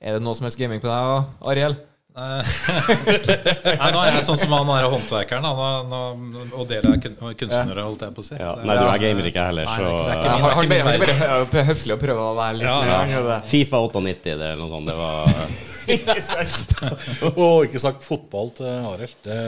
Er 0.00 0.14
det 0.16 0.22
noe 0.22 0.34
som 0.38 0.46
helst 0.46 0.56
gaming 0.56 0.80
på 0.80 0.86
deg, 0.88 1.26
Ariel? 1.42 1.74
Nei, 2.10 3.90
nå 3.94 4.00
er 4.02 4.16
jeg 4.16 4.24
sånn 4.26 4.38
som 4.40 4.52
han 4.56 4.70
er 4.74 4.86
håndverkeren, 4.90 5.46
han 5.46 5.60
er, 5.66 5.84
nå, 5.90 6.00
og 6.58 6.64
dere 6.70 6.90
er 6.96 7.02
kun, 7.02 7.14
kunstnere, 7.38 7.84
holdt 7.86 8.02
jeg 8.06 8.14
på 8.16 8.24
å 8.24 8.26
si. 8.26 8.36
Ja. 8.40 8.52
Nei, 8.66 8.76
du 8.76 8.86
er 8.88 9.02
gamer 9.04 9.28
ikke 9.30 9.44
heller, 9.46 9.68
Nei, 9.68 9.76
så 9.78 9.82
det 9.86 9.92
er 9.94 10.18
ikke 10.18 10.34
han, 10.34 10.34
det 10.34 10.34
er 10.34 10.44
bare, 10.44 10.52
ikke 10.52 10.72
min 10.72 10.80
han 10.80 10.90
vei. 10.90 10.98
bare 11.06 11.62
er 11.62 11.68
høflig 11.70 11.94
og 11.94 12.00
prøver 12.02 12.22
å 12.24 12.34
være 12.38 12.58
litt 12.58 12.66
Ja, 12.66 12.76
ja. 13.14 13.38
Fifa 13.46 13.82
98 13.86 14.26
det, 14.26 14.34
eller 14.38 14.62
noe 14.64 14.72
sånt. 14.74 14.90
Det 14.90 14.96
var 14.98 15.24
Og 17.30 17.64
ikke 17.66 17.82
sagt 17.82 18.04
fotball 18.06 18.52
til 18.58 18.68
Arild. 18.90 19.16
Det 19.24 19.38
det? 19.38 19.40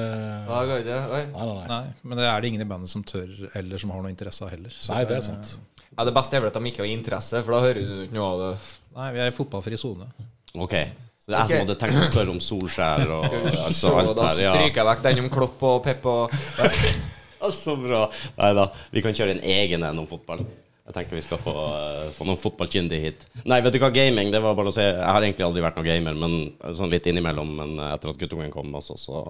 Nei, 0.48 0.62
nei, 0.86 1.28
nei. 1.34 1.66
Nei, 1.70 1.84
men 2.02 2.18
det 2.22 2.26
er 2.30 2.42
det 2.42 2.52
ingen 2.52 2.64
i 2.64 2.70
bandet 2.72 2.90
som 2.92 3.04
tør, 3.06 3.28
eller 3.58 3.82
som 3.82 3.92
har 3.94 4.02
noe 4.02 4.12
interesse 4.14 4.46
av 4.46 4.50
heller. 4.54 4.72
Så 4.74 4.94
Nei, 4.94 5.04
det 5.10 5.18
er 5.20 5.26
sant. 5.28 5.56
Ja, 5.92 6.06
det 6.08 6.14
beste 6.16 6.38
er 6.38 6.42
vel 6.44 6.48
at 6.50 6.56
de 6.56 6.70
ikke 6.70 6.86
har 6.86 6.90
interesse, 6.90 7.42
for 7.44 7.54
da 7.58 7.62
hører 7.66 7.82
du 7.84 7.96
ikke 8.06 8.16
noe 8.16 8.28
av 8.30 8.42
det. 8.46 8.52
Nei, 8.96 9.08
vi 9.16 9.24
er 9.24 9.32
i 9.32 9.34
fotballfri 9.36 9.78
sone. 9.80 10.08
OK. 10.56 10.76
Så 11.22 11.30
det 11.30 11.36
er 11.38 11.42
jeg 11.42 11.50
som 11.52 11.68
hadde 11.68 11.78
tenkt 11.78 12.00
å 12.00 12.06
spørre 12.08 12.32
om 12.34 12.40
Solskjær 12.42 13.10
og 13.14 13.26
altså, 13.68 13.92
alt 13.94 14.16
da 14.18 14.26
her. 14.26 14.40
Ja. 14.42 14.54
stryker 14.56 14.80
jeg 14.80 14.88
vekk 14.88 15.04
den 15.06 15.20
om 15.22 15.28
Klopp 15.30 15.62
og 15.68 15.76
Pep 15.84 16.08
og 16.10 16.34
Ja, 17.42 17.50
Så 17.54 17.76
bra. 17.78 18.04
Nei 18.38 18.50
da, 18.58 18.66
vi 18.90 19.02
kan 19.04 19.14
kjøre 19.14 19.36
en 19.36 19.44
egen 19.54 19.86
en 19.86 20.02
om 20.02 20.08
fotball. 20.10 20.42
Jeg 20.82 20.96
tenker 20.96 21.14
vi 21.14 21.22
skal 21.22 21.38
få, 21.38 21.52
uh, 21.54 22.10
få 22.14 22.26
noen 22.26 22.38
fotballkyndige 22.42 23.02
hit. 23.06 23.24
Nei, 23.46 23.60
vet 23.62 23.74
du 23.74 23.78
hva, 23.82 23.92
gaming, 23.94 24.32
det 24.34 24.40
var 24.42 24.56
bare 24.58 24.70
å 24.70 24.74
si. 24.74 24.82
Jeg 24.82 24.98
har 24.98 25.22
egentlig 25.22 25.46
aldri 25.46 25.62
vært 25.62 25.78
noen 25.78 25.88
gamer, 25.88 26.18
men 26.18 26.74
sånn 26.74 26.90
litt 26.90 27.06
innimellom. 27.06 27.52
Men 27.60 27.78
etter 27.86 28.10
at 28.10 28.18
guttungen 28.18 28.50
kom 28.54 28.74
altså, 28.78 28.98
så 28.98 29.22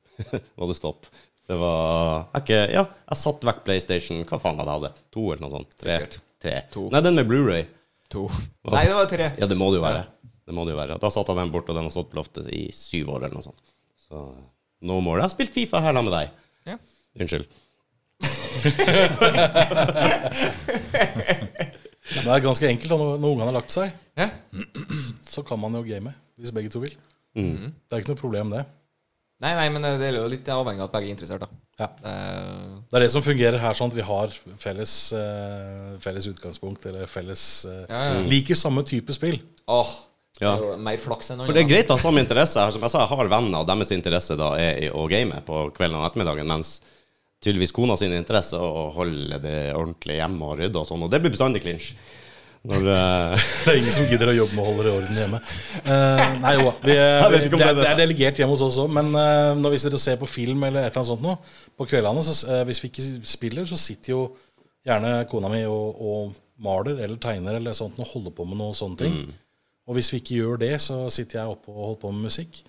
var 0.60 0.68
det 0.68 0.76
stopp. 0.76 1.08
Det 1.48 1.56
var 1.58 2.28
ikke, 2.38 2.58
Ja, 2.76 2.84
jeg 3.08 3.20
satte 3.20 3.48
vekk 3.48 3.64
PlayStation. 3.66 4.20
Hva 4.28 4.40
faen 4.40 4.60
var 4.60 4.68
det 4.68 4.74
jeg 4.76 4.82
hadde? 4.82 5.06
To 5.16 5.24
eller 5.30 5.44
noe 5.46 5.54
sånt? 5.56 5.76
Tre? 5.80 5.98
Tre. 6.44 6.56
Nei, 6.92 7.02
den 7.08 7.18
med 7.18 7.28
Blu-ray. 7.28 7.64
to. 8.12 8.28
Nei, 8.68 8.84
det 8.88 8.96
var 8.96 9.08
tre. 9.10 9.32
Ja, 9.40 9.48
det 9.48 9.56
må 9.58 9.72
det 9.72 9.80
jo 9.80 9.86
være. 9.88 10.04
Det 10.46 10.54
må 10.56 10.64
det 10.66 10.72
jo 10.74 10.80
være. 10.80 10.96
Da 11.02 11.08
satte 11.14 11.30
jeg 11.32 11.38
den 11.44 11.52
bort, 11.54 11.68
og 11.70 11.76
den 11.78 11.86
har 11.86 11.94
stått 11.94 12.10
på 12.12 12.18
loftet 12.18 12.46
i 12.52 12.64
syv 12.74 13.04
år 13.14 13.20
eller 13.28 13.36
noe 13.38 13.46
sånt. 13.46 13.62
Så 14.08 14.16
no 14.82 14.96
more. 15.00 15.18
Jeg 15.20 15.26
har 15.28 15.34
spilt 15.36 15.54
Fifa 15.54 15.78
her 15.84 15.92
da 15.94 16.02
med 16.02 16.12
deg. 16.16 16.26
Ja. 16.66 16.76
Unnskyld. 17.22 17.46
Det 22.12 22.28
er 22.28 22.42
ganske 22.44 22.66
enkelt. 22.68 22.90
Når 22.92 23.16
når 23.22 23.28
ungene 23.30 23.46
har 23.48 23.54
lagt 23.56 23.70
seg, 23.72 23.92
Ja. 24.18 24.26
så 25.28 25.42
kan 25.46 25.58
man 25.60 25.72
jo 25.78 25.82
game. 25.86 26.12
Hvis 26.38 26.50
begge 26.52 26.68
to 26.70 26.80
vil. 26.82 26.94
Mm. 27.36 27.72
Det 27.72 27.92
er 27.96 28.00
ikke 28.02 28.12
noe 28.12 28.20
problem, 28.20 28.50
det. 28.50 28.64
Nei, 29.42 29.54
nei, 29.58 29.68
men 29.74 29.82
det 29.82 30.06
er 30.10 30.14
jo 30.20 30.26
litt 30.30 30.48
avhengig 30.52 30.80
av 30.82 30.88
at 30.90 30.94
begge 30.96 31.08
er 31.08 31.14
interessert, 31.16 31.40
da. 31.40 31.46
Ja. 31.80 31.86
Det, 31.98 32.12
Det 32.90 32.96
er 32.98 33.02
det 33.06 33.10
som 33.14 33.22
fungerer 33.24 33.58
her, 33.58 33.74
sånn 33.74 33.90
at 33.90 33.96
vi 33.96 34.02
har 34.06 34.28
felles, 34.60 34.92
eh, 35.16 35.96
felles 36.02 36.26
utgangspunkt, 36.30 36.86
eller 36.86 37.06
felles 37.10 37.64
eh, 37.66 37.86
ja, 37.88 38.02
ja. 38.12 38.20
Liker 38.28 38.54
samme 38.58 38.82
type 38.86 39.12
spill. 39.16 39.38
Åh, 39.66 39.90
det 40.42 40.50
er 40.50 40.64
jo 40.66 40.78
mer 40.84 40.98
flaks 41.00 41.32
enn 41.32 41.44
For 41.46 41.56
det 41.56 41.62
er 41.64 41.70
greit 41.70 41.92
å 41.92 41.98
ha 41.98 42.02
samme 42.02 42.22
interesse. 42.24 42.66
Som 42.74 42.86
jeg 42.86 42.94
sa, 42.94 43.04
jeg 43.04 43.12
har 43.12 43.30
venner, 43.32 43.62
og 43.62 43.68
deres 43.70 43.94
interesse 43.94 44.38
da 44.38 44.54
er 44.60 44.88
å 44.96 45.06
game 45.10 45.42
på 45.46 45.68
kvelden 45.76 46.00
og 46.00 46.08
ettermiddagen, 46.08 46.50
mens 46.50 46.76
tydeligvis 47.42 47.74
kona 47.74 47.96
sin 47.98 48.14
interesse 48.14 48.58
er 48.58 48.80
å 48.82 48.88
holde 48.94 49.38
det 49.42 49.56
ordentlig 49.74 50.20
hjemme 50.20 50.50
og 50.50 50.58
rydde 50.60 50.82
og 50.82 50.88
sånn, 50.88 51.06
og 51.06 51.10
det 51.12 51.22
blir 51.22 51.34
bestandig 51.34 51.64
clinch. 51.64 51.92
Når 52.62 52.84
uh... 52.86 53.32
Det 53.64 53.72
er 53.72 53.80
ingen 53.80 53.94
som 53.94 54.06
gidder 54.06 54.30
å 54.30 54.36
jobbe 54.36 54.54
med 54.54 54.62
å 54.62 54.68
holde 54.68 54.84
det 54.84 54.92
i 54.92 54.98
orden 55.00 55.18
hjemme. 55.18 55.40
Uh, 55.82 56.22
nei 56.44 56.52
jo, 56.60 56.68
vi, 56.84 56.94
vi, 56.94 57.40
det, 57.42 57.58
er, 57.58 57.74
det 57.74 57.88
er 57.88 57.90
er 57.90 58.00
delegert 58.04 58.38
hjemme 58.38 58.54
hos 58.54 58.62
oss 58.68 58.78
òg. 58.84 58.92
Men 58.94 59.10
uh, 59.16 59.50
når 59.58 59.74
vi 59.74 59.82
sitter 59.82 59.98
og 59.98 60.04
ser 60.04 60.20
på 60.20 60.30
film 60.30 60.62
eller 60.68 60.86
et 60.86 60.92
eller 60.92 61.02
annet 61.02 61.10
sånt 61.10 61.26
noe 61.26 61.38
på 61.78 61.88
kveldene, 61.90 62.22
så 62.22 62.62
hvis 62.68 62.82
vi 62.84 62.92
ikke 62.92 63.08
spiller, 63.32 63.66
så 63.66 63.80
sitter 63.80 64.14
jo 64.14 64.22
gjerne 64.86 65.16
kona 65.30 65.50
mi 65.50 65.64
og, 65.66 66.02
og 66.02 66.62
maler 66.62 67.02
eller 67.02 67.18
tegner 67.22 67.58
eller 67.58 67.74
sånt 67.74 67.98
og 67.98 68.10
holder 68.14 68.34
på 68.36 68.46
med 68.46 68.60
noe 68.60 68.76
sånne 68.78 69.00
ting. 69.00 69.18
Og 69.88 69.98
hvis 69.98 70.12
vi 70.12 70.22
ikke 70.22 70.38
gjør 70.38 70.60
det, 70.62 70.72
så 70.84 71.04
sitter 71.10 71.40
jeg 71.40 71.54
oppe 71.56 71.72
og 71.72 71.80
holder 71.80 72.00
på 72.04 72.14
med 72.14 72.28
musikk. 72.30 72.62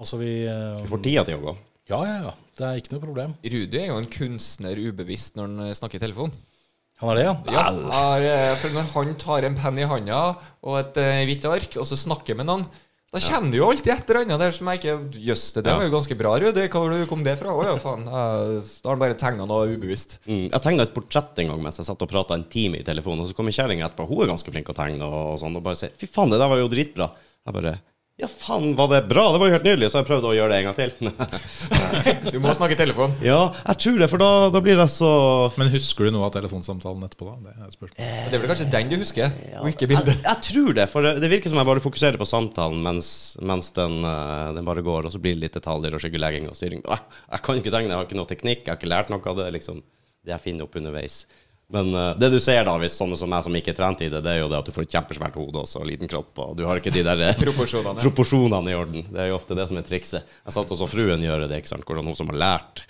Altså 0.00 0.18
vi 0.20 0.30
eh, 0.48 0.78
Du 0.80 0.90
får 0.90 1.02
tida 1.04 1.24
til 1.28 1.38
å 1.38 1.44
gå. 1.44 1.56
Ja, 1.90 2.00
ja, 2.06 2.16
ja. 2.28 2.36
Det 2.58 2.66
er 2.66 2.78
ikke 2.80 2.94
noe 2.94 3.02
problem. 3.02 3.34
Rudi 3.42 3.80
er 3.80 3.90
jo 3.90 3.98
en 4.00 4.10
kunstner 4.10 4.78
ubevisst 4.78 5.38
når 5.38 5.50
han 5.50 5.78
snakker 5.78 5.98
i 6.00 6.04
telefon. 6.04 6.34
Han 7.00 7.12
er 7.14 7.16
det, 7.16 7.24
ja? 7.24 7.34
Ja, 7.54 7.64
har, 7.94 8.26
eh, 8.28 8.54
for 8.60 8.74
Når 8.76 8.90
han 8.92 9.14
tar 9.20 9.46
en 9.48 9.56
penn 9.56 9.78
i 9.80 9.88
handa 9.88 10.20
og 10.60 10.76
et 10.82 11.00
eh, 11.00 11.22
hvitt 11.30 11.46
ark, 11.48 11.78
og 11.80 11.88
så 11.88 11.96
snakker 11.96 12.36
med 12.36 12.50
noen, 12.50 12.66
da 13.10 13.18
kommer 13.24 13.50
det 13.50 13.58
jo 13.58 13.66
alltid 13.66 13.90
et 13.90 14.10
eller 14.10 14.20
annet 14.22 14.38
der 14.38 14.52
som 14.54 14.68
jeg 14.70 14.78
ikke 14.78 15.22
Jøss, 15.26 15.48
det 15.56 15.64
der 15.66 15.78
var 15.80 15.88
jo 15.88 15.94
ganske 15.96 16.16
bra, 16.18 16.34
Rudi. 16.38 16.66
Hvor 16.70 16.92
kom 17.10 17.24
det 17.26 17.34
fra? 17.40 17.50
Å 17.50 17.64
ja, 17.66 17.72
faen. 17.82 18.04
Da 18.06 18.20
har 18.62 18.92
han 18.92 19.02
bare 19.02 19.18
tegna 19.18 19.48
noe 19.50 19.66
ubevisst. 19.72 20.20
Mm. 20.28 20.44
Jeg 20.46 20.62
tegna 20.62 20.86
et 20.86 20.94
portrett 20.94 21.42
en 21.42 21.50
gang 21.50 21.64
mens 21.64 21.80
jeg 21.82 21.88
satt 21.88 22.04
og 22.06 22.12
prata 22.12 22.38
en 22.38 22.46
time 22.52 22.78
i 22.78 22.86
telefonen, 22.86 23.24
og 23.24 23.30
så 23.32 23.34
kommer 23.34 23.56
kjerringa 23.56 23.88
etterpå. 23.88 24.06
Hun 24.06 24.22
er 24.22 24.30
ganske 24.30 24.54
flink 24.54 24.70
å 24.70 24.76
tegne 24.78 25.08
og, 25.08 25.34
sånn, 25.42 25.58
og 25.58 25.66
bare 25.66 25.80
sier 25.80 25.90
'fy 25.98 26.06
faen, 26.06 26.30
det 26.30 26.38
der 26.38 26.52
var 26.54 26.62
jo 26.62 26.70
dritbra'. 26.70 27.10
Jeg 27.46 27.56
bare 27.56 27.74
ja, 28.20 28.28
faen, 28.28 28.74
var 28.78 28.88
det 28.92 28.98
bra? 29.10 29.24
Det 29.34 29.40
var 29.40 29.48
jo 29.50 29.54
helt 29.56 29.64
nydelig. 29.66 29.88
Så 29.92 30.00
jeg 30.00 30.06
prøvde 30.08 30.28
å 30.30 30.34
gjøre 30.36 30.52
det 30.52 30.58
en 30.60 30.68
gang 30.68 30.76
til. 30.78 30.90
Du 32.34 32.38
må 32.42 32.52
snakke 32.56 32.74
i 32.76 32.78
telefon. 32.78 33.14
ja, 33.24 33.38
jeg 33.66 33.78
tror 33.84 33.98
det, 34.02 34.08
for 34.12 34.22
da, 34.22 34.28
da 34.54 34.60
blir 34.64 34.76
det 34.78 34.86
så 34.92 35.10
Men 35.60 35.70
husker 35.72 36.06
du 36.08 36.14
noe 36.14 36.28
av 36.28 36.32
telefonsamtalen 36.36 37.04
etterpå, 37.08 37.28
da? 37.30 37.50
Det 37.50 37.54
er 37.66 37.74
spørsmålet. 37.74 38.02
Eh, 38.04 38.26
Det 38.30 38.38
er 38.38 38.42
vel 38.44 38.50
kanskje 38.52 38.68
den 38.74 38.92
du 38.92 38.96
husker, 39.00 39.34
og 39.60 39.68
ikke 39.72 39.86
jeg, 39.86 39.90
bildet. 39.94 40.22
jeg 40.26 40.44
tror 40.50 40.76
det, 40.78 40.86
for 40.92 41.06
det, 41.06 41.14
det 41.24 41.30
virker 41.32 41.52
som 41.52 41.60
jeg 41.62 41.68
bare 41.70 41.84
fokuserer 41.84 42.20
på 42.20 42.28
samtalen 42.28 42.82
mens, 42.84 43.10
mens 43.42 43.70
den, 43.76 43.98
eh, 44.06 44.50
den 44.56 44.68
bare 44.68 44.84
går, 44.86 45.08
og 45.10 45.14
så 45.14 45.20
blir 45.22 45.36
det 45.36 45.44
litt 45.48 45.56
detaljer 45.58 45.96
og 45.96 46.04
skyggelegging 46.04 46.48
og 46.50 46.56
styring. 46.58 46.84
Jeg, 46.86 47.06
jeg 47.34 47.44
kan 47.46 47.60
ikke 47.62 47.74
tegne, 47.74 47.92
jeg 47.92 47.98
har 48.00 48.08
ikke 48.08 48.20
noe 48.20 48.30
teknikk, 48.30 48.62
jeg 48.66 48.72
har 48.74 48.80
ikke 48.80 48.92
lært 48.94 49.12
noe 49.14 49.24
av 49.34 49.40
det. 49.42 49.48
liksom 49.58 49.82
Det 50.24 50.34
jeg 50.34 50.44
finner 50.44 50.66
opp 50.68 50.76
underveis. 50.76 51.22
Men 51.70 51.92
uh, 51.94 52.12
det 52.18 52.32
du 52.32 52.38
ser 52.42 52.64
da, 52.66 52.74
hvis 52.82 52.96
sånne 52.98 53.16
som 53.18 53.30
meg 53.30 53.44
som 53.46 53.54
ikke 53.54 53.70
er 53.70 53.78
trent 53.78 54.00
i 54.02 54.08
det, 54.10 54.22
det 54.26 54.32
er 54.32 54.40
jo 54.42 54.48
det 54.50 54.58
at 54.58 54.66
du 54.66 54.74
får 54.74 54.88
et 54.88 54.94
kjempesvært 54.96 55.36
hode 55.38 55.62
også, 55.62 55.82
og 55.82 55.86
liten 55.86 56.10
kropp, 56.10 56.32
og 56.42 56.56
du 56.58 56.64
har 56.66 56.80
ikke 56.80 56.92
de 56.94 57.04
der 57.06 57.22
eh, 57.28 57.36
Proporsjonene. 57.44 58.02
proporsjonene 58.02 58.72
i 58.72 58.78
orden. 58.78 59.04
Det 59.10 59.22
er 59.22 59.30
jo 59.30 59.36
ofte 59.38 59.54
det 59.58 59.68
som 59.70 59.78
er 59.78 59.86
trikset. 59.86 60.32
Jeg 60.44 60.56
satt 60.56 60.72
og 60.74 60.80
så 60.80 60.88
fruen 60.90 61.22
gjøre 61.22 61.46
det, 61.50 61.60
ikke 61.62 61.70
sant? 61.70 61.86
hvordan 61.86 62.10
hun 62.10 62.18
som 62.18 62.32
har 62.32 62.40
lært, 62.42 62.82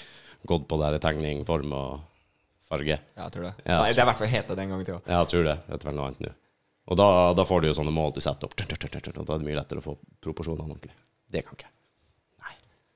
gått 0.49 0.65
på 0.71 0.79
der 0.81 0.97
tegning, 1.03 1.43
form 1.49 1.75
og 1.77 1.99
farge. 2.71 2.97
Ja, 2.97 3.27
jeg 3.27 3.35
tror 3.35 3.49
det. 3.51 3.55
Ja. 3.67 3.83
Nei, 3.83 3.91
det 3.93 4.01
er 4.01 4.07
i 4.07 4.11
hvert 4.13 4.23
fall 4.23 4.33
het 4.33 4.53
det 4.53 4.57
den 4.63 4.73
gangen 4.73 4.89
til 4.89 4.97
òg. 4.97 5.03
Ja, 5.05 5.19
jeg 5.19 5.33
tror 5.35 5.51
det. 5.51 5.59
Det 5.67 5.77
er 5.77 5.91
vel 5.91 5.99
noe 5.99 6.09
annet 6.09 6.25
nå. 6.25 6.33
Og 6.91 6.99
da, 6.99 7.09
da 7.37 7.45
får 7.47 7.61
du 7.63 7.69
jo 7.69 7.77
sånne 7.77 7.93
mål 7.95 8.17
du 8.17 8.23
setter 8.25 8.49
opp, 8.49 8.57
og 8.57 8.65
da 8.65 9.37
er 9.37 9.37
det 9.37 9.47
mye 9.47 9.61
lettere 9.61 9.83
å 9.83 9.87
få 9.91 9.99
proporsjonene 10.25 10.67
ordentlig. 10.67 10.97
Det 11.31 11.45
kan 11.45 11.59
ikke 11.59 11.69
jeg. 11.69 11.75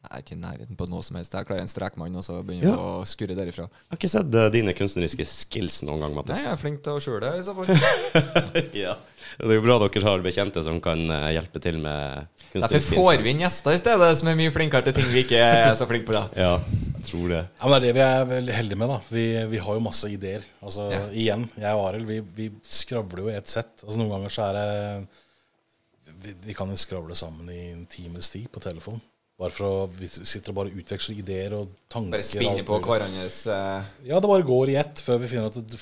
Jeg 0.05 0.19
er 0.19 0.23
ikke 0.25 0.35
i 0.37 0.41
nærheten 0.43 0.77
på 0.77 0.87
noe 0.93 1.03
som 1.07 1.17
helst. 1.17 1.33
Jeg 1.33 1.47
klarer 1.49 1.63
en 1.65 1.71
strekmann, 1.71 2.17
og 2.21 2.25
så 2.27 2.37
begynner 2.45 2.67
jeg 2.69 2.75
Ja. 2.77 2.89
å 3.01 3.05
skurre 3.09 3.35
derifra. 3.39 3.65
Jeg 3.71 3.91
har 3.95 3.99
ikke 3.99 4.11
sett 4.13 4.35
uh, 4.37 4.49
dine 4.53 4.75
kunstneriske 4.77 5.25
skills 5.25 5.79
noen 5.89 6.05
gang, 6.05 6.19
Nei, 6.29 6.37
jeg 6.43 6.51
er 6.53 6.61
flink 6.61 6.83
til 6.85 6.99
å 6.99 7.01
skjule 7.01 7.23
det, 7.25 7.41
i 7.41 7.47
så 7.47 7.55
fall. 7.57 7.73
ja. 8.85 8.95
Det 9.39 9.49
er 9.49 9.57
jo 9.57 9.65
bra 9.65 9.79
dere 9.81 10.05
har 10.05 10.21
bekjente 10.23 10.63
som 10.63 10.77
kan 10.85 11.01
eh, 11.11 11.31
hjelpe 11.35 11.59
til 11.65 11.79
med 11.83 12.29
Derfor 12.53 12.85
får 12.85 13.23
vi 13.25 13.33
inn 13.33 13.41
gjester 13.43 13.75
i 13.75 13.81
stedet, 13.81 14.11
som 14.21 14.29
er 14.31 14.37
mye 14.39 14.53
flinkere 14.55 14.85
til 14.87 14.95
ting 15.01 15.09
vi 15.11 15.25
ikke 15.25 15.41
er 15.41 15.73
så 15.79 15.89
flinke 15.91 16.07
på. 16.13 16.15
da 16.15 16.29
Ja, 16.39 16.53
jeg 17.01 17.09
tror 17.09 17.33
det. 17.33 17.41
Ja, 17.49 17.71
men 17.73 17.75
Det 17.75 17.81
er 17.81 17.87
det 17.89 17.95
vi 17.97 18.05
er 18.05 18.29
veldig 18.35 18.55
heldige 18.61 18.79
med. 18.85 18.93
da 18.93 19.01
Vi, 19.09 19.25
vi 19.57 19.63
har 19.65 19.81
jo 19.81 19.83
masse 19.89 20.11
ideer. 20.13 20.45
Altså 20.63 20.87
Ja. 20.93 21.01
Igjen, 21.11 21.49
jeg 21.57 21.75
og 21.81 21.89
Arild, 21.89 22.07
vi, 22.13 22.21
vi 22.37 22.51
skravler 22.63 23.25
jo 23.25 23.33
i 23.33 23.39
ett 23.41 23.51
sett. 23.51 23.73
Altså 23.83 23.99
Noen 23.99 24.13
ganger 24.15 24.37
så 24.37 24.47
er 24.51 24.61
det 24.61 24.69
vi, 26.25 26.37
vi 26.47 26.55
kan 26.57 26.71
jo 26.71 26.77
skravle 26.79 27.17
sammen 27.19 27.49
i 27.53 27.73
en 27.73 27.83
times 27.91 28.31
tid 28.33 28.47
på 28.53 28.63
telefon. 28.63 29.01
Bare 29.41 29.51
for 29.51 29.67
å 29.67 29.85
Vi 29.91 30.07
sitter 30.09 30.53
og 30.53 30.59
bare 30.61 30.73
utveksler 30.79 31.19
ideer 31.19 31.57
og 31.59 31.73
tanker. 31.91 32.17
Bare 32.17 32.27
spinner 32.27 32.67
på 32.67 32.79
hverandres 32.85 33.45
uh... 33.51 33.87
Ja, 34.07 34.21
det 34.21 34.31
bare 34.31 34.47
går 34.47 34.75
i 34.75 34.77
ett 34.79 35.03
før 35.03 35.19
vi 35.25 35.31
finner 35.33 35.51
at 35.51 35.59
det, 35.59 35.79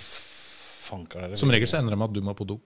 Fanker 0.82 1.26
dere 1.26 1.40
Som 1.40 1.52
regel 1.52 1.68
så 1.70 1.78
ender 1.78 1.94
det 1.94 2.00
med 2.00 2.10
at 2.10 2.16
du 2.16 2.24
må 2.24 2.34
på 2.36 2.48
do. 2.48 2.58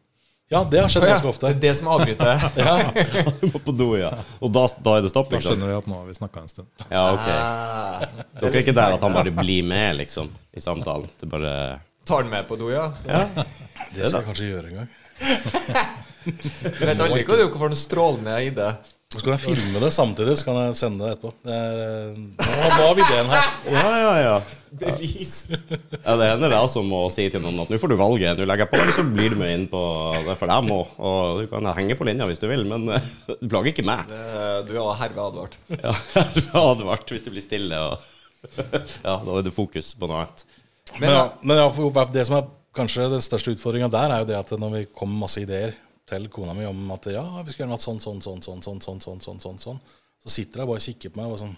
Ja, 0.49 0.61
det 0.71 0.79
har 0.79 0.91
skjedd 0.91 1.03
ja, 1.03 1.17
ganske 1.17 1.27
ofte. 1.27 1.49
Det 1.51 1.57
er 1.57 1.63
det 1.65 1.73
som 1.75 1.89
avbryter. 1.91 2.45
Ja. 2.63 2.77
Du 3.41 3.49
må 3.51 3.61
på 3.67 3.75
do, 3.75 3.89
ja. 3.99 4.13
Og 4.39 4.53
da, 4.55 4.63
da 4.79 4.95
er 4.99 5.03
det 5.03 5.11
stopp, 5.11 5.31
Da 5.33 5.43
skjønner 5.43 5.73
vi 5.73 5.77
at 5.81 5.91
nå 5.91 5.99
har 5.99 6.07
vi 6.07 6.15
snakka 6.15 6.45
en 6.45 6.53
stund. 6.53 6.71
Ja, 6.87 7.03
ok. 7.17 7.27
Ah, 7.35 8.07
Dere 8.39 8.53
er 8.53 8.63
ikke 8.63 8.77
der 8.77 8.95
at 8.95 9.03
han 9.03 9.17
bare 9.17 9.35
blir 9.35 9.67
med, 9.67 9.99
liksom, 10.05 10.31
i 10.55 10.63
samtalen? 10.63 11.11
Du 11.19 11.27
bare 11.31 11.53
Tar 12.07 12.23
han 12.23 12.31
med 12.31 12.47
på 12.47 12.59
do, 12.61 12.71
ja. 12.71 12.93
Det 13.03 14.07
skal 14.07 14.21
jeg 14.21 14.29
kanskje 14.31 14.51
gjøre 14.53 14.71
en 14.71 14.83
gang. 14.85 14.91
Du 16.27 16.81
vet 16.83 16.99
aldri 16.99 17.23
hva 17.23 17.37
du 17.39 17.45
får 17.55 17.71
noe 17.71 17.79
strålende 17.79 18.33
i 18.43 18.49
det. 18.55 18.71
Så 19.17 19.25
kan 19.25 19.35
jeg 19.35 19.43
filme 19.43 19.81
det 19.83 19.91
samtidig, 19.95 20.37
så 20.39 20.47
kan 20.49 20.59
jeg 20.61 20.77
sende 20.79 21.07
det 21.07 21.17
etterpå. 21.17 21.33
Det 21.47 21.57
er, 21.57 21.83
eh, 21.85 22.19
nå, 22.37 22.81
har 22.81 22.95
vi 22.97 23.05
ideen 23.05 23.31
her. 23.33 23.51
Ja, 23.73 23.85
ja, 24.03 24.15
ja. 24.23 24.35
Bevis. 24.77 25.35
Ja, 25.49 26.17
Det 26.21 26.29
hender 26.35 26.53
jeg 26.53 26.73
som 26.73 26.91
må 26.91 27.01
si 27.15 27.29
til 27.33 27.41
noen 27.41 27.63
at 27.63 27.71
nå 27.73 27.79
får 27.81 27.93
du 27.93 27.97
valget. 27.97 28.37
Nå 28.37 28.49
legger 28.49 28.69
på, 28.69 28.81
eller 28.81 28.93
så 28.93 29.07
blir 29.07 29.33
du 29.33 29.39
med 29.41 29.55
inn 29.55 29.65
på 29.73 29.81
det 30.27 30.37
for 30.37 30.53
dem 30.53 30.75
òg. 30.75 30.99
Og 30.99 31.41
du 31.41 31.47
kan 31.53 31.71
henge 31.79 31.97
på 31.97 32.09
linja 32.09 32.29
hvis 32.29 32.43
du 32.43 32.49
vil, 32.51 32.67
men 32.69 32.85
eh, 32.99 33.09
du 33.33 33.47
plager 33.49 33.73
ikke 33.73 33.87
meg. 33.87 34.13
Du 34.69 34.75
er 34.77 35.01
herved 35.01 35.25
advart. 35.31 35.57
Ja, 35.73 35.95
herved 36.19 36.53
er 36.53 36.61
advart 36.75 37.15
hvis 37.15 37.25
det 37.25 37.33
blir 37.33 37.47
stille. 37.47 37.81
Og 37.89 38.53
ja, 39.07 39.17
da 39.17 39.39
er 39.39 39.47
det 39.47 39.57
fokus 39.57 39.95
på 39.97 40.11
noe 40.11 40.27
annet. 40.27 40.47
Men, 41.01 41.11
ja, 41.11 41.25
men 41.43 41.59
ja, 41.59 41.67
for 41.73 42.15
det 42.15 42.29
som 42.29 42.39
er 42.39 42.53
kanskje 42.77 43.09
den 43.11 43.25
største 43.25 43.55
utfordringa 43.57 43.89
der, 43.93 44.13
er 44.13 44.23
jo 44.23 44.29
det 44.29 44.39
at 44.39 44.53
når 44.61 44.75
vi 44.75 44.87
kommer 44.93 45.17
med 45.17 45.25
masse 45.25 45.43
ideer 45.43 45.75
til 46.07 46.29
kona 46.33 46.55
mi 46.55 46.67
om 46.69 46.91
at 46.95 47.09
ja, 47.11 47.25
vi 47.43 47.53
skal 47.53 47.65
gjøre 47.65 47.73
noe 47.75 47.83
sånn, 47.83 48.03
sånn, 48.03 48.21
sånn, 48.23 48.43
sånn, 48.45 48.63
sånn, 48.63 48.83
sånn, 48.83 49.01
sånn, 49.03 49.23
sånn, 49.25 49.41
sånn, 49.43 49.63
sånn, 49.63 49.81
så 50.23 50.33
sitter 50.33 50.63
jeg 50.63 50.71
bare 50.71 50.83
og 50.83 50.87
kikker 50.87 51.15
på 51.15 51.23
meg 51.23 51.35
og 51.35 51.41
sånn 51.43 51.57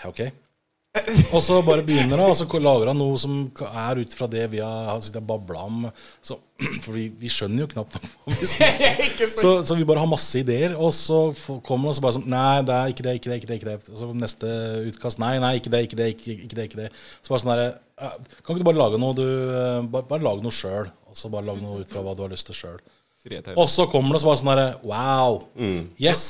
Ja, 0.00 0.10
ok. 0.10 0.20
Og 1.34 1.40
så 1.42 1.56
bare 1.66 1.82
begynner 1.82 2.20
hun, 2.20 2.28
og 2.30 2.36
så 2.38 2.46
lager 2.62 2.92
hun 2.92 3.00
noe 3.00 3.18
som 3.18 3.38
er 3.66 3.98
ut 3.98 4.12
fra 4.14 4.28
det 4.30 4.44
vi 4.52 4.60
har 4.62 5.00
sittet 5.02 5.18
og 5.24 5.26
babla 5.26 5.64
om. 5.66 5.80
Så, 6.22 6.36
for 6.84 6.94
vi, 6.94 7.08
vi 7.18 7.30
skjønner 7.34 7.64
jo 7.64 7.70
knapt 7.72 7.96
Ikke 9.08 9.26
så 9.26 9.56
så, 9.66 9.74
vi 9.74 9.86
bare 9.88 10.04
har 10.04 10.10
masse 10.10 10.38
ideer, 10.38 10.76
og 10.78 10.92
så 10.94 11.24
kommer 11.66 11.90
det 11.90 11.96
og 11.96 11.98
så 11.98 12.04
bare 12.06 12.16
sånn 12.20 12.28
Nei, 12.30 12.62
det 12.68 12.76
er 12.78 12.94
ikke 12.94 13.06
det, 13.08 13.16
ikke 13.18 13.32
det, 13.32 13.40
ikke 13.40 13.50
det. 13.50 13.58
ikke 13.58 13.70
det 13.72 13.90
Og 13.90 13.98
så 14.04 14.10
neste 14.22 14.54
utkast 14.92 15.18
Nei, 15.22 15.34
nei, 15.42 15.52
ikke 15.58 15.74
det, 15.74 15.82
ikke 15.88 15.98
det, 15.98 16.08
ikke, 16.14 16.38
ikke 16.46 16.58
det. 16.60 16.68
ikke 16.70 16.82
det 16.84 16.88
Så 16.94 17.34
bare 17.34 17.42
sånn 17.42 17.54
derre 17.56 17.68
Kan 18.46 18.54
ikke 18.54 18.62
du 18.62 18.68
bare 18.70 18.82
lage 18.84 19.02
noe 19.02 19.18
du 19.18 19.26
eh, 19.26 19.80
Bare, 19.90 20.06
bare 20.14 20.26
lage 20.30 20.46
noe 20.46 20.54
sjøl. 20.54 20.92
Og 21.10 21.18
så 21.18 21.30
bare 21.34 21.50
lage 21.50 21.62
noe 21.66 21.82
ut 21.82 21.90
fra 21.90 22.06
hva 22.06 22.14
du 22.14 22.22
har 22.28 22.30
lyst 22.32 22.46
til 22.50 22.56
sjøl. 22.62 22.78
Og 23.58 23.66
så 23.70 23.86
kommer 23.90 24.14
det 24.14 24.22
så 24.22 24.30
bare 24.30 24.40
sånn 24.44 24.50
derre 24.54 24.70
Wow. 24.86 25.42
Yes! 25.98 26.26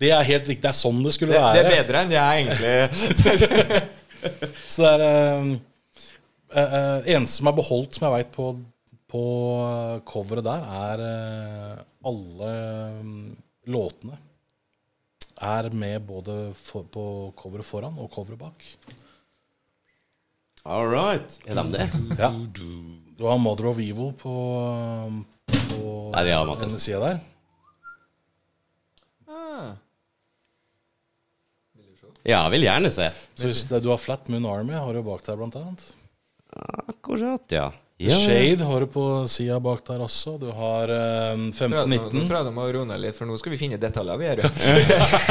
Det 0.00 0.10
er 0.16 0.24
helt 0.24 0.48
riktig. 0.48 0.62
Det 0.64 0.70
er 0.70 0.78
sånn 0.78 1.02
det 1.04 1.12
skulle 1.16 1.36
Det, 1.36 1.50
det 1.56 1.64
er 1.64 1.74
bedre 1.82 2.04
enn 2.04 2.14
jeg 2.14 2.44
egentlig 2.44 3.80
Så 4.72 4.84
det 4.84 4.90
er 4.90 5.04
uh, 5.04 5.52
eh, 6.62 7.12
Eneste 7.14 7.40
som 7.40 7.50
er 7.50 7.56
beholdt, 7.56 7.96
som 7.96 8.06
jeg 8.06 8.14
veit 8.16 8.32
på, 8.34 8.48
på 9.10 9.22
eh, 9.66 9.94
coveret 10.08 10.44
der, 10.46 10.66
er 10.80 11.04
uh, 11.04 11.84
alle 12.10 12.50
mm, 13.04 13.22
låtene 13.72 14.18
er 15.40 15.70
med 15.72 16.04
både 16.04 16.34
for, 16.56 16.84
på 16.92 17.04
coveret 17.38 17.64
foran 17.64 17.96
og 18.00 18.10
coveret 18.12 18.40
bak. 18.40 18.66
All 20.68 20.84
right. 20.92 21.38
Er 21.48 21.56
de 21.62 21.72
det? 21.72 21.86
Ja. 22.20 22.28
Du 23.16 23.24
har 23.24 23.40
Mother 23.40 23.70
of 23.70 23.80
Evil 23.80 24.12
på, 24.20 24.34
på 25.48 25.80
Nei, 26.12 26.26
ja, 26.28 26.42
denne 26.60 26.80
sida 26.80 27.00
der. 27.06 27.22
Ja, 32.24 32.42
jeg 32.46 32.50
vil 32.56 32.66
gjerne 32.68 32.90
se. 32.92 33.06
Så 33.38 33.48
hvis 33.48 33.62
det, 33.70 33.82
du 33.84 33.88
har 33.92 34.00
Flat 34.00 34.28
Moon 34.32 34.44
Army, 34.50 34.74
har 34.76 34.92
du 34.96 35.02
bak 35.06 35.22
der, 35.26 35.38
blant 35.40 35.56
annet. 35.56 35.86
Akkurat, 36.90 37.44
ja. 37.54 37.70
Ja. 38.00 38.16
Shade 38.16 38.64
har 38.64 38.80
du 38.80 38.86
på 38.88 39.02
sida 39.28 39.58
bak 39.60 39.82
der 39.84 40.00
også. 40.06 40.38
Du 40.40 40.48
har 40.56 40.88
eh, 40.88 41.42
Tror 41.58 41.74
jeg- 41.82 41.88
Nå 41.90 42.22
tror 42.26 42.36
jeg 42.38 42.46
du 42.48 42.52
må 42.56 42.64
roe 42.72 42.86
ned 42.88 43.00
litt, 43.02 43.14
for 43.16 43.28
nå 43.28 43.36
skal 43.38 43.52
vi 43.52 43.58
finne 43.60 43.76
detaljer. 43.80 44.16
Vi 44.16 44.24
gjør. 44.30 44.40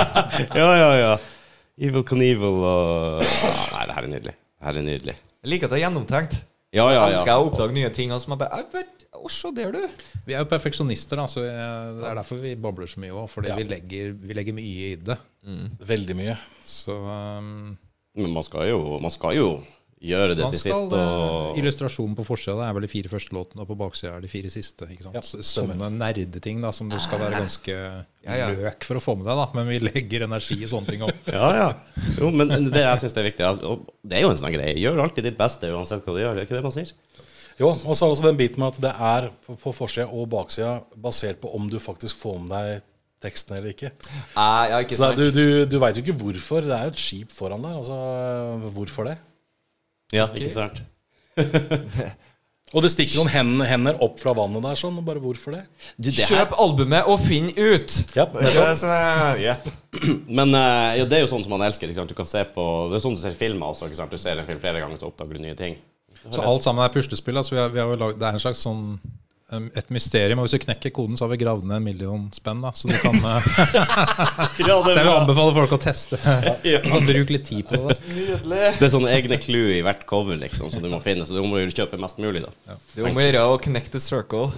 Ja, 0.59 0.69
ja, 0.77 0.91
ja. 0.99 1.13
Evil 1.79 2.03
Knievel 2.03 2.59
og 2.59 3.23
ah, 3.23 3.65
Nei, 3.73 3.85
det 3.87 3.95
her 3.95 4.03
er 4.05 4.11
nydelig. 4.13 4.35
Det 4.35 4.67
her 4.69 4.77
er 4.81 4.85
nydelig. 4.85 5.15
Jeg 5.45 5.51
liker 5.53 5.69
at 5.69 5.73
det 5.73 5.79
er 5.79 5.83
gjennomtenkt. 5.87 6.39
Ja, 6.75 6.85
ja, 6.93 7.05
Jeg 7.07 7.15
elsker 7.15 7.33
å 7.39 7.47
oppdage 7.49 7.73
nye 7.73 7.89
ting. 7.95 8.11
Og 8.13 8.21
så 8.21 8.29
må 8.29 8.35
jeg 8.37 8.43
bare 8.43 8.59
jeg 8.61 8.67
vet, 8.75 8.98
Å, 9.19 9.29
se 9.33 9.51
der, 9.55 9.71
du. 9.75 10.05
Vi 10.27 10.33
er 10.37 10.43
jo 10.45 10.49
perfeksjonister, 10.51 11.19
da, 11.19 11.25
så 11.27 11.43
det 11.43 11.55
er 11.55 12.15
derfor 12.21 12.39
vi 12.43 12.53
babler 12.55 12.87
så 12.87 13.01
mye 13.03 13.11
òg. 13.15 13.27
Fordi 13.33 13.51
Ja. 13.51 13.57
vi, 13.59 13.67
legger, 13.67 14.13
vi 14.15 14.33
legger 14.37 14.55
mye 14.55 14.93
i 14.93 14.95
det. 14.95 15.17
Veldig 15.89 16.15
mye. 16.19 16.37
Så 16.65 16.95
um, 16.95 17.77
Men 18.15 18.31
man 18.33 18.43
skal 18.43 18.69
jo, 18.71 18.79
man 19.03 19.11
skal 19.13 19.35
jo 19.37 19.49
gjøre 19.99 20.31
det 20.37 20.45
man 20.45 20.53
til 20.53 20.59
skal, 20.61 20.85
sitt. 20.87 20.93
eh, 20.95 21.21
Og 21.51 21.57
Illustrasjonen 21.59 22.13
på 22.15 22.23
forsida 22.23 22.63
er 22.69 22.75
vel 22.77 22.85
de 22.85 22.87
fire 22.91 23.09
første 23.11 23.35
låtene, 23.35 23.65
og 23.65 23.67
på 23.67 23.75
baksida 23.81 24.13
er 24.15 24.21
de 24.23 24.29
fire 24.31 24.47
siste. 24.53 24.87
ikke 24.87 25.03
sant? 25.09 25.17
Ja, 25.19 25.21
Sånne 25.43 25.89
nerdeting 25.91 26.61
da, 26.63 26.71
som 26.71 26.87
du 26.91 26.95
skal 27.03 27.19
være 27.19 27.41
ganske 27.43 27.75
Ja, 28.23 28.37
ja. 28.39 28.47
løk 28.55 28.83
for 28.87 28.95
å 28.95 29.03
få 29.03 29.17
med 29.19 29.27
deg, 29.27 29.35
da. 29.41 29.47
Men 29.59 29.67
vi 29.67 29.79
legger 29.83 30.23
energi 30.29 30.61
i 30.63 30.69
sånne 30.71 30.87
ting 30.93 31.03
òg. 31.03 31.11
Ja, 31.35 31.49
ja. 31.57 31.69
Jo, 32.17 32.31
men 32.31 32.47
det 32.71 32.79
jeg 32.85 33.01
syns 33.03 33.17
er 33.19 33.27
viktig 33.27 33.43
altså, 33.49 33.75
Det 34.07 34.17
er 34.21 34.23
jo 34.23 34.31
en 34.31 34.39
sånn 34.39 34.55
greie. 34.55 34.77
Gjør 34.79 35.03
alltid 35.03 35.27
ditt 35.27 35.37
beste 35.39 35.67
uansett 35.75 36.05
hva 36.07 36.15
du 36.15 36.21
gjør. 36.23 36.33
Det 36.39 36.45
Er 36.45 36.47
ikke 36.47 36.59
det 36.61 36.63
man 36.69 36.77
sier? 36.79 36.93
Jo, 37.59 37.73
og 37.73 37.91
så 37.97 38.05
er 38.05 38.13
også 38.13 38.27
den 38.29 38.37
biten 38.39 38.61
med 38.63 38.71
at 38.71 38.81
det 38.85 38.91
er 38.95 39.27
på, 39.45 39.55
på 39.59 39.73
forsida 39.75 40.05
og 40.07 40.29
baksida 40.31 40.77
basert 40.95 41.41
på 41.41 41.51
om 41.57 41.65
du 41.71 41.75
faktisk 41.83 42.15
får 42.21 42.37
med 42.45 42.53
deg 42.53 42.85
teksten 43.19 43.57
eller 43.57 43.73
ikke. 43.73 43.89
Jeg, 43.91 44.69
jeg, 44.71 44.85
ikke 44.85 44.95
Så 44.95 45.09
det, 45.09 45.09
sant? 45.09 45.19
er- 45.19 45.33
du, 45.35 45.41
du, 45.41 45.65
du 45.73 45.79
veit 45.83 45.97
jo 45.99 46.03
ikke 46.05 46.15
hvorfor. 46.21 46.63
Det 46.63 46.71
er 46.77 46.87
jo 46.87 46.93
et 46.95 47.01
skip 47.03 47.35
foran 47.35 47.65
der. 47.67 47.75
Altså, 47.81 47.99
hvorfor 48.77 49.09
det? 49.11 49.17
Ja, 50.15 50.29
ikke 50.33 50.53
sant? 50.55 50.79
Og 52.69 52.83
det 52.85 52.91
stikker 52.93 53.17
noen 53.17 53.31
hender, 53.33 53.65
hender 53.65 53.95
opp 54.05 54.19
fra 54.21 54.29
vannet 54.37 54.61
der, 54.61 54.77
sånn. 54.77 54.97
Bare 55.05 55.21
hvorfor 55.23 55.55
det? 55.57 55.63
Du, 55.97 56.11
det 56.11 56.27
Kjøp 56.29 56.51
albumet 56.61 57.07
og 57.09 57.17
finn 57.23 57.47
ut! 57.57 57.95
Yep, 58.13 58.35
yep. 58.37 58.43
er 58.45 58.57
det 58.59 58.75
som 58.77 58.91
er 58.93 59.39
Jepp. 59.41 59.69
men 60.37 60.53
eh, 60.53 60.99
ja, 60.99 61.07
det 61.09 61.17
er 61.17 61.23
jo 61.25 61.31
sånn 61.31 61.41
som 61.47 61.55
man 61.55 61.65
elsker. 61.65 61.89
Ikke 61.89 61.97
sant? 62.03 62.13
Du 62.13 62.17
kan 62.19 62.29
se 62.29 62.43
på 62.53 62.65
Det 62.91 62.99
er 62.99 63.03
sånn 63.07 63.17
du 63.17 63.21
ser 63.23 63.33
filmer 63.39 63.73
også. 63.73 63.89
Ikke 63.89 63.97
sant? 64.03 64.13
Du 64.13 64.21
ser 64.21 64.37
en 64.37 64.45
film 64.47 64.61
flere 64.61 64.83
ganger, 64.83 65.01
så 65.01 65.09
oppdager 65.09 65.39
du 65.41 65.47
nye 65.47 65.57
ting. 65.57 65.79
Så 66.27 66.43
alt 66.43 66.65
sammen 66.65 66.83
er 66.85 66.93
puslespill. 66.93 67.39
Altså 67.39 67.55
vi 67.55 67.61
har, 67.61 67.71
vi 67.73 67.81
har 67.81 67.89
jo 67.89 67.99
laget, 67.99 68.19
det 68.19 68.27
er 68.27 68.37
en 68.37 68.43
slags 68.43 68.65
sånn 68.65 68.83
et 69.49 69.89
mysterium. 69.89 70.39
Og 70.39 70.45
hvis 70.45 70.57
du 70.57 70.63
knekker 70.65 70.91
koden, 70.93 71.17
så 71.17 71.25
har 71.25 71.31
vi 71.33 71.39
gravd 71.41 71.65
ned 71.65 71.79
en 71.79 71.85
million 71.85 72.25
spenn. 72.35 72.61
Da. 72.61 72.71
Så 72.77 72.89
du 72.89 72.95
kan 73.01 73.15
eh, 73.17 73.47
Ja, 74.67 74.77
Så 74.85 74.93
jeg 74.93 75.05
vil 75.05 75.13
anbefale 75.13 75.55
folk 75.57 75.73
å 75.73 75.81
teste. 75.81 76.19
Ja. 76.69 76.81
Så 76.85 76.99
bruk 77.05 77.31
litt 77.33 77.45
tid 77.47 77.65
på 77.69 77.77
det. 77.87 77.95
Nydelig. 78.11 78.59
Det 78.77 78.85
er 78.85 78.91
sånne 78.93 79.13
egne 79.15 79.39
clue 79.41 79.77
i 79.77 79.81
hvert 79.85 80.03
cover 80.09 80.37
liksom 80.39 80.69
som 80.73 80.83
du 80.83 80.89
må 80.91 80.99
finne, 81.03 81.25
så 81.25 81.33
du 81.35 81.41
må 81.47 81.61
jo 81.61 81.71
kjøpe 81.71 81.97
mest 82.01 82.19
mulig. 82.21 82.43
da 82.45 82.75
Det 82.93 83.01
er 83.01 83.09
om 83.09 83.17
å 83.17 83.23
gjøre 83.23 83.45
å 83.53 83.57
connect 83.63 83.95
the 83.95 84.01
circle. 84.03 84.49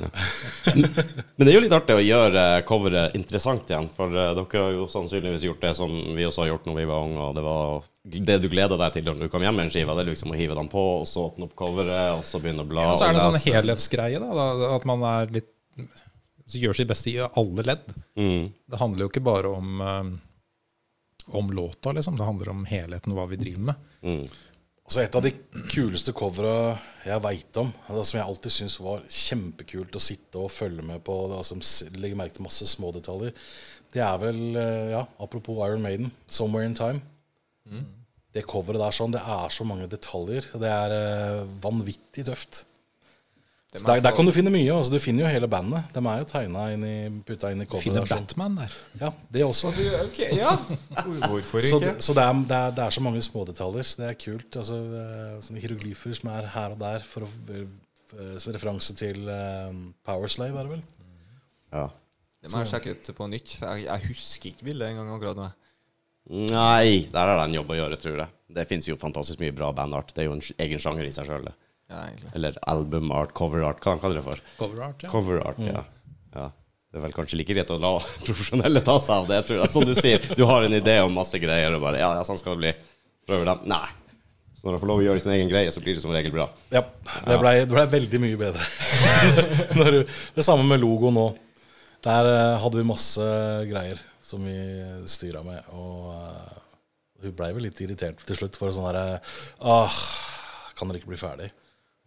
Men 0.66 1.45
det 1.45 1.51
er 1.51 1.55
jo 1.55 1.64
litt 1.64 1.76
artig 1.76 1.95
å 1.97 2.03
gjøre 2.03 2.45
eh, 2.57 2.66
coveret 2.68 3.16
interessant 3.18 3.70
igjen, 3.72 3.88
for 3.95 4.12
eh, 4.12 4.34
dere 4.38 4.66
har 4.66 4.76
jo 4.76 4.89
sannsynligvis 4.91 5.47
gjort 5.47 5.64
det 5.64 5.76
som 5.78 5.93
vi 6.18 6.28
også 6.28 6.45
har 6.45 6.53
gjort 6.53 6.68
når 6.70 6.82
vi 6.82 6.89
var 6.91 7.07
unge, 7.07 7.30
og 7.30 7.38
det 7.38 7.45
var 7.45 7.88
det 8.02 8.38
du 8.41 8.47
gleder 8.49 8.80
deg 8.82 8.95
til 8.95 9.06
når 9.06 9.20
du 9.20 9.28
kommer 9.30 9.45
hjem 9.45 9.60
med 9.60 9.68
en 9.68 9.74
skive, 9.74 9.93
det 9.97 10.04
er 10.04 10.10
liksom 10.10 10.32
å 10.34 10.38
hive 10.38 10.56
den 10.58 10.70
på, 10.72 10.86
og 11.02 11.04
så 11.10 11.28
åpne 11.28 11.45
opp 11.45 11.58
coveret, 11.60 12.16
og 12.18 12.24
så 12.26 12.41
begynne 12.41 12.66
å 12.66 12.70
bla. 12.70 12.88
Og 12.93 12.97
så 12.97 13.10
er 13.10 13.14
det 13.14 13.22
en 13.22 13.36
sånn 13.36 13.54
helhetsgreie. 13.54 14.22
Da, 14.22 14.47
at 14.76 14.88
man 14.89 15.06
er 15.06 15.36
litt 15.38 15.52
så 16.52 16.60
gjør 16.60 16.76
sitt 16.76 16.89
beste 16.89 17.12
i 17.14 17.20
alle 17.22 17.64
ledd. 17.64 17.91
Mm. 18.20 18.52
Det 18.68 18.80
handler 18.82 19.06
jo 19.06 19.12
ikke 19.12 19.24
bare 19.24 19.52
om, 19.56 19.82
um, 19.82 20.14
om 21.39 21.52
låta, 21.56 21.93
liksom. 21.95 22.18
Det 22.20 22.28
handler 22.28 22.52
om 22.52 22.66
helheten 22.68 23.14
og 23.14 23.22
hva 23.22 23.28
vi 23.32 23.39
driver 23.39 23.70
med. 23.72 23.86
Mm. 24.04 24.26
Altså 24.82 25.04
Et 25.06 25.16
av 25.16 25.24
de 25.24 25.32
kuleste 25.72 26.12
covera 26.12 26.56
jeg 27.06 27.24
veit 27.24 27.58
om, 27.62 27.70
altså, 27.88 28.04
som 28.10 28.18
jeg 28.20 28.28
alltid 28.28 28.56
syns 28.58 28.76
var 28.84 29.06
kjempekult 29.08 29.95
å 29.95 30.04
sitte 30.04 30.41
og 30.41 30.52
følge 30.52 30.84
med 30.84 30.99
på, 31.08 31.16
det, 31.32 31.38
altså, 31.39 31.88
legge 31.95 32.20
merke 32.20 32.36
til 32.36 32.43
masse 32.49 32.68
små 32.68 32.91
detaljer, 32.97 33.32
det 33.95 34.04
er 34.04 34.20
vel, 34.20 34.41
eh, 34.60 34.91
ja, 34.91 35.06
apropos 35.24 35.64
Iron 35.64 35.82
Maiden, 35.82 36.12
'Somewhere 36.28 36.68
in 36.68 36.76
Time'. 36.76 37.02
Det 38.32 38.45
coveret 38.47 38.80
der 38.80 38.95
sånn, 38.95 39.12
det 39.12 39.22
er 39.28 39.49
så 39.51 39.66
mange 39.68 39.88
detaljer. 39.91 40.45
Det 40.55 40.70
er 40.72 40.93
uh, 41.43 41.47
vanvittig 41.64 42.24
tøft. 42.30 42.62
Så 43.72 43.86
der, 43.88 44.01
der 44.03 44.12
kan 44.12 44.28
du 44.28 44.34
finne 44.36 44.51
mye. 44.51 44.68
Altså, 44.76 44.91
du 44.91 44.99
finner 44.99 45.24
jo 45.24 45.30
hele 45.32 45.47
bandet. 45.47 45.86
De 45.95 46.01
er 46.03 46.18
jo 46.20 46.26
tegna 46.28 46.66
inn 46.74 46.82
i, 46.84 46.95
putta 47.28 47.51
inn 47.53 47.64
i 47.64 47.68
coveret. 47.68 47.86
Finner 47.86 48.03
der, 48.03 48.09
sånn. 48.12 48.26
Batman 48.28 48.57
der. 48.59 48.74
Ja, 48.99 49.12
det 49.32 49.45
også. 49.47 49.72
Okay, 50.09 50.32
ja. 50.39 50.57
Hvorfor 51.32 51.64
Så, 51.64 51.78
ikke? 51.80 51.93
det- 51.93 52.03
så 52.03 52.16
det, 52.18 52.26
er, 52.26 52.41
det, 52.49 52.57
er, 52.57 52.74
det 52.76 52.84
er 52.84 52.95
så 52.97 53.03
mange 53.05 53.22
smådetaljer, 53.24 53.88
så 53.88 54.01
det 54.01 54.09
er 54.09 54.18
kult. 54.26 54.57
Altså, 54.64 54.80
eh, 55.03 55.38
sånne 55.47 55.64
hieroglyfer 55.64 56.18
som 56.20 56.34
er 56.36 56.49
her 56.55 56.76
og 56.76 56.82
der, 56.84 57.07
for 57.07 57.28
å, 57.28 57.32
eh, 57.55 58.36
som 58.43 58.51
referanse 58.57 58.95
til 58.99 59.24
uh, 59.32 59.72
Powerslave, 60.07 60.51
er 60.59 60.68
det 60.68 60.76
vel? 60.76 60.84
Ja. 61.72 61.86
Det 62.43 62.51
må 62.51 62.64
jeg 62.66 62.72
sjekke 62.74 62.95
ut 62.97 63.12
på 63.16 63.30
nytt. 63.32 63.55
Jeg, 63.62 63.86
jeg 63.88 64.07
husker 64.09 64.51
ikke 64.51 64.68
bildet 64.68 64.91
engang 64.91 65.12
akkurat 65.16 65.39
nå. 65.39 65.47
Nei, 66.30 67.09
der 67.11 67.28
er 67.28 67.39
det 67.39 67.47
en 67.47 67.57
jobb 67.57 67.74
å 67.74 67.78
gjøre, 67.80 67.97
tror 67.99 68.22
jeg. 68.22 68.34
Det 68.51 68.67
fins 68.69 68.88
jo 68.88 68.99
fantastisk 68.99 69.41
mye 69.41 69.55
bra 69.55 69.72
bandart. 69.76 70.13
Det 70.13 70.24
er 70.24 70.30
jo 70.30 70.38
en 70.38 70.43
egen 70.65 70.82
sjanger 70.82 71.07
i 71.07 71.13
seg 71.15 71.28
sjøl. 71.28 71.49
Ja. 71.91 72.03
Eller 72.36 72.55
albumart, 72.72 73.34
coverart, 73.36 73.82
hva 73.84 73.97
kaller 73.99 74.22
det 74.22 74.26
for? 74.28 74.43
Cover 74.59 74.84
art, 74.86 75.03
ja. 75.03 75.11
Coverart, 75.11 75.63
ja. 75.65 75.84
ja. 76.36 76.45
Det 76.91 76.99
er 76.99 77.05
vel 77.05 77.15
kanskje 77.15 77.39
like 77.39 77.55
greit 77.55 77.72
å 77.72 77.80
la 77.80 77.93
profesjonelle 78.28 78.84
ta 78.86 78.97
seg 79.03 79.15
av 79.17 79.32
det, 79.32 79.41
tror 79.47 79.61
jeg. 79.61 79.74
Som 79.74 79.88
du 79.88 79.95
sier, 79.97 80.24
du 80.38 80.45
har 80.47 80.67
en 80.67 80.78
idé 80.78 80.99
om 81.03 81.15
masse 81.15 81.39
greier, 81.41 81.74
og 81.76 81.84
bare 81.84 82.03
Ja, 82.03 82.13
ja, 82.19 82.28
sånn 82.28 82.39
skal 82.39 82.55
det 82.55 82.61
bli. 82.63 82.76
Prøver 83.28 83.51
dem. 83.51 83.65
Nei. 83.72 83.88
Så 84.59 84.67
når 84.67 84.76
de 84.76 84.82
får 84.84 84.91
lov 84.91 85.01
å 85.01 85.05
gjøre 85.07 85.24
sin 85.24 85.34
egen 85.34 85.49
greie, 85.49 85.72
så 85.74 85.82
blir 85.82 85.97
det 85.97 86.03
som 86.03 86.13
regel 86.13 86.34
bra. 86.36 86.45
Ja. 86.69 86.84
Det 87.26 87.39
blei 87.41 87.55
ble 87.69 87.86
veldig 87.95 88.19
mye 88.22 88.38
bedre. 88.38 88.67
Når 89.80 89.95
du, 89.95 89.99
det 90.36 90.45
samme 90.45 90.67
med 90.69 90.84
logo 90.84 91.09
nå. 91.15 91.32
Der 92.05 92.30
eh, 92.30 92.59
hadde 92.61 92.78
vi 92.78 92.86
masse 92.86 93.26
greier 93.69 93.99
som 94.32 94.46
vi 94.48 94.56
styra 95.12 95.42
med, 95.46 95.68
og 95.76 96.08
eh, 96.16 96.54
hun 97.26 97.36
blei 97.38 97.52
vel 97.54 97.68
litt 97.68 97.82
irritert 97.84 98.24
til 98.26 98.40
slutt. 98.40 98.56
For 98.58 98.72
sånn 98.74 98.88
herre 98.90 99.20
Åh, 99.62 99.98
Kan 100.80 100.90
dere 100.90 100.98
ikke 101.04 101.12
bli 101.12 101.20
ferdig? 101.22 101.52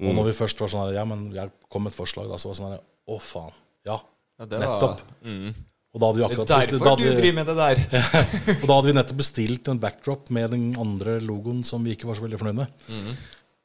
Og 0.03 0.11
når 0.16 0.27
vi 0.33 0.39
først 0.41 0.59
var 0.59 0.72
sånn 0.72 0.89
her 0.89 0.97
Ja, 0.97 1.05
men 1.07 1.29
jeg 1.37 1.53
kom 1.70 1.85
med 1.87 1.93
et 1.95 1.99
forslag, 2.01 2.27
da, 2.33 2.35
så 2.41 2.49
var 2.51 2.57
det 2.57 2.59
sånn 2.62 2.72
herre 2.72 2.83
Å, 3.14 3.20
faen. 3.22 3.55
Ja. 3.87 4.01
Ja, 4.41 4.49
det 4.51 4.59
var- 4.59 4.75
Nettopp. 4.75 5.05
Mm. 5.22 5.53
Og 5.95 6.01
da 6.03 6.07
hadde 6.09 6.18
vi 6.18 6.22
Det 6.25 6.27
akkurat 6.33 6.51
er 6.51 6.59
bestilt- 6.64 6.83
derfor 6.83 6.97
du 6.99 7.14
driver 7.20 7.37
med 7.37 7.47
det 7.47 7.55
der. 7.61 7.77
Og 8.62 8.66
da 8.66 8.75
hadde 8.75 8.89
vi 8.89 8.95
nettopp 8.99 9.20
bestilt 9.22 9.68
en 9.70 9.79
backdrop 9.85 10.31
med 10.35 10.51
den 10.57 10.64
andre 10.83 11.20
logoen 11.22 11.61
som 11.64 11.85
vi 11.87 11.95
ikke 11.95 12.09
var 12.11 12.18
så 12.18 12.25
veldig 12.27 12.41
fornøyd 12.43 12.59
med. 12.64 12.66
Mm. 12.91 13.12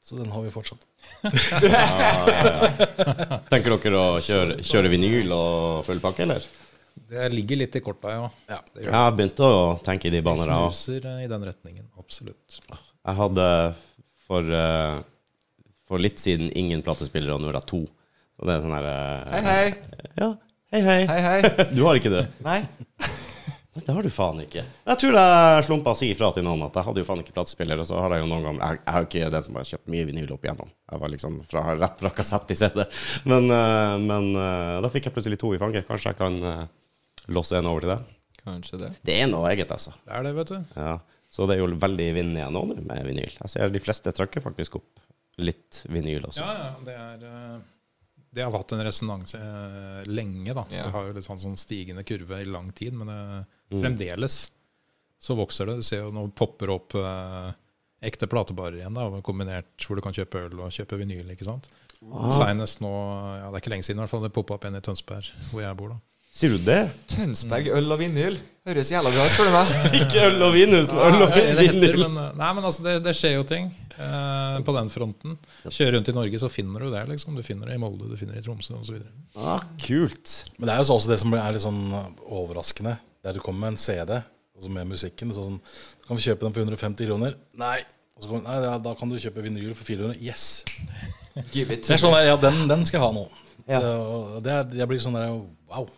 Så 0.06 0.16
den 0.20 0.30
har 0.30 0.44
vi 0.46 0.52
fortsatt. 0.54 0.86
Tenker 3.50 3.74
dere 3.82 3.98
å 3.98 4.20
kjøre, 4.22 4.60
kjøre 4.62 4.92
vinyl 4.92 5.34
og 5.34 5.82
full 5.88 5.98
pakke, 6.02 6.22
eller? 6.28 6.46
Det 7.10 7.28
ligger 7.28 7.58
litt 7.58 7.74
i 7.74 7.80
korta, 7.82 8.10
ja. 8.14 8.26
Ja. 8.46 8.58
Det 8.74 8.84
Jeg 8.84 8.94
har 8.94 9.14
begynt 9.18 9.40
å 9.42 9.50
tenke 9.82 10.06
i 10.06 10.12
de 10.14 10.20
baner, 10.22 10.46
jeg. 10.46 10.74
Snuser 10.78 11.08
i 11.24 11.26
den 11.30 11.46
retningen. 11.48 11.88
Absolutt. 11.98 12.60
Jeg 12.70 13.16
hadde 13.18 13.46
for, 14.28 14.46
eh, 14.54 15.00
for 15.90 15.98
litt 15.98 16.22
siden 16.22 16.52
ingen 16.54 16.84
platespillere, 16.86 17.34
og 17.34 17.42
nå 17.42 17.50
er 17.50 17.58
det 17.58 17.64
to. 17.66 17.80
Og 18.38 18.46
det 18.46 18.54
er 18.54 18.62
sånn 18.62 18.76
her 18.78 18.86
eh, 18.92 19.32
Hei, 19.34 19.42
hei. 19.48 20.06
Ja, 20.22 20.30
hei, 20.70 20.84
hei. 20.86 21.00
Hei, 21.10 21.20
hei. 21.26 21.40
Du 21.74 21.82
har 21.88 21.98
ikke 21.98 22.14
det? 22.14 22.28
Nei. 22.46 22.62
Det 23.80 23.94
har 23.94 24.02
du 24.02 24.10
faen 24.12 24.42
ikke. 24.42 24.62
Jeg 24.66 24.98
tror 25.00 25.14
jeg 25.16 25.62
slumpa 25.64 25.92
å 25.94 25.96
si 25.96 26.08
ifra 26.12 26.32
til 26.34 26.44
noen 26.44 26.66
at 26.66 26.74
jeg 26.76 26.84
hadde 26.84 27.00
jo 27.00 27.06
faen 27.06 27.22
ikke 27.22 27.32
platespiller, 27.32 27.80
og 27.80 27.86
så 27.88 28.00
har 28.02 28.12
jeg 28.12 28.24
jo 28.24 28.26
noen 28.28 28.42
ganger 28.44 28.64
Jeg, 28.64 28.80
jeg 28.82 28.90
er 28.90 28.98
jo 28.98 29.06
ikke 29.08 29.30
den 29.34 29.44
som 29.46 29.56
har 29.56 29.68
kjøpt 29.68 29.92
mye 29.94 30.08
vinyl 30.08 30.32
opp 30.34 30.44
igjennom. 30.44 30.72
Jeg 30.90 31.02
var 31.02 31.12
liksom 31.14 31.38
fra, 31.48 31.62
rett 31.78 32.02
fra 32.02 32.10
kassett 32.14 32.46
til 32.50 32.58
CD. 32.60 32.84
Men, 33.30 33.46
eh, 33.54 33.94
men 34.04 34.34
da 34.84 34.90
fikk 34.92 35.08
jeg 35.08 35.14
plutselig 35.16 35.38
to 35.40 35.54
i 35.56 35.62
fanget. 35.62 35.86
Kanskje 35.88 36.12
jeg 36.12 36.18
kan 36.20 36.68
losse 37.30 37.56
en 37.58 37.68
over 37.70 37.84
til 37.86 37.92
deg? 37.94 38.08
Kanskje 38.44 38.78
det. 38.80 38.90
Det 39.04 39.16
er 39.22 39.28
noe 39.30 39.50
eget, 39.52 39.70
altså. 39.74 39.92
Det 40.06 40.14
er 40.16 40.24
det, 40.26 40.34
vet 40.38 40.52
du. 40.54 40.58
Ja. 40.76 40.94
Så 41.30 41.46
det 41.46 41.56
er 41.56 41.60
jo 41.62 41.68
veldig 41.78 42.06
vind 42.16 42.34
igjen 42.38 42.54
nå 42.56 42.62
med 42.74 43.04
vinyl. 43.06 43.34
Jeg 43.38 43.52
ser 43.52 43.70
de 43.70 43.82
fleste 43.84 44.10
trekker 44.16 44.42
faktisk 44.42 44.80
opp 44.80 45.02
litt 45.40 45.84
vinyl 45.92 46.24
også. 46.26 46.42
Ja, 46.42 46.54
ja. 46.58 46.70
Det 46.84 46.96
er 46.98 47.26
eh, 47.28 47.58
Det 48.34 48.42
har 48.46 48.52
hatt 48.54 48.72
en 48.76 48.82
resonanse 48.86 49.38
eh, 49.38 50.02
lenge, 50.10 50.54
da. 50.56 50.64
Ja. 50.74 50.84
Det 50.88 50.94
har 50.96 51.06
jo 51.08 51.14
litt 51.16 51.26
sånn, 51.26 51.38
sånn 51.42 51.56
stigende 51.58 52.02
kurve 52.06 52.40
i 52.42 52.48
lang 52.50 52.72
tid, 52.76 52.94
men 52.98 53.12
det, 53.12 53.46
Mm. 53.70 53.84
fremdeles 53.84 54.36
så 55.22 55.36
vokser 55.38 55.68
det. 55.70 55.76
Du 55.78 55.82
ser 55.86 56.00
jo 56.02 56.10
nå 56.10 56.24
popper 56.34 56.72
opp 56.74 56.94
eh, 56.98 57.52
ekte 58.02 58.26
platebarer 58.26 58.80
igjen, 58.80 58.96
da, 58.96 59.04
kombinert 59.22 59.84
hvor 59.86 59.94
du 59.94 60.02
kan 60.02 60.16
kjøpe 60.16 60.40
øl 60.48 60.56
og 60.64 60.72
kjøpe 60.74 60.98
vinyl. 60.98 61.28
ikke 61.30 61.46
sant? 61.46 61.68
Ah. 62.10 62.30
Senest 62.34 62.80
nå, 62.82 62.90
ja, 63.38 63.44
det 63.52 63.60
er 63.60 63.62
ikke 63.62 63.70
lenge 63.76 63.86
siden 63.86 64.00
i 64.00 64.02
hvert 64.02 64.10
fall, 64.10 64.24
det 64.26 64.32
poppa 64.34 64.56
opp 64.56 64.64
en 64.66 64.74
i 64.74 64.80
Tønsberg, 64.82 65.28
hvor 65.52 65.62
jeg 65.62 65.76
bor. 65.78 65.92
da. 65.94 66.00
Sier 66.30 66.54
du 66.54 66.62
det? 66.62 66.80
Tønsberg 67.10 67.68
øl 67.74 67.90
og 67.90 67.98
vinyl. 68.00 68.36
Høres 68.68 68.90
jævla 68.92 69.10
bra 69.10 69.24
ut, 69.26 69.32
spør 69.34 69.48
du 69.48 69.54
meg. 69.56 69.70
Ikke 70.02 70.24
øl 70.28 70.42
og 70.46 70.52
vin, 70.54 70.74
men 70.76 71.00
øl 71.06 71.24
og 71.24 71.32
vinyl. 71.34 72.02
eh, 72.06 72.18
nei, 72.38 72.50
men 72.54 72.66
altså, 72.68 72.84
det, 72.86 72.96
det 73.02 73.14
skjer 73.18 73.34
jo 73.38 73.44
ting 73.48 73.70
eh, 73.96 74.58
på 74.66 74.74
den 74.76 74.90
fronten. 74.92 75.38
Kjører 75.66 75.96
rundt 75.96 76.10
i 76.12 76.14
Norge, 76.14 76.40
så 76.42 76.50
finner 76.52 76.84
du 76.86 76.90
det. 76.92 77.02
liksom. 77.10 77.34
Du 77.38 77.42
finner 77.46 77.70
det 77.72 77.78
i 77.78 77.82
Molde, 77.82 78.06
du 78.12 78.18
finner 78.20 78.36
det 78.38 78.44
i 78.44 78.46
Tromsø 78.46 78.76
osv. 78.78 79.00
Ah, 79.34 79.64
kult. 79.80 80.36
Men 80.58 80.68
det 80.70 80.74
er 80.76 80.82
jo 80.84 80.88
så 80.90 80.98
også 81.00 81.10
det 81.14 81.18
som 81.24 81.34
er 81.34 81.56
litt 81.56 81.64
sånn 81.64 81.80
overraskende. 82.28 82.98
Der 83.26 83.36
du 83.36 83.40
kommer 83.42 83.66
med 83.66 83.74
en 83.74 83.80
CD 83.82 84.20
altså 84.20 84.70
med 84.76 84.86
musikken. 84.92 85.32
Så 85.34 85.46
sånn, 85.48 85.58
du 85.60 86.06
kan 86.06 86.20
vi 86.20 86.28
kjøpe 86.28 86.46
den 86.46 86.54
for 86.54 86.62
150 86.68 87.08
kroner. 87.10 87.38
Nei. 87.58 87.78
Og 88.14 88.22
så 88.22 88.30
kommer, 88.30 88.44
nei 88.44 88.58
ja, 88.68 88.74
da 88.84 88.92
kan 89.00 89.10
du 89.10 89.16
kjøpe 89.20 89.42
vinyl 89.44 89.72
for 89.72 89.88
400. 89.88 90.20
Yes. 90.20 90.62
Give 91.54 91.72
it 91.72 91.88
Det 91.88 91.96
er 91.96 92.02
sånn 92.02 92.14
der, 92.14 92.28
ja, 92.28 92.36
den, 92.40 92.66
den 92.70 92.84
skal 92.88 93.00
jeg 93.00 93.06
ha 93.08 93.16
nå. 93.16 93.26
Ja. 93.70 93.80
Det, 94.44 94.60
det, 94.72 94.78
jeg 94.82 94.90
blir 94.90 95.00
sånn 95.02 95.16
der 95.16 95.32
Wow. 95.70 95.88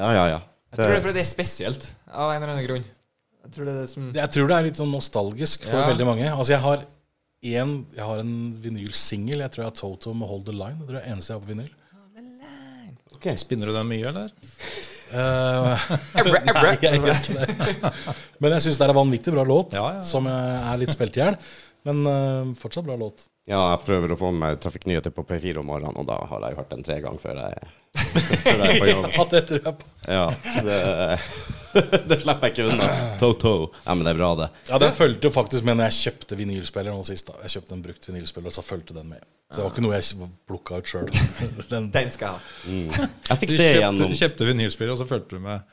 Ja, 0.00 0.10
ja, 0.16 0.24
ja. 0.34 0.40
Jeg 0.70 0.78
tror 0.80 0.90
det 0.92 0.96
er 1.00 1.04
fordi 1.04 1.16
det 1.18 1.22
er 1.24 1.28
spesielt, 1.30 1.86
av 2.08 2.30
en 2.32 2.38
eller 2.42 2.54
annen 2.54 2.66
grunn. 2.68 2.84
Jeg 3.40 3.52
tror 3.54 3.66
det 3.66 3.72
er 3.74 3.80
det 3.82 3.90
som 3.90 4.08
Jeg 4.14 4.30
tror 4.34 4.48
det 4.50 4.56
er 4.56 4.66
litt 4.68 4.78
sånn 4.78 4.92
nostalgisk 4.94 5.64
for 5.66 5.80
Ja. 5.80 5.86
veldig 5.90 6.06
mange. 6.08 6.26
Altså 6.30 6.52
Jeg 6.54 6.60
har 6.64 6.84
en, 7.42 7.72
jeg 7.96 8.04
har 8.04 8.18
en 8.22 8.34
vinylsingel. 8.62 9.40
Jeg 9.44 9.50
tror 9.54 9.64
jeg 9.64 9.70
har 9.70 9.78
Toto 9.80 10.12
med 10.14 10.28
Hold 10.28 10.44
the 10.46 10.52
Line. 10.54 10.76
Det 10.80 10.88
tror 10.90 10.98
jeg 11.00 11.06
er 11.08 11.12
eneste 11.14 11.32
jeg 11.32 11.40
har 11.40 11.46
på 11.46 11.52
vinyl. 11.54 11.70
Ok. 13.16 13.26
Spinner 13.40 13.66
du 13.68 13.74
den 13.76 13.88
mye, 13.90 14.06
eller? 14.12 14.30
Eh. 15.10 15.88
Nei, 16.54 16.76
jeg 16.84 17.00
gjør 17.00 17.16
ikke 17.16 17.34
det. 17.40 17.90
Men 18.40 18.54
jeg 18.56 18.64
syns 18.68 18.78
det 18.80 18.86
er 18.86 18.92
en 18.94 19.00
vanvittig 19.00 19.34
bra 19.34 19.44
låt, 19.48 19.74
Ja, 19.76 19.82
ja, 19.88 19.98
ja. 19.98 20.04
som 20.06 20.28
eh, 20.30 20.70
er 20.72 20.78
litt 20.80 20.92
spilt 20.94 21.18
i 21.18 21.24
hjel. 21.24 21.36
Men 21.88 22.04
eh, 22.06 22.52
fortsatt 22.60 22.86
bra 22.86 22.96
låt. 23.00 23.26
Ja, 23.48 23.60
jeg 23.72 23.80
prøver 23.86 24.12
å 24.12 24.16
få 24.20 24.30
med 24.36 24.60
trafikknyheter 24.62 25.12
på 25.16 25.24
P4 25.26 25.62
om 25.62 25.70
morgenen, 25.70 25.96
og 25.98 26.06
da 26.06 26.18
har 26.28 26.44
jeg 26.44 26.54
jo 26.54 26.58
hørt 26.60 26.74
den 26.74 26.84
tre 26.86 26.98
ganger 27.02 27.22
før 27.22 27.38
jeg, 27.40 27.70
før 28.44 28.60
jeg 28.60 28.74
er 28.74 28.82
på 28.82 28.90
jobb. 28.90 29.06
Ja, 29.16 29.24
det 29.32 29.40
tror 29.48 29.64
jeg 29.64 29.78
på. 29.80 29.88
Ja, 30.12 30.26
det, 30.66 30.76
det 32.12 32.18
slipper 32.20 32.46
jeg 32.46 32.54
ikke 32.54 32.66
unna. 32.74 32.90
To-to. 33.22 33.54
Ja, 33.86 33.96
men 33.96 34.04
det 34.06 34.12
er 34.12 34.20
bra, 34.20 34.30
det. 34.42 34.48
Ja, 34.68 34.78
Den 34.84 34.94
fulgte 34.94 35.30
jo 35.30 35.34
faktisk 35.34 35.66
med 35.66 35.80
når 35.80 35.88
jeg 35.88 35.98
kjøpte 36.10 36.38
vinylspiller 36.38 36.94
nå 36.94 37.02
sist. 37.08 37.32
da 37.32 37.40
Jeg 37.46 37.56
kjøpte 37.56 37.76
en 37.78 37.82
brukt 37.88 38.08
vinylspiller, 38.10 38.52
og 38.52 38.58
så 38.58 38.66
fulgte 38.66 38.96
den 39.00 39.10
med. 39.16 39.24
Så 39.50 39.58
det 39.58 39.66
var 39.66 39.74
ikke 39.74 39.86
noe 39.88 39.98
jeg 39.98 40.30
plukka 40.46 40.78
ut 40.78 40.92
sjøl. 40.92 41.10
Den 41.96 42.14
skal 42.14 42.26
jeg 42.26 42.30
ha. 42.30 42.38
Mm. 42.70 43.10
Jeg 43.32 43.40
fikk 43.42 43.50
Du 43.50 43.56
se 43.56 43.66
kjøpte, 43.66 43.80
gjennom 43.80 44.14
du 44.14 44.20
kjøpte 44.20 44.50
vinylspiller, 44.52 44.94
og 44.94 45.00
så 45.00 45.08
fulgte 45.10 45.40
du 45.40 45.42
med 45.48 45.66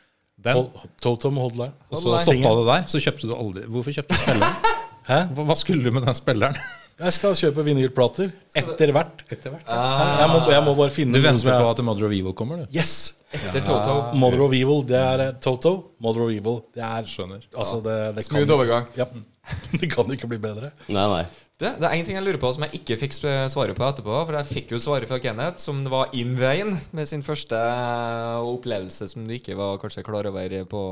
den. 0.47 0.63
Toto 1.01 1.29
med 1.33 1.45
Hold. 1.45 1.63
Og 1.91 2.01
så 2.01 2.17
stoppa 2.25 2.57
det 2.61 2.65
der. 2.71 2.89
Så 2.89 3.01
kjøpte 3.01 3.29
du 3.29 3.37
aldri 3.37 3.63
Hvorfor 3.73 3.93
kjøpte 3.93 4.17
du 4.17 4.21
spilleren? 4.21 4.75
Hæ? 5.07 5.21
Hva 5.37 5.55
skulle 5.57 5.85
du 5.85 5.93
med 5.93 6.05
den 6.05 6.17
spilleren? 6.17 6.57
Jeg 6.97 7.13
skal 7.13 7.35
kjøpe 7.37 7.61
vinylplater 7.67 8.31
etter 8.57 8.91
hvert. 8.95 9.19
Etter 9.29 9.53
hvert. 9.53 9.67
Jeg 9.69 10.29
må, 10.31 10.39
jeg 10.49 10.63
må 10.65 10.73
bare 10.79 10.93
finne 10.93 11.13
Du 11.13 11.21
venter 11.21 11.51
jeg- 11.51 11.61
på 11.61 11.69
at 11.69 11.81
Mother 11.85 12.07
of 12.07 12.11
Evil 12.17 12.33
kommer, 12.33 12.63
du? 12.65 12.73
Yes! 12.73 13.13
Etter 13.31 13.61
Toto. 13.61 14.15
Mother 14.17 14.41
of 14.45 14.53
Evil, 14.55 14.81
det 14.87 14.97
er 14.97 15.19
eh, 15.27 15.33
Toto. 15.43 15.91
Mother 16.01 16.23
of 16.25 16.31
Evil, 16.31 16.61
det 16.73 16.81
er 16.87 17.03
Skjønner. 17.11 17.43
Altså, 17.53 17.81
det, 17.83 17.97
det 18.15 18.23
kan 18.23 18.37
Smooth 18.39 18.53
overgang. 18.55 18.87
Ja. 18.97 19.05
Det 19.79 19.87
kan 19.93 20.09
ikke 20.11 20.27
bli 20.27 20.39
bedre. 20.43 20.71
Nei, 20.91 21.05
nei. 21.11 21.21
Det, 21.57 21.69
det 21.79 21.87
er 21.87 21.93
en 21.95 22.05
ting 22.05 22.17
jeg 22.17 22.23
lurer 22.25 22.37
på 22.41 22.49
som 22.53 22.65
jeg 22.65 22.81
ikke 22.81 22.97
fikk 22.99 23.13
svaret 23.15 23.77
på 23.77 23.85
etterpå. 23.87 24.17
For 24.27 24.35
jeg 24.37 24.47
fikk 24.49 24.73
jo 24.75 24.79
svaret 24.81 25.07
fra 25.09 25.19
Kenneth, 25.23 25.61
som 25.63 25.83
var 25.89 26.09
in 26.17 26.33
veien 26.39 26.73
med 26.97 27.07
sin 27.09 27.21
første 27.25 27.55
eh, 27.57 28.41
opplevelse 28.47 29.07
som 29.13 29.23
du 29.27 29.33
ikke 29.37 29.55
var 29.59 29.77
kanskje 29.81 30.03
klar 30.07 30.27
over 30.31 30.57
på 30.69 30.83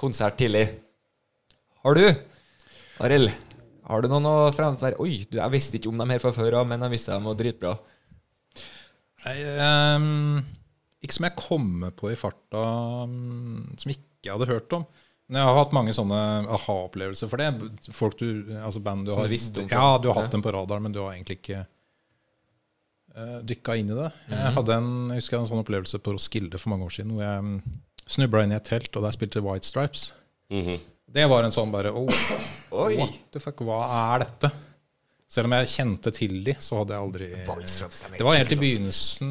konsert 0.00 0.36
tidlig. 0.42 0.66
Har 1.86 1.94
du, 1.98 2.04
Arild, 3.02 3.30
har 3.88 4.02
du 4.04 4.08
noen 4.12 4.26
å 4.30 4.34
fremføre? 4.54 4.98
Oi, 5.02 5.26
jeg 5.26 5.52
visste 5.54 5.78
ikke 5.78 5.90
om 5.90 5.98
dem 6.02 6.10
her 6.14 6.22
fra 6.22 6.32
før 6.36 6.60
av, 6.60 6.66
men 6.70 6.82
jeg 6.86 6.94
visste 6.94 7.14
dem 7.14 7.24
var 7.28 7.38
dritbra. 7.38 7.72
Nei, 9.24 9.36
um, 9.96 10.42
ikke 11.02 11.16
som 11.16 11.26
jeg 11.28 11.36
kommer 11.38 11.94
på 11.94 12.10
i 12.12 12.18
farta, 12.18 12.62
um, 13.06 13.64
som 13.78 13.90
ikke 13.94 14.26
jeg 14.28 14.34
hadde 14.36 14.50
hørt 14.50 14.74
om. 14.78 14.84
Men 15.30 15.38
jeg 15.40 15.48
har 15.48 15.56
hatt 15.62 15.72
mange 15.74 15.94
sånne 15.96 16.18
aha-opplevelser 16.58 17.30
for 17.30 17.40
det. 17.40 17.50
Folk 17.94 18.18
du, 18.20 18.26
altså 18.58 18.82
band 18.84 19.06
du 19.06 19.12
Som 19.14 19.24
du 19.26 19.30
visste 19.32 19.62
om 19.62 19.68
før. 19.70 19.78
Ja, 19.78 19.98
du 20.02 20.08
har 20.10 20.18
Ja. 20.18 20.24
hatt 20.26 20.34
dem 20.34 20.42
på 20.44 20.52
radaren, 20.52 20.82
men 20.82 20.92
du 20.94 21.00
har 21.00 21.14
egentlig 21.14 21.38
ikke 21.40 21.62
uh, 23.16 23.38
dykka 23.46 23.76
inn 23.80 23.90
i 23.94 23.98
det. 23.98 24.10
Jeg 24.30 24.52
hadde 24.58 24.76
en, 24.76 24.90
jeg 25.14 25.22
husker 25.22 25.38
en 25.38 25.48
sånn 25.50 25.62
opplevelse 25.62 25.98
på 26.02 26.14
Roskilde 26.16 26.58
for 26.60 26.74
mange 26.74 26.86
år 26.86 26.94
siden, 26.98 27.14
hvor 27.16 27.24
jeg 27.24 27.46
mm, 27.46 27.78
snubla 28.18 28.42
inn 28.44 28.52
i 28.54 28.58
et 28.58 28.66
telt, 28.68 28.90
og 28.98 29.06
der 29.06 29.14
spilte 29.16 29.42
White 29.46 29.66
Stripes. 29.68 30.10
Mhm. 30.52 30.78
Det 31.12 31.24
var 31.28 31.44
en 31.44 31.54
sånn 31.54 31.72
bare 31.72 31.92
oh, 31.92 32.08
Oi! 32.84 32.96
What 32.96 33.16
the 33.34 33.42
fuck, 33.42 33.60
hva 33.66 33.82
er 33.86 34.24
dette? 34.24 34.52
Selv 35.32 35.48
om 35.48 35.54
jeg 35.56 35.70
kjente 35.72 36.12
til 36.12 36.34
de, 36.44 36.54
så 36.60 36.82
hadde 36.82 36.92
jeg 36.92 37.04
aldri 37.06 37.28
Det 38.18 38.24
var 38.26 38.36
helt 38.36 38.52
i 38.52 38.58
begynnelsen 38.60 39.30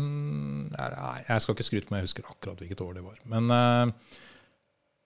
Nei, 0.74 1.20
Jeg 1.28 1.44
skal 1.44 1.58
ikke 1.58 1.68
skryte 1.68 1.94
meg, 1.94 2.02
jeg 2.02 2.10
husker 2.10 2.32
akkurat 2.32 2.62
hvilket 2.62 2.82
år 2.82 2.96
det 2.98 3.06
var. 3.06 3.20
Men 3.30 3.54
eh, 3.54 4.18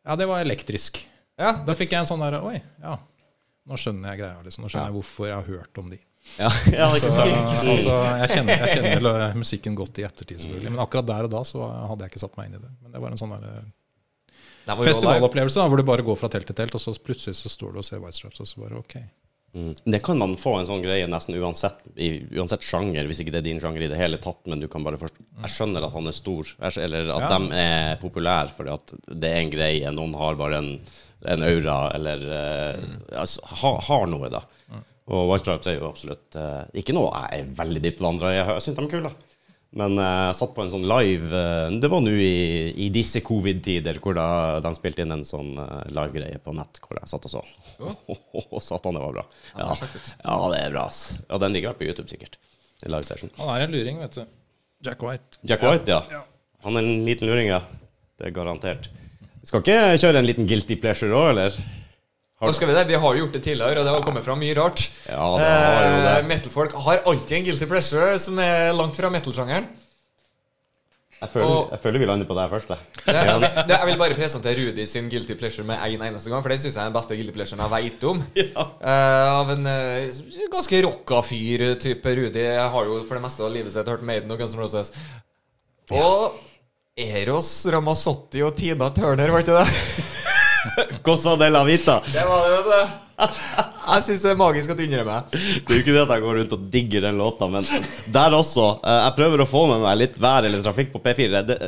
ja, 0.06 0.16
det 0.20 0.28
var 0.30 0.44
elektrisk. 0.44 1.02
Ja, 1.40 1.58
Da 1.68 1.76
fikk 1.76 1.92
jeg 1.92 2.04
en 2.04 2.08
sånn 2.08 2.24
derre 2.24 2.40
Oi, 2.48 2.60
ja. 2.84 2.96
Nå 3.66 3.80
skjønner 3.82 4.14
jeg 4.14 4.22
greia. 4.24 4.44
liksom 4.46 4.64
Nå 4.64 4.72
skjønner 4.72 4.92
jeg 4.92 4.98
hvorfor 5.00 5.28
jeg 5.28 5.36
har 5.36 5.48
hørt 5.50 5.82
om 5.82 5.90
de. 5.92 6.00
Ja, 6.40 6.52
ja 6.80 6.90
ikke 6.96 7.12
Så, 7.12 7.26
altså, 7.26 7.96
jeg 8.22 8.30
kjenner, 8.32 8.62
jeg 8.62 8.78
kjenner 8.78 9.40
musikken 9.40 9.76
godt 9.80 10.00
i 10.00 10.06
ettertid, 10.08 10.44
selvfølgelig. 10.44 10.76
Men 10.76 10.84
akkurat 10.86 11.10
der 11.10 11.28
og 11.28 11.34
da 11.34 11.42
så 11.48 11.66
hadde 11.66 12.06
jeg 12.06 12.14
ikke 12.14 12.24
satt 12.24 12.38
meg 12.40 12.52
inn 12.52 12.60
i 12.60 12.64
det. 12.64 12.72
Men 12.84 12.96
det 12.96 13.04
var 13.04 13.16
en 13.16 13.20
sånn 13.20 13.36
der, 13.36 13.50
eh, 13.52 13.66
det 13.66 13.66
var 13.66 13.66
jo 13.66 13.66
live. 14.32 14.54
Festivalopplevelse 14.66 15.62
da, 15.62 15.68
hvor 15.70 15.82
du 15.82 15.86
bare 15.88 16.06
går 16.06 16.18
fra 16.20 16.32
telt 16.34 16.50
til 16.50 16.58
telt, 16.58 16.76
og 16.78 16.82
så 16.82 16.96
plutselig 16.98 17.38
så 17.38 17.52
står 17.52 17.76
du 17.76 17.84
og 17.84 17.88
ser 17.88 18.02
White 18.04 18.18
Straps, 18.18 18.42
og 18.42 18.50
så 18.50 18.64
bare 18.64 18.82
OK. 18.82 18.98
Mm. 19.56 19.72
Det 19.88 20.02
kan 20.04 20.20
man 20.20 20.34
få 20.36 20.58
en 20.60 20.68
sånn 20.68 20.82
greie 20.84 21.08
nesten 21.08 21.38
uansett, 21.40 21.78
i, 21.96 22.10
uansett 22.36 22.66
sjanger, 22.66 23.08
hvis 23.08 23.22
ikke 23.24 23.32
det 23.32 23.40
er 23.40 23.46
din 23.46 23.62
sjanger 23.64 23.86
i 23.86 23.92
det 23.92 24.00
hele 24.00 24.20
tatt, 24.20 24.42
men 24.52 24.60
du 24.60 24.68
kan 24.72 24.84
bare 24.84 25.00
først 25.00 25.22
Jeg 25.22 25.54
skjønner 25.54 25.86
at 25.88 25.96
han 25.96 26.12
er 26.12 26.18
stor, 26.18 26.50
eller 26.74 27.14
at 27.16 27.28
Ja. 27.30 27.38
de 27.38 27.62
er 27.62 27.96
populære 28.02 28.52
fordi 28.58 28.74
at 28.74 28.96
det 29.08 29.32
er 29.32 29.40
en 29.44 29.54
greie, 29.54 29.94
noen 29.96 30.18
har 30.20 30.36
bare 30.36 30.60
en, 30.60 30.74
en 31.32 31.48
aura, 31.48 31.78
eller 31.96 32.26
mm. 32.82 33.00
altså, 33.24 33.48
ha, 33.62 33.78
har 33.88 34.12
noe, 34.12 34.34
da. 34.34 34.44
Og 35.06 35.30
White 35.30 35.44
Stripes 35.44 35.70
er 35.70 35.78
jo 35.78 35.88
absolutt 35.92 36.36
uh, 36.42 36.64
ikke 36.74 36.96
noe 36.98 37.12
jeg 37.14 37.44
er 37.44 37.50
veldig 37.60 37.82
dypt 37.84 38.00
vandra 38.02 38.32
i, 38.34 38.40
jeg, 38.40 38.48
jeg 38.58 38.66
syns 38.66 38.78
de 38.80 38.86
er 38.86 38.94
kule. 38.96 39.12
Men 39.76 39.98
eh, 40.00 40.22
jeg 40.30 40.38
satt 40.38 40.54
på 40.56 40.64
en 40.64 40.72
sånn 40.72 40.86
live 40.88 41.36
eh, 41.36 41.74
Det 41.84 41.90
var 41.92 42.04
nå 42.04 42.14
i, 42.16 42.72
i 42.86 42.88
disse 42.96 43.20
covid-tider 43.26 44.00
hvor 44.04 44.16
da, 44.16 44.28
de 44.64 44.72
spilte 44.78 45.04
inn 45.04 45.12
en 45.12 45.26
sånn 45.28 45.52
uh, 45.60 45.82
live-greie 45.92 46.40
på 46.44 46.54
nett 46.56 46.80
hvor 46.84 47.00
jeg 47.02 47.12
satt 47.12 47.28
og 47.28 47.34
så. 47.38 47.44
Oh. 48.36 48.60
Satan, 48.64 48.96
det 48.96 49.02
var 49.04 49.14
bra. 49.16 49.24
Ja, 49.56 49.70
ja, 49.72 50.36
det 50.52 50.58
er 50.60 50.74
bra, 50.74 50.86
ass. 50.90 51.16
Ja, 51.30 51.40
den 51.40 51.56
ligger 51.56 51.72
vel 51.72 51.80
på 51.80 51.88
YouTube, 51.88 52.08
sikkert. 52.12 52.36
Live 52.84 53.08
session. 53.08 53.32
Han 53.40 53.52
er 53.54 53.64
en 53.66 53.72
luring, 53.72 54.02
vet 54.04 54.18
du. 54.18 54.26
Jack 54.86 55.04
White. 55.04 55.40
Jack 55.48 55.64
White, 55.64 55.88
ja. 55.92 56.22
Han 56.68 56.76
er 56.76 56.84
en 56.84 57.06
liten 57.08 57.32
luring, 57.32 57.48
ja. 57.48 57.62
Det 58.20 58.30
er 58.30 58.36
garantert. 58.36 58.90
Skal 59.48 59.64
ikke 59.64 59.80
kjøre 60.04 60.20
en 60.22 60.28
liten 60.28 60.48
guilty 60.50 60.78
pleasure 60.82 61.16
òg, 61.16 61.30
eller? 61.32 61.58
Nå 62.42 62.52
skal 62.54 62.68
vi 62.68 62.74
det. 62.76 62.84
Vi 62.90 62.98
har 63.00 63.16
jo 63.16 63.22
gjort 63.24 63.34
det 63.38 63.44
tidligere, 63.46 63.80
og 63.80 63.86
det 63.88 63.94
har 63.96 64.04
kommet 64.04 64.26
fram 64.26 64.40
mye 64.44 64.56
rart. 64.58 64.82
Ja, 65.08 65.24
det 65.40 65.48
har 65.48 65.86
jo 65.88 66.04
det. 66.04 66.12
Eh, 66.20 66.28
Metal-folk 66.34 66.74
har 66.84 67.02
alltid 67.08 67.38
en 67.38 67.46
guilty 67.48 67.66
pleasure 67.72 68.20
som 68.20 68.40
er 68.44 68.74
langt 68.76 68.98
fra 69.00 69.10
metal-sjangeren. 69.14 69.68
Jeg 71.16 71.30
føler, 71.32 71.48
Og- 71.48 71.70
jeg 71.72 71.80
føler 71.82 72.00
vi 72.04 72.06
lander 72.10 72.28
på 72.28 72.36
det 72.36 72.44
her 72.44 72.52
først, 72.52 72.68
jeg. 72.70 72.78
Det, 73.06 73.14
det, 73.70 73.78
jeg 73.80 73.88
vil 73.88 73.98
bare 73.98 74.18
presentere 74.18 74.56
Rudi 74.60 74.86
sin 74.86 75.08
guilty 75.10 75.34
pleasure 75.40 75.64
med 75.66 75.80
en 75.80 76.02
eneste 76.10 76.30
gang, 76.30 76.44
for 76.44 76.50
den 76.52 76.60
syns 76.60 76.76
jeg 76.76 76.82
er 76.84 76.90
den 76.92 76.98
beste 76.98 77.16
guilty 77.16 77.32
pleasuren 77.38 77.64
jeg 77.64 77.72
veit 77.72 78.04
om. 78.12 78.20
Eh, 78.86 79.30
av 79.32 79.50
en 79.56 79.66
eh, 79.72 80.12
ganske 80.52 80.82
rocka 80.86 81.22
fyr-type 81.26 82.16
Rudi. 82.20 82.44
Jeg 82.44 82.68
har 82.76 82.86
jo 82.92 83.00
for 83.08 83.16
det 83.16 83.24
meste 83.24 83.42
av 83.48 83.54
livet 83.56 83.72
sitt 83.74 83.88
hørt 83.90 84.04
Maiden 84.06 84.30
og 84.36 84.38
Guns 84.44 84.54
N' 84.54 84.60
Roses. 84.62 84.92
Og 85.96 86.36
Eros 87.00 87.50
Ramazzotti 87.72 88.44
og 88.46 88.54
Tina 88.60 88.92
Turner, 88.94 89.32
var 89.32 89.40
ikke 89.48 89.64
det? 89.64 90.04
Cosa 91.06 91.36
de 91.40 91.50
la 91.52 91.64
Vita. 91.68 92.00
Det 92.06 92.26
var 92.30 92.46
det, 92.50 92.58
vet 92.58 92.70
du. 92.70 93.02
Jeg 93.16 94.04
syns 94.04 94.24
det 94.26 94.32
er 94.34 94.40
magisk 94.40 94.72
at 94.74 94.80
du 94.80 94.84
innrømmer. 94.84 95.28
Det 95.32 95.72
er 95.72 95.78
jo 95.78 95.82
ikke 95.86 95.94
det 95.96 96.02
at 96.04 96.14
jeg 96.18 96.24
går 96.26 96.38
rundt 96.42 96.56
og 96.58 96.64
digger 96.74 97.06
den 97.08 97.20
låta, 97.22 97.48
men 97.48 97.64
der 98.12 98.36
også. 98.36 98.70
eh, 98.84 99.02
Jeg 99.06 99.16
prøver 99.20 99.44
å 99.46 99.50
få 99.50 99.66
med 99.72 99.84
meg 99.86 100.00
litt 100.02 100.18
vær 100.20 100.44
eller 100.50 100.64
trafikk 100.66 100.92
på 100.96 101.00
P4. 101.06 101.44
Det, 101.48 101.60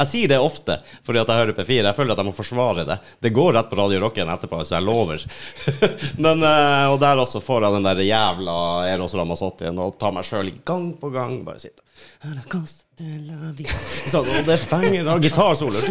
jeg 0.00 0.08
sier 0.08 0.28
det 0.32 0.38
ofte 0.40 0.78
fordi 1.04 1.20
at 1.20 1.28
jeg 1.28 1.40
hører 1.42 1.56
P4. 1.56 1.78
Jeg 1.88 1.96
føler 1.96 2.12
at 2.14 2.20
jeg 2.22 2.28
må 2.30 2.32
forsvare 2.36 2.84
det. 2.88 2.98
Det 3.20 3.32
går 3.36 3.52
rett 3.56 3.70
på 3.72 3.76
Radio 3.80 4.00
Rocken 4.04 4.28
etterpå, 4.32 4.60
så 4.64 4.76
jeg 4.78 4.86
lover. 4.86 5.24
Men, 6.24 6.44
eh, 6.44 6.86
Og 6.92 6.98
der 7.02 7.20
også 7.24 7.40
får 7.44 7.64
jeg 7.66 7.76
den 7.78 7.88
der 7.88 8.02
jævla 8.04 8.56
Eros 8.92 9.14
Ramazottien 9.16 9.80
og 9.80 9.96
tar 10.00 10.12
meg 10.16 10.24
sjøl 10.28 10.52
gang 10.68 10.90
på 11.00 11.10
gang. 11.14 11.38
Bare 11.48 11.60
sitter 11.62 11.84
Sånn, 14.10 14.28
og 14.28 14.44
det 14.48 14.58
fenger 14.68 15.08
av 15.14 15.20
gitarsoloer 15.24 15.88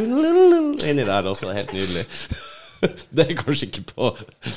inni 0.86 1.06
der 1.06 1.30
også. 1.34 1.50
Helt 1.54 1.74
nydelig. 1.74 2.06
Det 3.16 3.26
er 3.26 3.36
kanskje 3.40 3.68
ikke 3.70 3.84
på 3.92 4.10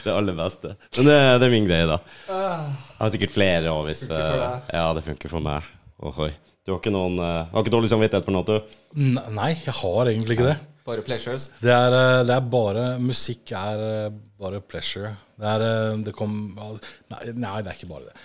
det 0.04 0.12
aller 0.12 0.36
beste, 0.38 0.74
men 0.96 1.08
det, 1.08 1.18
det 1.42 1.46
er 1.48 1.52
min 1.52 1.68
greie, 1.68 1.86
da. 1.90 1.98
Jeg 2.28 3.00
har 3.00 3.12
sikkert 3.14 3.34
flere 3.34 3.72
òg, 3.72 3.84
hvis 3.88 4.04
deg. 4.10 4.68
Ja, 4.72 4.88
det 4.96 5.04
funker 5.06 5.32
for 5.32 5.44
meg. 5.44 5.66
Ohoi. 6.02 6.30
Du 6.62 6.70
har 6.70 6.78
ikke 6.78 6.92
noen 6.94 7.16
uh, 7.18 7.48
Har 7.50 7.64
ikke 7.64 7.72
dårlig 7.74 7.90
samvittighet 7.90 8.26
for 8.26 8.34
noe, 8.36 8.46
du? 8.46 8.76
Nei, 9.34 9.48
jeg 9.64 9.74
har 9.80 10.10
egentlig 10.12 10.36
ikke 10.36 10.46
det. 10.52 10.58
Bare 10.86 11.02
pleasures. 11.06 11.48
Det 11.62 11.70
er, 11.70 11.94
eh, 11.94 12.20
det 12.26 12.34
er 12.34 12.46
bare 12.50 12.84
Musikk 12.98 13.52
er 13.54 14.10
bare 14.42 14.58
pleasure. 14.66 15.12
Det 15.38 15.46
er 15.46 16.00
Det 16.02 16.14
kom 16.14 16.32
Nei, 16.58 17.20
nei 17.38 17.60
det 17.62 17.70
er 17.70 17.76
ikke 17.76 17.90
bare 17.90 18.08
det. 18.08 18.16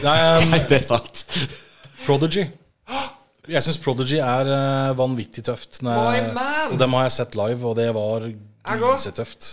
Det 0.00 0.14
er, 0.14 0.38
um, 0.40 0.54
det 0.70 0.78
er 0.78 0.86
sant. 0.88 1.24
Prodigy. 2.06 2.46
Jeg 3.48 3.64
syns 3.64 3.80
Prodigy 3.84 4.20
er 4.24 4.48
vanvittig 4.96 5.44
tøft. 5.48 5.82
Når 5.84 6.00
My 6.00 6.16
jeg- 6.16 6.32
man! 6.36 6.72
Og 6.72 6.80
dem 6.80 6.96
har 6.96 7.08
jeg 7.08 7.16
sett 7.18 7.36
live, 7.36 7.60
og 7.64 7.76
det 7.76 7.88
var. 7.96 8.28
Grisetøft. 8.64 9.48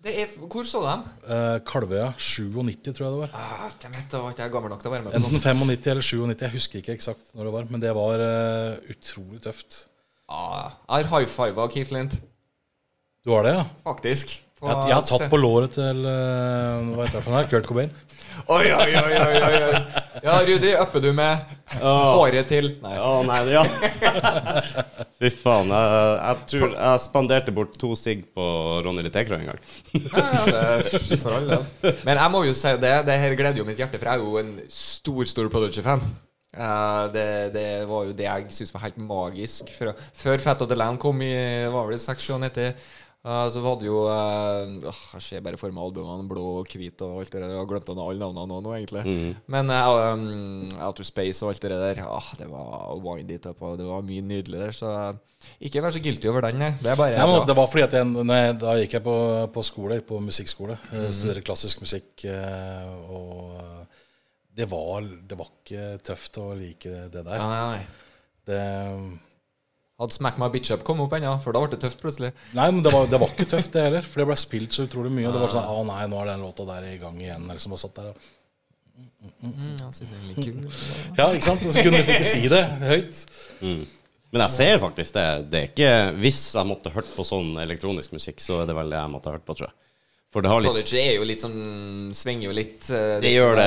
Det 0.00 0.14
er, 0.22 0.30
hvor 0.48 0.64
så 0.64 0.80
dem? 0.80 1.02
Eh, 1.28 1.58
Kalvøya 1.68 2.06
97, 2.16 2.94
tror 2.96 3.04
jeg 3.04 3.12
det 3.12 3.20
var. 3.20 3.32
Ah, 3.36 3.66
damn 3.82 3.98
it, 4.00 4.06
da 4.08 4.22
var 4.24 4.32
ikke 4.32 4.46
jeg 4.46 4.52
gammel 4.54 4.72
nok 4.72 4.80
til 4.80 4.88
å 4.88 4.92
være 4.94 5.04
med 5.04 5.12
på 5.12 5.18
Enten 5.18 5.34
sånt. 5.36 5.58
95 5.60 5.90
eller 5.92 6.06
97, 6.06 6.44
jeg 6.46 6.54
husker 6.54 6.80
ikke 6.80 6.94
eksakt 6.96 7.34
når 7.36 7.48
det 7.48 7.52
var. 7.58 7.66
Men 7.74 7.82
det 7.84 7.92
var 7.98 8.22
uh, 8.24 8.92
utrolig 8.94 9.42
tøft. 9.44 9.82
Ah, 10.30 10.70
jeg 10.88 11.04
har 11.04 11.20
high 11.20 11.28
five 11.28 11.60
av 11.60 11.68
Keith 11.74 11.92
Lint, 11.92 12.16
Du 13.26 13.34
har 13.34 13.44
det, 13.44 13.52
ja? 13.58 13.66
faktisk. 13.84 14.38
På- 14.60 14.68
Jeg, 14.68 14.90
jeg 14.90 14.96
har 14.98 15.04
tatt 15.08 15.30
på 15.32 15.38
låret 15.40 15.72
til 15.72 16.02
uh, 16.04 16.90
Hva 16.92 17.06
heter 17.06 17.16
det 17.16 17.24
for 17.24 17.32
noe? 17.32 17.46
Kurt 17.48 17.68
Cobain. 17.68 17.92
Oi, 18.50 18.66
oi, 18.72 18.90
oi, 18.96 19.14
oi, 19.20 19.40
oi. 19.40 19.80
Ja, 20.24 20.34
Rudi, 20.44 20.70
upper 20.76 21.00
du 21.00 21.10
med 21.16 21.52
håret 21.80 22.48
til 22.50 22.70
Nei. 22.82 22.94
Å 23.00 23.22
nei, 23.24 23.38
ja. 23.52 23.62
Fy 25.20 25.30
faen. 25.32 25.72
Jeg, 25.72 26.14
jeg 26.20 26.46
tror 26.52 26.74
jeg 26.76 27.02
spanderte 27.04 27.54
bort 27.56 27.76
to 27.80 27.92
sigg 27.98 28.24
på 28.36 28.46
Ronny 28.84 29.04
Litekra 29.06 29.40
en 29.40 29.50
gang. 29.52 29.60
Ja, 29.96 30.24
ja, 30.48 30.64
det 30.80 31.20
for 31.20 31.36
all 31.38 31.48
del. 31.50 31.94
Men 32.06 32.20
jeg 32.20 32.32
må 32.36 32.44
jo 32.48 32.56
si 32.56 32.72
det. 32.84 32.94
Det 33.08 33.20
her 33.24 33.36
gleder 33.38 33.60
jo 33.62 33.68
mitt 33.68 33.80
hjerte, 33.80 34.00
for 34.00 34.10
jeg 34.12 34.20
er 34.20 34.26
jo 34.26 34.40
en 34.40 34.52
stor, 34.72 35.22
stor 35.28 35.48
Prodigy-fan. 35.52 36.04
Uh, 36.50 37.06
det, 37.14 37.26
det 37.54 37.66
var 37.86 38.08
jo 38.08 38.14
det 38.18 38.24
jeg 38.26 38.48
syntes 38.56 38.72
var 38.74 38.82
helt 38.88 38.96
magisk. 38.98 39.68
Før 39.70 40.42
Fat 40.42 40.64
of 40.64 40.70
the 40.72 40.78
Land 40.78 40.98
kom 41.02 41.20
i 41.22 41.32
var 41.70 41.92
det, 41.92 42.00
96-97, 42.02 42.72
uh, 43.24 43.46
så 43.52 43.62
hadde 43.64 43.86
jo 43.88 44.02
uh, 44.06 44.92
Jeg 45.14 45.24
ser 45.24 45.42
bare 45.44 45.58
for 45.60 45.72
meg 45.74 45.88
albumene 45.88 46.28
blå 46.30 46.44
og 46.60 46.70
hvit 46.70 47.02
og 47.06 47.20
alt 47.20 47.32
det 47.32 47.42
der. 47.42 47.52
Jeg 47.54 47.60
har 47.60 47.68
glemt 47.70 47.90
alle 47.92 48.20
navnene 48.20 48.60
nå, 48.64 48.74
egentlig. 48.76 49.02
egentlig. 49.04 49.34
Men 49.50 49.72
uh, 49.74 50.12
um, 50.12 50.70
Outer 50.80 51.08
Space 51.08 51.44
og 51.44 51.52
alt 51.52 51.62
det 51.66 51.80
der, 51.82 52.02
ah, 52.06 52.30
det 52.38 52.48
var 52.52 52.94
windy 53.04 53.36
etterpå. 53.40 53.74
Det 53.80 53.88
var 53.88 54.06
mye 54.06 54.24
nydelig 54.24 54.64
der. 54.66 54.76
Så 54.76 54.94
ikke 55.60 55.80
vær 55.80 55.94
så 55.94 56.02
guilty 56.04 56.28
over 56.28 56.44
den. 56.48 56.60
Det 56.82 56.90
er 56.92 56.98
bare 57.00 57.16
Ja, 57.16 57.24
men 57.28 57.46
det 57.48 57.56
var 57.56 57.68
fordi 57.72 57.86
at 57.86 57.94
jeg, 57.96 58.08
jeg, 58.12 58.56
Da 58.60 58.74
gikk 58.76 58.98
jeg 58.98 59.04
på, 59.06 59.16
på 59.54 59.62
skole, 59.64 60.00
på 60.04 60.20
musikkskole. 60.20 60.76
Mm 60.92 61.08
Studerte 61.16 61.44
klassisk 61.46 61.80
musikk. 61.80 62.24
eh, 62.28 62.90
Og 63.08 63.56
eh, 63.56 64.04
det 64.60 64.66
var, 64.68 65.00
det 65.00 65.38
var 65.38 65.48
ikke 65.62 65.86
tøft 66.04 66.36
å 66.42 66.50
like 66.58 67.08
det 67.08 67.24
der. 67.24 67.40
Nei, 67.40 67.48
nei, 67.48 67.78
nei. 67.78 67.84
Det, 68.50 68.60
Hadde 70.00 70.16
Smack 70.16 70.38
My 70.40 70.48
Bitch 70.48 70.72
Up 70.72 70.82
kommet 70.86 71.04
opp 71.04 71.12
ennå, 71.18 71.34
for 71.44 71.52
da 71.52 71.60
ble 71.60 71.70
det 71.74 71.80
tøft 71.82 72.00
plutselig. 72.00 72.32
nei, 72.56 72.66
men 72.72 72.82
det 72.86 72.92
var, 72.94 73.06
det 73.12 73.20
var 73.20 73.28
ikke 73.34 73.48
tøft, 73.52 73.72
det 73.74 73.82
heller. 73.84 74.06
For 74.08 74.22
det 74.22 74.28
ble 74.30 74.36
spilt 74.40 74.72
så 74.72 74.86
utrolig 74.88 75.12
mye. 75.12 75.28
Og 75.28 75.36
det 75.36 75.42
var 75.44 75.52
sånn 75.52 75.68
Å 75.68 75.82
nei, 75.92 76.02
nå 76.08 76.20
er 76.22 76.30
den 76.32 76.44
låta 76.46 76.64
der 76.70 76.86
i 76.88 76.98
gang 77.02 77.18
igjen. 77.20 77.44
eller 77.44 77.60
som 77.60 77.76
har 77.76 77.82
satt 77.84 77.98
der 78.00 78.12
og 78.14 78.28
Mm, 79.20 79.76
han 79.80 79.92
synes 79.92 80.10
den 80.10 80.20
er 80.20 80.28
litt 80.32 80.44
kul. 80.44 81.16
Ja, 81.18 81.26
ikke 81.32 81.44
sant? 81.44 81.62
Så 81.64 81.82
kunne 81.84 81.98
liksom 82.00 82.14
ikke 82.14 82.28
si 82.28 82.48
det 82.52 82.60
høyt. 82.80 83.20
Men 84.30 84.42
jeg 84.44 84.52
ser 84.54 84.80
faktisk 84.80 85.16
det. 85.16 85.24
Det 85.52 85.60
er 85.60 85.68
ikke 85.70 85.92
Hvis 86.22 86.40
jeg 86.56 86.68
måtte 86.68 86.92
hørt 86.94 87.08
på 87.16 87.24
sånn 87.26 87.50
elektronisk 87.60 88.14
musikk, 88.16 88.40
så 88.44 88.62
er 88.62 88.70
det 88.70 88.76
vel 88.78 88.92
det 88.92 89.00
jeg 89.00 89.12
måtte 89.12 89.32
hørt 89.34 89.44
på, 89.48 89.56
tror 89.58 89.68
jeg. 89.68 89.76
For 90.30 90.44
det 90.46 90.50
har 90.52 90.60
litt 90.62 90.70
Prodigy 90.70 90.98
er 91.02 91.14
jo 91.16 91.24
litt 91.26 91.40
sånn 91.42 92.12
Svinger 92.14 92.44
jo 92.46 92.52
litt. 92.54 92.84
eh, 92.94 93.16
Det 93.18 93.26
er 93.26 93.34
gjør 93.34 93.56
det. 93.58 93.64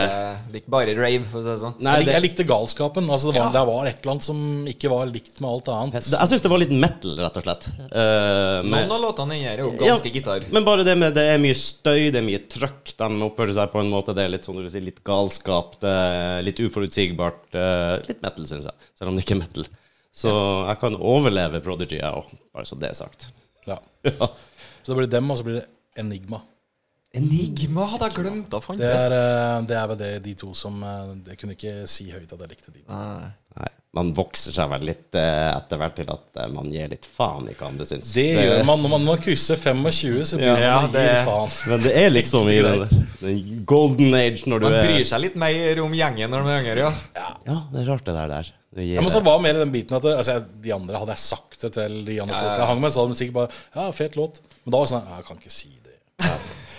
Det 0.47 0.53
er 0.55 0.59
ikke 0.61 0.72
bare 0.72 0.93
rave, 0.95 1.26
for 1.28 1.41
å 1.41 1.43
si 1.43 1.49
det 1.49 1.55
sånn. 1.59 1.74
Nei, 1.84 1.95
det, 2.07 2.14
jeg 2.16 2.24
likte 2.24 2.45
galskapen. 2.47 3.09
Altså 3.11 3.34
det, 3.34 3.41
var, 3.41 3.49
det 3.51 3.64
var 3.68 3.89
et 3.89 3.97
eller 3.99 4.11
annet 4.14 4.24
som 4.30 4.39
ikke 4.72 4.91
var 4.93 5.11
likt 5.11 5.41
med 5.43 5.49
alt 5.49 5.68
annet. 5.74 6.07
jeg 6.07 6.30
syns 6.32 6.45
det 6.45 6.51
var 6.53 6.61
litt 6.64 6.72
metal, 6.72 7.18
rett 7.20 7.39
og 7.41 7.43
slett. 7.43 7.68
Uh, 7.91 8.64
med- 8.64 8.88
Noen 8.88 8.95
av 8.95 9.01
låtene 9.09 9.36
inni 9.36 9.43
her 9.49 9.57
er 9.59 9.66
jo 9.66 9.74
Ja, 9.76 9.89
ganske 9.91 10.14
gitar. 10.16 10.45
Men 10.55 10.64
bare 10.70 10.86
det 10.88 10.95
med 10.97 11.14
det 11.20 11.26
er 11.34 11.43
mye 11.43 11.57
støy, 11.59 11.99
det 12.16 12.22
er 12.22 12.28
mye 12.30 12.39
trøkk. 12.47 12.95
De 13.03 13.09
oppfører 13.28 13.53
seg 13.59 13.72
på 13.76 13.84
en 13.84 13.91
måte 13.91 14.16
Det 14.16 14.24
er 14.24 14.32
litt 14.32 14.47
sånn 14.47 14.64
du 14.64 14.70
sier, 14.72 14.88
litt 14.88 15.03
galskap, 15.03 15.76
det 15.84 15.91
er 15.91 16.47
litt 16.47 16.64
uforutsigbart. 16.64 17.43
Uh, 17.51 17.99
Litt 18.07 18.24
metal, 18.24 18.47
syns 18.47 18.72
jeg. 18.72 18.89
Selv 18.95 19.11
om 19.11 19.20
det 19.20 19.26
ikke 19.28 19.36
er 19.36 19.43
metal. 19.43 19.68
Så 20.16 20.32
jeg 20.70 20.80
kan 20.80 20.95
overleve 20.95 21.59
Prodigy, 21.59 21.99
jeg 21.99 22.07
òg, 22.24 22.32
bare 22.55 22.64
så 22.72 22.80
det 22.80 22.93
er 22.93 22.97
sagt. 23.03 23.28
Ja. 23.68 23.82
Ja. 24.07 24.32
Så 24.84 24.91
det 24.95 24.97
blir 25.03 25.11
dem, 25.20 25.28
og 25.32 25.38
så 25.39 25.43
blir 25.43 25.59
det 25.59 25.68
Enigma. 25.99 26.39
Enigma 27.14 27.86
hadde 27.91 28.07
jeg 28.09 28.16
glemt 28.24 28.53
å 28.57 28.59
Det 28.74 28.88
er, 28.89 29.14
eh, 29.14 29.61
det 29.70 29.76
er 29.78 29.89
vel 29.91 29.97
det, 29.99 30.11
de 30.26 30.32
to 30.39 30.47
som 30.57 30.80
eh, 30.82 31.11
Jeg 31.30 31.38
kunne 31.43 31.53
ikke 31.53 31.74
si 31.89 32.07
høyt 32.09 32.32
at 32.34 32.39
jeg 32.41 32.49
likte 32.49 32.72
de 32.74 32.80
to. 32.82 32.89
Nei. 32.89 33.28
Nei, 33.53 33.68
man 33.93 34.07
vokser 34.18 34.55
seg 34.55 34.72
vel 34.72 34.88
litt 34.89 35.14
eh, 35.22 35.49
etter 35.53 35.78
hvert 35.78 35.93
til 35.99 36.09
at 36.09 36.39
eh, 36.41 36.47
man 36.49 36.72
gir 36.74 36.89
litt 36.89 37.05
faen 37.05 37.45
i 37.51 37.53
hva 37.53 37.68
andre 37.70 37.86
syns. 37.86 38.16
Det 38.18 38.26
gjør 38.34 38.64
man 38.66 38.82
når 38.82 38.93
man, 38.95 39.05
man 39.11 39.22
krysser 39.22 39.61
25, 39.61 40.24
så 40.32 40.39
blir 40.41 40.57
Ja, 40.66 40.80
man 40.82 40.95
det- 40.95 41.03
gir 41.05 41.28
faen. 41.30 41.53
Men 41.70 41.84
det 41.86 41.91
er 42.01 42.09
liksom 42.16 42.49
i 42.49 42.57
den, 42.66 43.05
den 43.22 43.61
golden 43.70 44.18
age 44.18 44.49
når 44.49 44.64
du 44.66 44.68
Man 44.72 44.80
er 44.80 44.89
bryr 44.89 45.05
seg 45.11 45.22
litt 45.28 45.38
mer 45.45 45.84
om 45.86 45.93
gjengen 45.99 46.34
når 46.34 46.49
de 46.49 46.55
er 46.55 46.66
yngre, 46.66 46.89
ja. 47.14 47.30
Ja, 47.45 47.59
det 47.76 47.84
er 47.84 47.89
rart 47.93 48.09
det 48.09 48.18
der. 48.18 48.34
der. 48.39 48.51
Det 48.74 48.88
gir 48.89 48.97
Ja, 48.97 49.05
men 49.05 49.14
så 49.14 49.22
var 49.30 49.38
mer 49.45 49.53
den 49.61 49.70
biten 49.78 49.93
at 49.99 50.09
altså, 50.16 50.39
De 50.66 50.74
andre 50.74 50.97
hadde 50.97 51.14
jeg 51.14 51.22
sagt 51.28 51.61
det 51.61 51.76
til 51.78 51.99
de 52.09 52.18
andre 52.26 52.34
Ja, 52.34 52.41
ja, 52.41 52.49
folka 52.49 52.57
jeg 52.64 52.70
hang 52.74 52.82
med, 52.82 52.95
så 52.97 53.03
hadde 53.05 53.14
de 53.14 53.22
sikkert 53.22 53.38
bare 53.38 53.51
Ja, 53.78 53.91
fet 53.93 54.18
låt. 54.18 54.41
Men 54.66 54.74
da 54.74 54.80
var 54.82 54.88
det 54.89 54.93
sånn 54.95 55.14
Jeg 55.14 55.26
kan 55.30 55.38
ikke 55.43 55.53
si 55.61 55.70
det. 55.78 55.97
Du 56.18 56.26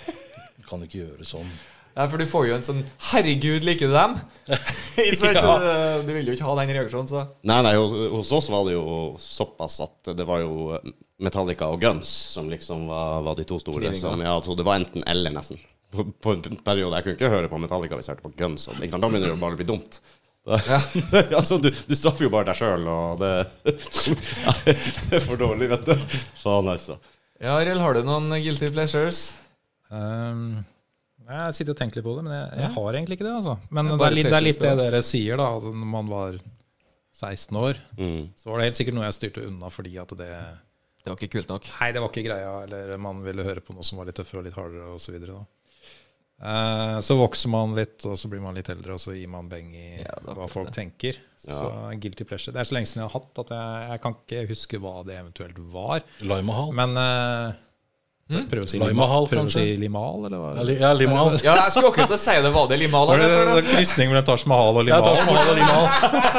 kan 0.69 0.83
ikke 0.85 1.01
gjøre 1.03 1.27
sånn. 1.27 1.49
ja. 1.95 2.07
For 2.11 2.19
du 2.19 2.25
får 2.27 2.47
jo 2.49 2.55
en 2.57 2.65
sånn 2.67 2.81
'herregud, 3.11 3.63
liker 3.67 3.87
du 3.91 3.95
dem?' 3.95 4.17
så, 5.19 5.31
Ja. 5.31 6.01
Du 6.03 6.11
vil 6.13 6.27
jo 6.27 6.35
ikke 6.35 6.47
ha 6.49 6.55
den 6.61 6.73
reaksjonen, 6.75 7.07
så 7.11 7.23
Nei, 7.43 7.61
nei, 7.63 7.75
hos, 7.77 8.31
oss 8.35 8.49
var 8.51 8.65
det 8.67 8.75
jo 8.75 9.15
såpass 9.21 9.79
at 9.85 10.11
det 10.17 10.25
var 10.27 10.43
jo 10.43 10.79
Metallica 11.23 11.69
og 11.71 11.79
Guns 11.81 12.09
som 12.33 12.49
liksom 12.51 12.87
var, 12.91 13.21
var 13.23 13.35
de 13.39 13.45
to 13.47 13.59
store. 13.61 13.93
Som, 13.95 14.19
ja, 14.25 14.35
så 14.43 14.55
det 14.57 14.65
var 14.67 14.81
enten 14.81 15.05
eller, 15.07 15.31
nesten. 15.31 15.61
På, 15.95 16.03
på 16.03 16.33
en 16.35 16.59
periode. 16.65 16.97
Jeg 16.97 17.03
kunne 17.05 17.15
ikke 17.15 17.31
høre 17.31 17.47
på 17.47 17.59
Metallica 17.63 17.95
hvis 17.95 18.09
jeg 18.09 18.17
hørte 18.17 18.27
på 18.27 18.35
Guns. 18.41 18.67
Og, 18.67 18.81
ikke? 18.83 18.99
Da 18.99 19.07
begynner 19.07 19.29
det 19.29 19.35
jo 19.37 19.41
bare 19.45 19.55
å 19.55 19.59
bli 19.61 19.67
dumt. 19.69 20.01
Da, 20.45 20.59
altså, 21.39 21.57
du, 21.57 21.71
du 21.71 21.95
straffer 21.97 22.27
jo 22.27 22.33
bare 22.33 22.49
deg 22.51 22.59
sjøl, 22.59 22.83
og 22.91 23.15
det 23.21 23.31
Det 24.67 25.15
er 25.17 25.23
for 25.23 25.39
dårlig, 25.39 25.71
vet 25.71 25.87
du. 25.87 26.19
Faen, 26.43 26.67
altså. 26.69 26.99
Ja, 27.39 27.55
Arild, 27.55 27.79
har 27.81 27.95
du 27.95 28.03
noen 28.05 28.27
guilty 28.43 28.67
pleasures? 28.75 29.23
Um, 29.91 30.65
jeg 31.25 31.55
sitter 31.57 31.73
og 31.73 31.77
tenker 31.79 31.99
litt 31.99 32.05
på 32.05 32.15
det, 32.17 32.23
men 32.27 32.33
jeg, 32.35 32.59
jeg 32.61 32.71
har 32.75 32.93
egentlig 32.99 33.17
ikke 33.17 33.25
det. 33.27 33.35
altså. 33.39 33.55
Men 33.73 33.89
Det 33.97 34.05
er 34.05 34.15
litt, 34.17 34.29
det 34.29 34.37
er 34.39 34.45
litt 34.45 34.59
det 34.61 34.75
dere 34.77 35.01
sier, 35.05 35.37
da. 35.41 35.47
Altså, 35.57 35.71
når 35.73 35.89
man 35.95 36.07
var 36.11 36.37
16 37.15 37.57
år, 37.57 37.79
Mm. 37.97 38.29
så 38.35 38.49
var 38.51 38.59
det 38.59 38.65
helt 38.69 38.79
sikkert 38.81 38.97
noe 38.97 39.05
jeg 39.07 39.17
styrte 39.17 39.45
unna 39.47 39.69
fordi 39.71 39.97
at 40.01 40.09
det 40.19 40.29
Det 41.05 41.11
var 41.13 41.17
ikke 41.21 41.31
kult 41.37 41.49
nok. 41.53 41.67
Nei, 41.79 41.91
det 41.93 42.01
var 42.01 42.09
ikke 42.09 42.25
greia. 42.25 42.53
Eller 42.65 42.97
man 42.97 43.19
ville 43.23 43.43
høre 43.45 43.61
på 43.61 43.73
noe 43.77 43.83
som 43.85 43.99
var 43.99 44.07
litt 44.09 44.15
tøffere 44.17 44.39
og 44.41 44.45
litt 44.47 44.55
hardere 44.57 44.87
osv. 44.95 45.05
Så, 45.05 45.11
videre. 45.13 45.35
Eh, 46.41 46.97
så 47.05 47.15
vokser 47.15 47.47
man 47.53 47.75
litt, 47.77 48.01
og 48.09 48.17
så 48.17 48.27
blir 48.27 48.41
man 48.41 48.55
litt 48.57 48.67
eldre, 48.73 48.97
og 48.97 48.99
så 48.99 49.13
gir 49.15 49.29
man 49.29 49.47
beng 49.47 49.69
i 49.77 50.01
Ja, 50.01 50.15
hva 50.33 50.47
folk 50.49 50.71
det. 50.71 50.75
tenker. 50.81 51.19
Så 51.37 51.69
guilty 52.01 52.25
pleasure. 52.25 52.51
Det 52.51 52.59
er 52.59 52.67
så 52.71 52.73
lenge 52.75 52.89
siden 52.89 53.03
jeg 53.05 53.11
har 53.11 53.19
hatt 53.21 53.39
at 53.45 53.53
jeg, 53.53 53.89
jeg 53.93 54.01
kan 54.01 54.15
ikke 54.17 54.47
huske 54.49 54.81
hva 54.81 54.95
det 55.05 55.15
eventuelt 55.21 55.61
var. 55.71 56.01
Lime 56.25 56.57
Men 56.73 56.93
Men 56.93 57.55
eh, 58.29 58.45
Prøv 58.49 58.63
å 58.65 58.69
si 58.69 58.79
Limahal, 58.81 59.27
prøve 59.29 59.45
å 59.45 59.53
si 59.53 59.63
limal, 59.77 60.23
eller 60.25 60.39
hva? 60.41 60.51
Ja, 60.57 60.63
li- 60.65 60.77
Ja, 60.81 60.91
Limal. 60.97 61.35
Ja, 61.43 61.55
jeg 61.63 61.71
skulle 61.75 61.91
akkurat 61.91 62.09
til 62.09 62.17
å 62.17 62.21
si 62.23 62.35
det. 62.45 62.51
Var 62.55 62.67
det 62.71 62.79
Limal? 62.81 63.07
Var 63.11 63.21
det 63.21 63.27
det, 63.29 63.43
en 63.61 63.69
krysning 63.75 64.09
mellom 64.09 64.25
Taj 64.25 64.45
Mahal 64.49 64.79
og 64.81 64.87
Ja, 64.89 64.97
limal? 64.97 65.15
Taj 65.15 65.25
Mahal 65.29 65.51
og 65.51 65.59
Limal. 65.59 65.85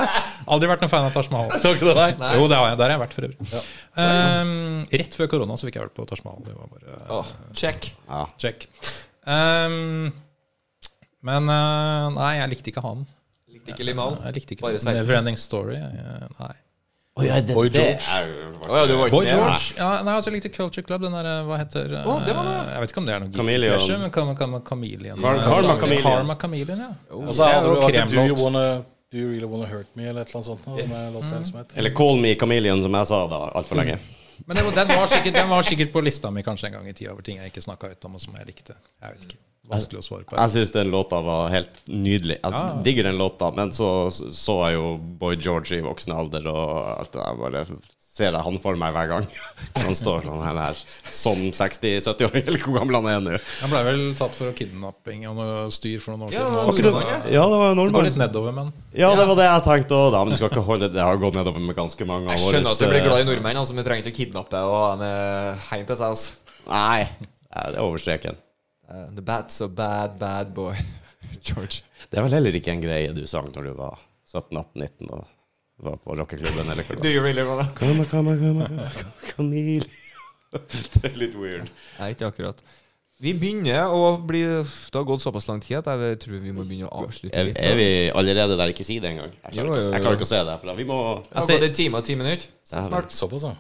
Aldri 0.56 0.68
vært 0.70 0.82
noen 0.84 0.92
fan 0.92 1.06
av 1.08 1.14
Taj 1.14 1.30
Mahal. 1.34 1.50
Takk 1.62 1.78
til 1.80 1.88
det, 1.90 1.94
nei? 1.98 2.10
Nei. 2.20 2.32
Jo, 2.38 2.48
det 2.50 2.58
har 2.60 2.68
jeg. 2.72 2.78
Der 2.82 2.84
har 2.90 2.94
jeg 2.96 3.02
vært 3.04 3.16
for 3.16 3.28
øvrig. 3.28 3.64
Um, 3.96 4.86
rett 5.02 5.16
før 5.18 5.30
korona 5.36 5.56
så 5.58 5.66
fikk 5.68 5.78
jeg 5.78 5.86
vært 5.88 5.96
på 5.98 6.06
Taj 6.10 6.22
Mahal. 6.26 6.42
Det 6.46 6.54
var 6.58 6.70
bare 6.74 7.00
uh, 7.00 7.16
Åh, 7.20 7.32
check. 7.62 7.90
Ja. 8.10 8.22
check. 8.38 8.68
Um, 9.26 10.12
men 11.26 11.50
uh, 11.50 12.10
nei, 12.14 12.32
jeg 12.40 12.52
likte 12.54 12.70
ikke 12.74 12.82
han. 12.86 13.06
Likte 13.50 13.74
ikke 13.74 13.86
Limal. 13.88 14.18
Jeg 14.26 14.36
likte 14.40 14.54
ikke 14.58 14.66
Bare 14.68 14.78
sveisen. 14.82 15.00
Neverending 15.02 15.38
Story. 15.40 15.78
uh, 15.82 16.26
nei. 16.42 16.54
Å, 17.16 17.24
ja, 17.24 17.36
det, 17.40 17.54
Boy 17.56 17.70
det 17.72 17.80
George. 17.80 18.04
er 18.12 18.26
oh, 18.66 18.74
ja, 18.76 18.82
du 18.84 18.92
var 18.98 19.08
ikke 19.08 19.16
Boy? 19.16 19.28
George. 19.30 19.76
Ja, 19.78 19.90
nei, 20.04 20.16
altså, 20.18 20.28
jeg 20.28 20.36
likte 20.36 20.50
Culture 20.52 20.84
Club. 20.84 21.06
Den 21.06 21.14
der, 21.16 21.28
uh, 21.30 21.46
hva 21.48 21.60
heter 21.62 21.94
oh, 22.02 22.18
det 22.20 22.34
var 22.36 22.50
det. 22.50 22.56
Jeg 22.74 22.82
vet 22.82 22.92
ikke 22.92 23.00
om 23.00 23.06
det 23.08 23.14
er 23.14 23.22
noe 23.24 23.32
Chameleon. 23.38 23.86
men 24.02 24.12
Karma, 24.12 24.34
Karma 24.36 24.60
Chameleon. 24.66 25.22
Kar- 25.22 25.40
Karma. 25.46 25.78
Chameleon. 25.80 26.04
Karma 26.04 26.36
Chameleon, 26.42 26.84
ja. 26.84 26.90
Og 27.16 27.32
så 27.38 27.48
er 27.48 27.56
det 27.64 27.72
jo 27.72 27.78
du 27.78 27.80
Do 27.80 27.88
You 27.88 28.04
kremlåt. 28.10 28.44
Wanna 28.44 28.66
Do 29.12 29.18
you 29.22 29.30
really 29.30 29.46
wanna 29.46 29.66
hurt 29.70 29.86
me, 29.94 30.08
eller 30.10 30.26
et 30.26 30.28
eller 30.28 30.42
annet 30.42 30.46
sånt? 30.46 30.66
Med 30.66 31.54
mm. 31.56 31.64
Eller 31.78 31.90
Call 31.94 32.20
Me 32.20 32.34
Chameleon, 32.34 32.82
som 32.82 32.94
jeg 32.98 33.06
sa 33.06 33.20
da 33.30 33.38
altfor 33.54 33.78
lenge. 33.78 34.00
Men 34.46 34.56
den, 34.56 34.88
var 34.88 35.06
sikkert, 35.08 35.34
den 35.34 35.48
var 35.48 35.62
sikkert 35.62 35.92
på 35.92 36.02
lista 36.04 36.30
mi 36.30 36.42
kanskje 36.42 36.66
en 36.68 36.72
gang 36.78 36.88
i 36.88 36.92
tida 36.92 37.12
over 37.12 37.22
ting 37.22 37.38
jeg 37.40 37.52
ikke 37.52 37.62
snakka 37.64 37.90
ut 37.94 38.04
om, 38.04 38.14
og 38.14 38.20
som 38.20 38.34
jeg 38.36 38.46
likte. 38.46 38.76
Jeg 39.02 39.14
vet 39.16 39.24
ikke. 39.30 39.38
Vanskelig 39.66 39.98
å 39.98 40.04
svare 40.06 40.24
på. 40.28 40.36
Jeg 40.38 40.50
syns 40.54 40.70
den 40.76 40.90
låta 40.92 41.18
var 41.26 41.48
helt 41.50 41.80
nydelig. 41.90 42.36
Jeg 42.42 42.52
Ja. 42.52 42.82
digger 42.84 43.02
den 43.08 43.16
låta, 43.18 43.50
men 43.50 43.72
så 43.72 44.10
så 44.12 44.54
jeg 44.68 44.74
jo 44.76 44.96
Boy 45.18 45.36
George 45.36 45.78
i 45.78 45.80
voksen 45.82 46.12
alder, 46.14 46.46
og 46.46 46.98
alt 47.00 47.12
det 47.12 47.22
der. 47.24 47.34
Bare 47.40 47.64
ser 48.16 48.32
jeg 48.32 48.40
han 48.46 48.54
for 48.64 48.78
meg 48.80 48.94
hver 48.96 49.10
gang. 49.10 49.26
Han 49.84 49.92
står 49.96 50.22
sånn 50.24 50.40
her, 50.44 50.56
her 50.56 50.78
som 51.12 51.40
60-70-åring, 51.52 52.46
eller 52.48 52.62
hvor 52.64 52.78
gammel 52.78 52.96
han 52.96 53.08
er 53.10 53.20
nå. 53.24 53.34
Han 53.60 53.72
ble 53.72 53.82
vel 53.86 54.00
tatt 54.16 54.34
for 54.36 54.54
kidnapping 54.56 55.26
og 55.28 55.36
noe 55.36 55.66
styr 55.74 56.00
for 56.00 56.14
noen 56.16 56.30
år 56.30 56.34
Ja, 56.36 56.46
siden. 56.46 56.54
det 56.54 56.56
var 56.56 56.70
og 56.70 56.78
så- 56.80 57.32
ja. 57.34 57.44
Det 57.46 57.60
var 57.60 57.74
Det 57.76 57.92
går 57.98 58.08
litt 58.08 58.18
nedover, 58.20 58.56
men 58.56 58.72
Ja, 58.96 59.10
det 59.16 59.26
var 59.28 59.36
det 59.36 59.46
jeg 59.48 59.64
tenkte 59.68 60.00
òg. 60.00 60.16
Men 60.16 60.32
du 60.32 60.36
skal 60.40 60.50
ikke 60.50 60.64
holde 60.64 60.88
Det 60.92 61.02
har 61.02 61.20
gått 61.20 61.36
nedover 61.36 61.60
med 61.60 61.76
ganske 61.76 62.06
mange 62.08 62.32
av 62.32 62.36
Jeg 62.38 62.44
skjønner 62.46 62.72
at 62.72 62.78
du 62.80 62.86
blir 62.88 63.00
eh, 63.02 63.06
glad 63.06 63.20
i 63.20 63.28
nordmenn, 63.28 63.60
altså, 63.60 63.74
men 63.76 63.84
du 63.84 63.90
trenger 63.90 64.04
ikke 64.06 64.14
å 64.16 64.20
kidnappe 64.24 64.64
og 64.64 64.76
ha 64.80 64.96
dem 64.96 65.62
hjem 65.76 65.86
til 65.92 65.96
seg. 65.96 66.08
Altså. 66.08 66.32
Nei, 66.66 67.08
Nei, 67.56 67.66
det 67.72 67.76
er 67.78 67.84
over 67.84 67.98
streken. 67.98 68.36
Uh, 68.88 69.06
the 69.14 69.22
bat's 69.22 69.60
a 69.60 69.68
bad, 69.68 70.18
bad 70.18 70.54
boy. 70.54 70.74
George. 71.46 71.82
Det 72.10 72.18
er 72.18 72.22
vel 72.26 72.36
heller 72.38 72.54
ikke 72.56 72.72
en 72.72 72.82
greie 72.84 73.12
du 73.12 73.24
sang 73.26 73.48
når 73.52 73.70
du 73.70 73.72
var 73.78 73.98
17-18-19 74.32 75.10
og 75.12 75.24
var 75.84 75.96
på 76.00 76.14
rockeklubben 76.16 76.70
eller 76.72 76.82
Do 76.88 76.94
det 76.94 77.02
var. 77.02 77.10
you 77.14 77.22
really 77.22 77.42
wanna 77.42 77.68
Come, 77.76 78.04
come, 78.04 78.36
come, 78.38 78.66
come, 78.66 78.90
Camille. 79.36 79.86
Det 80.56 81.04
er 81.04 81.16
litt 81.20 81.34
weird. 81.36 81.68
Nei, 81.98 82.12
ikke 82.14 82.30
akkurat. 82.30 82.62
Vi 83.20 83.32
begynner 83.36 83.88
å 83.92 84.16
bli 84.28 84.42
Det 84.44 84.92
har 84.94 85.04
gått 85.08 85.22
såpass 85.24 85.46
lang 85.48 85.60
tid 85.64 85.78
at 85.80 85.86
jeg 85.88 86.18
tror 86.20 86.40
vi 86.40 86.52
må 86.52 86.64
begynne 86.68 86.88
å 86.88 87.04
avslutte 87.04 87.36
Er, 87.40 87.48
litt. 87.48 87.56
er 87.60 87.76
vi 87.78 87.86
allerede 88.12 88.56
der? 88.60 88.72
Ikke 88.72 88.84
si 88.84 88.98
det 89.00 89.10
engang. 89.14 89.30
Jeg, 89.32 89.52
klarer 89.52 89.68
ikke 89.68 89.72
å- 89.72 89.76
jo, 89.76 89.82
Ikke, 89.82 89.92
jeg 89.96 90.02
klarer 90.04 90.18
ikke 90.20 90.28
å 90.28 90.32
se 90.32 90.40
det. 90.48 90.56
For 90.60 90.66
da 90.70 90.74
vi 90.76 90.84
må 90.84 90.98
Det 91.24 91.36
har 91.40 91.46
gått 91.48 91.62
en 91.68 91.76
time 91.80 91.96
og 92.00 92.04
ti 92.04 92.14
minutter. 92.20 92.48
Så 92.64 92.82
snart. 92.88 93.12
Såpass, 93.16 93.42
ja. 93.48 93.54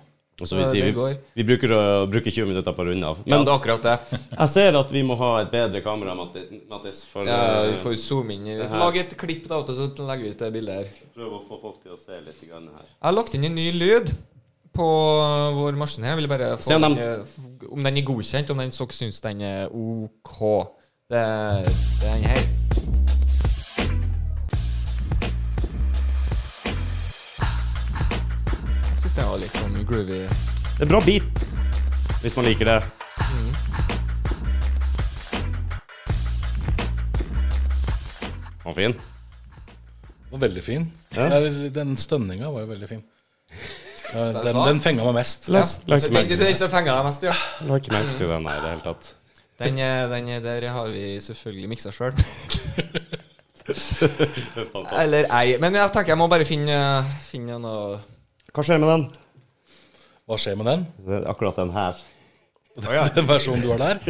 Så 0.44 0.56
vi, 0.58 0.64
sier, 0.68 0.90
vi, 0.92 1.14
vi 1.38 1.44
bruker 1.48 1.72
å 1.72 1.78
bruke 2.12 2.28
20 2.28 2.50
minutter 2.50 2.74
på 2.76 2.84
å 2.84 2.86
runde 2.90 3.08
av. 3.08 3.22
Ja, 3.24 3.30
Men 3.38 3.46
det 3.46 3.52
er 3.54 3.56
akkurat 3.56 3.86
det. 3.86 4.18
jeg 4.36 4.48
ser 4.52 4.76
at 4.76 4.90
vi 4.92 5.00
må 5.08 5.16
ha 5.16 5.30
et 5.40 5.48
bedre 5.54 5.80
kamera, 5.80 6.12
Mattis. 6.18 6.98
For 7.08 7.24
Ja, 7.24 7.62
vi 7.64 7.72
eh, 7.72 7.80
får 7.80 7.96
zoome 8.02 8.34
inn. 8.36 8.44
Vi 8.44 8.68
får 8.68 8.82
lage 8.82 9.00
et 9.00 9.16
klipp, 9.16 9.46
da, 9.48 9.62
så 9.64 9.88
legger 10.04 10.26
vi 10.26 10.34
ut 10.34 10.44
det 10.44 10.50
bildet 10.52 10.76
her. 10.82 10.90
Prøv 11.16 11.38
å 11.38 11.42
få 11.48 11.60
folk 11.62 11.78
til 11.86 11.96
å 11.96 12.00
se 12.00 12.20
litt 12.20 12.42
her. 12.76 12.84
Jeg 12.84 13.06
har 13.08 13.16
lagt 13.16 13.34
inn 13.38 13.48
en 13.48 13.56
ny 13.56 13.70
lyd 13.72 14.12
på 14.76 14.86
vår 15.56 15.78
maskin 15.80 16.04
her. 16.04 16.12
Jeg 16.18 16.20
vil 16.20 16.28
bare 16.34 16.50
få 16.60 16.76
om 16.76 16.84
den, 16.84 16.98
de- 17.00 17.08
eh, 17.08 17.70
om 17.72 17.88
den 17.88 17.96
er 17.96 18.04
godkjent, 18.12 18.50
om 18.52 18.60
den 18.60 18.74
dere 18.76 18.92
syns 18.92 19.22
den 19.24 19.40
er 19.40 19.72
OK. 19.72 20.42
Det 21.08 21.24
det 22.02 22.10
er 22.12 22.20
den 22.20 22.28
her. 22.28 23.25
Jeg 29.16 29.24
er 29.24 29.30
jo 29.32 29.36
litt 29.40 29.54
sånn 29.56 29.76
groovy. 29.88 30.16
Det 30.76 30.82
er 30.84 30.88
bra 30.90 30.98
beat, 31.00 31.44
hvis 32.20 32.34
man 32.36 32.44
liker 32.44 32.68
det. 32.68 32.74
Var 38.66 38.74
fin? 38.76 38.92
Den 38.92 40.34
var 40.34 40.42
veldig 40.42 40.64
fin. 40.66 40.84
Ja. 41.16 41.40
Den 41.72 41.96
stønninga 41.96 42.50
var 42.52 42.66
jo 42.66 42.68
veldig 42.74 42.88
fin. 42.90 43.00
Den, 44.16 44.54
den 44.54 44.78
fenga 44.80 45.02
meg 45.08 45.16
mest. 45.16 45.48
Ja. 45.50 45.60
det 45.66 45.96
er 46.06 46.28
den 46.38 46.54
som 46.56 46.70
fenga 46.70 46.92
deg 46.94 47.06
mest, 47.08 47.24
ja. 47.26 47.32
La 47.66 47.80
ikke 47.80 47.90
merke 47.90 48.14
til 48.16 48.30
den 48.30 48.46
her 48.46 48.60
i 48.60 48.62
det 48.62 48.70
hele 48.70 48.84
tatt. 48.84 49.08
Den, 49.58 49.80
den 50.12 50.28
der 50.44 50.66
har 50.72 50.92
vi 50.94 51.16
selvfølgelig 51.24 51.70
miksa 51.72 51.90
sjøl. 51.92 52.14
Fantastisk. 53.66 55.00
Eller 55.02 55.26
ei. 55.40 55.56
Men 55.60 55.74
jeg 55.74 55.90
tenker 55.96 56.14
jeg 56.14 56.20
må 56.20 56.28
bare 56.30 56.46
finne, 56.48 56.78
finne 57.26 57.58
noe 57.64 57.98
Hva 58.56 58.64
skjer 58.64 58.80
med 58.80 58.88
den? 58.88 59.02
Hva 60.26 60.36
skjer 60.40 60.56
med 60.58 60.66
den? 60.70 60.84
Det 61.04 61.18
er 61.20 61.26
Akkurat 61.30 61.58
den 61.60 61.72
her. 61.76 61.98
Den 63.16 63.28
versjonen 63.28 63.62
du 63.64 63.70
har 63.74 63.82
der? 63.82 64.00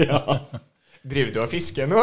Driver 1.11 1.33
du 1.35 1.41
og 1.45 1.51
fisker 1.51 1.87
nå. 1.91 2.03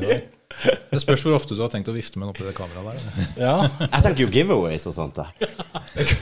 Det- 0.00 1.00
spørs 1.02 1.22
hvor 1.22 1.36
ofte 1.36 1.54
du 1.56 1.60
har 1.62 1.70
tenkt 1.72 1.88
å 1.88 1.94
vifte 1.94 2.18
med 2.18 2.26
den 2.28 2.32
oppi 2.34 2.46
det 2.46 2.54
kameraet 2.56 3.00
der. 3.00 3.26
Ja, 3.44 3.56
Jeg 3.84 4.04
tenker 4.06 4.22
jo 4.24 4.30
giveaways 4.34 4.86
og 4.90 4.96
sånt. 4.96 5.20
Jeg. 5.20 5.58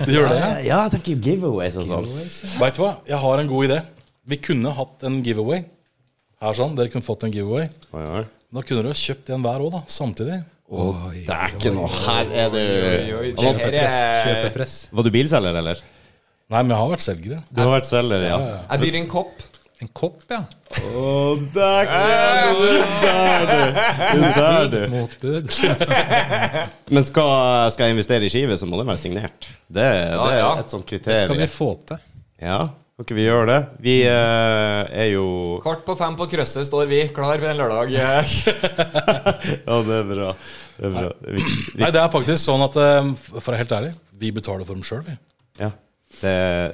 du 0.04 0.10
gjør 0.12 0.28
det. 0.34 0.40
Ja, 0.66 0.80
jeg 0.86 0.92
tenker 0.96 1.14
jo 1.14 1.20
giveaways 1.24 1.78
og 1.80 1.86
sånt. 1.88 2.10
Vet 2.60 2.76
du 2.78 2.82
hva? 2.82 2.90
Jeg 3.08 3.20
har 3.22 3.42
en 3.42 3.50
god 3.52 3.68
idé. 3.70 3.78
Vi 4.26 4.38
kunne 4.42 4.74
hatt 4.76 5.06
en 5.06 5.20
giveaway. 5.24 5.62
Her 6.42 6.58
sånn, 6.58 6.74
Dere 6.76 6.92
kunne 6.92 7.06
fått 7.06 7.24
en 7.24 7.32
giveaway. 7.32 7.70
Oi, 7.96 8.04
oi. 8.20 8.24
Da 8.56 8.62
kunne 8.66 8.84
dere 8.84 8.98
kjøpt 8.98 9.30
en 9.34 9.42
hver 9.46 9.62
òg, 9.64 9.70
da. 9.78 9.80
Samtidig. 9.90 10.42
Det 10.66 11.30
er 11.30 11.52
ikke 11.54 11.70
noe 11.76 11.90
Her 11.92 12.30
er 12.34 12.48
det 12.50 12.64
Kjøpepress. 13.38 13.98
Kjøpepress. 14.24 14.78
Var 14.98 15.06
du 15.06 15.10
bilselger, 15.14 15.60
eller? 15.62 15.82
Nei, 16.46 16.62
men 16.62 16.72
jeg 16.72 16.78
har 16.78 16.90
vært 16.92 17.04
selgere. 17.04 17.42
Du 17.50 17.60
har 17.62 17.70
vært 17.74 17.88
selger, 17.88 18.24
ja. 18.26 18.40
Jeg 18.70 18.82
blir 18.82 18.98
en 19.00 19.08
kopp. 19.10 19.44
En 19.82 19.90
kopp, 19.92 20.22
ja. 20.32 20.40
Å, 20.88 21.10
det 21.52 21.66
er 21.84 22.54
du! 22.56 22.68
Der, 23.02 23.50
du. 23.50 23.80
Du 24.16 24.22
Der, 24.38 24.68
du. 24.72 24.78
Motbud. 24.94 25.50
Men 26.94 27.04
skal, 27.04 27.32
skal 27.74 27.90
jeg 27.90 27.96
investere 27.98 28.26
i 28.26 28.32
skive, 28.32 28.56
så 28.56 28.68
må 28.70 28.80
det 28.80 28.86
være 28.88 29.02
signert. 29.02 29.50
Det, 29.66 29.84
det 29.84 30.30
er 30.32 30.40
ja. 30.40 30.50
et 30.62 30.72
sånt 30.72 30.88
kriterium. 30.88 31.12
Det 31.12 31.26
skal 31.28 31.42
vi 31.42 31.50
få 31.52 31.70
til. 31.90 32.02
Ja, 32.42 32.60
kan 32.96 33.04
ikke 33.04 33.16
vi 33.18 33.24
gjøre 33.26 33.46
det? 33.50 33.56
Vi 33.84 33.94
eh, 34.08 34.82
er 35.04 35.08
jo 35.12 35.24
Kvart 35.60 35.82
på 35.84 35.96
fem 36.00 36.14
på 36.16 36.24
krysset 36.32 36.64
står 36.64 36.86
vi, 36.88 37.02
klar 37.12 37.36
ved 37.42 37.50
en 37.52 37.58
lørdag. 37.60 37.90
Ja, 39.66 39.80
det 39.84 39.98
er 40.00 40.06
bra. 40.08 40.30
Det 40.76 40.86
er 40.88 40.94
bra. 40.94 41.10
Vi, 41.26 41.42
vi, 41.42 41.80
Nei, 41.82 41.90
det 41.92 42.00
er 42.00 42.12
faktisk 42.12 42.40
sånn 42.42 42.64
at 42.64 42.76
eh, 42.80 43.10
For 43.28 43.42
å 43.42 43.50
være 43.50 43.60
helt 43.64 43.74
ærlig, 43.78 43.90
vi 44.16 44.30
betaler 44.36 44.64
for 44.68 44.78
dem 44.78 44.86
sjøl, 44.86 45.04
vi. 45.10 45.18
ja. 45.64 45.72
Det, 46.16 46.30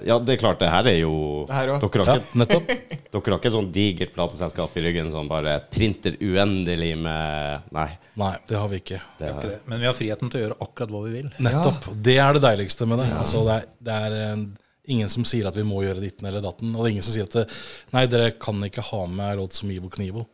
ja, 0.07 0.19
det 0.23 0.35
er 0.35 0.39
klart, 0.39 0.59
det 0.61 0.69
her 0.70 0.86
er 0.90 0.99
jo 1.01 1.12
her. 1.51 1.70
Dere 1.81 2.05
har 2.05 2.11
Ja, 2.12 2.20
ikke 2.20 2.39
nettopp. 2.39 2.69
Dere 3.16 3.23
har 3.32 3.39
ikke 3.40 3.49
et 3.49 3.55
sånn 3.57 3.70
digert 3.74 4.12
plateselskap 4.15 4.77
i 4.78 4.82
ryggen 4.85 5.09
som 5.11 5.27
bare 5.31 5.55
printer 5.73 6.15
uendelig 6.23 6.90
med 7.01 7.65
Nei. 7.74 7.86
Nei, 8.20 8.35
det 8.47 8.61
har 8.61 8.69
vi 8.70 8.78
ikke. 8.85 9.01
Det 9.19 9.31
er. 9.32 9.55
Men 9.73 9.81
vi 9.82 9.89
har 9.89 9.97
friheten 9.99 10.31
til 10.31 10.39
å 10.39 10.44
gjøre 10.44 10.59
akkurat 10.62 10.93
hva 10.94 11.01
vi 11.09 11.15
vil. 11.16 11.31
Nettopp. 11.43 11.89
Det 12.07 12.19
er 12.23 12.36
det 12.39 12.44
deiligste 12.44 12.86
med 12.93 13.01
det. 13.03 13.09
Altså, 13.19 13.40
det 13.49 13.57
er, 13.57 13.66
det 13.89 13.97
er 14.05 14.44
ingen 14.93 15.10
som 15.12 15.24
sier 15.28 15.48
at 15.51 15.56
vi 15.59 15.64
må 15.66 15.82
gjøre 15.85 16.02
ditten 16.05 16.28
eller 16.28 16.44
datten. 16.44 16.70
Og 16.77 16.82
det 16.85 16.90
er 16.90 16.94
ingen 16.97 17.06
som 17.06 17.14
sier 17.16 17.28
at 17.28 17.36
det, 17.40 17.47
nei, 17.94 18.05
dere 18.12 18.32
kan 18.43 18.60
ikke 18.69 18.85
ha 18.93 19.02
med 19.10 19.40
låt 19.40 19.56
som 19.59 19.70
Ivo 19.74 19.90
Knivo. 19.93 20.27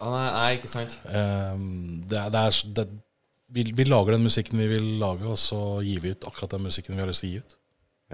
Ah, 0.00 0.14
nei, 0.38 0.50
ikke 0.56 0.70
sant. 0.72 0.94
Um, 1.12 2.02
det 2.08 2.16
er, 2.16 2.30
det 2.32 2.44
er, 2.48 2.60
det, 2.78 2.86
vi, 3.52 3.66
vi 3.76 3.84
lager 3.88 4.14
den 4.16 4.24
musikken 4.24 4.60
vi 4.62 4.68
vil 4.70 4.86
lage, 5.02 5.26
og 5.28 5.36
så 5.40 5.58
gir 5.84 6.00
vi 6.04 6.14
ut 6.14 6.24
akkurat 6.30 6.54
den 6.54 6.64
musikken 6.68 6.96
vi 6.96 7.02
har 7.04 7.10
lyst 7.10 7.24
til 7.26 7.32
å 7.32 7.34
gi 7.34 7.42
ut. 7.42 7.58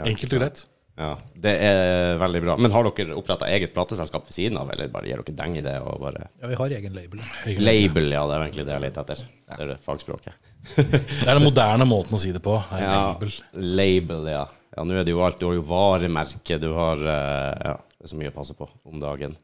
ja, 0.01 0.09
Enkelt 0.11 0.35
og 0.35 0.43
greit. 0.43 0.65
Ja, 0.97 1.11
det 1.45 1.53
er 1.61 2.17
veldig 2.23 2.41
bra. 2.41 2.55
Men 2.57 2.73
har 2.73 2.87
dere 2.89 3.19
oppretta 3.21 3.45
eget 3.53 3.75
plateselskap 3.77 4.25
ved 4.31 4.33
siden 4.33 4.57
av, 4.57 4.71
eller 4.73 4.89
bare 4.89 5.11
gir 5.11 5.21
dere 5.21 5.37
deng 5.43 5.59
i 5.61 5.65
det 5.67 5.75
og 5.85 6.01
bare 6.01 6.23
Ja, 6.41 6.49
vi 6.49 6.57
har 6.57 6.73
egen 6.79 6.95
label. 6.97 7.21
Label, 7.61 8.07
ja, 8.17 8.23
det 8.31 8.39
er 8.39 8.45
egentlig 8.47 8.65
det 8.65 8.73
jeg 8.79 8.85
leter 8.87 9.05
etter. 9.05 9.25
Det 9.29 9.59
er 9.67 9.73
det 9.75 9.79
fagspråket. 9.85 10.39
Det 10.75 11.29
er 11.29 11.37
den 11.37 11.45
moderne 11.45 11.85
måten 11.87 12.17
å 12.17 12.21
si 12.23 12.33
det 12.35 12.41
på. 12.43 12.57
Er 12.75 12.81
Ja, 12.83 12.95
label. 13.13 13.35
label, 13.77 14.25
ja. 14.33 14.47
Ja, 14.77 14.85
nå 14.85 14.97
er 14.97 15.07
det 15.09 15.15
jo 15.15 15.23
alt. 15.25 15.41
Du 15.41 15.49
har 15.49 15.57
jo 15.57 15.67
varemerke, 15.67 16.59
du 16.61 16.71
har 16.77 17.01
eh, 17.01 17.53
Ja, 17.73 17.77
det 17.97 18.09
er 18.09 18.13
så 18.13 18.19
mye 18.21 18.33
å 18.33 18.37
passe 18.37 18.57
på 18.57 18.69
om 18.85 19.01
dagen. 19.01 19.37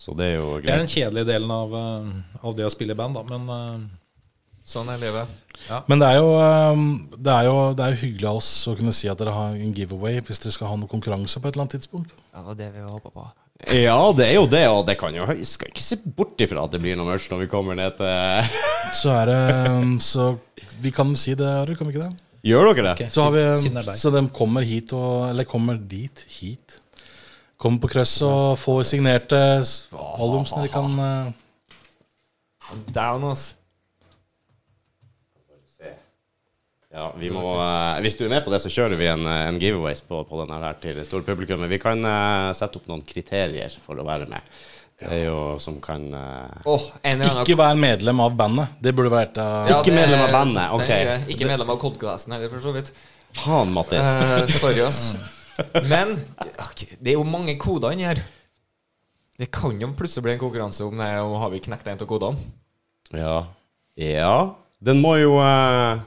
Så 0.00 0.14
det 0.16 0.30
er 0.30 0.36
jo 0.38 0.52
greit. 0.60 0.68
Det 0.68 0.76
er 0.76 0.84
den 0.84 0.92
kjedelige 0.94 1.28
delen 1.32 1.50
av, 1.52 1.74
eh, 1.76 2.38
av 2.46 2.54
det 2.56 2.68
å 2.68 2.72
spille 2.72 2.94
i 2.94 3.00
band, 3.00 3.18
da. 3.18 3.26
Men 3.26 3.50
eh, 3.56 3.88
Sånn 4.70 4.90
er 4.92 5.00
livet. 5.00 5.28
Men 5.88 5.98
det 5.98 6.06
er, 6.06 6.18
jo, 6.20 6.28
det, 7.16 7.32
er 7.32 7.46
jo, 7.48 7.54
det 7.74 7.84
er 7.84 7.94
jo 7.94 8.00
hyggelig 8.04 8.26
av 8.28 8.38
oss 8.38 8.50
å 8.70 8.74
kunne 8.78 8.92
si 8.94 9.08
at 9.10 9.18
dere 9.18 9.32
har 9.34 9.56
en 9.56 9.72
giveaway 9.74 10.20
hvis 10.22 10.42
dere 10.44 10.52
skal 10.54 10.68
ha 10.70 10.76
noen 10.76 10.90
konkurranse 10.90 11.40
på 11.40 11.48
et 11.48 11.56
eller 11.56 11.64
annet 11.64 11.78
tidspunkt. 11.78 12.12
Ja, 12.36 12.44
det 12.54 12.68
vi 12.76 12.84
håpa 12.84 13.10
på. 13.10 13.24
Ja, 13.74 13.96
det 14.16 14.28
er 14.28 14.36
jo 14.38 14.44
det, 14.48 14.62
og 14.72 14.86
det 14.88 14.94
kan 14.96 15.12
jo 15.12 15.26
Vi 15.28 15.44
skal 15.44 15.68
ikke 15.68 15.82
se 15.84 15.98
bort 16.16 16.40
ifra 16.40 16.62
at 16.64 16.72
det 16.72 16.78
blir 16.80 16.96
noe 16.96 17.10
merch 17.10 17.26
når 17.28 17.42
vi 17.42 17.48
kommer 17.52 17.76
ned 17.76 17.98
til 17.98 18.54
Så 18.96 19.10
er 19.12 19.28
det 19.28 20.00
Så 20.00 20.30
vi 20.80 20.88
kan 20.96 21.12
si 21.12 21.34
det, 21.36 21.44
Are, 21.44 21.74
kan 21.76 21.90
vi 21.90 21.92
ikke 21.92 22.06
det? 22.06 22.29
Gjør 22.46 22.70
dere 22.70 22.84
det? 22.86 22.92
Okay, 22.96 23.10
Så, 23.12 23.26
har 23.26 23.34
vi, 23.36 23.96
så 24.00 24.12
de 24.14 24.22
kommer 24.32 24.64
hit 24.64 24.94
og 24.96 25.28
Eller 25.28 25.44
kommer 25.48 25.76
dit 25.76 26.24
hit. 26.38 26.78
Kommer 27.60 27.82
på 27.82 27.90
krøss 27.92 28.14
og 28.24 28.56
får 28.56 28.82
signerte 28.88 29.38
album 29.60 30.46
som 30.48 30.62
de 30.64 30.70
kan 30.72 30.94
uh, 30.96 32.76
Down, 32.88 33.26
ass. 33.32 33.50
Ja, 36.90 37.12
vi 37.14 37.28
må 37.30 37.44
uh, 37.54 38.00
Hvis 38.02 38.16
du 38.18 38.24
er 38.24 38.32
med 38.32 38.42
på 38.42 38.50
det, 38.50 38.58
så 38.64 38.72
kjører 38.72 38.98
vi 38.98 39.06
en, 39.06 39.22
eh, 39.28 39.44
en 39.46 39.60
giveaways 39.62 40.00
på, 40.02 40.24
på 40.26 40.40
denne 40.40 40.56
her 40.58 40.78
til 40.82 40.96
det 40.98 41.04
store 41.06 41.22
publikummet. 41.28 41.70
Vi 41.70 41.78
kan 41.78 42.02
uh, 42.02 42.50
sette 42.56 42.80
opp 42.80 42.88
noen 42.90 43.04
kriterier 43.06 43.76
for 43.84 44.00
å 44.00 44.06
være 44.08 44.26
med. 44.30 44.42
Det 45.00 45.10
er 45.16 45.22
jo 45.24 45.36
som 45.64 45.78
kan 45.80 46.02
uh, 46.12 46.66
oh, 46.68 46.82
en 47.00 47.14
eller 47.22 47.30
annen 47.30 47.46
Ikke 47.46 47.56
være 47.56 47.76
medlem 47.80 48.20
av 48.20 48.34
bandet. 48.36 48.74
Det 48.84 48.92
burde 48.96 49.12
vært 49.14 49.38
uh, 49.40 49.70
Ja, 49.70 49.78
Ikke 49.78 49.94
det- 49.94 49.96
medlem 49.96 50.24
av 50.26 50.34
bandet, 50.34 50.74
ok. 50.76 50.90
er. 50.96 51.24
Ikke 51.32 51.48
medlem 51.48 51.72
av 51.72 51.78
podkasten 51.80 52.36
heller, 52.36 52.52
for 52.52 52.64
så 52.64 52.74
vidt. 52.76 52.92
Faen, 53.38 53.72
Mattis. 53.72 54.04
Uh, 54.04 54.44
sorry, 54.58 54.82
ass. 54.84 55.16
Men 55.88 56.12
det 57.00 57.14
er 57.14 57.16
jo 57.16 57.24
mange 57.24 57.56
koder 57.60 57.96
inni 57.96 58.04
her. 58.08 58.20
Det 59.40 59.48
kan 59.56 59.78
jo 59.80 59.88
plutselig 59.96 60.26
bli 60.26 60.34
en 60.34 60.42
konkurranse 60.42 60.84
om 60.84 61.00
det, 61.00 61.08
og 61.24 61.38
har 61.40 61.52
vi 61.54 61.62
knekt 61.64 61.88
en 61.88 62.00
av 62.04 62.08
kodene. 62.08 62.50
Ja. 63.16 63.38
Ja. 63.96 64.34
Den 64.84 65.00
må 65.00 65.14
jo 65.20 65.34
uh, 65.40 66.00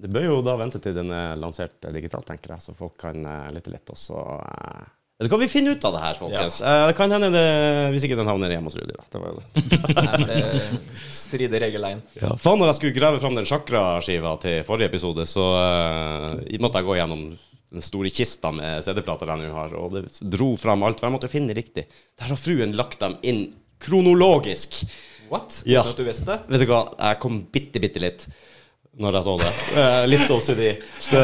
Det 0.00 0.10
bør 0.10 0.24
jo 0.28 0.38
da 0.46 0.54
vente 0.58 0.78
til 0.82 0.94
den 0.96 1.10
er 1.14 1.34
lansert 1.38 1.82
digitalt, 1.94 2.26
tenker 2.30 2.54
jeg, 2.54 2.62
så 2.62 2.74
folk 2.78 2.94
kan 2.98 3.26
uh, 3.26 3.50
lytte 3.54 3.74
litt, 3.74 3.90
og 3.90 3.98
så 3.98 4.22
uh, 4.38 4.86
Det 5.20 5.28
kan 5.28 5.40
vi 5.42 5.48
finne 5.52 5.74
ut 5.76 5.84
av 5.84 5.92
det 5.92 6.00
her, 6.00 6.16
folkens. 6.16 6.60
Eh, 6.64 6.86
det 6.88 6.94
kan 6.96 7.12
hende 7.12 7.28
det 7.34 7.44
Hvis 7.92 8.06
ikke 8.06 8.16
den 8.16 8.28
havner 8.30 8.54
hjemme 8.54 8.70
hos 8.70 8.78
Rudi, 8.80 8.94
da. 8.96 9.04
Det 9.12 9.20
var 9.20 9.34
jo 9.34 9.42
det. 9.42 10.70
Strider 11.20 11.60
regelveien. 11.66 12.00
Ja. 12.16 12.32
Faen, 12.40 12.56
når 12.62 12.72
jeg 12.72 12.78
skulle 12.78 12.96
grave 12.96 13.20
fram 13.20 13.36
den 13.36 13.48
sjakra-skiva 13.48 14.32
til 14.40 14.62
forrige 14.64 14.88
episode, 14.88 15.26
så 15.28 15.46
eh, 15.60 16.56
måtte 16.64 16.80
jeg 16.80 16.88
gå 16.88 16.96
gjennom 16.96 17.26
den 17.70 17.84
store 17.84 18.10
kista 18.10 18.50
med 18.54 18.80
CD-plater 18.86 19.28
jeg 19.30 19.44
nå 19.44 19.52
har, 19.54 19.76
og 19.78 19.98
det 19.98 20.06
dro 20.32 20.54
fram 20.58 20.82
alt, 20.88 20.98
for 20.98 21.10
jeg 21.10 21.18
måtte 21.18 21.30
finne 21.30 21.54
riktig. 21.54 21.84
Der 22.18 22.32
har 22.32 22.40
fruen 22.40 22.72
lagt 22.78 23.02
dem 23.04 23.18
inn 23.20 23.44
kronologisk. 23.80 24.80
What? 25.30 25.60
Ja. 25.68 25.84
Uten 25.84 25.92
at 25.92 26.00
du 26.00 26.08
visste 26.08 26.30
det? 26.32 26.38
Vet 26.50 26.64
du 26.64 26.72
hva, 26.72 26.86
jeg 26.96 27.20
kom 27.22 27.42
bitte, 27.52 27.82
bitte 27.82 28.02
litt 28.02 28.24
når 28.98 29.16
jeg 29.18 29.26
så 29.26 29.34
det. 29.40 29.50
Eh, 29.78 30.02
litt 30.10 30.32
OCD. 30.34 30.62
Det, 31.10 31.22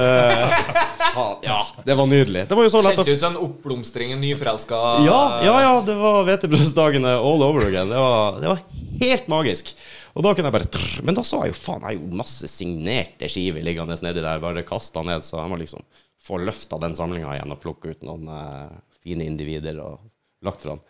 faen, 1.16 1.36
ja, 1.42 1.58
det 1.84 1.96
var 1.98 2.08
nydelig. 2.10 2.46
Det 2.48 2.58
var 2.58 2.66
jo 2.66 2.72
så 2.72 2.82
lett 2.84 2.98
Kjente 3.00 3.16
ut 3.16 3.20
som 3.20 3.34
en 3.34 3.42
oppblomstring, 3.48 4.14
en 4.14 4.22
nyforelska 4.22 4.80
ja, 5.06 5.20
ja, 5.44 5.56
ja, 5.64 5.74
det 5.86 5.96
var 5.98 6.22
hvetebrødsdagene 6.28 7.16
all 7.18 7.44
over 7.46 7.66
again. 7.66 7.90
Det 7.90 8.00
var, 8.00 8.40
det 8.40 8.52
var 8.52 8.64
helt 9.02 9.30
magisk. 9.32 9.74
Og 10.16 10.24
da 10.24 10.32
kunne 10.32 10.48
jeg 10.48 10.56
bare 10.56 10.72
trrr, 10.72 11.00
Men 11.04 11.18
da 11.18 11.22
så 11.26 11.42
jeg 11.44 11.52
jo 11.52 11.58
faen, 11.58 11.82
jeg 11.82 11.90
har 11.90 11.98
jo 11.98 12.20
masse 12.22 12.48
signerte 12.48 13.28
skiver 13.28 13.64
liggende 13.66 13.98
nedi 14.06 14.22
der. 14.24 14.40
Bare 14.42 14.64
kasta 14.66 15.02
ned, 15.04 15.26
så 15.26 15.42
jeg 15.42 15.52
må 15.52 15.58
liksom 15.60 15.84
få 16.26 16.40
løfta 16.42 16.78
den 16.82 16.96
samlinga 16.98 17.34
igjen 17.36 17.52
og 17.54 17.60
plukke 17.62 17.92
ut 17.92 18.06
noen 18.06 18.30
eh, 18.32 18.76
fine 19.04 19.26
individer 19.28 19.76
og 19.84 20.00
lagt 20.46 20.64
fram. 20.64 20.80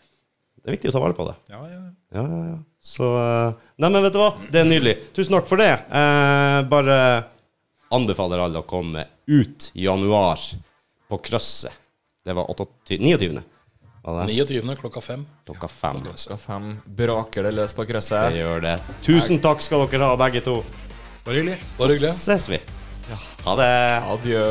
Det 0.66 0.72
er 0.72 0.74
viktig 0.80 0.90
å 0.90 0.96
ta 0.96 1.00
vare 1.04 1.14
på 1.14 1.24
det. 1.28 1.36
ja, 1.54 1.60
ja. 1.70 1.82
Ja, 2.16 2.22
ja, 2.26 2.38
ja. 2.50 2.56
Så 2.82 3.06
eh, 3.18 3.52
Nei, 3.82 3.90
men 3.90 4.02
vet 4.02 4.14
du 4.14 4.18
hva? 4.18 4.32
Det 4.50 4.58
er 4.62 4.66
nydelig. 4.66 4.94
Tusen 5.14 5.36
takk 5.36 5.46
for 5.46 5.62
det. 5.62 5.68
Eh, 5.70 6.58
bare 6.66 6.96
anbefaler 7.94 8.42
alle 8.42 8.62
å 8.62 8.66
komme 8.66 9.04
ut 9.30 9.68
i 9.78 9.84
januar 9.86 10.42
på 11.06 11.18
Krøsset. 11.22 11.70
Det 12.26 12.34
var 12.34 12.50
28, 12.50 12.98
29. 12.98 13.44
Var 14.02 14.26
det? 14.26 14.34
29. 14.34 14.74
klokka 14.82 15.04
fem. 15.06 15.22
Klokka 15.46 15.70
fem. 15.70 16.02
Klokka 16.02 16.36
fem 16.48 16.68
braker 16.98 17.46
det 17.46 17.54
løs 17.54 17.74
på 17.74 17.86
Det 17.86 18.02
gjør 18.34 18.66
det. 18.66 18.74
Tusen 19.06 19.38
takk 19.38 19.62
skal 19.62 19.86
dere 19.86 20.10
ha, 20.10 20.18
begge 20.18 20.42
to. 20.42 20.64
Bare 21.22 21.38
hyggelig. 21.38 21.60
Bare 21.78 21.94
hyggelig. 21.94 22.10
Så 22.18 22.34
ses 22.34 22.50
vi. 22.50 22.60
Ha 23.46 23.56
det. 23.62 23.72
Adjø. 24.02 24.44